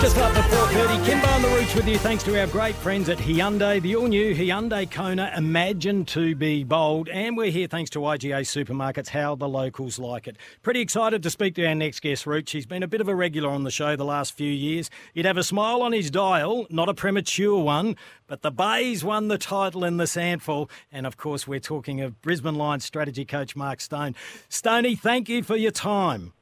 Just 0.00 0.16
after 0.16 0.40
4.30, 0.56 1.04
Kymbo 1.04 1.28
on 1.34 1.42
the 1.42 1.48
Rooch 1.48 1.74
with 1.74 1.86
you 1.86 1.98
thanks 1.98 2.24
to 2.24 2.40
our 2.40 2.46
great 2.46 2.74
friends 2.74 3.10
at 3.10 3.18
Hyundai, 3.18 3.82
the 3.82 3.96
all-new 3.96 4.34
Hyundai 4.34 4.90
Kona, 4.90 5.30
Imagine 5.36 6.06
to 6.06 6.34
be 6.34 6.64
bold. 6.64 7.10
And 7.10 7.36
we're 7.36 7.50
here 7.50 7.66
thanks 7.66 7.90
to 7.90 7.98
IGA 7.98 8.40
Supermarkets, 8.40 9.08
how 9.08 9.34
the 9.34 9.46
locals 9.46 9.98
like 9.98 10.26
it. 10.26 10.38
Pretty 10.62 10.80
excited 10.80 11.22
to 11.22 11.28
speak 11.28 11.54
to 11.56 11.66
our 11.66 11.74
next 11.74 12.00
guest, 12.00 12.24
Rooch. 12.24 12.48
He's 12.48 12.64
been 12.64 12.82
a 12.82 12.88
bit 12.88 13.02
of 13.02 13.08
a 13.08 13.14
regular 13.14 13.50
on 13.50 13.64
the 13.64 13.70
show 13.70 13.94
the 13.94 14.06
last 14.06 14.32
few 14.32 14.50
years. 14.50 14.88
He'd 15.12 15.26
have 15.26 15.36
a 15.36 15.44
smile 15.44 15.82
on 15.82 15.92
his 15.92 16.10
dial, 16.10 16.66
not 16.70 16.88
a 16.88 16.94
premature 16.94 17.62
one, 17.62 17.94
but 18.26 18.40
the 18.40 18.50
Bays 18.50 19.04
won 19.04 19.28
the 19.28 19.36
title 19.36 19.84
in 19.84 19.98
the 19.98 20.04
SANFL. 20.04 20.70
And 20.90 21.06
of 21.06 21.18
course, 21.18 21.46
we're 21.46 21.60
talking 21.60 22.00
of 22.00 22.22
Brisbane 22.22 22.54
Lions 22.54 22.86
strategy 22.86 23.26
coach 23.26 23.54
Mark 23.54 23.82
Stone. 23.82 24.14
Stoney, 24.48 24.96
thank 24.96 25.28
you 25.28 25.42
for 25.42 25.56
your 25.56 25.72
time. 25.72 26.32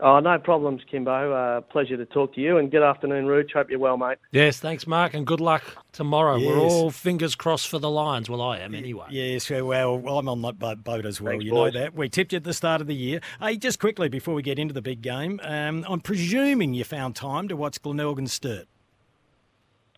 Oh, 0.00 0.20
no 0.20 0.38
problems, 0.38 0.82
Kymbo. 0.92 1.58
Uh, 1.58 1.60
pleasure 1.62 1.96
to 1.96 2.06
talk 2.06 2.32
to 2.34 2.40
you, 2.40 2.58
and 2.58 2.70
good 2.70 2.84
afternoon, 2.84 3.26
Rooch. 3.26 3.52
Hope 3.52 3.68
you're 3.68 3.80
well, 3.80 3.96
mate. 3.96 4.18
Yes, 4.30 4.60
thanks, 4.60 4.86
Mark, 4.86 5.12
and 5.12 5.26
good 5.26 5.40
luck 5.40 5.64
tomorrow. 5.90 6.38
We're 6.38 6.56
all 6.56 6.92
fingers 6.92 7.34
crossed 7.34 7.66
for 7.66 7.80
the 7.80 7.90
Lions. 7.90 8.30
Well, 8.30 8.40
I 8.40 8.58
am 8.58 8.76
anyway. 8.76 9.06
Yes, 9.10 9.50
well, 9.50 9.96
I'm 10.06 10.28
on 10.28 10.40
that 10.42 10.56
boat 10.56 10.84
boat 10.84 11.04
as 11.04 11.20
well. 11.20 11.32
Thanks, 11.32 11.44
you 11.44 11.50
boys. 11.50 11.74
know 11.74 11.80
that. 11.80 11.94
We 11.94 12.08
tipped 12.08 12.32
you 12.32 12.36
at 12.36 12.44
the 12.44 12.52
start 12.52 12.80
of 12.80 12.86
the 12.86 12.94
year. 12.94 13.20
Hey, 13.40 13.56
just 13.56 13.80
quickly 13.80 14.08
before 14.08 14.34
we 14.34 14.42
get 14.42 14.56
into 14.56 14.72
the 14.72 14.82
big 14.82 15.02
game, 15.02 15.40
um, 15.42 15.84
I'm 15.88 16.00
presuming 16.00 16.74
you 16.74 16.84
found 16.84 17.16
time 17.16 17.48
to 17.48 17.56
watch 17.56 17.82
Glenelg 17.82 18.24
Sturt. 18.28 18.68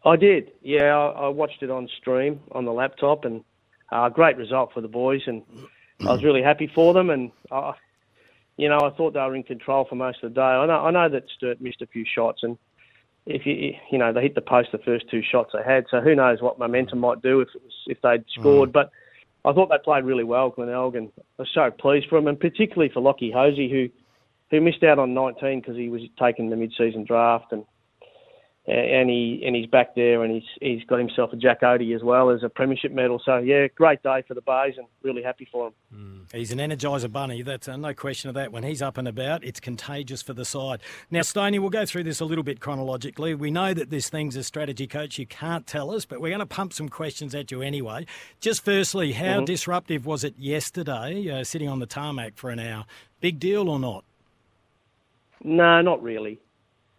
I 0.06 0.16
did. 0.16 0.52
Yeah, 0.62 0.96
I, 0.96 1.26
I 1.26 1.28
watched 1.28 1.62
it 1.62 1.70
on 1.70 1.90
stream 1.98 2.40
on 2.52 2.64
the 2.64 2.72
laptop, 2.72 3.26
and 3.26 3.44
uh, 3.92 4.08
great 4.08 4.38
result 4.38 4.72
for 4.72 4.80
the 4.80 4.88
boys, 4.88 5.20
and 5.26 5.42
I 6.00 6.12
was 6.12 6.24
really 6.24 6.42
happy 6.42 6.70
for 6.74 6.94
them. 6.94 7.10
And 7.10 7.32
uh, 7.50 7.72
you 8.60 8.68
know, 8.68 8.80
I 8.80 8.90
thought 8.90 9.14
they 9.14 9.20
were 9.20 9.34
in 9.34 9.42
control 9.42 9.86
for 9.88 9.94
most 9.94 10.22
of 10.22 10.34
the 10.34 10.40
day. 10.40 10.42
I 10.42 10.66
know, 10.66 10.84
I 10.84 10.90
know 10.90 11.08
that 11.08 11.24
Sturt 11.34 11.62
missed 11.62 11.80
a 11.80 11.86
few 11.86 12.04
shots, 12.04 12.42
and 12.42 12.58
if 13.24 13.46
you, 13.46 13.74
you 13.90 13.98
know, 13.98 14.12
they 14.12 14.20
hit 14.20 14.34
the 14.34 14.42
post 14.42 14.70
the 14.72 14.78
first 14.78 15.06
two 15.10 15.22
shots 15.22 15.52
they 15.54 15.62
had. 15.62 15.86
So 15.90 16.00
who 16.00 16.14
knows 16.14 16.42
what 16.42 16.58
momentum 16.58 16.98
might 16.98 17.22
do 17.22 17.40
if 17.40 17.48
it 17.54 17.62
was, 17.62 17.72
if 17.86 18.02
they'd 18.02 18.24
hmm. 18.34 18.40
scored. 18.40 18.72
But 18.72 18.90
I 19.46 19.52
thought 19.54 19.70
they 19.70 19.78
played 19.82 20.04
really 20.04 20.24
well, 20.24 20.50
Glenelg, 20.50 20.94
and 20.94 21.10
I 21.18 21.22
was 21.42 21.48
so 21.54 21.70
pleased 21.70 22.08
for 22.10 22.18
them, 22.18 22.28
and 22.28 22.38
particularly 22.38 22.92
for 22.92 23.00
Lachie 23.00 23.32
Hosie, 23.32 23.70
who 23.70 23.88
who 24.50 24.60
missed 24.60 24.82
out 24.82 24.98
on 24.98 25.14
19 25.14 25.60
because 25.60 25.76
he 25.76 25.88
was 25.88 26.02
taking 26.18 26.50
the 26.50 26.56
mid-season 26.56 27.04
draft, 27.04 27.52
and 27.52 27.64
and 28.66 29.08
he 29.08 29.42
and 29.44 29.56
he's 29.56 29.66
back 29.66 29.94
there, 29.94 30.22
and 30.22 30.34
he's 30.34 30.44
he's 30.60 30.84
got 30.84 30.98
himself 30.98 31.32
a 31.32 31.36
Jack 31.36 31.62
Oatey 31.62 31.94
as 31.96 32.02
well 32.02 32.30
as 32.30 32.42
a 32.42 32.48
premiership 32.48 32.92
medal. 32.92 33.20
So 33.24 33.38
yeah, 33.38 33.66
great 33.68 34.02
day 34.02 34.22
for 34.28 34.34
the 34.34 34.42
Bays, 34.42 34.74
and 34.76 34.86
really 35.02 35.22
happy 35.22 35.48
for 35.50 35.68
him. 35.68 36.26
He's 36.32 36.52
an 36.52 36.58
energizer 36.58 37.10
bunny. 37.10 37.42
That's 37.42 37.66
uh, 37.66 37.76
no 37.76 37.92
question 37.92 38.28
of 38.28 38.34
that. 38.34 38.52
When 38.52 38.62
he's 38.62 38.80
up 38.80 38.96
and 38.98 39.08
about, 39.08 39.42
it's 39.42 39.58
contagious 39.58 40.22
for 40.22 40.32
the 40.32 40.44
side. 40.44 40.80
Now, 41.10 41.22
Stoney, 41.22 41.58
we'll 41.58 41.70
go 41.70 41.84
through 41.84 42.04
this 42.04 42.20
a 42.20 42.24
little 42.24 42.44
bit 42.44 42.60
chronologically. 42.60 43.34
We 43.34 43.50
know 43.50 43.74
that 43.74 43.90
this 43.90 44.08
thing's 44.08 44.36
a 44.36 44.44
strategy 44.44 44.86
coach. 44.86 45.18
You 45.18 45.26
can't 45.26 45.66
tell 45.66 45.90
us, 45.90 46.04
but 46.04 46.20
we're 46.20 46.28
going 46.28 46.38
to 46.38 46.46
pump 46.46 46.72
some 46.72 46.88
questions 46.88 47.34
at 47.34 47.50
you 47.50 47.62
anyway. 47.62 48.06
Just 48.38 48.64
firstly, 48.64 49.12
how 49.12 49.40
Mhm. 49.40 49.46
disruptive 49.46 50.06
was 50.06 50.22
it 50.22 50.34
yesterday, 50.38 51.28
uh, 51.28 51.42
sitting 51.42 51.68
on 51.68 51.80
the 51.80 51.86
tarmac 51.86 52.36
for 52.36 52.50
an 52.50 52.60
hour? 52.60 52.84
Big 53.20 53.40
deal 53.40 53.68
or 53.68 53.80
not? 53.80 54.04
No, 55.42 55.80
not 55.80 56.00
really, 56.00 56.38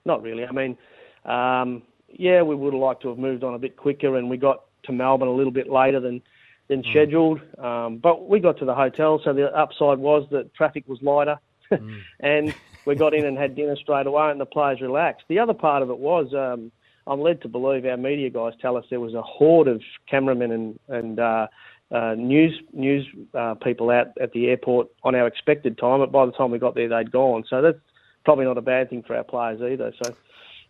not 0.04 0.22
really. 0.22 0.46
I 0.46 0.52
mean, 0.52 0.78
um, 1.26 1.84
yeah, 2.08 2.42
we 2.42 2.56
would 2.56 2.74
have 2.74 2.82
liked 2.82 3.02
to 3.04 3.10
have 3.10 3.18
moved 3.18 3.44
on 3.44 3.54
a 3.54 3.60
bit 3.60 3.78
quicker, 3.78 4.18
and 4.18 4.30
we 4.30 4.38
got 4.38 4.66
to 4.84 4.92
Melbourne 4.92 5.28
a 5.28 5.34
little 5.34 5.52
bit 5.52 5.70
later 5.70 6.00
than 6.00 6.22
than 6.68 6.84
scheduled. 6.90 7.42
Um, 7.58 7.98
but 7.98 8.30
we 8.30 8.40
got 8.40 8.58
to 8.60 8.66
the 8.66 8.76
hotel, 8.76 9.20
so 9.24 9.34
the 9.34 9.54
upside 9.56 9.98
was 9.98 10.28
that 10.32 10.54
traffic 10.54 10.88
was 10.88 11.02
lighter, 11.02 11.38
and 12.20 12.54
we 12.86 12.96
got 12.96 13.14
in 13.14 13.26
and 13.26 13.38
had 13.38 13.56
dinner 13.56 13.76
straight 13.76 14.08
away, 14.08 14.32
and 14.32 14.40
the 14.40 14.46
players 14.46 14.82
relaxed. 14.82 15.26
The 15.28 15.40
other 15.40 15.54
part 15.54 15.84
of 15.84 15.90
it 15.90 15.98
was. 15.98 16.34
Um, 16.34 16.72
I'm 17.08 17.20
led 17.20 17.42
to 17.42 17.48
believe 17.48 17.84
our 17.86 17.98
media 17.98 18.30
guys 18.30 18.54
tell 18.62 18.78
us 18.78 18.86
there 18.92 19.00
was 19.00 19.16
a 19.16 19.24
horde 19.24 19.68
of 19.68 19.82
cameramen 20.08 20.52
and 20.52 20.80
and 20.88 21.20
uh, 21.20 21.48
uh, 21.92 22.16
news 22.16 22.60
news 22.74 23.06
uh, 23.34 23.56
people 23.56 23.90
out 23.90 24.10
at 24.22 24.32
the 24.34 24.48
airport 24.48 24.90
on 25.04 25.16
our 25.16 25.28
expected 25.28 25.78
time. 25.78 26.00
But 26.00 26.12
by 26.12 26.26
the 26.26 26.32
time 26.32 26.52
we 26.52 26.60
got 26.60 26.76
there, 26.76 26.88
they'd 26.88 27.12
gone. 27.12 27.44
So 27.50 27.62
that's 27.62 27.80
probably 28.24 28.46
not 28.46 28.58
a 28.58 28.62
bad 28.62 28.90
thing 28.90 29.04
for 29.04 29.16
our 29.16 29.24
players 29.24 29.62
either. 29.62 29.94
So 30.02 30.16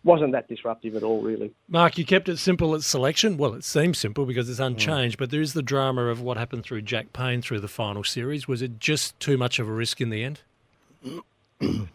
wasn't 0.04 0.32
that 0.32 0.48
disruptive 0.48 0.96
at 0.96 1.02
all, 1.02 1.22
really. 1.22 1.52
Mark, 1.68 1.96
you 1.98 2.04
kept 2.04 2.28
it 2.28 2.38
simple 2.38 2.74
at 2.74 2.82
selection. 2.82 3.36
Well, 3.36 3.54
it 3.54 3.64
seems 3.64 3.98
simple 3.98 4.26
because 4.26 4.48
it's 4.48 4.58
unchanged, 4.58 5.18
but 5.18 5.30
there 5.30 5.40
is 5.40 5.52
the 5.52 5.62
drama 5.62 6.06
of 6.06 6.20
what 6.20 6.36
happened 6.36 6.64
through 6.64 6.82
Jack 6.82 7.12
Payne 7.12 7.42
through 7.42 7.60
the 7.60 7.68
final 7.68 8.02
series. 8.02 8.48
Was 8.48 8.62
it 8.62 8.78
just 8.78 9.18
too 9.20 9.36
much 9.36 9.58
of 9.58 9.68
a 9.68 9.72
risk 9.72 10.00
in 10.00 10.10
the 10.10 10.24
end? 10.24 10.40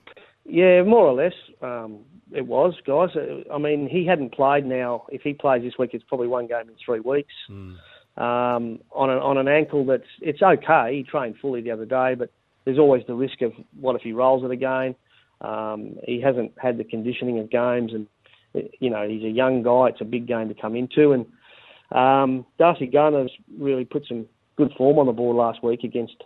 Yeah, 0.50 0.84
more 0.84 1.06
or 1.06 1.14
less, 1.14 1.34
um, 1.62 2.00
it 2.32 2.48
was, 2.48 2.74
guys. 2.86 3.10
Uh, 3.16 3.54
I 3.54 3.58
mean, 3.58 3.88
he 3.90 4.06
hadn't 4.06 4.32
played 4.34 4.66
now. 4.66 5.06
If 5.10 5.22
he 5.22 5.34
plays 5.34 5.62
this 5.62 5.78
week, 5.78 5.90
it's 5.94 6.06
probably 6.08 6.28
one 6.28 6.48
game 6.48 6.70
in 6.70 6.76
three 6.84 7.02
weeks. 7.02 7.34
Um, 7.50 8.80
on 8.94 9.10
an 9.10 9.20
on 9.20 9.38
an 9.38 9.48
ankle 9.48 9.86
that's 9.86 10.08
it's 10.22 10.42
okay. 10.42 10.96
He 10.96 11.04
trained 11.04 11.36
fully 11.42 11.62
the 11.62 11.72
other 11.72 11.86
day, 11.86 12.16
but 12.16 12.32
there's 12.64 12.80
always 12.80 13.04
the 13.08 13.14
risk 13.14 13.42
of 13.42 13.52
what 13.80 13.96
if 13.96 14.02
he 14.02 14.14
rolls 14.14 14.44
it 14.44 14.52
again. 14.52 14.96
Um, 15.42 15.98
he 16.04 16.22
hasn't 16.22 16.54
had 16.58 16.78
the 16.78 16.84
conditioning 16.84 17.40
of 17.40 17.50
games, 17.50 17.94
and 17.94 18.08
you 18.80 18.90
know 18.90 19.08
he's 19.08 19.24
a 19.24 19.30
young 19.30 19.64
guy. 19.64 19.88
It's 19.90 20.02
a 20.02 20.06
big 20.06 20.28
game 20.28 20.50
to 20.50 20.56
come 20.56 20.76
into, 20.76 21.12
and 21.12 21.26
um, 21.92 22.46
Darcy 22.58 22.88
Gardiner's 22.88 23.32
really 23.58 23.86
put 23.86 24.06
some 24.08 24.26
good 24.58 24.72
form 24.78 24.98
on 24.98 25.06
the 25.06 25.12
board 25.12 25.38
last 25.38 25.64
week 25.64 25.84
against 25.84 26.24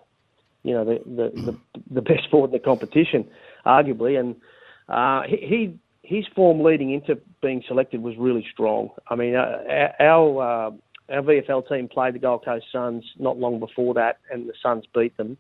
you 0.64 0.74
know 0.74 0.86
the 0.86 0.99
the, 1.05 1.41
the, 1.41 1.57
the 1.95 2.01
best 2.01 2.30
forward 2.30 2.47
in 2.47 2.53
the 2.53 2.59
competition, 2.59 3.28
arguably, 3.66 4.20
and 4.20 4.36
uh, 4.88 5.24
he, 5.28 5.38
he 5.47 5.80
his 6.03 6.26
form 6.36 6.62
leading 6.62 6.91
into 6.93 7.20
being 7.41 7.64
selected 7.68 8.01
was 8.01 8.16
really 8.18 8.45
strong. 8.51 8.89
I 9.09 9.16
mean, 9.16 9.36
uh, 9.36 9.91
our 9.99 10.41
uh, 10.41 10.72
our 11.14 11.22
VFL 11.22 11.68
team 11.68 11.89
played 11.89 12.16
the 12.16 12.20
Gold 12.20 12.45
Coast 12.45 12.66
Suns 12.72 13.03
not 13.20 13.38
long 13.38 13.59
before 13.59 13.93
that, 13.95 14.20
and 14.32 14.47
the 14.47 14.53
Suns 14.64 14.86
beat 14.93 15.16
them. 15.18 15.38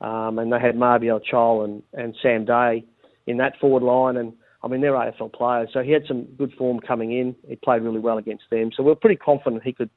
Um, 0.00 0.38
and 0.38 0.50
they 0.50 0.58
had 0.58 0.76
Mabior 0.76 1.20
Chol 1.30 1.62
and, 1.62 1.82
and 1.92 2.16
Sam 2.22 2.46
Day 2.46 2.86
in 3.30 3.38
that 3.38 3.58
forward 3.58 3.82
line, 3.82 4.16
and 4.16 4.32
I 4.62 4.68
mean, 4.68 4.80
they're 4.80 4.92
AFL 4.92 5.32
players, 5.32 5.70
so 5.72 5.82
he 5.82 5.92
had 5.92 6.06
some 6.06 6.24
good 6.36 6.52
form 6.54 6.80
coming 6.80 7.12
in. 7.12 7.34
He 7.48 7.56
played 7.56 7.82
really 7.82 8.00
well 8.00 8.18
against 8.18 8.44
them, 8.50 8.70
so 8.76 8.82
we're 8.82 8.94
pretty 8.94 9.16
confident 9.16 9.62
he 9.62 9.72
could 9.72 9.90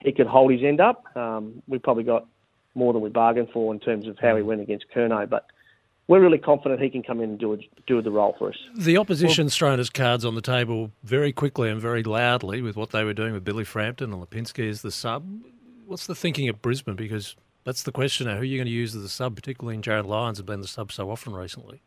he 0.00 0.10
could 0.10 0.26
hold 0.26 0.50
his 0.50 0.62
end 0.64 0.80
up. 0.80 1.04
Um, 1.16 1.62
we 1.68 1.78
probably 1.78 2.02
got 2.02 2.26
more 2.74 2.92
than 2.92 3.02
we 3.02 3.08
bargained 3.08 3.50
for 3.52 3.72
in 3.72 3.78
terms 3.78 4.08
of 4.08 4.18
how 4.18 4.34
he 4.34 4.42
went 4.42 4.60
against 4.60 4.86
Curnow, 4.92 5.28
but 5.28 5.46
we're 6.08 6.20
really 6.20 6.38
confident 6.38 6.80
he 6.80 6.90
can 6.90 7.02
come 7.02 7.20
in 7.20 7.30
and 7.30 7.38
do, 7.38 7.52
a, 7.52 7.58
do 7.86 8.02
the 8.02 8.10
role 8.10 8.34
for 8.38 8.48
us. 8.48 8.56
The 8.76 8.96
opposition's 8.96 9.56
thrown 9.56 9.78
his 9.78 9.90
cards 9.90 10.24
on 10.24 10.34
the 10.34 10.40
table 10.40 10.90
very 11.04 11.32
quickly 11.32 11.70
and 11.70 11.80
very 11.80 12.02
loudly 12.02 12.60
with 12.62 12.76
what 12.76 12.90
they 12.90 13.04
were 13.04 13.14
doing 13.14 13.32
with 13.32 13.44
Billy 13.44 13.64
Frampton 13.64 14.12
and 14.12 14.22
Lipinski 14.22 14.68
as 14.68 14.82
the 14.82 14.90
sub. 14.90 15.24
What's 15.86 16.06
the 16.06 16.14
thinking 16.14 16.48
at 16.48 16.60
Brisbane? 16.60 16.96
Because 16.96 17.36
that's 17.64 17.84
the 17.84 17.92
question 17.92 18.26
now. 18.26 18.34
Who 18.34 18.40
are 18.40 18.44
you 18.44 18.58
going 18.58 18.66
to 18.66 18.72
use 18.72 18.94
as 18.94 19.02
the 19.02 19.08
sub, 19.08 19.36
particularly 19.36 19.76
in 19.76 19.82
Jarryd 19.82 20.06
Lyons 20.06 20.38
has 20.38 20.44
been 20.44 20.60
the 20.60 20.68
sub 20.68 20.90
so 20.90 21.10
often 21.10 21.34
recently? 21.34 21.80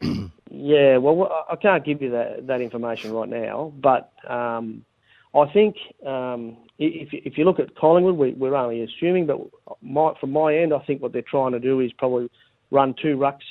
yeah, 0.50 0.96
well, 0.98 1.44
I 1.50 1.56
can't 1.56 1.84
give 1.84 2.02
you 2.02 2.10
that, 2.10 2.46
that 2.46 2.60
information 2.60 3.12
right 3.12 3.28
now, 3.28 3.72
but 3.80 4.12
um, 4.28 4.84
I 5.34 5.46
think 5.52 5.76
um, 6.06 6.56
if, 6.78 7.08
if 7.12 7.38
you 7.38 7.44
look 7.44 7.58
at 7.58 7.76
Collingwood, 7.76 8.16
we, 8.16 8.32
we're 8.32 8.54
only 8.54 8.82
assuming, 8.82 9.26
but 9.26 9.38
my, 9.82 10.12
from 10.20 10.32
my 10.32 10.56
end, 10.56 10.72
I 10.72 10.78
think 10.80 11.02
what 11.02 11.12
they're 11.12 11.22
trying 11.22 11.52
to 11.52 11.60
do 11.60 11.80
is 11.80 11.92
probably 11.92 12.30
run 12.70 12.94
two 13.00 13.16
rucks 13.16 13.46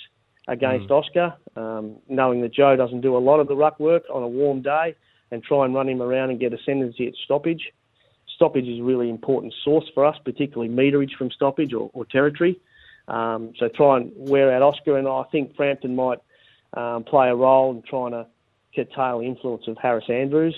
against 0.47 0.89
mm. 0.89 0.91
Oscar, 0.91 1.33
um, 1.55 1.97
knowing 2.09 2.41
that 2.41 2.53
Joe 2.53 2.75
doesn't 2.75 3.01
do 3.01 3.15
a 3.15 3.19
lot 3.19 3.39
of 3.39 3.47
the 3.47 3.55
ruck 3.55 3.79
work 3.79 4.03
on 4.13 4.23
a 4.23 4.27
warm 4.27 4.61
day, 4.61 4.95
and 5.31 5.43
try 5.43 5.65
and 5.65 5.73
run 5.73 5.89
him 5.89 6.01
around 6.01 6.29
and 6.29 6.39
get 6.39 6.53
ascendancy 6.53 7.07
at 7.07 7.13
stoppage. 7.25 7.71
Stoppage 8.35 8.67
is 8.67 8.79
a 8.79 8.83
really 8.83 9.09
important 9.09 9.53
source 9.63 9.85
for 9.93 10.05
us, 10.05 10.15
particularly 10.23 10.71
meterage 10.71 11.15
from 11.17 11.31
stoppage 11.31 11.73
or, 11.73 11.89
or 11.93 12.05
territory. 12.05 12.59
Um, 13.07 13.53
so 13.57 13.67
try 13.67 13.97
and 13.97 14.11
wear 14.15 14.53
out 14.53 14.61
Oscar, 14.61 14.97
and 14.97 15.07
I 15.07 15.23
think 15.31 15.55
Frampton 15.55 15.95
might 15.95 16.19
um, 16.73 17.03
play 17.03 17.29
a 17.29 17.35
role 17.35 17.71
in 17.71 17.81
trying 17.81 18.11
to 18.11 18.27
curtail 18.75 19.19
the 19.19 19.25
influence 19.25 19.67
of 19.67 19.77
Harris 19.77 20.05
Andrews. 20.09 20.55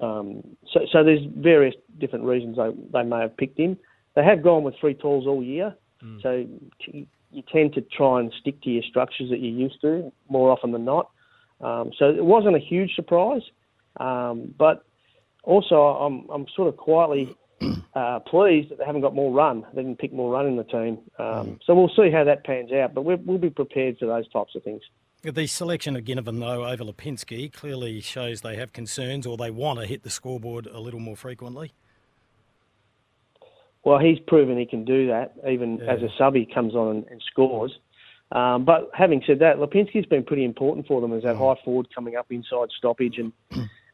Um, 0.00 0.42
so, 0.72 0.80
so 0.92 1.02
there's 1.02 1.24
various 1.36 1.74
different 1.98 2.24
reasons 2.24 2.56
they, 2.56 2.70
they 2.92 3.02
may 3.02 3.20
have 3.20 3.36
picked 3.36 3.58
him. 3.58 3.76
They 4.14 4.24
have 4.24 4.42
gone 4.42 4.62
with 4.62 4.74
three 4.80 4.94
talls 4.94 5.26
all 5.26 5.42
year, 5.42 5.74
mm. 6.02 6.22
so 6.22 6.46
you 7.30 7.42
tend 7.52 7.74
to 7.74 7.80
try 7.80 8.20
and 8.20 8.32
stick 8.40 8.60
to 8.62 8.70
your 8.70 8.82
structures 8.82 9.30
that 9.30 9.40
you're 9.40 9.52
used 9.52 9.80
to 9.82 10.12
more 10.28 10.50
often 10.50 10.72
than 10.72 10.84
not. 10.84 11.10
Um, 11.60 11.90
so 11.98 12.08
it 12.08 12.24
wasn't 12.24 12.56
a 12.56 12.60
huge 12.60 12.94
surprise, 12.94 13.42
um, 13.98 14.54
but 14.56 14.84
also 15.42 15.76
I'm 15.76 16.28
I'm 16.30 16.46
sort 16.54 16.68
of 16.68 16.76
quietly 16.76 17.36
uh, 17.94 18.20
pleased 18.20 18.70
that 18.70 18.78
they 18.78 18.84
haven't 18.84 19.00
got 19.00 19.14
more 19.14 19.32
run. 19.32 19.66
They 19.74 19.82
didn't 19.82 19.98
pick 19.98 20.12
more 20.12 20.32
run 20.32 20.46
in 20.46 20.56
the 20.56 20.64
team. 20.64 20.98
Um, 21.18 21.26
mm. 21.26 21.58
So 21.64 21.74
we'll 21.74 21.90
see 21.96 22.10
how 22.10 22.24
that 22.24 22.44
pans 22.44 22.72
out, 22.72 22.94
but 22.94 23.02
we 23.02 23.14
will 23.16 23.38
be 23.38 23.50
prepared 23.50 23.98
for 23.98 24.06
those 24.06 24.28
types 24.28 24.54
of 24.54 24.62
things. 24.62 24.82
The 25.22 25.46
selection 25.48 25.96
of 25.96 26.04
Ginnivan, 26.04 26.38
though, 26.38 26.64
over 26.64 26.84
Lipinski 26.84 27.52
clearly 27.52 28.00
shows 28.00 28.42
they 28.42 28.56
have 28.56 28.72
concerns 28.72 29.26
or 29.26 29.36
they 29.36 29.50
want 29.50 29.80
to 29.80 29.86
hit 29.86 30.04
the 30.04 30.10
scoreboard 30.10 30.66
a 30.66 30.78
little 30.78 31.00
more 31.00 31.16
frequently. 31.16 31.72
Well, 33.84 33.98
he's 33.98 34.18
proven 34.26 34.58
he 34.58 34.66
can 34.66 34.84
do 34.84 35.08
that. 35.08 35.34
Even 35.48 35.78
yeah. 35.78 35.92
as 35.92 36.02
a 36.02 36.08
sub, 36.16 36.34
he 36.34 36.46
comes 36.46 36.74
on 36.74 37.04
and, 37.10 37.22
scores. 37.30 37.76
Um, 38.30 38.64
but 38.64 38.90
having 38.94 39.22
said 39.26 39.40
that, 39.40 39.56
Lipinski's 39.56 40.06
been 40.06 40.22
pretty 40.22 40.44
important 40.44 40.86
for 40.86 41.00
them 41.00 41.12
as 41.12 41.24
that 41.24 41.36
mm. 41.36 41.38
high 41.38 41.60
forward 41.64 41.88
coming 41.92 42.14
up 42.14 42.26
inside 42.30 42.68
stoppage 42.76 43.18
and 43.18 43.32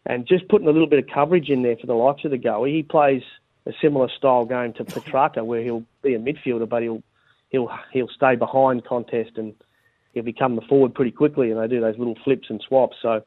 and 0.06 0.26
just 0.26 0.48
putting 0.48 0.66
a 0.68 0.70
little 0.70 0.88
bit 0.88 0.98
of 0.98 1.06
coverage 1.12 1.48
in 1.48 1.62
there 1.62 1.76
for 1.76 1.86
the 1.86 1.94
likes 1.94 2.24
of 2.24 2.30
De 2.30 2.38
Goey. 2.38 2.72
He 2.72 2.82
plays 2.82 3.22
a 3.66 3.72
similar 3.80 4.08
style 4.08 4.44
game 4.44 4.72
to 4.74 4.84
Petrarca, 4.84 5.44
where 5.44 5.62
he'll 5.62 5.84
be 6.02 6.14
a 6.14 6.18
midfielder, 6.18 6.68
but 6.68 6.82
he'll 6.82 7.02
he'll 7.50 7.70
he'll 7.92 8.08
stay 8.08 8.36
behind 8.36 8.84
contest 8.84 9.32
and 9.36 9.54
he'll 10.12 10.22
become 10.22 10.56
the 10.56 10.62
forward 10.62 10.94
pretty 10.94 11.10
quickly. 11.10 11.50
And 11.50 11.60
they 11.60 11.68
do 11.68 11.80
those 11.80 11.98
little 11.98 12.16
flips 12.24 12.48
and 12.50 12.62
swaps. 12.66 12.96
So 13.00 13.24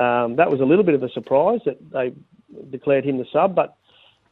um, 0.00 0.36
that 0.36 0.50
was 0.50 0.60
a 0.60 0.64
little 0.64 0.84
bit 0.84 0.94
of 0.94 1.02
a 1.02 1.08
surprise 1.10 1.60
that 1.64 1.78
they 1.90 2.12
declared 2.70 3.04
him 3.04 3.18
the 3.18 3.26
sub, 3.32 3.54
but 3.54 3.76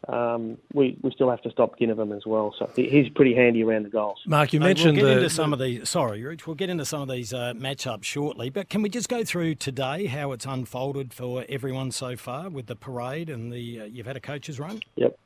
um, 0.09 0.59
we 0.73 0.97
we 1.03 1.11
still 1.13 1.31
have 1.31 1.43
to 1.43 1.51
stop 1.51 1.79
Ginnivan 1.79 2.17
as 2.17 2.27
well. 2.27 2.55
So 2.59 2.71
he's 2.75 3.09
pretty 3.11 3.35
handy 3.35 3.63
around 3.63 3.85
the 3.85 3.91
goals. 3.91 4.21
Mark, 4.27 4.53
you 4.53 4.61
mentioned 4.61 4.97
we'll 4.97 5.07
get 5.07 5.15
the, 5.15 5.19
into 5.19 5.31
some 5.31 5.53
of 5.53 5.59
these. 5.59 5.89
Sorry, 5.89 6.23
Rich, 6.23 6.47
we'll 6.47 6.57
get 6.57 6.71
into 6.71 6.85
some 6.85 7.03
of 7.03 7.09
these 7.09 7.33
uh, 7.33 7.53
matchups 7.55 8.05
shortly. 8.05 8.51
But 8.51 8.69
can 8.69 8.83
we 8.83 8.89
just 8.89 9.09
go 9.09 9.25
through 9.25 9.57
today 9.57 10.07
how 10.07 10.33
it's 10.33 10.47
unfolded 10.47 11.15
for 11.15 11.45
everyone 11.49 11.91
so 11.91 12.17
far 12.17 12.49
with 12.51 12.67
the 12.67 12.77
parade 12.77 13.31
and 13.31 13.53
the 13.53 13.81
uh, 13.81 13.85
you've 13.85 14.07
had 14.07 14.17
a 14.17 14.21
coach's 14.21 14.59
run? 14.61 14.81
Yep. 14.97 15.19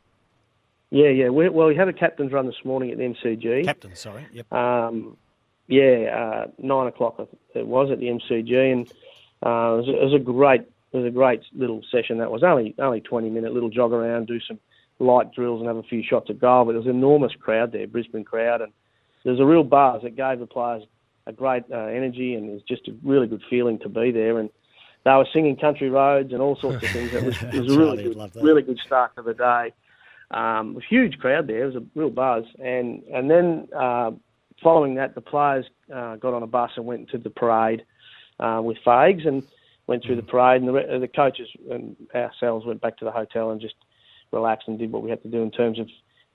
Yeah, 0.91 1.09
yeah. 1.09 1.29
We, 1.29 1.49
well, 1.49 1.68
we 1.68 1.74
had 1.74 1.89
a 1.89 1.93
captain's 1.93 2.33
run 2.33 2.47
this 2.47 2.64
morning 2.64 2.91
at 2.91 2.99
the 2.99 3.05
MCG. 3.05 3.64
Captain, 3.64 3.95
sorry. 3.95 4.26
Yep. 4.33 4.53
Um, 4.53 5.16
yeah, 5.66 6.45
uh, 6.47 6.51
nine 6.59 6.87
o'clock 6.87 7.29
it 7.55 7.66
was 7.66 7.91
at 7.91 7.99
the 7.99 8.07
MCG, 8.07 8.72
and 8.72 8.89
uh, 9.45 9.74
it, 9.74 9.76
was, 9.76 9.89
it 9.89 10.05
was 10.05 10.14
a 10.14 10.18
great 10.18 10.62
it 10.93 10.97
was 10.97 11.07
a 11.07 11.11
great 11.11 11.43
little 11.55 11.83
session 11.91 12.18
that 12.18 12.31
was 12.31 12.43
only 12.43 12.74
only 12.79 13.01
20 13.01 13.29
minute 13.29 13.53
little 13.53 13.68
jog 13.68 13.93
around 13.93 14.26
do 14.26 14.41
some 14.41 14.59
light 14.99 15.32
drills 15.32 15.61
and 15.61 15.68
have 15.68 15.76
a 15.76 15.82
few 15.82 16.03
shots 16.03 16.30
at 16.30 16.40
goal. 16.40 16.64
But 16.64 16.72
there 16.72 16.80
was 16.80 16.86
an 16.86 16.96
enormous 16.96 17.32
crowd 17.40 17.72
there, 17.72 17.86
Brisbane 17.86 18.24
crowd, 18.24 18.61
and 18.61 18.72
there 19.24 19.32
was 19.32 19.40
a 19.40 19.46
real 19.46 19.64
buzz. 19.64 20.03
It 20.05 20.16
gave 20.16 20.38
the 20.38 20.46
players 20.46 20.84
a 21.26 21.32
great 21.32 21.64
uh, 21.72 21.76
energy, 21.76 22.34
and 22.34 22.49
it 22.49 22.53
was 22.53 22.62
just 22.62 22.88
a 22.88 22.96
really 23.03 23.26
good 23.26 23.42
feeling 23.49 23.78
to 23.80 23.88
be 23.88 24.11
there. 24.11 24.38
And 24.38 24.51
they 25.05 25.12
were 25.12 25.26
singing 25.32 25.57
country 25.57 25.90
roads 25.90 26.32
and 26.32 26.40
all 26.40 26.57
sorts 26.57 26.84
of 26.84 26.90
things. 26.90 27.12
It 27.12 27.24
was, 27.24 27.42
it 27.42 27.61
was 27.61 27.74
a 27.74 27.78
really 27.78 28.03
good, 28.03 28.34
really 28.36 28.62
good 28.62 28.78
start 28.84 29.14
to 29.16 29.22
the 29.22 29.34
day. 29.34 29.72
Um, 30.30 30.76
a 30.76 30.80
huge 30.88 31.18
crowd 31.18 31.46
there. 31.46 31.64
It 31.64 31.74
was 31.74 31.76
a 31.76 31.86
real 31.94 32.11
buzz, 32.11 32.44
and 32.59 33.03
and 33.05 33.30
then 33.30 33.68
uh, 33.74 34.11
following 34.62 34.96
that, 34.96 35.14
the 35.14 35.22
players 35.22 35.64
uh, 35.94 36.16
got 36.16 36.34
on 36.34 36.42
a 36.42 36.46
bus 36.46 36.70
and 36.76 36.84
went 36.84 37.09
to 37.11 37.18
the 37.18 37.30
parade 37.30 37.84
uh, 38.38 38.61
with 38.62 38.76
Fags 38.84 39.26
and 39.26 39.42
went 39.86 40.05
through 40.05 40.16
the 40.16 40.22
parade, 40.22 40.61
and 40.61 40.68
the, 40.68 40.99
the 41.01 41.09
coaches 41.09 41.49
and 41.70 41.96
ourselves 42.14 42.66
went 42.66 42.80
back 42.80 42.99
to 42.99 43.05
the 43.07 43.11
hotel 43.11 43.51
and 43.51 43.61
just 43.61 43.74
relaxed 44.33 44.68
and 44.68 44.79
did 44.79 44.93
what 44.93 45.03
we 45.03 45.11
had 45.11 45.22
to 45.22 45.29
do 45.29 45.43
in 45.43 45.51
terms 45.51 45.79
of 45.79 45.89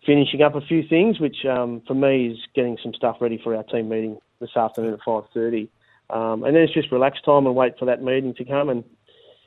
finishing 0.06 0.41
up 0.41 0.56
a 0.56 0.62
few 0.62 0.88
things, 0.88 1.20
which 1.20 1.46
um, 1.46 1.82
for 1.88 1.94
me 1.94 2.28
is 2.28 2.38
getting 2.54 2.78
some 2.84 2.94
stuff 2.94 3.18
ready 3.22 3.39
for 3.41 3.56
our 3.56 3.64
team 3.64 3.89
meeting 3.89 4.18
this 4.39 4.56
afternoon 4.56 4.94
at 4.94 5.00
five 5.06 5.24
thirty. 5.34 5.70
Um, 6.10 6.44
and 6.44 6.56
then 6.56 6.64
it's 6.64 6.74
just 6.74 6.91
relax 6.91 7.22
time 7.22 7.46
and 7.46 7.56
wait 7.56 7.80
for 7.80 7.86
that 7.86 8.04
meeting 8.04 8.34
to 8.36 8.46
come 8.46 8.70
and 8.70 8.84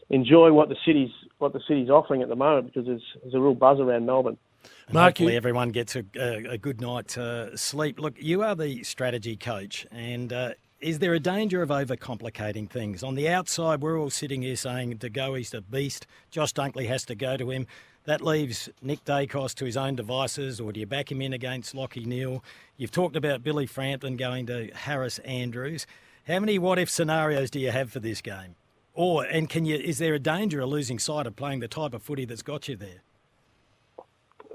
enjoy 0.08 0.52
what 0.52 0.68
the 0.68 0.76
city's 0.86 1.10
what 1.38 1.52
the 1.52 1.60
city's 1.68 1.90
offering 1.90 2.22
at 2.22 2.28
the 2.28 2.36
moment 2.36 2.66
because 2.66 2.86
there's, 2.86 3.02
there's 3.22 3.34
a 3.34 3.40
real 3.40 3.54
buzz 3.54 3.78
around 3.78 4.06
Melbourne. 4.06 4.38
And 4.86 4.94
Mark, 4.94 5.18
hopefully 5.18 5.32
you... 5.32 5.36
everyone 5.36 5.70
gets 5.70 5.94
a, 5.94 6.04
a, 6.18 6.52
a 6.52 6.58
good 6.58 6.80
night's 6.80 7.18
uh, 7.18 7.56
sleep. 7.56 8.00
Look, 8.00 8.14
you 8.18 8.42
are 8.42 8.54
the 8.54 8.82
strategy 8.82 9.36
coach, 9.36 9.86
and 9.92 10.32
uh, 10.32 10.50
is 10.80 10.98
there 10.98 11.14
a 11.14 11.20
danger 11.20 11.62
of 11.62 11.68
overcomplicating 11.68 12.68
things? 12.68 13.02
On 13.02 13.14
the 13.14 13.28
outside, 13.28 13.82
we're 13.82 13.98
all 13.98 14.10
sitting 14.10 14.42
here 14.42 14.56
saying 14.56 14.96
De 14.96 15.10
Goey's 15.10 15.52
a 15.54 15.60
beast. 15.60 16.06
Josh 16.30 16.52
Dunkley 16.52 16.86
has 16.88 17.04
to 17.06 17.14
go 17.14 17.36
to 17.36 17.50
him. 17.50 17.66
That 18.06 18.20
leaves 18.20 18.68
Nick 18.80 19.04
Daicos 19.04 19.52
to 19.56 19.64
his 19.64 19.76
own 19.76 19.96
devices, 19.96 20.60
or 20.60 20.72
do 20.72 20.78
you 20.78 20.86
back 20.86 21.10
him 21.10 21.20
in 21.20 21.32
against 21.32 21.74
Lachie 21.74 22.06
Neale? 22.06 22.42
You've 22.76 22.92
talked 22.92 23.16
about 23.16 23.42
Billy 23.42 23.66
Frampton 23.66 24.16
going 24.16 24.46
to 24.46 24.70
Harris 24.74 25.18
Andrews. 25.20 25.88
How 26.28 26.38
many 26.38 26.56
what 26.56 26.78
if 26.78 26.88
scenarios 26.88 27.50
do 27.50 27.58
you 27.58 27.72
have 27.72 27.90
for 27.90 27.98
this 27.98 28.22
game? 28.22 28.54
Or 28.94 29.24
and 29.24 29.50
can 29.50 29.64
you 29.64 29.76
is 29.76 29.98
there 29.98 30.14
a 30.14 30.20
danger 30.20 30.60
of 30.60 30.68
losing 30.68 31.00
sight 31.00 31.26
of 31.26 31.34
playing 31.34 31.60
the 31.60 31.68
type 31.68 31.94
of 31.94 32.02
footy 32.02 32.24
that's 32.24 32.42
got 32.42 32.68
you 32.68 32.76
there? 32.76 33.02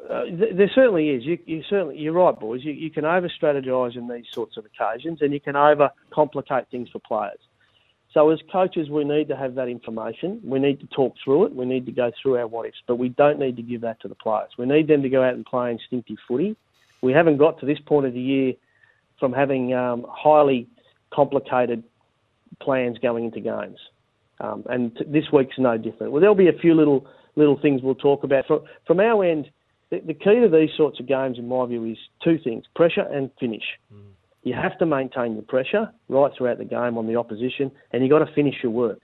Uh, 0.09 0.23
there 0.53 0.71
certainly 0.73 1.09
is. 1.09 1.23
You, 1.23 1.37
you, 1.45 1.63
certainly, 1.69 1.97
you're 1.97 2.11
right, 2.11 2.37
boys. 2.37 2.61
You, 2.63 2.73
you 2.73 2.89
can 2.89 3.05
over 3.05 3.29
strategise 3.29 3.95
in 3.95 4.07
these 4.09 4.25
sorts 4.33 4.57
of 4.57 4.65
occasions, 4.65 5.21
and 5.21 5.31
you 5.31 5.39
can 5.39 5.55
over 5.55 5.89
complicate 6.09 6.65
things 6.69 6.89
for 6.89 6.99
players. 6.99 7.39
So 8.13 8.29
as 8.29 8.39
coaches, 8.51 8.89
we 8.89 9.05
need 9.05 9.29
to 9.29 9.37
have 9.37 9.55
that 9.55 9.69
information. 9.69 10.41
We 10.43 10.59
need 10.59 10.81
to 10.81 10.87
talk 10.87 11.15
through 11.23 11.45
it. 11.45 11.55
We 11.55 11.65
need 11.65 11.85
to 11.85 11.93
go 11.93 12.11
through 12.21 12.37
our 12.37 12.47
what 12.47 12.67
ifs, 12.67 12.77
but 12.85 12.97
we 12.97 13.09
don't 13.09 13.39
need 13.39 13.55
to 13.55 13.61
give 13.61 13.81
that 13.81 14.01
to 14.01 14.09
the 14.09 14.15
players. 14.15 14.49
We 14.57 14.65
need 14.65 14.87
them 14.87 15.01
to 15.01 15.09
go 15.09 15.23
out 15.23 15.33
and 15.33 15.45
play 15.45 15.71
instinctive 15.71 16.17
footy. 16.27 16.57
We 17.01 17.13
haven't 17.13 17.37
got 17.37 17.59
to 17.61 17.65
this 17.65 17.79
point 17.79 18.05
of 18.05 18.13
the 18.13 18.21
year 18.21 18.53
from 19.19 19.31
having 19.31 19.73
um, 19.73 20.05
highly 20.09 20.67
complicated 21.13 21.83
plans 22.59 22.97
going 22.99 23.25
into 23.25 23.39
games, 23.39 23.79
um, 24.39 24.65
and 24.69 24.95
t- 24.95 25.05
this 25.07 25.31
week's 25.31 25.57
no 25.57 25.77
different. 25.77 26.11
Well, 26.11 26.19
there'll 26.19 26.35
be 26.35 26.49
a 26.49 26.59
few 26.59 26.75
little 26.75 27.07
little 27.35 27.57
things 27.59 27.81
we'll 27.81 27.95
talk 27.95 28.23
about 28.23 28.45
from 28.45 28.61
from 28.85 28.99
our 28.99 29.23
end. 29.23 29.49
The, 29.89 29.99
the 29.99 30.13
key 30.13 30.39
to 30.41 30.49
these 30.49 30.69
sorts 30.75 30.99
of 30.99 31.07
games, 31.07 31.37
in 31.37 31.47
my 31.47 31.65
view, 31.65 31.85
is 31.85 31.97
two 32.23 32.37
things: 32.43 32.65
pressure 32.75 33.07
and 33.09 33.31
finish. 33.39 33.63
Mm. 33.93 34.10
You 34.43 34.55
have 34.55 34.77
to 34.79 34.85
maintain 34.85 35.33
your 35.33 35.43
pressure 35.43 35.91
right 36.09 36.31
throughout 36.35 36.57
the 36.57 36.65
game 36.65 36.97
on 36.97 37.07
the 37.07 37.15
opposition, 37.15 37.71
and 37.91 38.01
you've 38.01 38.11
got 38.11 38.25
to 38.25 38.33
finish 38.33 38.55
your 38.63 38.71
work. 38.71 38.99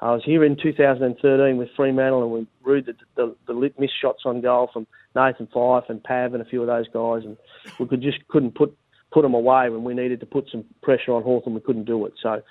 I 0.00 0.12
was 0.12 0.22
here 0.24 0.44
in 0.44 0.56
2013 0.60 1.56
with 1.56 1.68
Fremantle, 1.76 2.22
and 2.22 2.32
we 2.32 2.46
ruled 2.62 2.86
the, 2.86 2.94
the, 3.16 3.36
the 3.46 3.72
missed 3.78 3.94
shots 4.00 4.22
on 4.24 4.40
goal 4.40 4.68
from 4.72 4.86
Nathan 5.14 5.48
Fyfe 5.54 5.88
and 5.88 6.02
Pav 6.02 6.34
and 6.34 6.42
a 6.42 6.46
few 6.46 6.60
of 6.60 6.66
those 6.66 6.86
guys, 6.88 7.22
and 7.24 7.36
we 7.78 7.86
could 7.86 8.02
just 8.02 8.18
couldn't 8.28 8.54
put 8.54 8.76
put 9.12 9.22
them 9.22 9.34
away 9.34 9.70
when 9.70 9.84
we 9.84 9.94
needed 9.94 10.18
to 10.18 10.26
put 10.26 10.48
some 10.50 10.64
pressure 10.82 11.12
on 11.12 11.22
Hawthorn. 11.22 11.54
We 11.54 11.60
couldn't 11.60 11.84
do 11.84 12.04
it. 12.04 12.14
So 12.20 12.30
mm. 12.30 12.42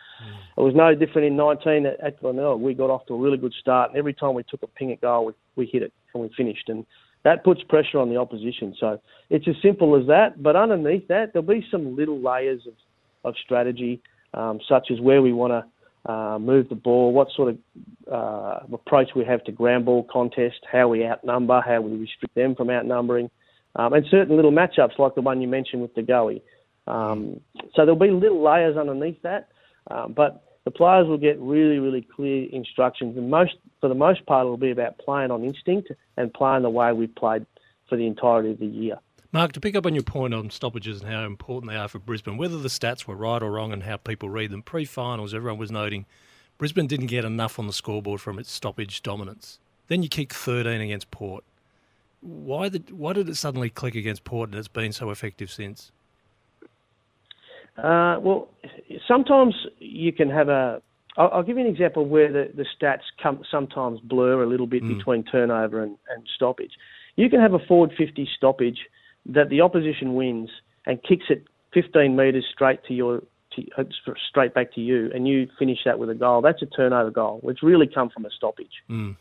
it 0.58 0.62
was 0.62 0.74
no 0.74 0.96
different 0.96 1.28
in 1.28 1.36
19 1.36 1.86
at, 1.86 2.00
at 2.00 2.22
Glenelg. 2.22 2.62
We 2.62 2.74
got 2.74 2.90
off 2.90 3.06
to 3.08 3.16
a 3.16 3.18
really 3.18 3.38
good 3.38 3.54
start, 3.60 3.90
and 3.90 4.00
every 4.00 4.14
time 4.14 4.34
we 4.34 4.44
took 4.44 4.64
a 4.64 4.68
ping 4.68 4.94
at 4.94 5.02
goal, 5.02 5.26
we, 5.26 5.34
we 5.58 5.66
hit 5.66 5.84
it 5.84 5.92
and 6.14 6.24
we 6.24 6.30
finished. 6.38 6.70
And 6.70 6.86
that 7.24 7.44
puts 7.44 7.62
pressure 7.64 8.00
on 8.00 8.10
the 8.10 8.18
opposition. 8.18 8.76
So 8.80 9.00
it's 9.30 9.48
as 9.48 9.56
simple 9.62 10.00
as 10.00 10.08
that. 10.08 10.42
But 10.42 10.56
underneath 10.56 11.08
that, 11.08 11.34
there'll 11.34 11.48
be 11.48 11.66
some 11.72 11.96
little 11.96 12.20
layers 12.20 12.62
of, 12.68 12.74
of 13.24 13.36
strategy, 13.44 14.02
um, 14.34 14.60
such 14.68 14.92
as 14.92 15.00
where 15.00 15.22
we 15.22 15.34
want 15.34 15.54
to 15.54 16.12
uh, 16.12 16.38
move 16.38 16.68
the 16.68 16.76
ball, 16.76 17.14
what 17.14 17.30
sort 17.36 17.50
of 17.50 17.58
uh, 18.12 18.60
approach 18.74 19.10
we 19.16 19.24
have 19.24 19.44
to 19.46 19.52
ground 19.52 19.86
ball 19.86 20.06
contest, 20.12 20.60
how 20.70 20.90
we 20.90 21.06
outnumber, 21.06 21.62
how 21.66 21.80
we 21.80 21.96
restrict 21.96 22.36
them 22.36 22.56
from 22.56 22.70
outnumbering, 22.70 23.30
um, 23.78 23.94
and 23.94 24.06
certain 24.12 24.36
little 24.36 24.52
matchups 24.52 25.00
like 25.00 25.16
the 25.16 25.22
one 25.22 25.42
you 25.42 25.48
mentioned 25.48 25.82
with 25.82 25.96
De 25.96 26.04
Goey. 26.04 26.42
Um, 26.88 27.40
so 27.74 27.86
there'll 27.86 27.96
be 27.96 28.12
little 28.12 28.44
layers 28.44 28.76
underneath 28.76 29.22
that, 29.22 29.48
um, 29.90 30.12
but 30.12 30.44
the 30.66 30.72
players 30.72 31.08
will 31.08 31.18
get 31.18 31.40
really, 31.40 31.80
really 31.80 32.02
clear 32.02 32.48
instructions, 32.52 33.18
and 33.18 33.30
most, 33.30 33.56
for 33.82 33.90
the 33.90 33.96
most 33.96 34.26
part, 34.26 34.46
it'll 34.46 34.58
be 34.58 34.72
about 34.72 34.98
playing 34.98 35.32
on 35.32 35.44
instinct 35.44 35.92
and 36.18 36.34
playing 36.34 36.64
the 36.64 36.70
way 36.70 36.94
we've 36.94 37.14
played 37.16 37.46
for 37.90 37.98
the 37.98 38.08
entirety 38.08 38.52
of 38.52 38.60
the 38.60 38.66
year. 38.66 38.98
Mark, 39.32 39.52
to 39.54 39.60
pick 39.60 39.76
up 39.76 39.86
on 39.86 39.96
your 39.96 40.04
point 40.04 40.34
on 40.34 40.50
stoppages 40.52 41.02
and 41.02 41.12
how 41.12 41.26
important 41.26 41.72
they 41.72 41.78
are 41.78 41.88
for 41.88 42.00
Brisbane, 42.00 42.38
whether 42.38 42.58
the 42.60 42.70
stats 42.70 43.08
were 43.08 43.16
right 43.16 43.42
or 43.42 43.52
wrong 43.52 43.74
and 43.74 43.84
how 43.84 43.98
people 43.98 44.30
read 44.30 44.52
them, 44.52 44.62
pre 44.62 44.86
finals, 44.86 45.34
everyone 45.34 45.58
was 45.58 45.72
noting 45.72 46.06
Brisbane 46.58 46.88
didn't 46.88 47.08
get 47.08 47.26
enough 47.26 47.60
on 47.60 47.68
the 47.68 47.74
scoreboard 47.74 48.22
from 48.22 48.40
its 48.40 48.52
stoppage 48.52 49.02
dominance. 49.02 49.60
Then 49.88 50.04
you 50.04 50.10
kick 50.10 50.34
13 50.34 50.82
against 50.82 51.12
Port. 51.12 51.44
Why, 52.22 52.70
the, 52.70 52.82
why 52.92 53.14
did 53.14 53.28
it 53.28 53.36
suddenly 53.36 53.70
click 53.70 53.96
against 53.96 54.24
Port 54.24 54.50
and 54.50 54.58
it's 54.58 54.68
been 54.68 54.94
so 54.94 55.10
effective 55.10 55.52
since? 55.52 55.92
Uh, 57.78 58.20
well, 58.20 58.50
sometimes 59.08 59.56
you 59.80 60.12
can 60.14 60.30
have 60.30 60.50
a. 60.50 60.82
I'll, 61.18 61.30
I'll 61.34 61.44
give 61.44 61.58
you 61.58 61.66
an 61.66 61.72
example 61.72 62.06
where 62.06 62.32
the, 62.32 62.52
the 62.56 62.66
stats 62.76 63.02
come, 63.22 63.44
sometimes 63.50 64.00
blur 64.02 64.44
a 64.44 64.48
little 64.48 64.68
bit 64.68 64.84
Mm. 64.84 64.98
between 64.98 65.24
turnover 65.24 65.82
and, 65.82 65.98
and 66.10 66.28
stoppage. 66.36 66.72
You 67.16 67.30
can 67.30 67.40
have 67.40 67.54
a 67.54 67.60
forward 67.60 67.92
50 67.98 68.28
stoppage 68.36 68.80
that 69.28 69.50
the 69.50 69.62
opposition 69.62 70.16
wins 70.16 70.50
and 70.86 71.02
kicks 71.04 71.26
it 71.30 71.46
15 71.74 72.16
metres 72.16 72.46
straight 72.52 72.84
to 72.86 72.94
your 72.94 73.24
to, 73.56 73.64
uh, 73.78 73.84
straight 74.30 74.54
back 74.54 74.74
to 74.74 74.82
you, 74.82 75.12
and 75.14 75.28
you 75.28 75.48
finish 75.60 75.80
that 75.86 76.00
with 76.00 76.10
a 76.10 76.16
goal. 76.16 76.42
That's 76.42 76.62
a 76.62 76.66
turnover 76.66 77.12
goal. 77.12 77.42
It's 77.44 77.62
really 77.62 77.88
come 77.88 78.10
from 78.10 78.26
a 78.26 78.32
stoppage. 78.32 78.84
Mm. 78.90 79.16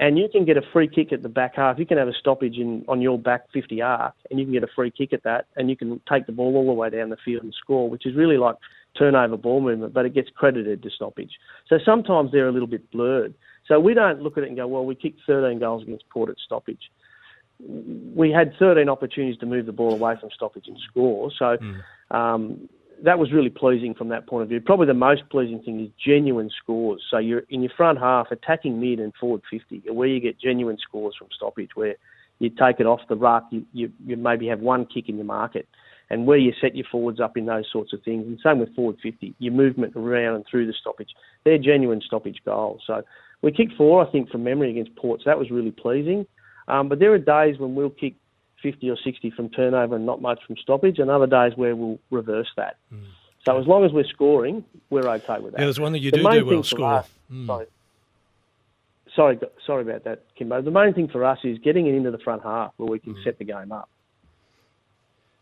And 0.00 0.18
you 0.18 0.30
can 0.32 0.46
get 0.46 0.56
a 0.56 0.62
free 0.72 0.88
kick 0.88 1.12
at 1.12 1.22
the 1.22 1.28
back 1.28 1.56
half. 1.56 1.78
You 1.78 1.84
can 1.84 1.98
have 1.98 2.08
a 2.08 2.14
stoppage 2.14 2.56
in 2.56 2.86
on 2.88 3.02
your 3.02 3.18
back 3.18 3.42
50 3.52 3.82
arc, 3.82 4.14
and 4.30 4.40
you 4.40 4.46
can 4.46 4.52
get 4.54 4.64
a 4.64 4.68
free 4.74 4.90
kick 4.90 5.12
at 5.12 5.22
that, 5.24 5.44
and 5.56 5.68
you 5.68 5.76
can 5.76 6.00
take 6.10 6.24
the 6.24 6.32
ball 6.32 6.56
all 6.56 6.66
the 6.66 6.72
way 6.72 6.88
down 6.88 7.10
the 7.10 7.18
field 7.22 7.44
and 7.44 7.54
score, 7.54 7.88
which 7.88 8.06
is 8.06 8.16
really 8.16 8.38
like 8.38 8.56
turnover 8.98 9.36
ball 9.36 9.60
movement, 9.60 9.92
but 9.92 10.06
it 10.06 10.14
gets 10.14 10.30
credited 10.34 10.82
to 10.82 10.90
stoppage. 10.90 11.32
So 11.68 11.78
sometimes 11.84 12.32
they're 12.32 12.48
a 12.48 12.52
little 12.52 12.66
bit 12.66 12.90
blurred. 12.90 13.34
So 13.68 13.78
we 13.78 13.92
don't 13.92 14.22
look 14.22 14.38
at 14.38 14.44
it 14.44 14.48
and 14.48 14.56
go, 14.56 14.66
well, 14.66 14.86
we 14.86 14.94
kicked 14.94 15.20
13 15.26 15.58
goals 15.58 15.82
against 15.82 16.08
Port 16.08 16.30
at 16.30 16.36
stoppage. 16.38 16.90
We 17.60 18.30
had 18.30 18.54
13 18.58 18.88
opportunities 18.88 19.38
to 19.40 19.46
move 19.46 19.66
the 19.66 19.72
ball 19.72 19.92
away 19.92 20.16
from 20.18 20.30
stoppage 20.34 20.66
and 20.66 20.78
score. 20.88 21.30
So 21.38 21.58
um, 22.10 22.70
that 23.04 23.18
was 23.18 23.32
really 23.32 23.50
pleasing 23.50 23.94
from 23.94 24.08
that 24.08 24.26
point 24.26 24.42
of 24.42 24.48
view. 24.48 24.60
Probably 24.60 24.86
the 24.86 24.94
most 24.94 25.22
pleasing 25.30 25.62
thing 25.62 25.80
is 25.80 25.90
genuine 26.04 26.50
scores. 26.62 27.02
So 27.10 27.18
you're 27.18 27.42
in 27.50 27.62
your 27.62 27.72
front 27.76 27.98
half, 27.98 28.30
attacking 28.30 28.80
mid 28.80 29.00
and 29.00 29.12
forward 29.18 29.42
50, 29.50 29.82
where 29.90 30.08
you 30.08 30.20
get 30.20 30.38
genuine 30.40 30.78
scores 30.78 31.14
from 31.18 31.28
stoppage, 31.34 31.70
where 31.74 31.96
you 32.38 32.50
take 32.50 32.80
it 32.80 32.86
off 32.86 33.00
the 33.08 33.16
ruck, 33.16 33.46
you, 33.50 33.64
you, 33.72 33.92
you 34.06 34.16
maybe 34.16 34.46
have 34.48 34.60
one 34.60 34.86
kick 34.86 35.08
in 35.08 35.16
your 35.16 35.26
market, 35.26 35.68
and 36.08 36.26
where 36.26 36.38
you 36.38 36.52
set 36.60 36.74
your 36.74 36.86
forwards 36.90 37.20
up 37.20 37.36
in 37.36 37.46
those 37.46 37.66
sorts 37.70 37.92
of 37.92 38.02
things. 38.02 38.26
And 38.26 38.38
same 38.42 38.58
with 38.58 38.74
forward 38.74 38.96
50, 39.02 39.34
your 39.38 39.52
movement 39.52 39.94
around 39.96 40.36
and 40.36 40.44
through 40.50 40.66
the 40.66 40.72
stoppage. 40.72 41.10
They're 41.44 41.58
genuine 41.58 42.00
stoppage 42.04 42.38
goals. 42.44 42.82
So 42.86 43.02
we 43.42 43.52
kicked 43.52 43.74
four, 43.76 44.06
I 44.06 44.10
think, 44.10 44.30
from 44.30 44.44
memory 44.44 44.70
against 44.70 44.96
Port. 44.96 45.20
So 45.20 45.30
that 45.30 45.38
was 45.38 45.50
really 45.50 45.70
pleasing. 45.70 46.26
Um, 46.68 46.88
but 46.88 46.98
there 46.98 47.12
are 47.12 47.18
days 47.18 47.58
when 47.58 47.74
we'll 47.74 47.90
kick 47.90 48.14
50 48.62 48.90
or 48.90 48.96
60 49.02 49.30
from 49.30 49.48
turnover 49.50 49.96
and 49.96 50.06
not 50.06 50.20
much 50.20 50.40
from 50.46 50.56
stoppage, 50.56 50.98
and 50.98 51.10
other 51.10 51.26
days 51.26 51.52
where 51.56 51.74
we'll 51.74 51.98
reverse 52.10 52.48
that. 52.56 52.76
Hmm. 52.90 52.98
So 53.44 53.58
as 53.58 53.66
long 53.66 53.84
as 53.84 53.92
we're 53.92 54.04
scoring, 54.04 54.64
we're 54.90 55.08
okay 55.08 55.40
with 55.40 55.52
that. 55.52 55.60
Yeah, 55.60 55.66
there's 55.66 55.80
one 55.80 55.92
that 55.92 56.00
you 56.00 56.10
The 56.10 56.18
do 56.18 56.30
do 56.30 56.46
well, 56.46 56.62
score. 56.62 56.92
us- 56.94 57.10
hmm. 57.28 57.46
Sorry. 57.46 57.66
Sorry, 59.16 59.38
sorry 59.66 59.82
about 59.82 60.04
that, 60.04 60.22
Kymbo. 60.38 60.64
The 60.64 60.70
main 60.70 60.94
thing 60.94 61.08
for 61.08 61.24
us 61.24 61.38
is 61.42 61.58
getting 61.58 61.86
it 61.86 61.94
into 61.94 62.12
the 62.12 62.18
front 62.18 62.42
half 62.44 62.72
where 62.76 62.88
we 62.88 62.98
can 62.98 63.14
hmm. 63.14 63.22
set 63.24 63.38
the 63.38 63.44
game 63.44 63.72
up. 63.72 63.88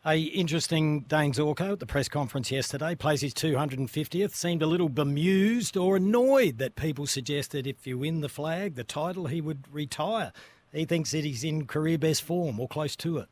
A 0.07 0.17
interesting 0.17 1.01
Dane 1.01 1.33
Zorko 1.33 1.73
at 1.73 1.81
the 1.81 1.87
press 1.87 2.09
conference 2.09 2.51
yesterday 2.53 2.95
plays 2.95 3.21
his 3.21 3.35
250th. 3.35 4.33
Seemed 4.35 4.63
a 4.63 4.67
little 4.67 4.89
bemused 4.89 5.77
or 5.77 5.97
annoyed 5.97 6.59
that 6.59 6.77
people 6.77 7.07
suggested 7.07 7.67
if 7.67 7.87
you 7.87 7.99
win 7.99 8.21
the 8.21 8.29
flag, 8.29 8.77
the 8.77 8.85
title, 8.85 9.27
he 9.27 9.41
would 9.41 9.65
retire. 9.71 10.33
He 10.73 10.85
thinks 10.85 11.11
that 11.13 11.25
he's 11.25 11.45
in 11.45 11.67
career 11.67 11.99
best 11.99 12.23
form 12.23 12.61
or 12.61 12.69
close 12.69 12.95
to 12.97 13.19
it. 13.19 13.29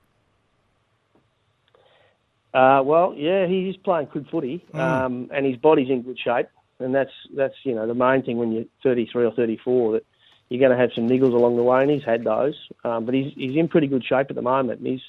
Uh, 2.55 2.83
well, 2.83 3.13
yeah, 3.17 3.47
he's 3.47 3.77
playing 3.77 4.09
good 4.13 4.27
footy, 4.31 4.65
Mm. 4.73 4.79
um, 4.81 5.31
and 5.33 5.45
his 5.45 5.57
body's 5.57 5.91
in 5.91 6.03
good 6.03 6.19
shape, 6.19 6.47
and 6.81 6.95
that's 6.95 7.13
that's 7.35 7.55
you 7.65 7.75
know 7.75 7.87
the 7.87 7.95
main 7.95 8.23
thing 8.23 8.39
when 8.39 8.53
you're 8.53 8.65
33 8.83 9.27
or 9.27 9.31
34 9.33 9.93
that 9.93 10.07
you're 10.49 10.61
going 10.61 10.71
to 10.71 10.79
have 10.79 10.93
some 10.95 11.07
niggles 11.09 11.35
along 11.35 11.57
the 11.57 11.63
way, 11.63 11.83
and 11.83 11.91
he's 11.91 12.05
had 12.05 12.25
those, 12.25 12.55
um, 12.85 13.05
but 13.05 13.15
he's 13.15 13.33
he's 13.35 13.57
in 13.57 13.69
pretty 13.69 13.87
good 13.87 14.05
shape 14.05 14.29
at 14.31 14.37
the 14.37 14.43
moment, 14.43 14.79
and 14.79 14.87
he's 14.89 15.03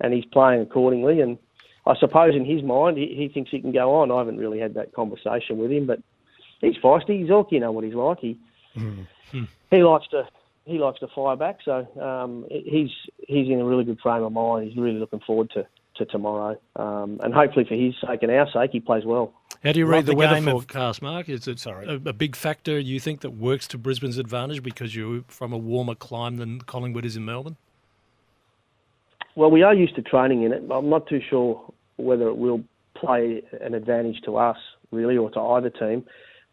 and 0.00 0.12
he's 0.12 0.26
playing 0.26 0.60
accordingly, 0.60 1.20
and 1.22 1.38
I 1.86 1.96
suppose 1.96 2.34
in 2.34 2.44
his 2.44 2.62
mind 2.62 2.98
he, 2.98 3.14
he 3.14 3.28
thinks 3.28 3.50
he 3.50 3.60
can 3.60 3.72
go 3.72 3.94
on. 3.94 4.10
I 4.10 4.18
haven't 4.18 4.36
really 4.38 4.58
had 4.58 4.74
that 4.74 4.92
conversation 4.92 5.56
with 5.56 5.72
him, 5.72 5.86
but 5.86 6.00
he's 6.60 6.76
feisty. 6.76 7.20
He's 7.20 7.30
all 7.30 7.48
you 7.50 7.60
know 7.60 7.72
what 7.72 7.84
he's 7.84 7.94
like. 7.94 8.18
He 8.18 8.36
he 9.70 9.82
likes 9.82 10.08
to 10.08 10.28
he 10.64 10.78
likes 10.78 11.00
to 11.00 11.08
fire 11.08 11.36
back, 11.36 11.58
so 11.64 11.86
um, 12.00 12.46
he's 12.50 12.90
he's 13.26 13.48
in 13.48 13.60
a 13.60 13.64
really 13.64 13.84
good 13.84 14.00
frame 14.00 14.22
of 14.22 14.32
mind. 14.32 14.68
He's 14.68 14.76
really 14.76 14.98
looking 14.98 15.20
forward 15.20 15.50
to, 15.50 15.66
to 15.96 16.04
tomorrow, 16.06 16.58
um, 16.76 17.20
and 17.22 17.34
hopefully 17.34 17.64
for 17.64 17.74
his 17.74 17.94
sake 18.06 18.22
and 18.22 18.30
our 18.30 18.48
sake, 18.52 18.70
he 18.72 18.80
plays 18.80 19.04
well. 19.04 19.32
How 19.64 19.72
do 19.72 19.78
you 19.78 19.86
Love 19.86 19.92
read 19.92 20.06
the, 20.06 20.12
the 20.12 20.16
weather 20.16 20.34
game 20.36 20.44
forecast, 20.44 21.02
Mark? 21.02 21.28
Is 21.28 21.46
it 21.46 21.64
a, 21.66 22.00
a 22.06 22.12
big 22.12 22.36
factor 22.36 22.78
you 22.78 23.00
think 23.00 23.20
that 23.20 23.30
works 23.30 23.66
to 23.68 23.78
Brisbane's 23.78 24.18
advantage 24.18 24.62
because 24.62 24.94
you're 24.94 25.22
from 25.28 25.52
a 25.52 25.58
warmer 25.58 25.94
climb 25.94 26.36
than 26.36 26.60
Collingwood 26.60 27.04
is 27.04 27.16
in 27.16 27.24
Melbourne? 27.24 27.56
Well, 29.34 29.50
we 29.50 29.62
are 29.62 29.74
used 29.74 29.94
to 29.96 30.02
training 30.02 30.42
in 30.42 30.52
it. 30.52 30.68
but 30.68 30.78
I'm 30.78 30.90
not 30.90 31.06
too 31.06 31.20
sure 31.28 31.72
whether 31.96 32.28
it 32.28 32.36
will 32.36 32.62
play 32.94 33.42
an 33.60 33.74
advantage 33.74 34.20
to 34.24 34.36
us 34.36 34.58
really 34.90 35.16
or 35.16 35.30
to 35.30 35.40
either 35.40 35.70
team, 35.70 36.04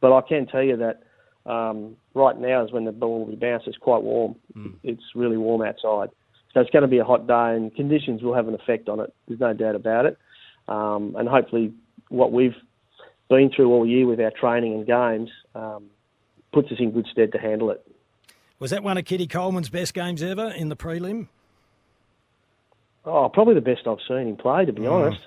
but 0.01 0.15
I 0.15 0.21
can 0.21 0.47
tell 0.47 0.63
you 0.63 0.77
that 0.77 1.03
um, 1.49 1.95
right 2.13 2.37
now 2.37 2.63
is 2.63 2.71
when 2.71 2.85
the 2.85 2.91
ball 2.91 3.19
will 3.19 3.25
be 3.31 3.35
bounced. 3.35 3.67
It's 3.67 3.77
quite 3.77 4.03
warm. 4.03 4.35
It's 4.83 5.03
really 5.15 5.37
warm 5.37 5.61
outside. 5.61 6.09
So 6.53 6.61
it's 6.61 6.69
going 6.69 6.81
to 6.83 6.87
be 6.87 6.97
a 6.99 7.03
hot 7.03 7.27
day, 7.27 7.55
and 7.55 7.73
conditions 7.75 8.21
will 8.23 8.33
have 8.33 8.47
an 8.47 8.53
effect 8.55 8.89
on 8.89 8.99
it. 8.99 9.13
There's 9.27 9.39
no 9.39 9.53
doubt 9.53 9.75
about 9.75 10.05
it. 10.05 10.17
Um, 10.67 11.15
and 11.17 11.27
hopefully, 11.27 11.73
what 12.09 12.31
we've 12.31 12.55
been 13.29 13.51
through 13.55 13.71
all 13.71 13.85
year 13.85 14.05
with 14.07 14.19
our 14.19 14.31
training 14.31 14.73
and 14.73 14.85
games 14.87 15.29
um, 15.55 15.85
puts 16.51 16.71
us 16.71 16.77
in 16.79 16.91
good 16.91 17.07
stead 17.11 17.31
to 17.33 17.37
handle 17.39 17.69
it. 17.71 17.85
Was 18.59 18.71
that 18.71 18.83
one 18.83 18.97
of 18.97 19.05
Keidean 19.05 19.29
Coleman's 19.29 19.69
best 19.69 19.93
games 19.93 20.21
ever 20.21 20.49
in 20.49 20.69
the 20.69 20.75
prelim? 20.75 21.27
Oh, 23.05 23.29
probably 23.29 23.53
the 23.53 23.61
best 23.61 23.87
I've 23.87 23.99
seen 24.07 24.27
him 24.27 24.35
play, 24.35 24.65
to 24.65 24.73
be 24.73 24.81
Mm. 24.83 24.91
honest. 24.91 25.21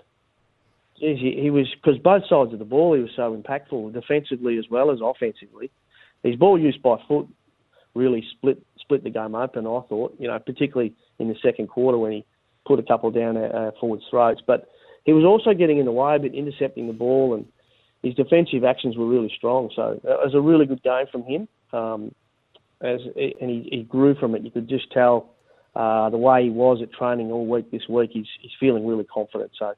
He 0.96 1.50
was 1.50 1.68
because 1.74 1.98
both 1.98 2.22
sides 2.28 2.52
of 2.52 2.60
the 2.60 2.64
ball 2.64 2.94
he 2.94 3.00
was 3.02 3.10
so 3.16 3.36
impactful, 3.36 3.92
defensively 3.92 4.56
as 4.58 4.68
well 4.70 4.90
as 4.92 5.00
offensively. 5.00 5.70
His 6.22 6.36
ball 6.36 6.58
use 6.58 6.78
by 6.82 6.96
foot 7.08 7.28
really 7.94 8.24
split 8.32 8.64
split 8.78 9.04
the 9.04 9.10
game 9.10 9.34
open. 9.34 9.66
I 9.66 9.80
thought, 9.88 10.16
you 10.18 10.28
know, 10.28 10.38
particularly 10.38 10.94
in 11.18 11.28
the 11.28 11.36
second 11.42 11.68
quarter 11.68 11.98
when 11.98 12.12
he 12.12 12.24
put 12.66 12.78
a 12.78 12.82
couple 12.82 13.10
down 13.10 13.36
our, 13.36 13.54
our 13.54 13.72
forwards' 13.80 14.04
throats. 14.10 14.40
But 14.46 14.68
he 15.04 15.12
was 15.12 15.24
also 15.24 15.56
getting 15.56 15.78
in 15.78 15.84
the 15.84 15.92
way, 15.92 16.18
but 16.18 16.34
intercepting 16.34 16.86
the 16.86 16.92
ball, 16.92 17.34
and 17.34 17.46
his 18.02 18.14
defensive 18.14 18.64
actions 18.64 18.96
were 18.96 19.06
really 19.06 19.32
strong. 19.36 19.70
So 19.74 19.92
it 19.92 20.04
was 20.04 20.34
a 20.34 20.40
really 20.40 20.66
good 20.66 20.82
game 20.82 21.06
from 21.10 21.24
him. 21.24 21.48
Um, 21.72 22.14
as 22.80 23.00
and 23.14 23.50
he, 23.50 23.68
he 23.70 23.82
grew 23.84 24.14
from 24.14 24.34
it. 24.34 24.42
You 24.42 24.50
could 24.50 24.68
just 24.68 24.90
tell 24.92 25.30
uh, 25.74 26.10
the 26.10 26.18
way 26.18 26.44
he 26.44 26.50
was 26.50 26.80
at 26.82 26.92
training 26.92 27.30
all 27.30 27.46
week 27.46 27.70
this 27.70 27.88
week. 27.88 28.10
He's 28.12 28.26
he's 28.40 28.50
feeling 28.58 28.86
really 28.86 29.04
confident. 29.04 29.52
So 29.58 29.74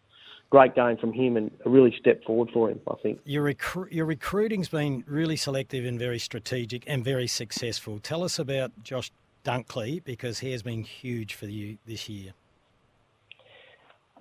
great 0.55 0.77
game 0.77 0.97
from 0.97 1.13
him 1.13 1.37
and 1.37 1.51
a 1.67 1.69
really 1.69 1.93
step 1.99 2.23
forward 2.23 2.49
for 2.55 2.71
him. 2.71 2.81
I 2.89 2.95
think. 3.03 3.19
Your, 3.25 3.53
recru- 3.53 3.93
your 3.93 4.07
recruiting's 4.07 4.69
been 4.69 5.03
really 5.09 5.35
selective 5.35 5.85
and 5.85 5.99
very 5.99 6.21
strategic 6.21 6.85
and 6.87 7.05
very 7.05 7.27
successful. 7.27 7.99
Tell 7.99 8.23
us 8.23 8.39
about 8.39 8.71
Josh 8.85 9.11
Dunkley 9.45 10.05
because 10.05 10.39
he 10.39 10.53
has 10.53 10.63
been 10.63 10.85
huge 10.85 11.35
for 11.35 11.47
you 11.47 11.79
this 11.87 12.09
year. 12.09 12.35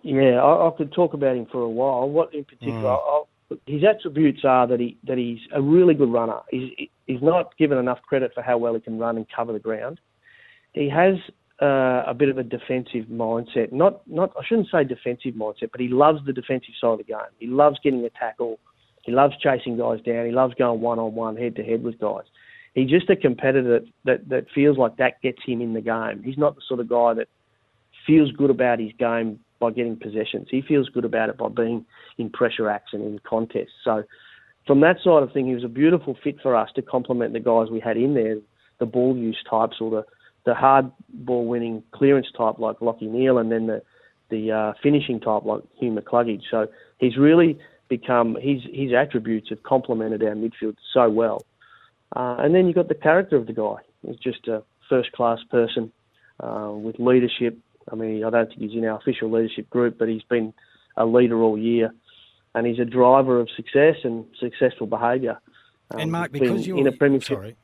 Yeah, 0.02 0.42
I, 0.42 0.70
I 0.70 0.72
could 0.76 0.92
talk 0.92 1.14
about 1.14 1.38
him 1.38 1.46
for 1.52 1.62
a 1.62 1.70
while. 1.70 2.10
What 2.10 2.34
in 2.34 2.46
particular? 2.46 2.82
Mm. 2.82 3.26
I, 3.52 3.56
his 3.68 3.84
attributes 3.84 4.44
are 4.44 4.66
that 4.66 4.80
he 4.80 4.98
that 5.04 5.20
he's 5.20 5.40
a 5.54 5.62
really 5.62 5.94
good 5.94 6.12
runner. 6.12 6.40
He's 6.50 6.72
he's 7.06 7.22
not 7.22 7.56
given 7.60 7.78
enough 7.78 8.02
credit 8.02 8.32
for 8.34 8.42
how 8.42 8.58
well 8.58 8.74
he 8.74 8.80
can 8.80 8.98
run 8.98 9.18
and 9.18 9.28
cover 9.30 9.54
the 9.54 9.60
ground. 9.60 10.00
He 10.72 10.90
has 10.90 11.16
uh, 11.62 12.04
a 12.08 12.14
bit 12.14 12.30
of 12.30 12.38
a 12.38 12.44
defensive 12.44 13.06
mindset. 13.06 13.72
Not 13.72 14.02
not 14.08 14.32
I 14.40 14.44
shouldn't 14.46 14.70
say 14.72 14.84
defensive 14.84 15.36
mindset, 15.36 15.72
but 15.72 15.82
he 15.82 15.88
loves 15.88 16.20
the 16.26 16.34
defensive 16.34 16.74
side 16.80 16.94
of 16.94 16.98
the 17.00 17.04
game. 17.04 17.20
He 17.40 17.48
loves 17.48 17.78
getting 17.84 18.04
a 18.04 18.10
tackle. 18.10 18.60
He 19.04 19.12
loves 19.12 19.36
chasing 19.38 19.78
guys 19.78 20.00
down. 20.02 20.26
He 20.26 20.32
loves 20.32 20.54
going 20.56 20.82
one 20.82 21.00
on 21.00 21.14
one, 21.14 21.36
head 21.36 21.56
to 21.58 21.64
head 21.64 21.84
with 21.84 22.00
guys. 22.00 22.24
He's 22.74 22.90
just 22.90 23.10
a 23.10 23.16
competitor 23.16 23.80
that, 23.80 23.88
that 24.06 24.30
that 24.30 24.46
feels 24.54 24.78
like 24.78 24.98
that 24.98 25.22
gets 25.22 25.40
him 25.46 25.62
in 25.62 25.74
the 25.74 25.82
game. 25.82 26.24
He's 26.24 26.38
not 26.38 26.56
the 26.56 26.62
sort 26.68 26.80
of 26.80 26.90
guy 26.90 27.14
that 27.14 27.28
feels 28.08 28.32
good 28.32 28.50
about 28.50 28.80
his 28.80 28.92
game 28.98 29.40
by 29.60 29.72
getting 29.72 29.96
possessions. 29.96 30.48
He 30.50 30.62
feels 30.62 30.90
good 30.90 31.06
about 31.06 31.30
it 31.30 31.38
by 31.38 31.50
being 31.50 31.86
in 32.18 32.30
pressure 32.30 32.70
acts 32.70 32.92
and 32.94 33.04
in 33.04 33.20
contests. 33.20 33.72
So 33.84 34.04
from 34.66 34.82
that 34.82 34.98
side 35.04 35.24
of 35.24 35.32
thing, 35.32 35.48
he 35.48 35.56
was 35.56 35.64
a 35.64 35.70
beautiful 35.70 36.18
fit 36.24 36.42
for 36.42 36.56
us 36.56 36.70
to 36.76 36.82
complement 36.82 37.34
the 37.34 37.40
guys 37.40 37.70
we 37.70 37.80
had 37.80 37.98
in 37.98 38.14
there, 38.14 38.38
the 38.80 38.86
ball 38.86 39.16
use 39.16 39.38
types 39.50 39.78
or 39.80 39.92
the, 39.92 40.06
the 40.46 40.54
hard 40.54 40.92
ball 41.10 41.46
winning 41.46 41.84
clearance 41.92 42.28
type 42.38 42.60
like 42.60 42.80
Lachie 42.80 43.10
Neale, 43.10 43.38
and 43.38 43.52
then 43.52 43.68
the 43.68 43.82
the 44.30 44.52
uh, 44.52 44.74
finishing 44.82 45.20
type 45.20 45.44
like 45.46 45.62
Hugh 45.80 45.92
McCluggage. 45.92 46.44
So 46.50 46.68
he's 46.98 47.18
really 47.18 47.60
become 47.90 48.36
his 48.42 48.62
his 48.72 48.94
attributes 48.94 49.50
have 49.50 49.64
complemented 49.64 50.24
our 50.24 50.36
midfield 50.36 50.76
so 50.94 51.10
well. 51.10 51.46
Uh, 52.16 52.36
and 52.40 52.54
then 52.54 52.68
you've 52.68 52.76
got 52.76 52.88
the 52.88 52.96
character 52.96 53.36
of 53.36 53.48
the 53.48 53.54
guy. 53.54 53.76
He's 54.06 54.18
just 54.18 54.48
a 54.48 54.64
first 54.90 55.12
class 55.14 55.40
person 55.50 55.92
uh, 56.40 56.72
with 56.74 57.00
leadership. 57.00 57.58
I 57.92 57.96
mean, 57.96 58.24
I 58.24 58.30
don't 58.30 58.48
think 58.48 58.60
he's 58.60 58.74
in 58.74 58.86
our 58.86 58.98
official 58.98 59.32
leadership 59.32 59.70
group, 59.70 59.98
but 59.98 60.08
he's 60.08 60.24
been 60.24 60.54
a 60.96 61.06
leader 61.06 61.42
all 61.42 61.58
year, 61.58 61.92
and 62.54 62.68
he's 62.68 62.80
a 62.80 62.86
driver 62.86 63.40
of 63.40 63.50
success 63.56 63.96
and 64.04 64.26
successful 64.40 64.88
behaviour. 64.88 65.40
Um, 65.92 66.00
and 66.00 66.12
Mark, 66.12 66.32
because 66.32 66.66
you're 66.66 66.78
in 66.78 66.88
a 66.88 66.92
premiership, 66.92 67.38
sorry, 67.38 67.56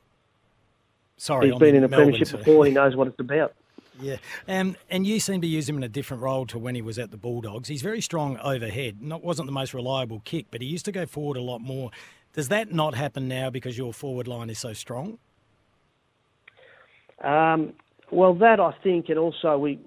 sorry, 1.20 1.50
he's 1.50 1.58
been 1.58 1.74
in 1.74 1.84
a 1.84 1.88
Melbourne, 1.88 2.08
premiership 2.08 2.28
so- 2.28 2.38
before. 2.38 2.66
He 2.66 2.72
knows 2.72 2.96
what 2.96 3.08
it's 3.08 3.20
about. 3.20 3.54
Yeah, 4.02 4.16
um, 4.48 4.76
and 4.88 5.06
you 5.06 5.20
seem 5.20 5.42
to 5.42 5.46
use 5.46 5.68
him 5.68 5.76
in 5.76 5.82
a 5.82 5.88
different 5.88 6.22
role 6.22 6.46
to 6.46 6.58
when 6.58 6.74
he 6.74 6.80
was 6.80 6.98
at 6.98 7.10
the 7.10 7.18
Bulldogs. 7.18 7.68
He's 7.68 7.82
very 7.82 8.00
strong 8.00 8.38
overhead. 8.38 9.02
Not 9.02 9.22
wasn't 9.22 9.44
the 9.44 9.52
most 9.52 9.74
reliable 9.74 10.22
kick, 10.24 10.46
but 10.50 10.62
he 10.62 10.66
used 10.68 10.86
to 10.86 10.92
go 10.92 11.04
forward 11.04 11.36
a 11.36 11.42
lot 11.42 11.58
more. 11.58 11.90
Does 12.32 12.48
that 12.48 12.72
not 12.72 12.94
happen 12.94 13.28
now 13.28 13.50
because 13.50 13.76
your 13.76 13.92
forward 13.92 14.26
line 14.26 14.48
is 14.48 14.58
so 14.58 14.72
strong? 14.72 15.18
Um, 17.22 17.74
well, 18.10 18.32
that 18.36 18.58
I 18.58 18.72
think, 18.82 19.10
and 19.10 19.18
also 19.18 19.58
we 19.58 19.78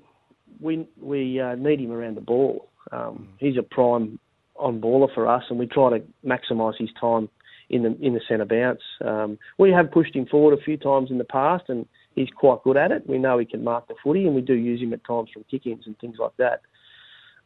we 0.59 0.87
we 1.01 1.39
uh, 1.39 1.55
need 1.55 1.79
him 1.79 1.91
around 1.91 2.15
the 2.15 2.21
ball. 2.21 2.69
Um, 2.91 3.29
he's 3.39 3.57
a 3.57 3.63
prime 3.63 4.19
on 4.57 4.79
baller 4.79 5.11
for 5.11 5.27
us, 5.27 5.43
and 5.49 5.57
we 5.57 5.65
try 5.65 5.97
to 5.97 6.05
maximise 6.23 6.77
his 6.77 6.89
time 7.01 7.29
in 7.73 7.83
the 7.83 7.97
in 8.01 8.13
the 8.13 8.21
centre 8.27 8.45
bounce. 8.45 8.81
Um, 9.03 9.37
we 9.57 9.71
have 9.71 9.91
pushed 9.91 10.15
him 10.15 10.25
forward 10.27 10.57
a 10.57 10.61
few 10.61 10.77
times 10.77 11.09
in 11.11 11.17
the 11.17 11.23
past, 11.23 11.65
and 11.67 11.85
he's 12.15 12.29
quite 12.35 12.63
good 12.63 12.77
at 12.77 12.91
it. 12.91 13.07
We 13.07 13.17
know 13.17 13.39
he 13.39 13.45
can 13.45 13.63
mark 13.63 13.87
the 13.87 13.95
footy, 14.03 14.25
and 14.25 14.35
we 14.35 14.41
do 14.41 14.53
use 14.53 14.81
him 14.81 14.93
at 14.93 15.03
times 15.03 15.29
from 15.33 15.43
kick-ins 15.49 15.87
and 15.87 15.97
things 15.99 16.17
like 16.19 16.33
that. 16.37 16.61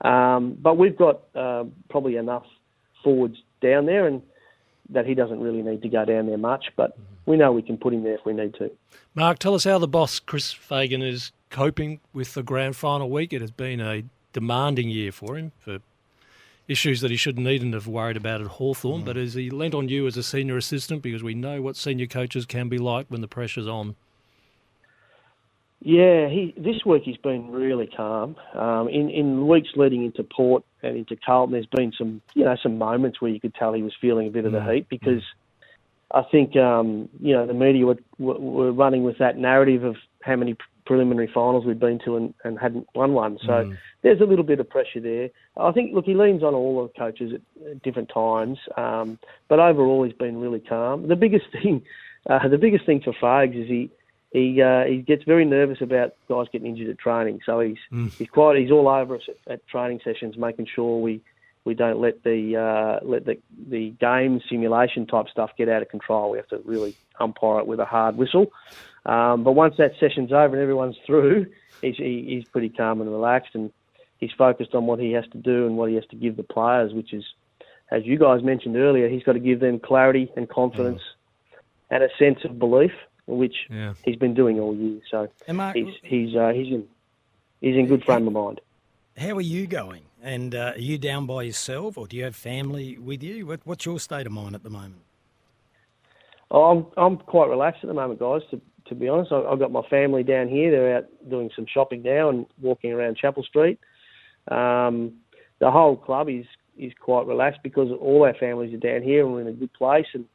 Um, 0.07 0.57
but 0.61 0.77
we've 0.77 0.97
got 0.97 1.21
uh, 1.35 1.63
probably 1.89 2.17
enough 2.17 2.45
forwards 3.03 3.37
down 3.61 3.85
there, 3.85 4.05
and 4.07 4.21
that 4.89 5.05
he 5.05 5.15
doesn't 5.15 5.39
really 5.39 5.61
need 5.61 5.81
to 5.81 5.89
go 5.89 6.05
down 6.05 6.27
there 6.27 6.37
much. 6.37 6.65
But 6.75 6.97
we 7.25 7.37
know 7.37 7.51
we 7.51 7.61
can 7.61 7.77
put 7.77 7.93
him 7.93 8.03
there 8.03 8.15
if 8.15 8.25
we 8.25 8.33
need 8.33 8.53
to. 8.55 8.69
Mark, 9.15 9.39
tell 9.39 9.55
us 9.55 9.63
how 9.63 9.79
the 9.79 9.87
boss, 9.87 10.19
Chris 10.19 10.51
Fagan, 10.51 11.01
is 11.01 11.31
coping 11.49 11.99
with 12.13 12.33
the 12.33 12.43
grand 12.43 12.75
final 12.75 13.09
week. 13.09 13.33
It 13.33 13.41
has 13.41 13.51
been 13.51 13.79
a 13.79 14.03
demanding 14.33 14.89
year 14.89 15.11
for 15.11 15.37
him 15.37 15.51
for 15.57 15.79
issues 16.67 17.01
that 17.01 17.11
he 17.11 17.17
shouldn't 17.17 17.45
needn't 17.45 17.73
have 17.73 17.87
worried 17.87 18.17
about 18.17 18.41
at 18.41 18.47
Hawthorn. 18.47 19.03
But 19.03 19.15
has 19.15 19.33
he 19.33 19.49
lent 19.49 19.73
on 19.73 19.89
you 19.89 20.07
as 20.07 20.17
a 20.17 20.23
senior 20.23 20.57
assistant 20.57 21.01
because 21.01 21.23
we 21.23 21.33
know 21.33 21.61
what 21.61 21.75
senior 21.75 22.07
coaches 22.07 22.45
can 22.45 22.69
be 22.69 22.77
like 22.77 23.07
when 23.07 23.21
the 23.21 23.27
pressure's 23.27 23.67
on? 23.67 23.95
Yeah, 25.79 26.27
he 26.27 26.53
this 26.57 26.83
week 26.85 27.03
he's 27.05 27.17
been 27.17 27.51
really 27.51 27.87
calm. 27.87 28.35
Um, 28.55 28.89
in 28.89 29.09
in 29.09 29.47
weeks 29.47 29.69
leading 29.75 30.03
into 30.03 30.23
Port 30.23 30.63
and 30.81 30.97
into 30.97 31.15
Carlton, 31.15 31.53
there's 31.53 31.67
been 31.67 31.93
some 31.97 32.21
you 32.33 32.43
know 32.43 32.55
some 32.61 32.77
moments 32.77 33.21
where 33.21 33.31
you 33.31 33.39
could 33.39 33.53
tell 33.53 33.73
he 33.73 33.83
was 33.83 33.95
feeling 34.01 34.27
a 34.27 34.31
bit 34.31 34.45
of 34.45 34.51
the 34.51 34.63
heat 34.63 34.89
because 34.89 35.21
I 36.11 36.23
think 36.31 36.55
um, 36.55 37.09
you 37.19 37.33
know 37.33 37.45
the 37.45 37.53
media 37.53 37.85
were 37.85 37.97
were 38.17 38.71
running 38.71 39.03
with 39.03 39.19
that 39.19 39.37
narrative 39.37 39.83
of 39.83 39.97
how 40.23 40.35
many 40.35 40.55
preliminary 40.87 41.29
finals 41.33 41.65
we'd 41.65 41.79
been 41.79 41.99
to 42.05 42.15
and, 42.15 42.33
and 42.43 42.57
hadn't 42.57 42.87
won 42.95 43.13
one. 43.13 43.37
So 43.45 43.53
Mm. 43.65 43.77
there's 44.03 44.21
a 44.21 44.25
little 44.25 44.45
bit 44.45 44.59
of 44.59 44.69
pressure 44.69 45.01
there. 45.01 45.29
I 45.57 45.71
think 45.71 45.93
look 45.93 46.05
he 46.05 46.13
leans 46.15 46.43
on 46.43 46.53
all 46.55 46.81
the 46.83 46.99
coaches 46.99 47.33
at, 47.33 47.41
at 47.71 47.81
different 47.83 48.09
times, 48.13 48.57
um, 48.77 49.19
but 49.49 49.59
overall 49.59 50.03
he's 50.03 50.13
been 50.13 50.39
really 50.39 50.59
calm. 50.61 51.07
The 51.07 51.15
biggest 51.15 51.45
thing, 51.61 51.83
uh, 52.29 52.47
the 52.47 52.57
biggest 52.57 52.85
thing 52.85 53.01
for 53.03 53.13
Fags 53.13 53.61
is 53.61 53.67
he 53.67 53.89
he 54.31 54.61
uh, 54.61 54.83
he 54.85 54.97
gets 54.97 55.23
very 55.23 55.45
nervous 55.45 55.79
about 55.81 56.13
guys 56.29 56.47
getting 56.51 56.67
injured 56.67 56.89
at 56.89 56.97
training. 56.99 57.39
So 57.45 57.59
he's 57.59 57.77
Mm. 57.91 58.11
he's 58.17 58.29
quite 58.29 58.57
he's 58.59 58.71
all 58.71 58.87
over 58.87 59.15
us 59.15 59.23
at, 59.27 59.53
at 59.53 59.67
training 59.67 59.99
sessions, 60.03 60.37
making 60.37 60.67
sure 60.73 60.99
we 61.01 61.21
we 61.65 61.73
don't 61.73 61.99
let 61.99 62.23
the 62.23 62.55
uh, 62.55 63.05
let 63.05 63.25
the 63.25 63.37
the 63.69 63.89
game 63.99 64.41
simulation 64.49 65.05
type 65.07 65.27
stuff 65.29 65.51
get 65.57 65.67
out 65.69 65.81
of 65.81 65.89
control. 65.89 66.31
We 66.31 66.37
have 66.37 66.47
to 66.49 66.59
really 66.65 66.95
umpire 67.19 67.59
it 67.59 67.67
with 67.67 67.79
a 67.79 67.85
hard 67.85 68.15
whistle. 68.17 68.47
Um, 69.07 69.43
but 69.43 69.53
once 69.53 69.75
that 69.77 69.93
session's 69.99 70.31
over 70.31 70.53
and 70.53 70.61
everyone's 70.61 70.97
through, 71.05 71.47
he's 71.81 71.95
he, 71.97 72.25
he's 72.27 72.45
pretty 72.45 72.69
calm 72.69 73.01
and 73.01 73.09
relaxed, 73.09 73.55
and 73.55 73.71
he's 74.19 74.31
focused 74.37 74.75
on 74.75 74.85
what 74.85 74.99
he 74.99 75.13
has 75.13 75.25
to 75.31 75.37
do 75.37 75.65
and 75.65 75.77
what 75.77 75.89
he 75.89 75.95
has 75.95 76.05
to 76.07 76.15
give 76.15 76.35
the 76.37 76.43
players, 76.43 76.93
which 76.93 77.13
is, 77.13 77.23
as 77.89 78.05
you 78.05 78.17
guys 78.19 78.43
mentioned 78.43 78.75
earlier, 78.75 79.07
he's 79.07 79.23
got 79.23 79.33
to 79.33 79.39
give 79.39 79.59
them 79.61 79.79
clarity 79.79 80.29
and 80.35 80.49
confidence 80.49 81.01
and 81.89 82.03
a 82.03 82.09
sense 82.19 82.39
of 82.43 82.59
belief, 82.59 82.91
which 83.27 83.55
Yeah. 83.69 83.93
he's 84.03 84.17
been 84.17 84.33
doing 84.33 84.59
all 84.59 84.75
year. 84.75 84.99
So 85.09 85.29
And 85.47 85.57
Mark- 85.57 85.75
he's 85.77 85.93
he's 86.03 86.35
uh, 86.35 86.49
he's 86.53 86.67
in 86.73 86.85
he's 87.61 87.77
in 87.77 87.87
good 87.87 88.03
frame 88.03 88.27
of 88.27 88.33
mind. 88.33 88.59
How 89.17 89.35
are 89.35 89.41
you 89.41 89.65
going? 89.67 90.01
And 90.21 90.53
uh, 90.53 90.73
are 90.75 90.79
you 90.79 90.97
down 90.97 91.25
by 91.27 91.43
yourself, 91.43 91.97
or 91.97 92.07
do 92.07 92.17
you 92.17 92.23
have 92.25 92.35
family 92.35 92.97
with 92.97 93.23
you? 93.23 93.45
What, 93.47 93.61
what's 93.63 93.85
your 93.85 93.99
state 93.99 94.25
of 94.27 94.33
mind 94.33 94.53
at 94.55 94.63
the 94.63 94.69
moment? 94.69 95.01
Oh, 96.51 96.63
I'm 96.71 96.85
I'm 96.97 97.17
quite 97.17 97.49
relaxed 97.49 97.83
at 97.83 97.87
the 97.87 97.93
moment, 97.93 98.19
guys. 98.19 98.41
To 98.51 98.59
to 98.89 98.95
be 98.95 99.07
honest, 99.07 99.31
I, 99.31 99.41
I've 99.41 99.59
got 99.59 99.71
my 99.71 99.83
family 99.89 100.23
down 100.23 100.47
here. 100.47 100.71
They're 100.71 100.97
out 100.97 101.05
doing 101.29 101.49
some 101.55 101.65
shopping 101.71 102.03
now 102.03 102.29
and 102.29 102.45
walking 102.61 102.91
around 102.91 103.17
Chapel 103.17 103.43
Street. 103.43 103.79
Um, 104.49 105.13
the 105.59 105.71
whole 105.71 105.95
club 105.95 106.29
is 106.29 106.45
is 106.77 106.93
quite 106.99 107.25
relaxed 107.25 107.61
because 107.63 107.89
all 107.99 108.23
our 108.23 108.35
families 108.35 108.73
are 108.73 108.77
down 108.77 109.01
here 109.01 109.25
and 109.25 109.33
we're 109.33 109.41
in 109.41 109.47
a 109.47 109.53
good 109.53 109.73
place. 109.73 110.05
And 110.13 110.25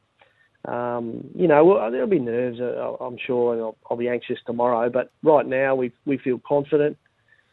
um, 0.65 1.31
you 1.35 1.49
know, 1.49 1.91
there'll 1.91 2.07
be 2.07 2.19
nerves, 2.19 2.61
uh, 2.61 2.95
I'm 3.01 3.17
sure, 3.27 3.55
and 3.55 3.63
I'll, 3.63 3.77
I'll 3.91 3.97
be 3.97 4.09
anxious 4.09 4.39
tomorrow. 4.47 4.91
But 4.91 5.11
right 5.23 5.47
now, 5.47 5.75
we 5.75 5.93
we 6.05 6.19
feel 6.19 6.41
confident. 6.47 6.97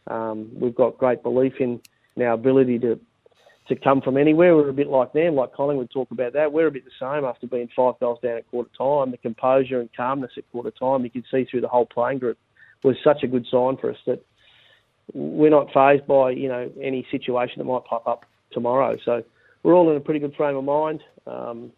Um, 0.07 0.49
we've 0.53 0.75
got 0.75 0.97
great 0.97 1.23
belief 1.23 1.53
in, 1.59 1.81
in 2.15 2.23
our 2.23 2.33
ability 2.33 2.79
to 2.79 2.99
to 3.69 3.75
come 3.75 4.01
from 4.01 4.17
anywhere. 4.17 4.55
We're 4.55 4.69
a 4.69 4.73
bit 4.73 4.87
like 4.87 5.13
them, 5.13 5.35
like 5.35 5.53
Collingwood 5.53 5.91
talk 5.91 6.11
about 6.11 6.33
that. 6.33 6.51
We're 6.51 6.67
a 6.67 6.71
bit 6.71 6.83
the 6.85 6.91
same 6.99 7.23
after 7.23 7.47
being 7.47 7.69
five 7.75 7.99
goals 7.99 8.19
down 8.21 8.37
at 8.37 8.49
quarter 8.49 8.69
time. 8.77 9.11
The 9.11 9.17
composure 9.17 9.79
and 9.79 9.89
calmness 9.95 10.31
at 10.37 10.51
quarter 10.51 10.71
time, 10.71 11.03
you 11.03 11.09
could 11.09 11.25
see 11.31 11.45
through 11.45 11.61
the 11.61 11.67
whole 11.67 11.85
playing 11.85 12.19
group, 12.19 12.37
was 12.83 12.97
such 13.03 13.23
a 13.23 13.27
good 13.27 13.45
sign 13.49 13.77
for 13.77 13.91
us 13.91 13.97
that 14.05 14.23
we're 15.13 15.49
not 15.49 15.73
phased 15.73 16.05
by 16.07 16.31
you 16.31 16.47
know 16.47 16.69
any 16.81 17.05
situation 17.09 17.55
that 17.57 17.65
might 17.65 17.85
pop 17.85 18.07
up 18.07 18.25
tomorrow. 18.51 18.97
So 19.05 19.23
we're 19.63 19.73
all 19.73 19.89
in 19.91 19.97
a 19.97 20.01
pretty 20.01 20.19
good 20.19 20.35
frame 20.35 20.57
of 20.57 20.63
mind. 20.63 21.01
Um, 21.25 21.71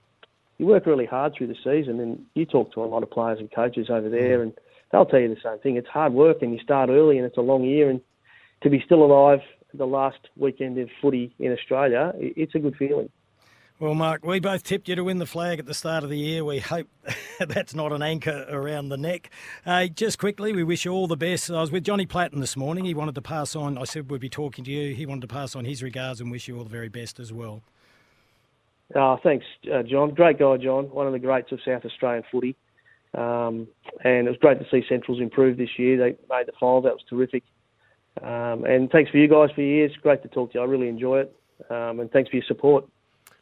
you 0.58 0.68
work 0.68 0.86
really 0.86 1.06
hard 1.06 1.34
through 1.36 1.48
the 1.48 1.56
season, 1.64 2.00
and 2.00 2.26
you 2.36 2.46
talk 2.46 2.74
to 2.74 2.84
a 2.84 2.86
lot 2.86 3.04
of 3.04 3.10
players 3.10 3.40
and 3.40 3.52
coaches 3.52 3.90
over 3.90 4.10
there, 4.10 4.44
and 4.44 4.54
they'll 4.92 5.06
tell 5.06 5.20
you 5.20 5.30
the 5.30 5.42
same 5.44 5.60
thing. 5.60 5.76
It's 5.76 5.88
hard 5.88 6.14
work, 6.14 6.42
and 6.42 6.54
you 6.54 6.60
start 6.60 6.90
early, 6.90 7.18
and 7.18 7.26
it's 7.26 7.38
a 7.38 7.42
long 7.42 7.64
year, 7.64 7.90
and 7.90 8.00
to 8.62 8.70
be 8.70 8.82
still 8.86 9.04
alive 9.04 9.40
the 9.74 9.86
last 9.86 10.30
weekend 10.38 10.78
of 10.78 10.90
footy 11.02 11.34
in 11.40 11.52
Australia, 11.52 12.14
it's 12.16 12.56
a 12.56 12.60
good 12.60 12.76
feeling. 12.76 13.10
Well, 13.82 13.96
Mark, 13.96 14.24
we 14.24 14.40
both 14.40 14.62
tipped 14.62 14.88
you 14.90 14.96
to 14.96 15.04
win 15.04 15.18
the 15.18 15.26
flag 15.26 15.58
at 15.58 15.66
the 15.66 15.74
start 15.74 16.04
of 16.04 16.12
the 16.12 16.18
year. 16.18 16.46
We 16.46 16.60
hope 16.60 16.88
that's 17.40 17.74
not 17.74 17.92
an 17.92 18.04
anchor 18.04 18.46
around 18.48 18.90
the 18.90 18.98
neck. 18.98 19.32
Uh, 19.66 19.88
just 19.88 20.20
quickly, 20.20 20.54
we 20.54 20.64
wish 20.64 20.86
you 20.86 20.92
all 20.92 21.08
the 21.08 21.18
best. 21.18 21.50
I 21.50 21.62
was 21.62 21.72
with 21.72 21.84
Johnny 21.84 22.06
Platten 22.06 22.42
this 22.42 22.56
morning. 22.56 22.86
He 22.86 22.94
wanted 22.94 23.16
to 23.16 23.24
pass 23.24 23.56
on, 23.56 23.80
I 23.80 23.86
said 23.86 24.12
we'd 24.12 24.22
be 24.22 24.30
talking 24.30 24.64
to 24.66 24.72
you. 24.72 24.94
He 24.94 25.08
wanted 25.08 25.22
to 25.22 25.34
pass 25.34 25.56
on 25.56 25.66
his 25.66 25.82
regards 25.82 26.22
and 26.22 26.30
wish 26.30 26.48
you 26.48 26.60
all 26.60 26.64
the 26.64 26.70
very 26.70 26.90
best 26.90 27.20
as 27.20 27.34
well. 27.34 27.64
Oh, 28.94 29.18
thanks, 29.24 29.46
uh, 29.74 29.82
John. 29.82 30.14
Great 30.14 30.38
guy, 30.38 30.58
John. 30.58 30.86
One 30.92 31.08
of 31.08 31.14
the 31.14 31.20
greats 31.20 31.52
of 31.52 31.60
South 31.66 31.84
Australian 31.84 32.24
footy. 32.32 32.56
Um, 33.16 33.68
and 34.04 34.28
it 34.28 34.30
was 34.30 34.38
great 34.40 34.60
to 34.60 34.66
see 34.70 34.86
Centrals 34.88 35.20
improve 35.20 35.58
this 35.58 35.80
year. 35.80 35.98
They 35.98 36.16
made 36.30 36.46
the 36.46 36.54
final. 36.60 36.82
That 36.82 36.94
was 36.94 37.04
terrific. 37.10 37.44
Um, 38.22 38.66
and 38.66 38.90
thanks 38.92 39.10
for 39.12 39.18
you 39.18 39.28
guys 39.28 39.50
for 39.56 39.62
years. 39.62 39.92
Great 40.02 40.22
to 40.24 40.30
talk 40.30 40.52
to 40.52 40.60
you. 40.60 40.64
I 40.64 40.68
really 40.68 40.90
enjoy 40.90 41.20
it. 41.20 41.36
Um, 41.70 42.00
and 42.00 42.12
thanks 42.12 42.30
for 42.30 42.36
your 42.36 42.46
support. 42.46 42.86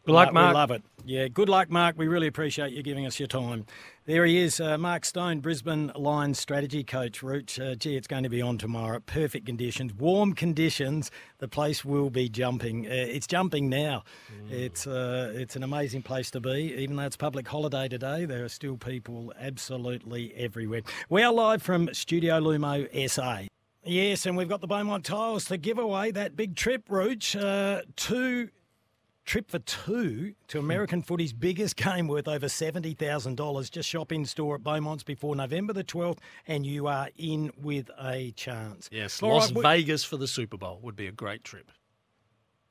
Good 0.05 0.13
luck, 0.13 0.33
Mark. 0.33 0.49
We 0.49 0.53
love 0.55 0.71
it. 0.71 0.83
Yeah, 1.05 1.27
good 1.27 1.49
luck, 1.49 1.69
Mark. 1.69 1.97
We 1.97 2.07
really 2.07 2.27
appreciate 2.27 2.71
you 2.71 2.81
giving 2.81 3.05
us 3.05 3.19
your 3.19 3.27
time. 3.27 3.65
There 4.05 4.25
he 4.25 4.39
is, 4.39 4.59
uh, 4.59 4.77
Mark 4.77 5.05
Stone, 5.05 5.39
Brisbane 5.41 5.91
Lions 5.95 6.39
strategy 6.39 6.83
coach. 6.83 7.21
Rooch, 7.21 7.59
uh, 7.59 7.75
gee, 7.75 7.95
it's 7.95 8.07
going 8.07 8.23
to 8.23 8.29
be 8.29 8.41
on 8.41 8.57
tomorrow. 8.57 8.99
Perfect 9.01 9.45
conditions, 9.45 9.93
warm 9.93 10.33
conditions. 10.33 11.11
The 11.37 11.47
place 11.47 11.85
will 11.85 12.09
be 12.09 12.27
jumping. 12.27 12.87
Uh, 12.87 12.89
it's 12.91 13.27
jumping 13.27 13.69
now. 13.69 14.03
It's 14.49 14.87
uh, 14.87 15.31
it's 15.35 15.55
an 15.55 15.63
amazing 15.63 16.01
place 16.01 16.31
to 16.31 16.39
be. 16.39 16.73
Even 16.75 16.95
though 16.95 17.03
it's 17.03 17.17
public 17.17 17.47
holiday 17.47 17.87
today, 17.87 18.25
there 18.25 18.43
are 18.43 18.49
still 18.49 18.77
people 18.77 19.31
absolutely 19.39 20.33
everywhere. 20.35 20.81
We 21.09 21.21
are 21.21 21.33
live 21.33 21.61
from 21.61 21.93
Studio 21.93 22.39
Lumo 22.39 22.87
SA. 23.09 23.45
Yes, 23.85 24.25
and 24.25 24.35
we've 24.35 24.49
got 24.49 24.61
the 24.61 24.67
Beaumont 24.67 25.05
tiles 25.05 25.45
to 25.45 25.57
give 25.57 25.77
away. 25.79 26.11
That 26.11 26.35
big 26.35 26.55
trip, 26.55 26.83
Rooch, 26.89 27.35
uh, 27.35 27.81
two 27.95 28.49
trip 29.25 29.49
for 29.49 29.59
two 29.59 30.33
to 30.47 30.59
American 30.59 31.01
footy's 31.01 31.33
biggest 31.33 31.75
game 31.75 32.07
worth 32.07 32.27
over 32.27 32.47
$70,000. 32.47 33.71
Just 33.71 33.87
shop 33.87 34.11
in 34.11 34.25
store 34.25 34.55
at 34.55 34.63
Beaumont's 34.63 35.03
before 35.03 35.35
November 35.35 35.71
the 35.71 35.83
12th, 35.83 36.17
and 36.47 36.65
you 36.65 36.87
are 36.87 37.09
in 37.17 37.51
with 37.61 37.89
a 37.99 38.31
chance. 38.31 38.89
Yes, 38.91 39.21
All 39.23 39.29
Las 39.29 39.51
right, 39.53 39.61
Vegas 39.63 40.03
for 40.03 40.17
the 40.17 40.27
Super 40.27 40.57
Bowl 40.57 40.79
would 40.81 40.95
be 40.95 41.07
a 41.07 41.11
great 41.11 41.43
trip. 41.43 41.71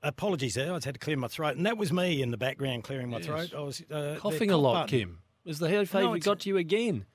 Apologies 0.02 0.55
there. 0.55 0.72
I 0.72 0.76
just 0.76 0.85
had 0.85 0.94
to 0.94 1.01
clear 1.01 1.16
my 1.16 1.26
throat. 1.28 1.56
And 1.56 1.66
that 1.66 1.76
was 1.76 1.93
me 1.93 2.22
in 2.22 2.30
the 2.30 2.36
background 2.36 2.85
clearing 2.85 3.09
my 3.10 3.16
Yes. 3.18 3.26
throat. 3.26 3.52
I 3.56 3.60
was 3.60 3.82
uh, 3.90 4.16
Coughing 4.18 4.51
a 4.51 4.56
lot, 4.56 4.85
button. 4.89 5.01
Kym. 5.01 5.14
Has 5.47 5.59
the 5.59 5.68
hay 5.68 5.85
fever 5.85 6.02
No, 6.05 6.18
got 6.18 6.40
to 6.40 6.48
you 6.48 6.56
again? 6.56 7.06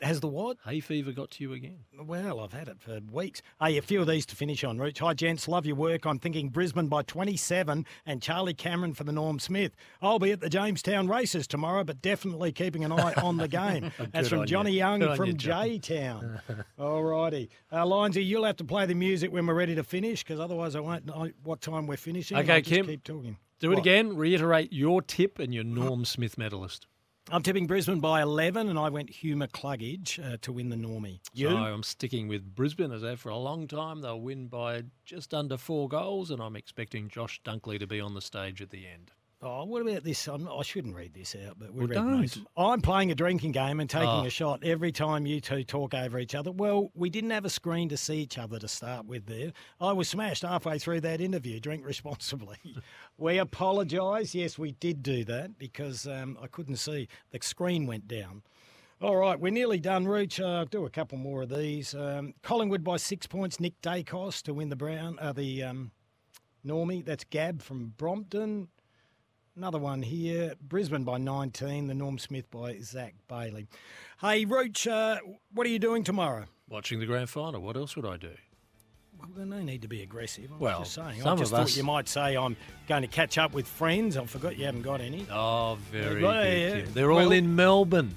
Has 0.00 0.20
the 0.20 0.28
what? 0.28 0.56
Hay 0.64 0.80
fever 0.80 1.12
got 1.12 1.30
to 1.32 1.42
you 1.44 1.52
again? 1.52 1.78
Well, 1.98 2.40
I've 2.40 2.52
had 2.52 2.68
it 2.68 2.80
for 2.80 3.00
weeks. 3.10 3.42
Hey, 3.60 3.76
a 3.76 3.82
few 3.82 4.00
of 4.00 4.06
these 4.06 4.26
to 4.26 4.36
finish 4.36 4.62
on, 4.64 4.78
Rooch. 4.78 4.98
Hi, 4.98 5.14
gents. 5.14 5.48
Love 5.48 5.66
your 5.66 5.76
work. 5.76 6.04
I'm 6.06 6.18
thinking 6.18 6.48
Brisbane 6.48 6.88
by 6.88 7.02
27 7.02 7.86
and 8.04 8.22
Charlie 8.22 8.54
Cameron 8.54 8.94
for 8.94 9.04
the 9.04 9.12
Norm 9.12 9.38
Smith. 9.38 9.74
I'll 10.02 10.18
be 10.18 10.32
at 10.32 10.40
the 10.40 10.48
Jamestown 10.48 11.08
races 11.08 11.46
tomorrow, 11.46 11.84
but 11.84 12.02
definitely 12.02 12.52
keeping 12.52 12.84
an 12.84 12.92
eye 12.92 13.14
on 13.22 13.36
the 13.36 13.48
game. 13.48 13.92
That's 14.12 14.28
from 14.28 14.46
Johnny 14.46 14.72
you. 14.72 14.78
Young 14.78 15.00
Good 15.00 15.16
from 15.16 15.36
J 15.36 15.78
Town. 15.78 16.40
All 16.78 17.02
righty. 17.02 17.50
Uh, 17.72 17.84
Lindsay, 17.84 18.24
you'll 18.24 18.44
have 18.44 18.56
to 18.56 18.64
play 18.64 18.86
the 18.86 18.94
music 18.94 19.32
when 19.32 19.46
we're 19.46 19.54
ready 19.54 19.74
to 19.74 19.84
finish 19.84 20.22
because 20.22 20.40
otherwise 20.40 20.76
I 20.76 20.80
won't 20.80 21.06
know 21.06 21.30
what 21.44 21.60
time 21.60 21.86
we're 21.86 21.96
finishing. 21.96 22.36
Okay, 22.38 22.62
Kym. 22.62 22.86
keep 22.86 23.04
talking. 23.04 23.36
Do 23.58 23.70
it 23.72 23.76
What? 23.76 23.78
again. 23.80 24.16
Reiterate 24.16 24.72
your 24.72 25.00
tip 25.00 25.38
and 25.38 25.54
your 25.54 25.64
Norm 25.64 26.04
Smith 26.04 26.36
medalist. 26.36 26.86
I'm 27.28 27.42
tipping 27.42 27.66
Brisbane 27.66 27.98
by 27.98 28.22
11 28.22 28.68
and 28.68 28.78
I 28.78 28.88
went 28.88 29.10
Hugh 29.10 29.34
McCluggage 29.34 30.24
uh, 30.24 30.36
to 30.42 30.52
win 30.52 30.68
the 30.68 30.76
Normie. 30.76 31.18
You? 31.34 31.48
So 31.48 31.56
I'm 31.56 31.82
sticking 31.82 32.28
with 32.28 32.54
Brisbane 32.54 32.92
as 32.92 33.02
have 33.02 33.18
for 33.18 33.30
a 33.30 33.36
long 33.36 33.66
time. 33.66 34.00
They'll 34.00 34.20
win 34.20 34.46
by 34.46 34.84
just 35.04 35.34
under 35.34 35.56
four 35.56 35.88
goals, 35.88 36.30
and 36.30 36.40
I'm 36.40 36.54
expecting 36.54 37.08
Josh 37.08 37.40
Dunkley 37.44 37.80
to 37.80 37.86
be 37.86 38.00
on 38.00 38.14
the 38.14 38.20
stage 38.20 38.62
at 38.62 38.70
the 38.70 38.86
end. 38.86 39.10
Oh, 39.42 39.64
what 39.64 39.82
about 39.82 40.02
this? 40.02 40.26
I'm, 40.28 40.48
I 40.48 40.62
shouldn't 40.62 40.94
read 40.96 41.12
this 41.12 41.36
out, 41.46 41.58
but 41.58 41.70
we 41.72 41.80
Well, 41.80 41.88
read 41.88 41.94
don't. 41.96 42.20
most. 42.20 42.38
I'm 42.56 42.80
playing 42.80 43.10
a 43.10 43.14
drinking 43.14 43.52
game 43.52 43.80
and 43.80 43.88
taking 43.90 44.08
Oh. 44.08 44.24
a 44.24 44.30
shot 44.30 44.64
every 44.64 44.92
time 44.92 45.26
you 45.26 45.42
two 45.42 45.62
talk 45.62 45.92
over 45.92 46.18
each 46.18 46.34
other. 46.34 46.50
Well, 46.50 46.90
we 46.94 47.10
didn't 47.10 47.30
have 47.30 47.44
a 47.44 47.50
screen 47.50 47.90
to 47.90 47.98
see 47.98 48.16
each 48.16 48.38
other 48.38 48.58
to 48.58 48.66
start 48.66 49.04
with 49.04 49.26
there. 49.26 49.52
I 49.78 49.92
was 49.92 50.08
smashed 50.08 50.42
halfway 50.42 50.78
through 50.78 51.02
that 51.02 51.20
interview. 51.20 51.60
Drink 51.60 51.84
responsibly. 51.84 52.56
we 53.18 53.36
apologise. 53.36 54.34
Yes, 54.34 54.58
we 54.58 54.72
did 54.72 55.02
do 55.02 55.22
that 55.26 55.58
because 55.58 56.06
um, 56.06 56.38
I 56.40 56.46
couldn't 56.46 56.76
see. 56.76 57.06
The 57.30 57.38
screen 57.42 57.86
went 57.86 58.08
down. 58.08 58.42
All 59.02 59.16
right, 59.16 59.38
we're 59.38 59.52
nearly 59.52 59.78
done, 59.78 60.06
Rooch. 60.06 60.40
Uh, 60.40 60.60
I'll 60.60 60.64
do 60.64 60.86
a 60.86 60.90
couple 60.90 61.18
more 61.18 61.42
of 61.42 61.50
these. 61.50 61.94
Um, 61.94 62.32
Collingwood 62.42 62.82
by 62.82 62.96
six 62.96 63.26
points. 63.26 63.60
Nick 63.60 63.78
Daicos 63.82 64.40
to 64.44 64.54
win 64.54 64.70
the 64.70 64.76
Brown. 64.76 65.18
Uh, 65.20 65.34
the 65.34 65.62
um, 65.62 65.90
Normie. 66.64 67.04
That's 67.04 67.24
Gab 67.24 67.60
from 67.60 67.92
Brompton. 67.98 68.68
Another 69.56 69.78
one 69.78 70.02
here. 70.02 70.52
Brisbane 70.60 71.04
by 71.04 71.16
19. 71.18 71.86
The 71.86 71.94
Norm 71.94 72.18
Smith 72.18 72.50
by 72.50 72.78
Zach 72.80 73.14
Bailey. 73.28 73.66
Hey, 74.20 74.44
Rooch, 74.44 74.86
uh, 74.86 75.18
what 75.52 75.66
are 75.66 75.70
you 75.70 75.78
doing 75.78 76.04
tomorrow? 76.04 76.44
Watching 76.68 77.00
the 77.00 77.06
grand 77.06 77.30
final. 77.30 77.62
What 77.62 77.76
else 77.76 77.96
would 77.96 78.04
I 78.06 78.16
do? 78.18 78.32
Well, 79.18 79.30
there's 79.34 79.48
no 79.48 79.62
need 79.62 79.80
to 79.82 79.88
be 79.88 80.02
aggressive. 80.02 80.50
I 80.52 80.56
Well, 80.58 80.80
was 80.80 80.88
just 80.94 80.94
saying. 81.06 81.26
I 81.26 81.34
just 81.36 81.52
of 81.52 81.58
thought 81.58 81.64
us- 81.68 81.76
you 81.76 81.84
might 81.84 82.06
say 82.06 82.36
I'm 82.36 82.54
going 82.86 83.00
to 83.02 83.08
catch 83.08 83.38
up 83.38 83.54
with 83.54 83.66
friends. 83.66 84.18
I 84.18 84.26
forgot 84.26 84.58
you 84.58 84.66
haven't 84.66 84.82
got 84.82 85.00
any. 85.00 85.26
Oh, 85.32 85.78
very 85.90 86.22
Yeah, 86.22 86.42
good. 86.44 86.78
yeah. 86.88 86.92
They're 86.92 87.10
all 87.10 87.18
Well- 87.18 87.32
in 87.32 87.56
Melbourne. 87.56 88.14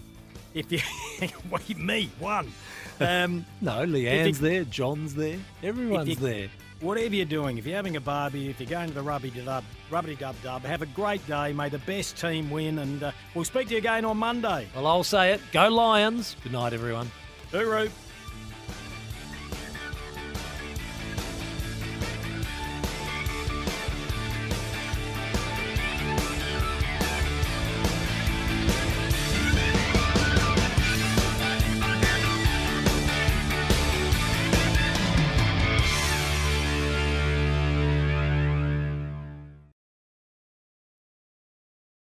If 0.53 0.72
you 0.72 0.80
wait, 1.49 1.78
me 1.78 2.10
one. 2.20 2.52
Um, 2.99 3.45
No, 3.61 3.86
Leanne's 3.86 4.41
you- 4.41 4.48
there, 4.49 4.64
John's 4.66 5.16
there, 5.16 5.38
everyone's 5.64 6.10
you- 6.10 6.16
there. 6.16 6.49
Whatever 6.82 7.16
you're 7.16 7.26
doing, 7.26 7.57
if 7.57 7.66
you're 7.66 7.76
having 7.76 7.95
a 7.98 8.02
barbie, 8.02 8.49
if 8.49 8.60
you're 8.60 8.70
going 8.70 8.88
to 8.90 8.94
the 8.95 9.02
rubby 9.02 9.30
dub, 9.30 9.64
rubby 9.91 10.16
dub 10.16 10.36
dub, 10.44 10.64
have 10.64 10.82
a 10.82 10.88
great 10.88 11.26
day. 11.28 11.53
May 11.53 11.70
the 11.70 11.80
best 11.80 12.18
team 12.18 12.49
win, 12.49 12.80
and 12.80 13.03
uh, 13.03 13.11
we'll 13.34 13.45
speak 13.45 13.68
to 13.68 13.74
you 13.74 13.80
again 13.80 14.06
on 14.06 14.18
Monday. 14.18 14.68
Well, 14.76 14.88
I'll 14.88 15.03
say 15.03 15.34
it. 15.34 15.41
Go 15.52 15.68
Lions. 15.70 16.36
Good 16.44 16.53
night, 16.53 16.74
everyone. 16.74 17.10
Hooroo. 17.52 17.90